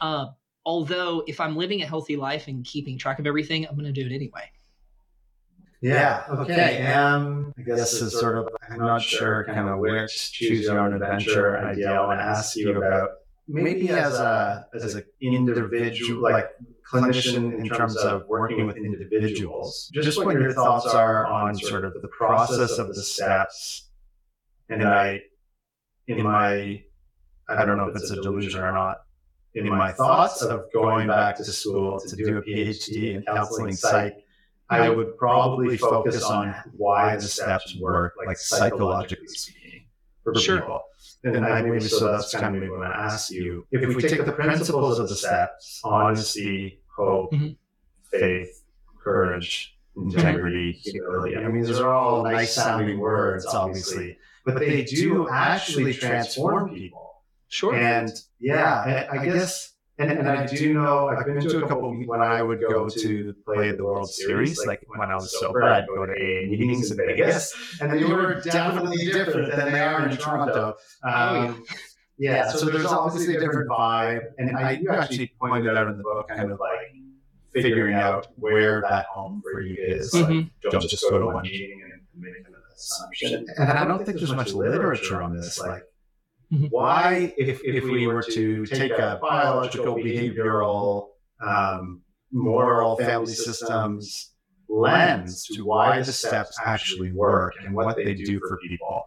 Uh, 0.00 0.26
although, 0.66 1.22
if 1.26 1.40
I'm 1.40 1.56
living 1.56 1.82
a 1.82 1.86
healthy 1.86 2.16
life 2.16 2.48
and 2.48 2.64
keeping 2.64 2.98
track 2.98 3.18
of 3.18 3.26
everything, 3.26 3.66
I'm 3.66 3.76
going 3.76 3.92
to 3.92 3.92
do 3.92 4.06
it 4.06 4.14
anyway. 4.14 4.50
Yeah. 5.80 6.24
Okay. 6.28 6.86
Um, 6.92 7.52
I 7.58 7.62
guess 7.62 7.78
this 7.78 8.02
is 8.02 8.18
sort 8.18 8.38
of, 8.38 8.48
I'm 8.70 8.78
not 8.78 9.02
sure 9.02 9.44
kind 9.44 9.68
of 9.68 9.78
which 9.78 10.32
choose 10.32 10.64
your 10.64 10.78
own 10.78 10.94
adventure 10.94 11.58
idea 11.58 11.92
I 11.92 12.06
want 12.06 12.20
to 12.20 12.24
ask 12.24 12.56
you 12.56 12.76
about. 12.76 13.10
Maybe 13.48 13.88
as 13.90 14.14
a, 14.14 14.66
as 14.74 14.94
an 14.94 15.04
individual, 15.20 16.22
like 16.22 16.50
clinician 16.90 17.58
in 17.58 17.68
terms 17.68 17.96
of 17.96 18.26
working 18.28 18.66
with 18.66 18.76
individuals. 18.76 19.90
Just 19.92 20.24
what 20.24 20.34
your 20.34 20.52
thoughts 20.52 20.86
are 20.86 21.26
on 21.26 21.56
sort 21.56 21.84
of 21.84 21.94
the 22.00 22.08
process 22.08 22.78
of 22.78 22.88
the 22.88 23.02
steps. 23.02 23.88
And 24.68 24.86
I, 24.86 25.22
in 26.06 26.22
my, 26.22 26.82
I 27.48 27.64
don't 27.64 27.76
know 27.76 27.88
if 27.88 27.96
it's 27.96 28.10
a 28.10 28.20
delusion 28.20 28.60
or 28.60 28.72
not, 28.72 29.02
in 29.54 29.68
my 29.68 29.92
thoughts 29.92 30.42
of 30.42 30.64
going 30.72 31.08
back 31.08 31.36
to 31.36 31.44
school 31.44 32.00
to 32.00 32.16
do 32.16 32.38
a 32.38 32.42
PhD 32.42 33.14
in 33.14 33.22
counseling 33.22 33.74
psych, 33.74 34.16
I 34.70 34.88
would 34.88 35.18
probably 35.18 35.76
focus 35.76 36.22
on 36.24 36.54
why 36.76 37.16
the 37.16 37.22
steps 37.22 37.76
work, 37.76 38.14
like 38.26 38.38
psychologically 38.38 39.26
speaking, 39.28 39.86
for 40.24 40.34
sure. 40.34 40.60
people. 40.60 40.82
And 41.24 41.44
I 41.46 41.62
maybe 41.62 41.80
so 41.80 42.10
that's 42.10 42.34
kind 42.34 42.60
of 42.60 42.70
what 42.70 42.82
I 42.86 43.04
ask 43.04 43.30
you. 43.30 43.66
If 43.70 43.82
if 43.82 43.96
we 43.96 44.02
take 44.02 44.24
the 44.24 44.32
principles 44.32 44.98
of 44.98 45.08
the 45.08 45.14
steps, 45.14 45.80
honesty, 45.84 46.80
hope, 46.96 47.32
mm-hmm. 47.32 47.52
faith, 48.10 48.64
courage, 49.02 49.76
integrity, 49.96 50.72
humility. 50.72 51.36
I 51.36 51.48
mean, 51.48 51.62
these 51.62 51.78
are 51.78 51.92
all 51.92 52.24
nice 52.24 52.54
sounding 52.54 52.98
words, 52.98 53.46
obviously, 53.46 54.18
but 54.44 54.58
they 54.58 54.82
do 54.84 55.28
actually 55.28 55.94
transform 55.94 56.74
people. 56.74 57.22
Sure. 57.48 57.74
And 57.74 58.10
yeah, 58.40 59.08
I, 59.12 59.18
I 59.18 59.24
guess, 59.24 59.71
and, 59.98 60.10
and 60.10 60.28
I 60.28 60.46
do 60.46 60.74
know 60.74 61.08
I've 61.08 61.26
been 61.26 61.40
to 61.40 61.64
a 61.64 61.68
couple 61.68 61.92
when 62.06 62.20
I 62.20 62.42
would 62.42 62.60
go 62.60 62.88
to 62.88 63.34
play 63.44 63.72
the 63.72 63.84
World 63.84 64.08
Series, 64.10 64.64
like 64.66 64.82
when 64.88 65.10
I 65.10 65.14
was 65.14 65.38
sober, 65.38 65.62
I'd 65.64 65.86
go 65.86 66.06
to 66.06 66.12
AA 66.12 66.48
meetings 66.50 66.90
in 66.90 66.96
Vegas, 66.96 67.54
and 67.80 67.92
they 67.92 68.04
were 68.04 68.40
definitely 68.40 69.06
different 69.06 69.54
than 69.54 69.72
they 69.72 69.80
are 69.80 70.08
in 70.08 70.16
Toronto. 70.16 70.74
Um, 71.04 71.64
yeah, 72.18 72.50
so 72.50 72.66
there's 72.66 72.86
obviously 72.86 73.36
a 73.36 73.40
different 73.40 73.68
vibe, 73.70 74.22
and 74.38 74.56
I 74.56 74.72
you 74.72 74.90
actually 74.90 75.32
pointed 75.40 75.76
out 75.76 75.88
in 75.88 75.96
the 75.96 76.02
book, 76.02 76.28
kind 76.28 76.50
of 76.52 76.58
like 76.60 76.78
figuring 77.52 77.94
out 77.94 78.28
where 78.36 78.80
that 78.88 79.06
home 79.06 79.42
for 79.52 79.60
you 79.60 79.76
is. 79.78 80.12
Like, 80.14 80.26
Mhm. 80.26 80.50
don't 80.70 80.88
just 80.88 81.04
go 81.10 81.18
to 81.18 81.26
one 81.26 81.42
meeting 81.42 81.82
and 81.84 82.00
make 82.16 82.32
an 82.46 82.54
assumption. 82.74 83.46
And 83.58 83.70
I 83.70 83.84
don't 83.84 84.04
think 84.06 84.18
there's 84.18 84.32
much 84.34 84.52
literature 84.54 85.20
on 85.22 85.36
this. 85.36 85.60
Like, 85.60 85.82
Mhm. 86.52 86.70
why, 86.70 87.34
if, 87.38 87.62
if 87.64 87.84
we 87.84 88.06
were 88.06 88.22
to 88.22 88.66
take 88.66 88.92
a 88.92 89.18
biological, 89.22 89.96
behavioral, 89.96 91.08
um, 91.40 92.02
moral, 92.30 92.96
family 92.96 93.32
systems 93.32 94.34
lens 94.68 95.46
to 95.46 95.64
why 95.64 95.98
the 96.02 96.12
steps 96.12 96.58
actually 96.64 97.12
work 97.12 97.54
and 97.64 97.74
what 97.74 97.96
they 97.96 98.14
do 98.14 98.38
for 98.40 98.58
people. 98.68 99.02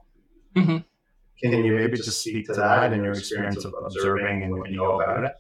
Mhm. 0.56 0.86
Can 1.42 1.64
you 1.64 1.74
maybe 1.74 1.98
just 1.98 2.22
speak 2.22 2.48
to 2.48 2.54
that 2.54 2.94
and 2.94 3.04
your 3.04 3.14
experience 3.14 3.64
of 3.64 3.74
observing 3.84 4.44
and 4.44 4.58
what 4.58 4.72
you 4.72 4.78
know 4.78 5.00
about 5.00 5.26
it? 5.26 5.34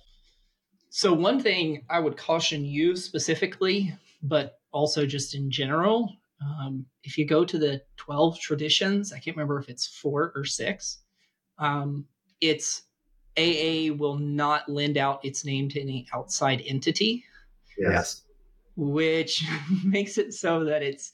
So, 0.89 1.13
one 1.13 1.41
thing 1.41 1.85
I 1.89 1.99
would 1.99 2.17
caution 2.17 2.63
you 2.65 2.95
specifically, 2.95 3.93
but 4.21 4.59
also 4.71 5.05
just 5.05 5.35
in 5.35 5.49
general, 5.51 6.15
um, 6.41 6.85
if 7.03 7.17
you 7.17 7.25
go 7.25 7.45
to 7.45 7.57
the 7.57 7.81
12 7.97 8.39
traditions, 8.39 9.11
I 9.11 9.19
can't 9.19 9.35
remember 9.35 9.59
if 9.59 9.69
it's 9.69 9.87
four 9.87 10.31
or 10.35 10.45
six, 10.45 10.99
um, 11.59 12.05
it's 12.41 12.83
AA 13.37 13.93
will 13.93 14.17
not 14.17 14.67
lend 14.69 14.97
out 14.97 15.23
its 15.25 15.43
name 15.45 15.69
to 15.69 15.81
any 15.81 16.07
outside 16.13 16.63
entity, 16.65 17.23
Yes. 17.77 18.23
which 18.75 19.43
makes 19.83 20.17
it 20.17 20.33
so 20.33 20.63
that 20.65 20.81
it's 20.83 21.11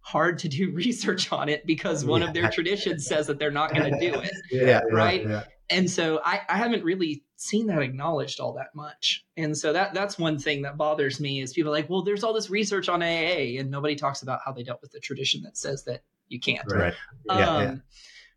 hard 0.00 0.38
to 0.40 0.48
do 0.48 0.70
research 0.74 1.32
on 1.32 1.48
it 1.48 1.64
because 1.66 2.04
one 2.04 2.22
of 2.22 2.34
their 2.34 2.50
traditions 2.50 3.06
says 3.06 3.26
that 3.28 3.38
they're 3.38 3.50
not 3.50 3.72
going 3.74 3.92
to 3.92 3.98
do 4.00 4.18
it. 4.20 4.30
Yeah. 4.50 4.80
Right? 4.90 5.22
Yeah. 5.26 5.44
and 5.70 5.88
so 5.90 6.20
I, 6.24 6.40
I 6.48 6.56
haven't 6.58 6.84
really 6.84 7.22
seen 7.36 7.66
that 7.68 7.80
acknowledged 7.82 8.38
all 8.38 8.52
that 8.52 8.72
much 8.74 9.24
and 9.36 9.56
so 9.56 9.72
that 9.72 9.92
that's 9.94 10.16
one 10.18 10.38
thing 10.38 10.62
that 10.62 10.76
bothers 10.76 11.18
me 11.18 11.40
is 11.40 11.52
people 11.52 11.72
are 11.72 11.76
like 11.76 11.90
well 11.90 12.02
there's 12.02 12.22
all 12.22 12.32
this 12.32 12.50
research 12.50 12.88
on 12.88 13.02
aa 13.02 13.58
and 13.58 13.68
nobody 13.68 13.96
talks 13.96 14.22
about 14.22 14.38
how 14.44 14.52
they 14.52 14.62
dealt 14.62 14.80
with 14.80 14.92
the 14.92 15.00
tradition 15.00 15.42
that 15.42 15.56
says 15.56 15.82
that 15.84 16.02
you 16.28 16.38
can't 16.38 16.64
Right. 16.70 16.94
um, 17.28 17.38
Yeah, 17.38 17.62
yeah. 17.62 17.74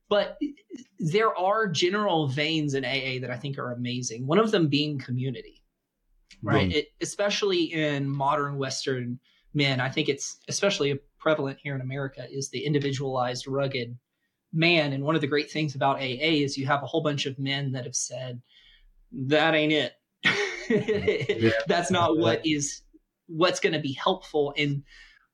But 0.10 0.38
there 1.00 1.36
are 1.38 1.68
general 1.68 2.28
veins 2.28 2.74
in 2.74 2.86
aa 2.86 3.20
that 3.22 3.32
i 3.32 3.38
think 3.38 3.58
are 3.58 3.72
amazing 3.72 4.26
one 4.26 4.40
of 4.40 4.52
them 4.52 4.68
being 4.68 5.00
community. 5.00 5.62
Right. 6.44 6.72
It, 6.72 6.88
especially 7.02 7.74
in 7.74 8.10
modern 8.10 8.58
western 8.58 9.20
men 9.54 9.80
i 9.80 9.90
think 9.90 10.10
it's 10.10 10.38
especially 10.48 11.00
prevalent 11.18 11.60
here 11.62 11.76
in 11.76 11.82
america 11.82 12.26
is 12.30 12.50
the 12.50 12.66
individualized 12.66 13.48
rugged 13.48 13.98
man. 14.56 14.94
And 14.94 15.04
one 15.04 15.16
of 15.16 15.22
the 15.22 15.28
great 15.28 15.52
things 15.52 15.76
about 15.76 15.98
aa 15.98 16.02
is 16.02 16.58
you 16.58 16.66
have 16.66 16.82
a 16.82 16.88
whole 16.88 17.02
bunch 17.02 17.26
of 17.26 17.38
men 17.38 17.74
that 17.74 17.84
have 17.84 17.96
said 17.96 18.42
that 19.12 19.54
ain't 19.54 19.74
it. 19.74 21.54
That's 21.68 21.92
not 21.92 22.18
what 22.18 22.46
is 22.46 22.82
what's 23.28 23.60
going 23.60 23.74
to 23.74 23.80
be 23.80 23.94
helpful 23.94 24.54
and 24.58 24.84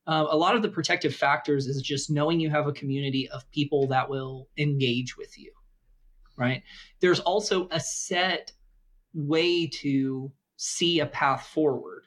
uh, 0.07 0.27
a 0.29 0.37
lot 0.37 0.55
of 0.55 0.61
the 0.61 0.69
protective 0.69 1.15
factors 1.15 1.67
is 1.67 1.81
just 1.81 2.09
knowing 2.09 2.39
you 2.39 2.49
have 2.49 2.67
a 2.67 2.73
community 2.73 3.29
of 3.29 3.49
people 3.51 3.87
that 3.87 4.09
will 4.09 4.47
engage 4.57 5.17
with 5.17 5.37
you 5.37 5.51
right? 6.41 6.63
There's 6.99 7.19
also 7.19 7.67
a 7.71 7.79
set 7.79 8.51
way 9.13 9.67
to 9.67 10.31
see 10.57 10.99
a 10.99 11.05
path 11.05 11.47
forward 11.47 12.03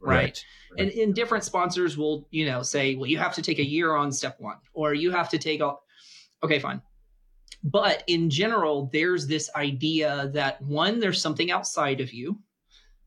right, 0.00 0.38
and, 0.78 0.90
and 0.90 1.14
different 1.14 1.44
sponsors 1.44 1.96
will 1.96 2.26
you 2.30 2.44
know 2.46 2.62
say 2.62 2.94
well 2.94 3.08
you 3.08 3.18
have 3.18 3.34
to 3.34 3.42
take 3.42 3.58
a 3.58 3.64
year 3.64 3.94
on 3.94 4.10
step 4.12 4.36
one 4.38 4.56
or 4.72 4.92
you 4.92 5.10
have 5.10 5.28
to 5.30 5.38
take 5.38 5.60
all 5.60 5.84
okay 6.42 6.58
fine. 6.58 6.82
But 7.62 8.04
in 8.06 8.28
general 8.28 8.90
there's 8.92 9.26
this 9.26 9.48
idea 9.54 10.30
that 10.34 10.60
one 10.60 11.00
there's 11.00 11.22
something 11.22 11.50
outside 11.50 12.00
of 12.00 12.12
you. 12.12 12.38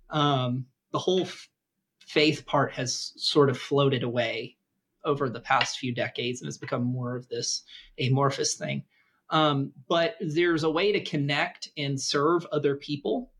Um, 0.09 0.65
the 0.91 0.99
whole 0.99 1.21
f- 1.21 1.49
faith 2.07 2.45
part 2.45 2.71
has 2.71 3.13
sort 3.17 3.49
of 3.49 3.59
floated 3.59 4.01
away 4.01 4.55
over 5.03 5.29
the 5.29 5.41
past 5.41 5.77
few 5.77 5.93
decades 5.93 6.41
and 6.41 6.47
has 6.47 6.57
become 6.57 6.83
more 6.83 7.15
of 7.15 7.27
this 7.27 7.63
amorphous 7.99 8.55
thing. 8.55 8.83
Um, 9.29 9.73
but 9.89 10.15
there's 10.21 10.63
a 10.63 10.69
way 10.69 10.93
to 10.93 11.03
connect 11.03 11.69
and 11.77 11.99
serve 11.99 12.45
other 12.51 12.75
people. 12.75 13.31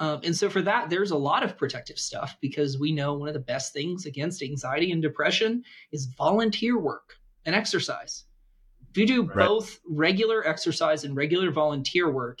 Um, 0.00 0.20
and 0.22 0.36
so 0.36 0.50
for 0.50 0.60
that 0.62 0.90
there's 0.90 1.12
a 1.12 1.16
lot 1.16 1.42
of 1.42 1.56
protective 1.56 1.98
stuff 1.98 2.36
because 2.40 2.78
we 2.78 2.92
know 2.92 3.14
one 3.14 3.28
of 3.28 3.34
the 3.34 3.40
best 3.40 3.72
things 3.72 4.04
against 4.06 4.42
anxiety 4.42 4.92
and 4.92 5.00
depression 5.00 5.64
is 5.90 6.06
volunteer 6.06 6.78
work 6.78 7.14
and 7.46 7.54
exercise. 7.54 8.24
If 8.90 8.98
you 8.98 9.06
do 9.06 9.22
Right. 9.22 9.48
both 9.48 9.80
regular 9.88 10.46
exercise 10.46 11.04
and 11.04 11.16
regular 11.16 11.50
volunteer 11.50 12.10
work 12.10 12.40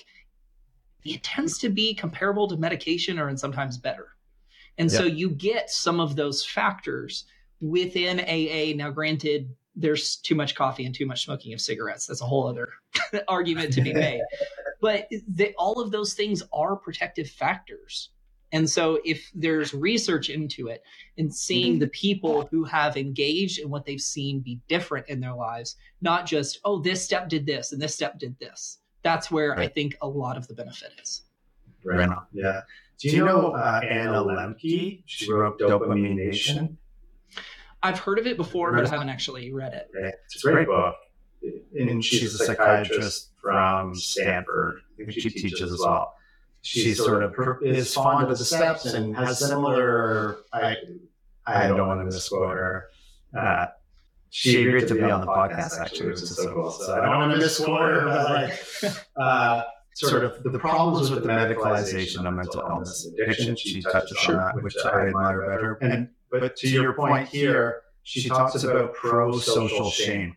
it 1.04 1.22
tends 1.22 1.58
to 1.58 1.68
be 1.68 1.94
comparable 1.94 2.48
to 2.48 2.56
medication 2.56 3.18
or 3.18 3.28
and 3.28 3.38
sometimes 3.38 3.76
better 3.76 4.13
and 4.78 4.90
so 4.90 5.04
you 5.04 5.30
get 5.30 5.70
some 5.70 6.00
of 6.00 6.16
those 6.16 6.44
factors 6.44 7.24
within 7.60 8.20
aa 8.20 8.76
now 8.76 8.90
granted 8.90 9.48
there's 9.76 10.16
too 10.16 10.34
much 10.34 10.54
coffee 10.54 10.86
and 10.86 10.94
too 10.94 11.06
much 11.06 11.24
smoking 11.24 11.52
of 11.52 11.60
cigarettes. 11.60 12.06
That's 12.06 12.20
a 12.20 12.26
whole 12.26 12.46
other 12.46 12.68
argument 13.28 13.72
to 13.74 13.80
be 13.80 13.92
made. 13.92 14.22
But 14.80 15.08
they, 15.28 15.54
all 15.58 15.80
of 15.80 15.90
those 15.90 16.14
things 16.14 16.42
are 16.52 16.76
protective 16.76 17.28
factors. 17.28 18.10
And 18.52 18.70
so 18.70 19.00
if 19.04 19.30
there's 19.34 19.74
research 19.74 20.30
into 20.30 20.68
it 20.68 20.84
and 21.18 21.34
seeing 21.34 21.72
mm-hmm. 21.72 21.80
the 21.80 21.88
people 21.88 22.46
who 22.52 22.62
have 22.64 22.96
engaged 22.96 23.58
and 23.58 23.68
what 23.68 23.84
they've 23.84 24.00
seen 24.00 24.40
be 24.40 24.60
different 24.68 25.08
in 25.08 25.18
their 25.18 25.34
lives 25.34 25.76
not 26.02 26.24
just 26.24 26.60
oh 26.64 26.78
this 26.78 27.04
step 27.04 27.28
did 27.28 27.46
this 27.46 27.72
and 27.72 27.82
this 27.82 27.94
step 27.94 28.18
did 28.18 28.38
this. 28.38 28.78
That's 29.02 29.30
where 29.30 29.58
i 29.58 29.66
think 29.66 29.96
a 30.02 30.08
lot 30.08 30.36
of 30.36 30.46
the 30.46 30.54
benefit 30.54 30.92
is. 31.02 31.22
Right 31.84 32.08
on. 32.08 32.26
Yeah. 32.32 32.60
Do 33.10 33.16
you 33.16 33.24
know 33.24 33.52
uh, 33.52 33.80
Anna 33.88 34.22
Lembke? 34.24 35.02
She 35.06 35.30
wrote 35.30 35.58
Dopamine 35.58 36.14
Nation. 36.16 36.78
i've 37.82 37.98
heard 37.98 38.18
of 38.18 38.26
it 38.26 38.36
before 38.38 38.72
but 38.72 38.86
i 38.86 38.88
haven't 38.88 39.10
actually 39.10 39.52
read 39.52 39.74
it 39.74 39.90
Yeah, 39.94 40.10
It's 40.26 40.42
a 40.44 40.50
great 40.50 40.66
book. 40.66 40.94
And 41.78 42.02
she's 42.02 42.34
a 42.40 42.44
psychiatrist 42.46 43.30
from 43.42 43.94
Stanford. 43.94 44.80
I 44.94 45.04
think 45.04 45.12
she 45.12 45.28
teaches 45.28 45.70
as 45.72 45.80
well. 45.80 46.14
She 46.62 46.94
sort 46.94 47.22
of 47.22 47.34
per- 47.34 47.62
is 47.62 47.92
fond 47.92 48.26
of 48.26 48.38
the 48.38 48.44
steps 48.44 48.86
and 48.86 49.14
has 49.14 49.46
similar. 49.46 50.38
I, 50.50 50.76
I 51.46 51.66
don't 51.68 51.86
want 51.86 52.00
to 52.00 52.06
misquote 52.06 52.56
her. 52.56 52.86
Uh, 53.38 53.66
she 54.30 54.66
agreed 54.66 54.88
to 54.88 54.94
be 54.94 55.02
on 55.02 55.20
the 55.20 55.26
podcast, 55.26 55.78
actually, 55.78 56.08
which 56.12 56.22
is 56.22 56.34
so 56.36 56.54
cool. 56.54 56.70
So 56.70 56.94
I 56.94 57.04
don't 57.04 57.18
want 57.18 57.32
to 57.32 57.38
misquote 57.38 57.80
her, 57.82 58.04
but 58.06 58.30
like, 58.30 58.94
uh, 59.20 59.62
sort 59.94 60.24
of 60.24 60.42
the 60.42 60.58
problems 60.58 61.10
with 61.10 61.22
the 61.22 61.28
medicalization 61.28 62.26
of 62.26 62.34
mental 62.34 62.60
illness 62.60 63.06
addiction. 63.06 63.56
She 63.56 63.80
touches 63.80 64.18
on 64.28 64.36
that, 64.36 64.62
which 64.62 64.76
I 64.84 65.06
admire 65.06 65.42
about 65.42 65.62
her. 65.62 65.78
And 65.80 66.08
but 66.30 66.56
to 66.56 66.68
your 66.68 66.92
point 66.94 67.28
here, 67.28 67.82
she 68.02 68.28
talks 68.28 68.62
about 68.64 68.94
pro-social 68.94 69.90
shame, 69.90 70.36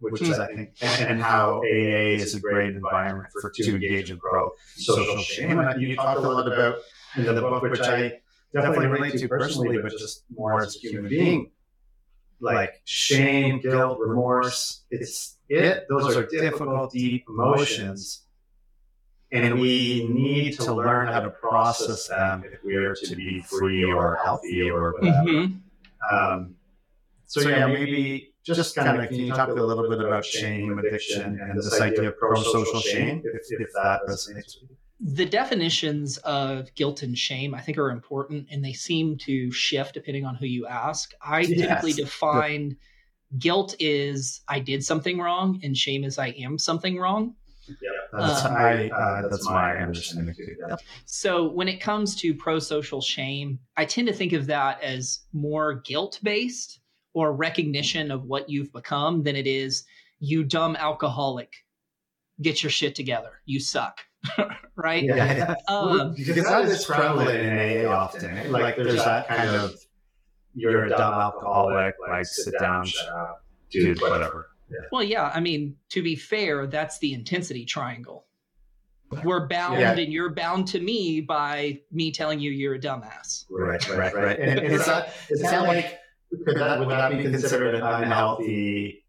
which 0.00 0.20
is 0.20 0.38
I 0.38 0.46
think, 0.48 0.70
and, 0.82 1.22
how 1.22 1.58
AA 1.60 2.18
is 2.18 2.34
a 2.34 2.40
great 2.40 2.74
environment 2.74 3.28
for 3.40 3.50
to 3.50 3.74
engage 3.74 4.10
in 4.10 4.18
pro-social 4.18 5.18
shame. 5.18 5.58
And 5.60 5.80
you 5.80 5.94
talked 5.96 6.18
a 6.18 6.28
lot 6.28 6.46
about 6.52 6.78
in 7.16 7.24
the 7.24 7.40
book, 7.40 7.62
which 7.62 7.80
I 7.80 8.20
definitely 8.52 8.88
relate 8.88 9.18
to 9.18 9.28
personally, 9.28 9.78
but 9.78 9.92
just 9.92 10.24
more 10.34 10.62
as 10.62 10.76
a 10.76 10.78
human 10.80 11.08
being. 11.08 11.52
Like 12.38 12.82
shame, 12.84 13.60
guilt, 13.60 13.98
remorse, 13.98 14.84
it's 14.90 15.38
it. 15.48 15.86
Those 15.88 16.14
are 16.16 16.26
difficult, 16.26 16.92
deep 16.92 17.24
emotions 17.30 18.25
and 19.32 19.58
we 19.60 20.06
need 20.08 20.58
to 20.60 20.72
learn 20.72 21.08
how 21.08 21.20
to 21.20 21.30
process 21.30 22.08
them 22.08 22.44
if 22.50 22.62
we 22.64 22.76
are 22.76 22.94
to 22.94 23.16
be 23.16 23.40
free 23.42 23.84
or 23.84 24.18
healthy 24.24 24.70
or 24.70 24.92
whatever. 24.92 25.24
Mhm. 25.28 25.60
Um, 26.12 26.54
so 27.26 27.40
yeah, 27.48 27.66
maybe 27.66 28.32
just 28.44 28.76
kind 28.76 29.00
of 29.02 29.08
can 29.08 29.18
you 29.18 29.32
talk 29.32 29.48
a 29.48 29.52
little 29.52 29.88
bit 29.88 30.00
about 30.00 30.24
shame, 30.24 30.78
addiction, 30.78 31.40
and 31.40 31.58
this 31.58 31.80
idea 31.80 32.08
of 32.08 32.18
pro-social 32.18 32.80
shame, 32.80 33.22
if, 33.24 33.42
if 33.50 33.68
that 33.74 34.02
resonates 34.08 34.60
with 34.62 34.70
you? 34.70 34.76
the 34.98 35.26
definitions 35.26 36.16
of 36.18 36.74
guilt 36.74 37.02
and 37.02 37.18
shame 37.18 37.54
i 37.54 37.60
think 37.60 37.76
are 37.76 37.90
important 37.90 38.46
and 38.50 38.64
they 38.64 38.72
seem 38.72 39.18
to 39.18 39.50
shift 39.52 39.92
depending 39.92 40.24
on 40.24 40.34
who 40.36 40.46
you 40.46 40.66
ask 40.66 41.12
i 41.20 41.40
Yes. 41.40 41.60
typically 41.60 41.92
define 41.92 42.78
guilt 43.38 43.74
is 43.78 44.40
i 44.48 44.58
did 44.58 44.82
something 44.82 45.18
wrong 45.18 45.60
and 45.62 45.76
shame 45.76 46.02
is 46.02 46.18
i 46.18 46.28
am 46.28 46.56
something 46.58 46.96
wrong 46.96 47.34
That's, 48.12 48.44
Uh, 48.44 48.48
I, 48.48 48.88
uh, 48.90 49.28
that's 49.28 49.48
my 49.48 49.76
understanding 49.76 50.34
too. 50.34 50.56
Yeah. 50.68 50.76
So 51.04 51.48
when 51.48 51.68
it 51.68 51.80
comes 51.80 52.16
to 52.16 52.34
pro-social 52.34 53.00
shame, 53.00 53.58
I 53.76 53.84
tend 53.84 54.08
to 54.08 54.14
think 54.14 54.32
of 54.32 54.46
that 54.46 54.82
as 54.82 55.20
more 55.32 55.74
guilt-based 55.84 56.80
or 57.14 57.32
recognition 57.32 58.10
of 58.10 58.24
what 58.24 58.48
you've 58.48 58.72
become 58.72 59.22
than 59.22 59.36
it 59.36 59.46
is 59.46 59.84
you 60.18 60.44
dumb 60.44 60.76
alcoholic. 60.76 61.52
Get 62.40 62.62
your 62.62 62.70
shit 62.70 62.94
together. 62.94 63.40
You 63.46 63.60
suck. 63.60 64.00
right? 64.76 65.02
Yeah, 65.02 65.14
yeah. 65.14 65.54
Um, 65.68 66.14
because 66.14 66.44
that 66.44 66.64
is 66.64 66.84
prevalent 66.84 67.30
in 67.30 67.86
AA 67.86 67.90
often. 67.90 68.52
Like 68.52 68.76
there's 68.76 69.04
that 69.04 69.28
kind 69.28 69.50
of 69.50 69.74
you're 70.54 70.86
a 70.86 70.90
dumb 70.90 71.14
alcoholic, 71.14 71.94
like 72.08 72.26
sit 72.26 72.54
down, 72.58 72.86
shut 72.86 73.08
up, 73.08 73.44
dude, 73.70 74.00
whatever. 74.00 74.48
Well, 74.92 75.02
yeah. 75.02 75.30
I 75.34 75.40
mean, 75.40 75.76
to 75.90 76.02
be 76.02 76.16
fair, 76.16 76.66
that's 76.66 76.98
the 76.98 77.12
intensity 77.12 77.64
triangle. 77.64 78.26
We're 79.24 79.46
bound, 79.46 79.78
Yeah. 79.80 79.92
and 79.92 80.12
you're 80.12 80.30
bound 80.34 80.68
to 80.68 80.80
me 80.80 81.20
by 81.20 81.80
me 81.92 82.10
telling 82.10 82.40
you 82.40 82.50
you're 82.50 82.74
a 82.74 82.80
dumbass. 82.80 83.44
Right, 83.48 83.88
right, 83.90 84.14
right. 84.14 84.38
And, 84.38 84.58
and 84.58 84.72
is 84.72 84.84
that 84.86 85.12
is 85.30 85.42
that 85.42 85.62
like 85.62 86.00
could 86.44 86.56
that 86.56 86.80
would 86.80 86.90
that 86.90 87.12
be 87.12 87.22
considered 87.22 87.76
an 87.76 87.82
unhealthy 87.82 89.04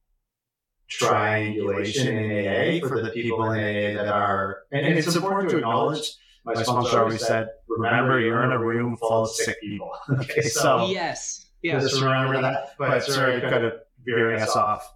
triangulation 0.88 2.16
in 2.18 2.82
AA 2.84 2.88
for 2.88 3.02
the 3.02 3.10
people 3.10 3.44
in 3.52 3.60
AA 3.60 4.04
that 4.04 4.08
are 4.14 4.60
and, 4.72 4.86
and 4.86 4.98
it's 5.00 5.16
important 5.16 5.50
to 5.52 5.58
acknowledge. 5.58 6.14
My 6.46 6.54
sponsor 6.62 7.00
always 7.02 7.26
said, 7.26 7.50
"Remember, 7.68 8.20
you're 8.20 8.44
in 8.44 8.52
a 8.52 8.60
room 8.60 8.96
full 8.98 9.24
of 9.24 9.32
sick 9.32 9.60
people." 9.62 9.92
Okay, 10.10 10.42
so 10.44 10.88
yes. 10.88 11.46
Yeah. 11.62 11.80
just 11.80 12.02
remember 12.02 12.42
that. 12.42 12.74
But 12.78 13.04
sorry, 13.04 13.42
kind 13.42 13.66
of 13.66 13.74
veering 14.06 14.42
us 14.42 14.56
off. 14.56 14.94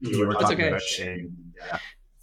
You 0.00 0.26
were 0.26 0.34
talking 0.34 0.52
okay. 0.58 0.68
about 0.68 0.82
shame. 0.82 1.52
Yeah. 1.56 1.78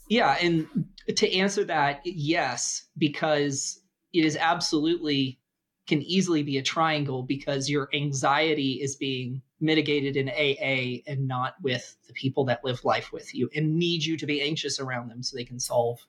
Yeah, 0.08 0.38
and 0.40 0.68
to 1.16 1.34
answer 1.34 1.64
that, 1.66 2.02
yes, 2.06 2.86
because 2.98 3.82
it 4.14 4.24
is 4.24 4.38
absolutely 4.38 5.40
can 5.88 6.02
easily 6.02 6.42
be 6.42 6.58
a 6.58 6.64
triangle 6.64 7.24
because 7.24 7.70
your 7.70 7.90
anxiety 7.94 8.80
is 8.82 8.96
being 8.96 9.42
mitigated 9.60 10.18
in 10.18 10.30
AA 10.30 11.02
and 11.08 11.28
not 11.28 11.56
with 11.62 11.96
the 12.08 12.14
people 12.14 12.46
that 12.46 12.64
live 12.64 12.84
life 12.84 13.12
with 13.12 13.34
you 13.36 13.50
and 13.56 13.78
need 13.78 14.04
you 14.04 14.18
to 14.18 14.26
be 14.26 14.42
anxious 14.42 14.80
around 14.80 15.10
them 15.10 15.22
so 15.22 15.36
they 15.36 15.44
can 15.44 15.60
solve 15.60 16.00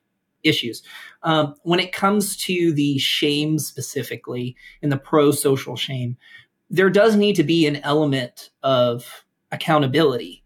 issues. 0.43 0.81
Um, 1.23 1.55
when 1.63 1.79
it 1.79 1.91
comes 1.91 2.37
to 2.45 2.73
the 2.73 2.97
shame 2.97 3.59
specifically 3.59 4.55
and 4.81 4.91
the 4.91 4.97
pro 4.97 5.31
social 5.31 5.75
shame, 5.75 6.17
there 6.69 6.89
does 6.89 7.15
need 7.15 7.35
to 7.35 7.43
be 7.43 7.67
an 7.67 7.77
element 7.77 8.49
of 8.63 9.25
accountability. 9.51 10.43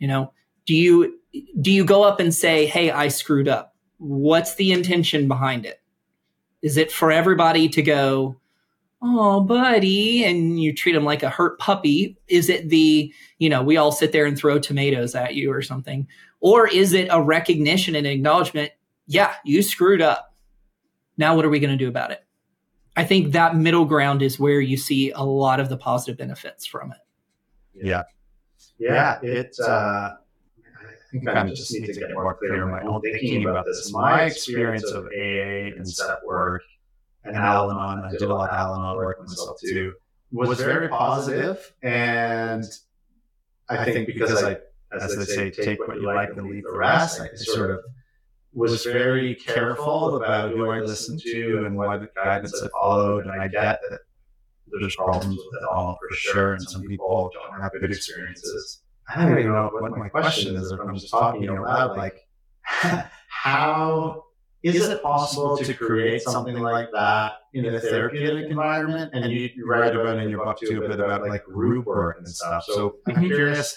You 0.00 0.08
know, 0.08 0.32
do 0.66 0.74
you 0.74 1.16
do 1.60 1.70
you 1.70 1.84
go 1.84 2.02
up 2.02 2.18
and 2.18 2.34
say, 2.34 2.66
"Hey, 2.66 2.90
I 2.90 3.06
screwed 3.06 3.46
up"? 3.46 3.76
What's 3.98 4.56
the 4.56 4.72
intention 4.72 5.28
behind 5.28 5.64
it? 5.64 5.80
Is 6.62 6.76
it 6.76 6.90
for 6.90 7.12
everybody 7.12 7.68
to 7.68 7.82
go, 7.82 8.40
"Oh, 9.00 9.40
buddy," 9.40 10.24
and 10.24 10.60
you 10.60 10.74
treat 10.74 10.92
them 10.92 11.04
like 11.04 11.22
a 11.22 11.30
hurt 11.30 11.60
puppy? 11.60 12.16
Is 12.26 12.48
it 12.48 12.68
the, 12.68 13.12
you 13.38 13.48
know, 13.48 13.62
we 13.62 13.76
all 13.76 13.92
sit 13.92 14.10
there 14.10 14.26
and 14.26 14.36
throw 14.36 14.58
tomatoes 14.58 15.14
at 15.14 15.36
you 15.36 15.52
or 15.52 15.62
something? 15.62 16.08
Or 16.40 16.66
is 16.66 16.92
it 16.92 17.08
a 17.10 17.22
recognition 17.22 17.94
and 17.94 18.06
acknowledgement, 18.06 18.72
yeah, 19.06 19.34
you 19.44 19.62
screwed 19.62 20.00
up. 20.00 20.34
Now 21.16 21.36
what 21.36 21.44
are 21.44 21.50
we 21.50 21.60
going 21.60 21.76
to 21.76 21.76
do 21.76 21.88
about 21.88 22.10
it? 22.10 22.24
I 22.96 23.04
think 23.04 23.32
that 23.32 23.56
middle 23.56 23.84
ground 23.84 24.22
is 24.22 24.38
where 24.38 24.60
you 24.60 24.76
see 24.76 25.10
a 25.10 25.22
lot 25.22 25.60
of 25.60 25.68
the 25.68 25.76
positive 25.76 26.16
benefits 26.16 26.66
from 26.66 26.92
it. 26.92 26.98
Yeah. 27.74 28.04
Yeah, 28.80 29.18
it. 29.22 29.54
Uh, 29.62 30.14
I 30.16 31.12
think 31.12 31.28
I 31.28 31.48
just 31.48 31.72
need 31.72 31.86
to 31.86 31.92
get 31.92 32.12
more 32.12 32.34
clear 32.34 32.62
in 32.62 32.70
my 32.70 32.82
own 32.82 33.00
thinking 33.02 33.46
about 33.46 33.66
this. 33.66 33.92
My 33.92 34.22
experience 34.22 34.90
of 34.90 35.06
AA 35.06 35.76
and 35.76 35.86
step 35.86 36.20
work 36.24 36.62
and 37.24 37.36
Al-Anon, 37.36 38.04
I 38.04 38.10
did 38.12 38.22
a 38.22 38.34
lot 38.34 38.50
of 38.50 38.56
Al-Anon 38.56 38.96
work 38.96 39.20
myself 39.20 39.60
too, 39.60 39.92
was 40.32 40.60
very 40.60 40.88
positive, 40.88 41.72
and 41.82 42.64
I 43.68 43.84
think 43.84 44.06
because 44.06 44.42
I, 44.42 44.58
as 44.98 45.16
they 45.16 45.24
say, 45.24 45.50
take 45.50 45.86
what 45.86 45.96
you 45.96 46.06
like 46.06 46.30
and 46.30 46.48
leave 46.48 46.64
the 46.64 46.72
rest. 46.76 47.20
I 47.20 47.28
sort 47.34 47.72
of 47.72 47.80
was 48.52 48.84
very 48.84 49.34
careful 49.34 50.16
about 50.16 50.50
who 50.50 50.70
I 50.70 50.80
listened 50.80 51.20
to 51.20 51.64
and 51.66 51.76
what 51.76 52.00
the 52.00 52.08
guidance 52.16 52.60
I 52.62 52.68
followed, 52.68 53.26
and 53.26 53.40
I 53.40 53.48
get 53.48 53.80
that 53.90 54.00
there's 54.78 54.96
problems 54.96 55.36
with 55.36 55.62
it 55.62 55.68
all 55.70 55.98
for 56.00 56.14
sure, 56.14 56.52
and 56.54 56.62
some 56.68 56.82
people 56.82 57.30
don't 57.32 57.60
have 57.60 57.72
good 57.72 57.90
experiences. 57.90 58.82
I 59.08 59.22
don't 59.24 59.38
even 59.38 59.52
know 59.52 59.70
what 59.72 59.96
my 59.96 60.08
question 60.08 60.56
is 60.56 60.70
if 60.70 60.80
I'm 60.80 60.94
just 60.94 61.10
talking 61.10 61.48
out 61.48 61.62
loud. 61.66 61.96
Like, 61.96 62.16
how 63.28 64.24
is 64.62 64.88
it 64.88 65.02
possible 65.02 65.56
to 65.58 65.74
create 65.74 66.22
something 66.22 66.56
like 66.58 66.88
that 66.92 67.32
in 67.54 67.64
a 67.66 67.80
therapeutic 67.80 68.50
environment? 68.50 69.10
And 69.14 69.32
you, 69.32 69.48
you 69.54 69.66
write 69.66 69.96
about 69.96 70.18
in 70.18 70.28
your 70.30 70.44
book 70.44 70.58
too 70.60 70.84
a 70.84 70.88
bit 70.88 71.00
about 71.00 71.26
like 71.26 71.44
group 71.44 71.86
work 71.86 72.18
and 72.18 72.28
stuff. 72.28 72.64
So 72.66 72.96
I'm 73.06 73.14
Mhm. 73.16 73.26
curious, 73.34 73.76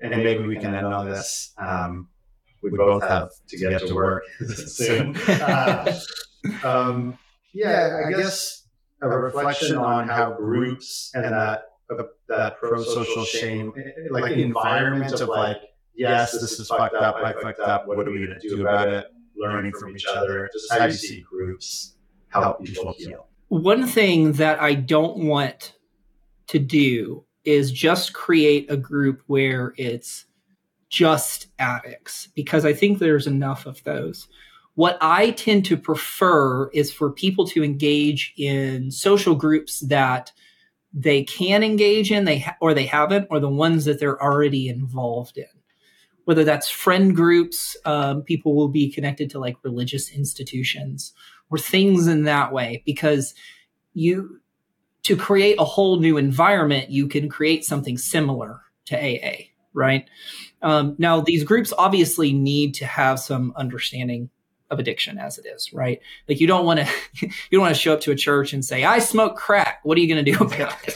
and 0.00 0.22
maybe 0.22 0.46
we 0.46 0.56
can 0.56 0.74
end 0.74 0.86
on 0.86 1.06
this. 1.06 1.52
Um, 1.58 2.08
we 2.62 2.70
both 2.70 3.02
have 3.04 3.30
to 3.48 3.56
get 3.58 3.86
to 3.86 3.94
work 3.94 4.22
soon. 4.66 5.16
Uh, 5.28 5.98
um, 6.62 7.18
yeah, 7.52 8.02
I 8.06 8.10
guess 8.10 8.65
a 9.02 9.08
reflection 9.08 9.76
on 9.76 10.08
how 10.08 10.32
groups 10.32 11.10
and 11.14 11.24
that 11.24 11.64
that 12.28 12.58
pro-social 12.58 13.24
shame, 13.24 13.72
like 14.10 14.32
environment 14.32 15.12
of 15.20 15.28
like, 15.28 15.58
yes, 15.94 16.32
this 16.32 16.58
is 16.58 16.68
fucked 16.68 16.96
up, 16.96 17.16
I 17.16 17.32
fucked 17.34 17.60
up. 17.60 17.86
What 17.86 18.08
are 18.08 18.10
we 18.10 18.26
gonna 18.26 18.40
do 18.40 18.60
about 18.62 18.88
it? 18.88 19.06
Learning 19.36 19.72
from 19.72 19.94
each 19.94 20.06
other. 20.06 20.48
Just 20.52 20.72
how 20.72 20.86
you 20.86 20.92
see 20.92 21.20
groups 21.28 21.96
help 22.28 22.64
people 22.64 22.94
heal. 22.96 23.28
one 23.48 23.86
thing 23.86 24.32
that 24.32 24.60
I 24.60 24.74
don't 24.74 25.18
want 25.18 25.74
to 26.48 26.58
do 26.58 27.24
is 27.44 27.70
just 27.70 28.12
create 28.12 28.70
a 28.70 28.76
group 28.76 29.22
where 29.26 29.72
it's 29.76 30.26
just 30.88 31.48
addicts 31.58 32.28
because 32.34 32.64
I 32.64 32.72
think 32.72 32.98
there's 32.98 33.26
enough 33.26 33.66
of 33.66 33.82
those. 33.84 34.28
What 34.76 34.98
I 35.00 35.32
tend 35.32 35.64
to 35.66 35.76
prefer 35.76 36.68
is 36.68 36.92
for 36.92 37.10
people 37.10 37.46
to 37.48 37.64
engage 37.64 38.32
in 38.36 38.90
social 38.90 39.34
groups 39.34 39.80
that 39.80 40.32
they 40.92 41.24
can 41.24 41.62
engage 41.62 42.12
in, 42.12 42.24
they 42.24 42.38
ha- 42.40 42.56
or 42.60 42.72
they 42.72 42.86
haven't, 42.86 43.26
or 43.30 43.40
the 43.40 43.48
ones 43.48 43.86
that 43.86 43.98
they're 43.98 44.22
already 44.22 44.68
involved 44.68 45.38
in. 45.38 45.46
Whether 46.24 46.44
that's 46.44 46.68
friend 46.68 47.16
groups, 47.16 47.76
um, 47.84 48.22
people 48.22 48.54
will 48.54 48.68
be 48.68 48.92
connected 48.92 49.30
to 49.30 49.38
like 49.38 49.56
religious 49.62 50.10
institutions 50.10 51.12
or 51.50 51.58
things 51.58 52.06
in 52.06 52.24
that 52.24 52.52
way 52.52 52.82
because 52.84 53.34
you 53.94 54.40
to 55.04 55.16
create 55.16 55.56
a 55.60 55.64
whole 55.64 56.00
new 56.00 56.16
environment 56.16 56.90
you 56.90 57.06
can 57.06 57.28
create 57.28 57.64
something 57.64 57.96
similar 57.96 58.60
to 58.84 58.96
aa 58.96 59.36
right 59.72 60.08
um, 60.62 60.96
now 60.98 61.20
these 61.20 61.44
groups 61.44 61.72
obviously 61.78 62.32
need 62.32 62.74
to 62.74 62.84
have 62.84 63.20
some 63.20 63.52
understanding 63.56 64.28
of 64.70 64.78
addiction 64.78 65.18
as 65.18 65.38
it 65.38 65.46
is 65.46 65.72
right? 65.72 66.00
Like 66.28 66.40
you 66.40 66.46
don't 66.46 66.64
want 66.64 66.80
to 66.80 66.88
you 67.26 67.30
don't 67.52 67.62
want 67.62 67.74
to 67.74 67.80
show 67.80 67.92
up 67.92 68.00
to 68.02 68.10
a 68.12 68.16
church 68.16 68.52
and 68.52 68.64
say 68.64 68.84
i 68.84 68.98
smoke 68.98 69.36
crack. 69.36 69.80
What 69.82 69.98
are 69.98 70.00
you 70.00 70.12
going 70.12 70.24
to 70.24 70.32
do 70.32 70.44
about 70.44 70.76
it? 70.86 70.94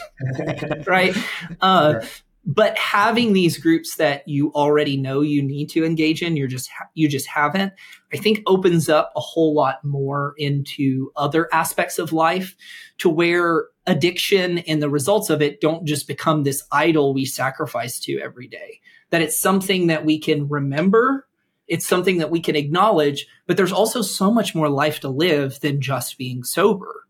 Right? 0.87 1.15
Uh, 1.61 2.01
but 2.43 2.75
having 2.77 3.33
these 3.33 3.57
groups 3.57 3.95
that 3.97 4.27
you 4.27 4.51
already 4.53 4.97
know 4.97 5.21
you 5.21 5.43
need 5.43 5.69
to 5.69 5.85
engage 5.85 6.23
in 6.23 6.35
you're 6.35 6.47
just 6.47 6.69
ha- 6.69 6.87
you 6.95 7.07
just 7.07 7.27
haven't 7.27 7.71
i 8.13 8.17
think 8.17 8.41
opens 8.47 8.89
up 8.89 9.11
a 9.15 9.19
whole 9.19 9.53
lot 9.53 9.83
more 9.83 10.33
into 10.37 11.11
other 11.15 11.47
aspects 11.53 11.99
of 11.99 12.11
life 12.11 12.55
to 12.97 13.09
where 13.09 13.67
addiction 13.87 14.59
and 14.59 14.81
the 14.81 14.89
results 14.89 15.29
of 15.29 15.41
it 15.41 15.59
don't 15.59 15.85
just 15.85 16.07
become 16.07 16.43
this 16.43 16.63
idol 16.71 17.13
we 17.13 17.25
sacrifice 17.25 17.99
to 17.99 18.19
every 18.19 18.47
day. 18.47 18.79
That 19.09 19.21
it's 19.21 19.39
something 19.39 19.87
that 19.87 20.05
we 20.05 20.19
can 20.19 20.47
remember 20.47 21.27
it's 21.71 21.87
something 21.87 22.19
that 22.19 22.29
we 22.29 22.39
can 22.39 22.55
acknowledge 22.55 23.25
but 23.47 23.57
there's 23.57 23.71
also 23.71 24.01
so 24.01 24.31
much 24.31 24.53
more 24.53 24.69
life 24.69 24.99
to 24.99 25.09
live 25.09 25.59
than 25.61 25.81
just 25.81 26.17
being 26.17 26.43
sober 26.43 27.07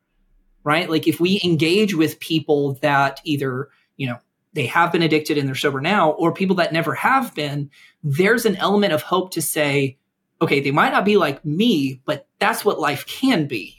right 0.64 0.90
like 0.90 1.08
if 1.08 1.20
we 1.20 1.42
engage 1.44 1.94
with 1.94 2.20
people 2.20 2.76
that 2.82 3.20
either 3.26 3.70
you 3.98 4.08
know 4.08 4.18
they 4.54 4.66
have 4.66 4.92
been 4.92 5.02
addicted 5.02 5.38
and 5.38 5.48
they're 5.48 5.56
sober 5.56 5.82
now, 5.82 6.12
or 6.12 6.34
people 6.34 6.58
that 6.58 6.74
never 6.74 6.94
have 6.94 7.34
been, 7.34 7.70
there's 8.04 8.46
an 8.46 8.58
element 8.58 8.94
of 8.94 9.02
hope 9.02 9.32
to 9.32 9.42
say, 9.42 9.98
okay, 10.42 10.60
they 10.60 10.72
might 10.72 10.92
not 10.92 11.06
be 11.06 11.18
like 11.18 11.46
me, 11.46 12.02
but 12.06 12.28
that's 12.40 12.66
what 12.66 12.80
life 12.80 13.06
can 13.06 13.48
be. 13.48 13.78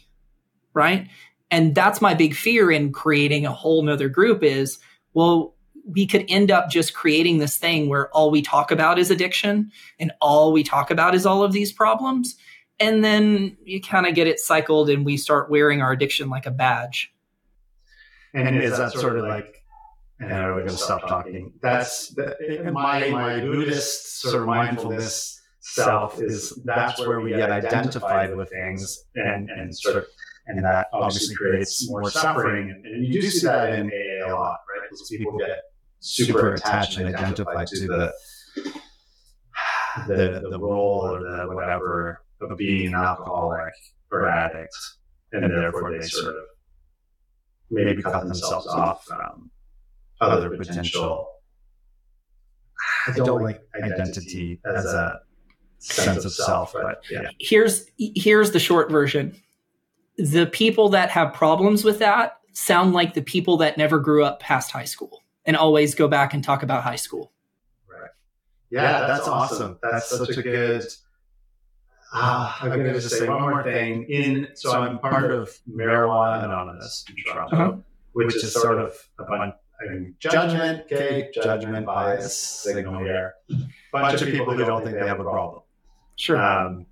Right. 0.73 1.09
And 1.51 1.75
that's 1.75 2.01
my 2.01 2.15
big 2.15 2.35
fear 2.35 2.71
in 2.71 2.93
creating 2.93 3.45
a 3.45 3.53
whole 3.53 3.83
nother 3.83 4.09
group 4.09 4.43
is, 4.43 4.79
well, 5.13 5.55
we 5.87 6.07
could 6.07 6.25
end 6.29 6.51
up 6.51 6.71
just 6.71 6.95
creating 6.95 7.39
this 7.39 7.57
thing 7.57 7.89
where 7.89 8.09
all 8.11 8.31
we 8.31 8.43
talk 8.43 8.71
about 8.71 8.99
is 8.99 9.11
addiction 9.11 9.71
and 9.99 10.13
all 10.21 10.53
we 10.53 10.63
talk 10.63 10.91
about 10.91 11.15
is 11.15 11.27
all 11.27 11.43
of 11.43 11.53
these 11.53 11.73
problems. 11.73 12.37
And 12.79 13.05
then 13.05 13.57
you 13.65 13.81
kind 13.81 14.07
of 14.07 14.15
get 14.15 14.27
it 14.27 14.39
cycled 14.39 14.91
and 14.91 15.05
we 15.05 15.17
start 15.17 15.51
wearing 15.51 15.83
our 15.83 15.93
addiction 15.93 16.29
like 16.29 16.47
a 16.47 16.51
badge. 16.51 17.13
And 18.35 18.57
is 18.57 18.79
that 18.79 18.93
sort 18.93 19.19
of 19.19 19.25
like 19.25 19.63
and 20.23 20.33
I 20.33 20.47
we're 20.51 20.59
going 20.59 20.69
to 20.69 20.77
stop 20.77 21.07
talking. 21.09 21.53
That's 21.61 22.09
the, 22.09 22.71
my 22.73 23.09
my 23.11 23.41
Buddhist 23.41 24.21
sort 24.21 24.41
of 24.41 24.47
mindfulness 24.47 25.41
self 25.61 26.21
is 26.21 26.59
that's 26.65 26.99
where 27.01 27.21
we 27.21 27.31
get 27.31 27.51
identified 27.51 28.35
with 28.37 28.51
things 28.51 29.05
and 29.15 29.51
and 29.51 29.77
sort 29.77 29.97
of 29.97 30.07
and 30.47 30.65
that 30.65 30.89
obviously 30.93 31.35
creates 31.37 31.89
more 31.89 32.11
suffering 32.11 32.71
and, 32.71 32.85
and 32.85 33.07
you 33.07 33.21
do 33.21 33.31
see 33.31 33.47
that 33.47 33.79
in 33.79 33.87
AA 33.87 34.29
a 34.29 34.35
lot, 34.35 34.59
right? 34.69 34.89
Because 34.91 35.09
people 35.09 35.39
get 35.39 35.63
super 36.03 36.55
attached 36.55 36.99
and 36.99 37.15
identified 37.15 37.69
to 37.69 37.87
the 37.87 38.13
the 40.09 40.47
the 40.51 40.59
role 40.59 41.01
or 41.03 41.21
the 41.21 41.55
whatever 41.55 42.23
of 42.41 42.57
being 42.59 42.89
an 42.89 42.95
alcoholic 42.95 43.73
or 44.11 44.29
addict, 44.29 44.75
and 45.33 45.51
therefore 45.51 45.93
they 45.93 46.07
sort 46.07 46.35
of 46.35 46.43
maybe 47.71 48.03
cut 48.03 48.25
themselves 48.25 48.67
off 48.67 49.05
from 49.05 49.51
other 50.21 50.57
potential. 50.57 51.29
I 53.07 53.13
don't 53.13 53.43
like 53.43 53.61
identity 53.81 54.61
as 54.67 54.85
a 54.87 55.21
sense 55.79 56.25
of 56.25 56.33
self, 56.33 56.73
but 56.73 57.03
yeah. 57.11 57.29
Here's 57.39 57.87
here's 57.97 58.51
the 58.51 58.59
short 58.59 58.91
version. 58.91 59.37
The 60.19 60.47
people 60.47 60.89
that 60.91 61.11
have 61.11 61.33
problems 61.33 61.85
with 61.85 62.01
that 62.01 62.39
sound 62.55 62.93
like 62.93 63.15
the 63.15 63.23
people 63.23 63.57
that 63.59 63.79
never 63.79 63.99
grew 64.01 64.25
up 64.25 64.41
past 64.41 64.73
high 64.73 64.85
school 64.85 65.23
and 65.45 65.57
always 65.57 65.95
go 65.95 66.09
back 66.09 66.35
and 66.35 66.43
talk 66.43 66.63
about 66.63 66.83
high 66.83 66.97
school. 66.97 67.33
Right. 67.89 68.11
Yeah, 68.71 68.83
yeah 68.83 68.93
that's, 69.01 69.11
that's 69.11 69.29
awesome. 69.29 69.79
That's, 69.83 70.11
that's 70.11 70.27
such 70.27 70.37
a 70.37 70.43
good. 70.43 70.85
Uh, 72.15 72.53
I'm 72.61 72.69
going 72.69 72.85
to 72.85 72.93
just 72.93 73.17
say 73.17 73.29
one 73.29 73.41
more 73.41 73.63
thing. 73.63 74.05
In 74.05 74.49
so 74.55 74.73
I'm 74.73 74.99
part 74.99 75.31
of 75.31 75.51
Marijuana 75.69 76.45
Anonymous 76.45 77.05
in 77.09 77.33
Toronto, 77.33 77.57
uh-huh. 77.57 77.77
which, 78.13 78.35
which 78.35 78.45
is 78.45 78.53
sort 78.53 78.79
of 78.79 78.93
a 79.19 79.25
bunch. 79.25 79.55
I 79.81 79.93
mean, 79.93 80.15
judgment, 80.21 80.85
okay, 80.93 81.31
judgment, 81.35 81.87
bias, 81.87 82.37
signal 82.37 83.01
here. 83.01 83.35
Bunch 83.91 84.23
of 84.23 84.29
people 84.29 84.55
who 84.55 84.65
don't 84.65 84.85
think 84.85 84.97
they 84.97 85.09
have 85.09 85.19
a 85.19 85.25
problem. 85.25 85.63
Sure. 86.17 86.41
Um, 86.41 86.87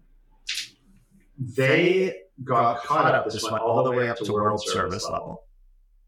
they 1.39 2.22
got 2.43 2.82
caught 2.82 3.14
up. 3.14 3.27
This 3.27 3.48
went 3.48 3.62
all 3.62 3.85
the 3.85 3.93
way 3.93 4.09
up 4.09 4.16
to 4.18 4.32
World 4.32 4.62
Service 4.66 5.09
level 5.09 5.44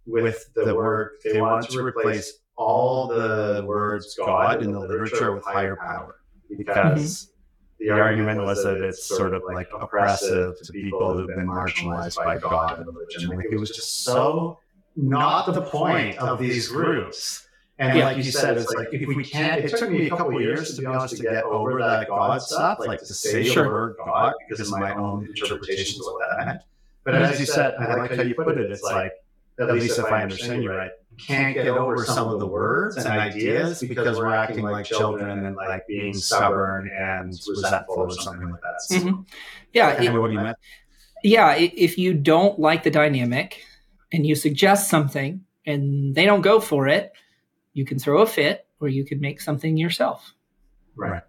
with 0.07 0.53
the 0.55 0.75
word. 0.75 1.13
They 1.25 1.41
want 1.41 1.69
to 1.71 1.83
replace 1.83 2.41
all 2.57 3.07
the 3.07 3.65
words 3.67 4.15
God 4.17 4.63
in 4.63 4.73
the 4.73 4.81
literature 4.81 5.33
with 5.33 5.45
higher 5.45 5.77
power 5.77 6.21
because 6.57 7.31
the 7.79 7.91
argument 7.91 8.43
was 8.43 8.63
that 8.63 8.77
it's 8.77 9.05
sort 9.05 9.35
of 9.35 9.43
like 9.47 9.69
oppressive 9.79 10.55
to 10.63 10.73
people 10.73 11.15
who've 11.15 11.29
been 11.29 11.47
marginalized 11.47 12.17
by 12.17 12.39
God 12.39 12.79
and 12.79 12.87
religion. 12.87 13.37
Like 13.37 13.47
it 13.51 13.59
was 13.59 13.71
just 13.71 14.05
so 14.05 14.59
not 14.97 15.53
the 15.53 15.63
point 15.63 16.19
of 16.19 16.39
these 16.39 16.69
groups. 16.69 17.47
And 17.79 17.99
yeah, 17.99 18.05
like 18.05 18.19
you 18.19 18.23
said, 18.23 18.59
it's 18.59 18.73
like 18.75 18.89
if 18.93 19.09
we 19.09 19.25
can't, 19.25 19.65
it 19.65 19.77
took 19.77 19.91
me 19.91 20.07
a 20.07 20.11
couple 20.11 20.41
years 20.41 20.77
to 20.77 20.83
be 20.83 20.87
honest 20.87 21.17
to 21.17 21.23
get 21.23 21.43
over 21.45 21.81
that 21.81 22.07
God 22.07 22.41
stuff, 22.41 22.79
like 22.79 23.01
to 23.01 23.07
say 23.07 23.45
sure. 23.45 23.65
the 23.65 23.71
word 23.71 23.97
God 24.05 24.35
because 24.49 24.71
of 24.71 24.79
my 24.79 24.95
own 24.95 25.27
interpretations 25.27 26.07
of 26.07 26.13
what 26.13 26.29
that 26.37 26.47
meant. 26.47 26.63
But 27.05 27.17
as 27.17 27.41
you 27.41 27.47
said, 27.47 27.75
I 27.81 27.97
like 27.97 28.15
how 28.15 28.23
you 28.23 28.35
put 28.35 28.59
it. 28.59 28.71
It's 28.71 28.83
like, 28.83 29.13
at 29.59 29.73
least 29.75 29.99
if 29.99 30.07
I 30.07 30.23
understand 30.23 30.63
you 30.63 30.71
right, 30.71 30.91
can't 31.19 31.55
get 31.55 31.69
over 31.69 32.05
some 32.05 32.29
of 32.29 32.41
the 32.41 32.47
words 32.47 32.97
and 32.97 33.07
ideas 33.07 33.81
because 33.81 34.19
we're 34.19 34.35
acting 34.35 34.65
like 34.65 34.87
children 34.87 35.45
and 35.45 35.57
like 35.57 35.87
being 35.87 36.15
stubborn 36.15 36.91
and 36.97 37.33
resentful 37.49 37.95
or 37.95 38.11
something 38.13 38.51
like 38.51 38.61
that. 38.61 38.97
Mm-hmm. 38.97 39.21
Yeah. 39.73 40.03
It, 40.03 40.13
what 40.13 40.33
you 40.33 40.41
meant. 40.41 40.57
Yeah. 41.23 41.55
If 41.55 41.99
you 41.99 42.15
don't 42.15 42.59
like 42.59 42.83
the 42.83 42.91
dynamic 42.91 43.63
and 44.13 44.27
you 44.27 44.35
suggest 44.35 44.89
something 44.89 45.45
and 45.67 46.15
they 46.15 46.25
don't 46.25 46.43
go 46.43 46.61
for 46.61 46.89
it, 46.89 47.13
you 47.73 47.85
can 47.85 47.99
throw 47.99 48.23
a 48.23 48.27
fit 48.27 48.67
or 48.81 48.89
you 48.89 49.05
can 49.05 49.21
make 49.21 49.41
something 49.41 49.77
yourself. 49.77 50.35
Right. 50.97 51.23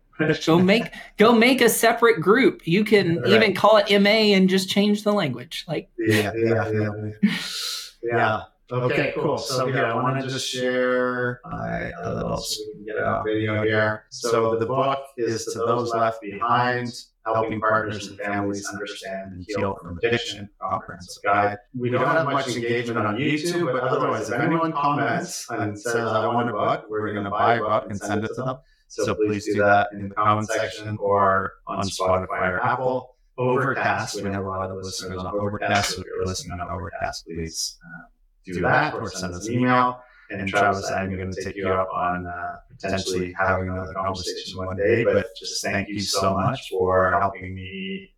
go 0.45 0.59
make 0.59 0.93
go 1.17 1.33
make 1.33 1.61
a 1.61 1.69
separate 1.69 2.21
group. 2.21 2.67
You 2.67 2.83
can 2.83 3.19
right. 3.19 3.29
even 3.29 3.55
call 3.55 3.77
it 3.77 4.01
MA 4.01 4.35
and 4.35 4.49
just 4.49 4.69
change 4.69 5.03
the 5.03 5.13
language. 5.13 5.65
Like 5.67 5.89
yeah, 5.97 6.31
yeah, 6.35 6.71
yeah. 6.71 7.31
yeah. 8.03 8.43
Okay, 8.71 9.13
cool. 9.15 9.37
So 9.37 9.67
here, 9.67 9.85
I 9.85 9.93
want 9.93 10.21
to 10.21 10.27
just 10.27 10.49
share 10.49 11.41
uh, 11.45 11.49
my 11.49 11.91
a 12.01 12.15
little 12.15 12.33
uh, 12.33 12.37
so 12.37 12.63
we 12.67 12.73
can 12.73 12.85
get 12.85 12.95
a 12.95 13.21
video 13.25 13.61
here. 13.63 14.05
So 14.09 14.57
the 14.57 14.65
book 14.65 14.99
is 15.17 15.45
to 15.47 15.59
those 15.59 15.93
left 15.93 16.21
behind, 16.21 16.91
helping 17.25 17.59
partners 17.59 18.07
and 18.07 18.17
families 18.19 18.67
understand 18.67 19.33
and 19.33 19.45
heal 19.47 19.77
from 19.81 19.97
addiction, 19.97 20.49
comprehensive 20.61 21.21
guide. 21.23 21.57
We 21.77 21.89
don't 21.89 22.07
have 22.07 22.25
much 22.25 22.47
engagement 22.55 23.05
on 23.05 23.17
YouTube, 23.17 23.71
but 23.71 23.83
otherwise, 23.83 24.29
if 24.29 24.39
anyone 24.39 24.71
comments 24.71 25.45
and 25.49 25.79
says, 25.79 26.07
I 26.07 26.25
want 26.27 26.49
a 26.49 26.53
book, 26.53 26.85
we're 26.89 27.11
going 27.11 27.25
to 27.25 27.31
buy 27.31 27.55
a 27.55 27.59
book 27.59 27.85
and 27.89 27.99
send 27.99 28.23
it 28.23 28.29
to 28.35 28.41
them. 28.43 28.57
So 28.87 29.15
please 29.15 29.45
do 29.45 29.55
that 29.55 29.89
in 29.93 30.09
the 30.09 30.15
comment 30.15 30.47
section 30.49 30.97
or 30.99 31.53
on 31.67 31.83
Spotify 31.85 32.49
or 32.49 32.63
Apple. 32.63 33.12
Overcast, 33.37 34.21
we 34.21 34.29
have 34.29 34.45
a 34.45 34.47
lot 34.47 34.69
of 34.69 34.77
listeners 34.77 35.17
on 35.17 35.33
Overcast. 35.33 35.95
So 35.95 36.01
if 36.01 36.07
you're 36.07 36.25
listening 36.25 36.59
on 36.59 36.69
Overcast, 36.69 37.25
please 37.25 37.77
uh, 37.83 38.03
do 38.45 38.61
that 38.61 38.93
or 38.93 39.09
send 39.09 39.33
us 39.33 39.47
an 39.47 39.55
email. 39.55 40.01
And 40.29 40.47
Travis, 40.47 40.89
I'm 40.89 41.15
going 41.15 41.31
to 41.31 41.43
take 41.43 41.55
you 41.55 41.67
up 41.67 41.89
on 41.93 42.25
uh, 42.27 42.55
potentially 42.69 43.33
having 43.37 43.69
another 43.69 43.93
conversation 43.93 44.57
one 44.57 44.77
day. 44.77 45.03
But 45.03 45.27
just 45.37 45.63
thank 45.63 45.89
you 45.89 45.99
so 45.99 46.35
much 46.35 46.69
for 46.69 47.11
helping 47.19 47.55
me 47.55 48.13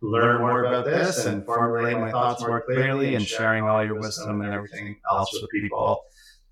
learn 0.00 0.40
more 0.40 0.64
about 0.64 0.84
this 0.84 1.26
and 1.26 1.44
formulate 1.44 1.98
my 1.98 2.10
thoughts 2.10 2.42
more 2.42 2.60
clearly 2.62 3.14
and 3.14 3.26
sharing 3.26 3.64
all 3.64 3.84
your 3.84 4.00
wisdom 4.00 4.40
and 4.40 4.52
everything 4.52 4.96
else 5.10 5.32
with 5.32 5.48
people. 5.50 6.02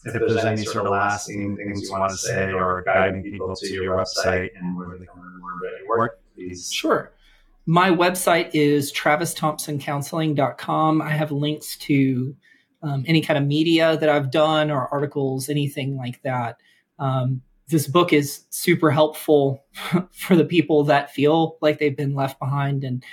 If 0.05 0.15
there's 0.15 0.45
any 0.45 0.65
sort 0.65 0.87
of 0.87 0.93
lasting 0.93 1.57
things 1.57 1.83
you 1.83 1.93
want 1.93 2.11
to 2.13 2.17
say 2.17 2.53
or 2.53 2.83
guiding 2.87 3.23
people 3.23 3.55
to 3.55 3.69
your 3.69 3.97
website 3.99 4.51
and 4.57 4.77
where 4.77 4.97
they 4.99 5.05
can 5.05 5.21
learn 5.21 5.39
more 5.41 5.53
about 5.53 5.79
your 5.79 5.89
work, 5.89 6.21
please. 6.35 6.73
Sure. 6.73 7.13
My 7.67 7.91
website 7.91 8.51
is 8.53 8.93
travisthompsoncounseling.com. 8.93 11.03
I 11.03 11.11
have 11.11 11.31
links 11.31 11.77
to 11.79 12.35
um, 12.83 13.05
any 13.07 13.21
kind 13.21 13.39
of 13.39 13.45
media 13.45 13.97
that 13.97 14.09
I've 14.09 14.31
done 14.31 14.71
or 14.71 14.89
articles, 14.89 15.49
anything 15.49 15.97
like 15.97 16.23
that. 16.23 16.57
Um, 16.99 17.43
this 17.69 17.87
book 17.87 18.13
is 18.13 18.45
super 18.51 18.91
helpful 18.91 19.65
for 20.13 20.37
the 20.37 20.45
people 20.45 20.85
that 20.85 21.13
feel 21.13 21.57
like 21.61 21.79
they've 21.79 21.97
been 21.97 22.15
left 22.15 22.39
behind. 22.39 22.85
And 22.85 23.05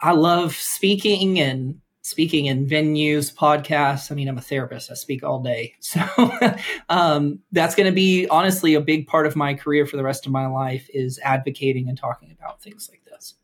I 0.00 0.12
love 0.12 0.54
speaking 0.54 1.40
and 1.40 1.80
speaking 2.02 2.46
in 2.46 2.66
venues, 2.66 3.34
podcasts. 3.34 4.12
I 4.12 4.14
mean, 4.14 4.28
I'm 4.28 4.38
a 4.38 4.42
therapist, 4.42 4.90
I 4.90 4.94
speak 4.94 5.24
all 5.24 5.42
day. 5.42 5.74
So 5.80 6.02
um, 6.88 7.40
that's 7.52 7.74
going 7.74 7.88
to 7.88 7.94
be 7.94 8.28
honestly 8.28 8.74
a 8.74 8.80
big 8.80 9.06
part 9.06 9.26
of 9.26 9.34
my 9.34 9.54
career 9.54 9.86
for 9.86 9.96
the 9.96 10.04
rest 10.04 10.26
of 10.26 10.32
my 10.32 10.46
life 10.46 10.88
is 10.92 11.18
advocating 11.24 11.88
and 11.88 11.98
talking 11.98 12.36
about 12.38 12.62
things 12.62 12.88
like 12.90 13.02
this. 13.04 13.34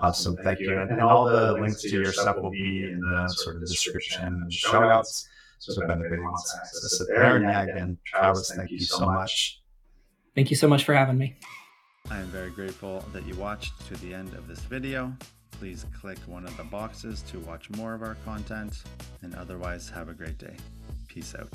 Awesome. 0.00 0.36
Thank 0.38 0.60
you. 0.60 0.78
And, 0.78 0.90
and 0.90 1.00
all 1.00 1.26
the 1.26 1.52
links 1.52 1.82
to 1.82 1.90
your 1.90 2.12
stuff 2.12 2.36
will 2.38 2.50
be 2.50 2.84
in 2.84 3.00
the 3.00 3.28
sort 3.28 3.56
of 3.56 3.62
description 3.62 4.24
and 4.24 4.52
show 4.52 4.80
notes. 4.80 5.28
So 5.58 5.82
if 5.82 5.90
anybody 5.90 6.22
wants 6.22 6.56
access 6.58 6.98
to 6.98 7.04
there. 7.04 7.36
And 7.36 7.70
again, 7.70 7.98
Travis, 8.06 8.50
thank 8.56 8.70
you 8.70 8.80
so 8.80 9.04
much. 9.04 9.60
Thank 10.34 10.50
you 10.50 10.56
so 10.56 10.68
much 10.68 10.84
for 10.84 10.94
having 10.94 11.18
me. 11.18 11.36
I 12.10 12.18
am 12.18 12.28
very 12.28 12.50
grateful 12.50 13.04
that 13.12 13.26
you 13.26 13.34
watched 13.34 13.86
to 13.88 13.94
the 13.98 14.14
end 14.14 14.32
of 14.34 14.48
this 14.48 14.60
video. 14.60 15.12
Please 15.50 15.84
click 16.00 16.18
one 16.26 16.46
of 16.46 16.56
the 16.56 16.64
boxes 16.64 17.20
to 17.30 17.38
watch 17.40 17.68
more 17.70 17.92
of 17.92 18.02
our 18.02 18.16
content. 18.24 18.82
And 19.20 19.34
otherwise, 19.34 19.90
have 19.90 20.08
a 20.08 20.14
great 20.14 20.38
day. 20.38 20.56
Peace 21.08 21.34
out. 21.34 21.50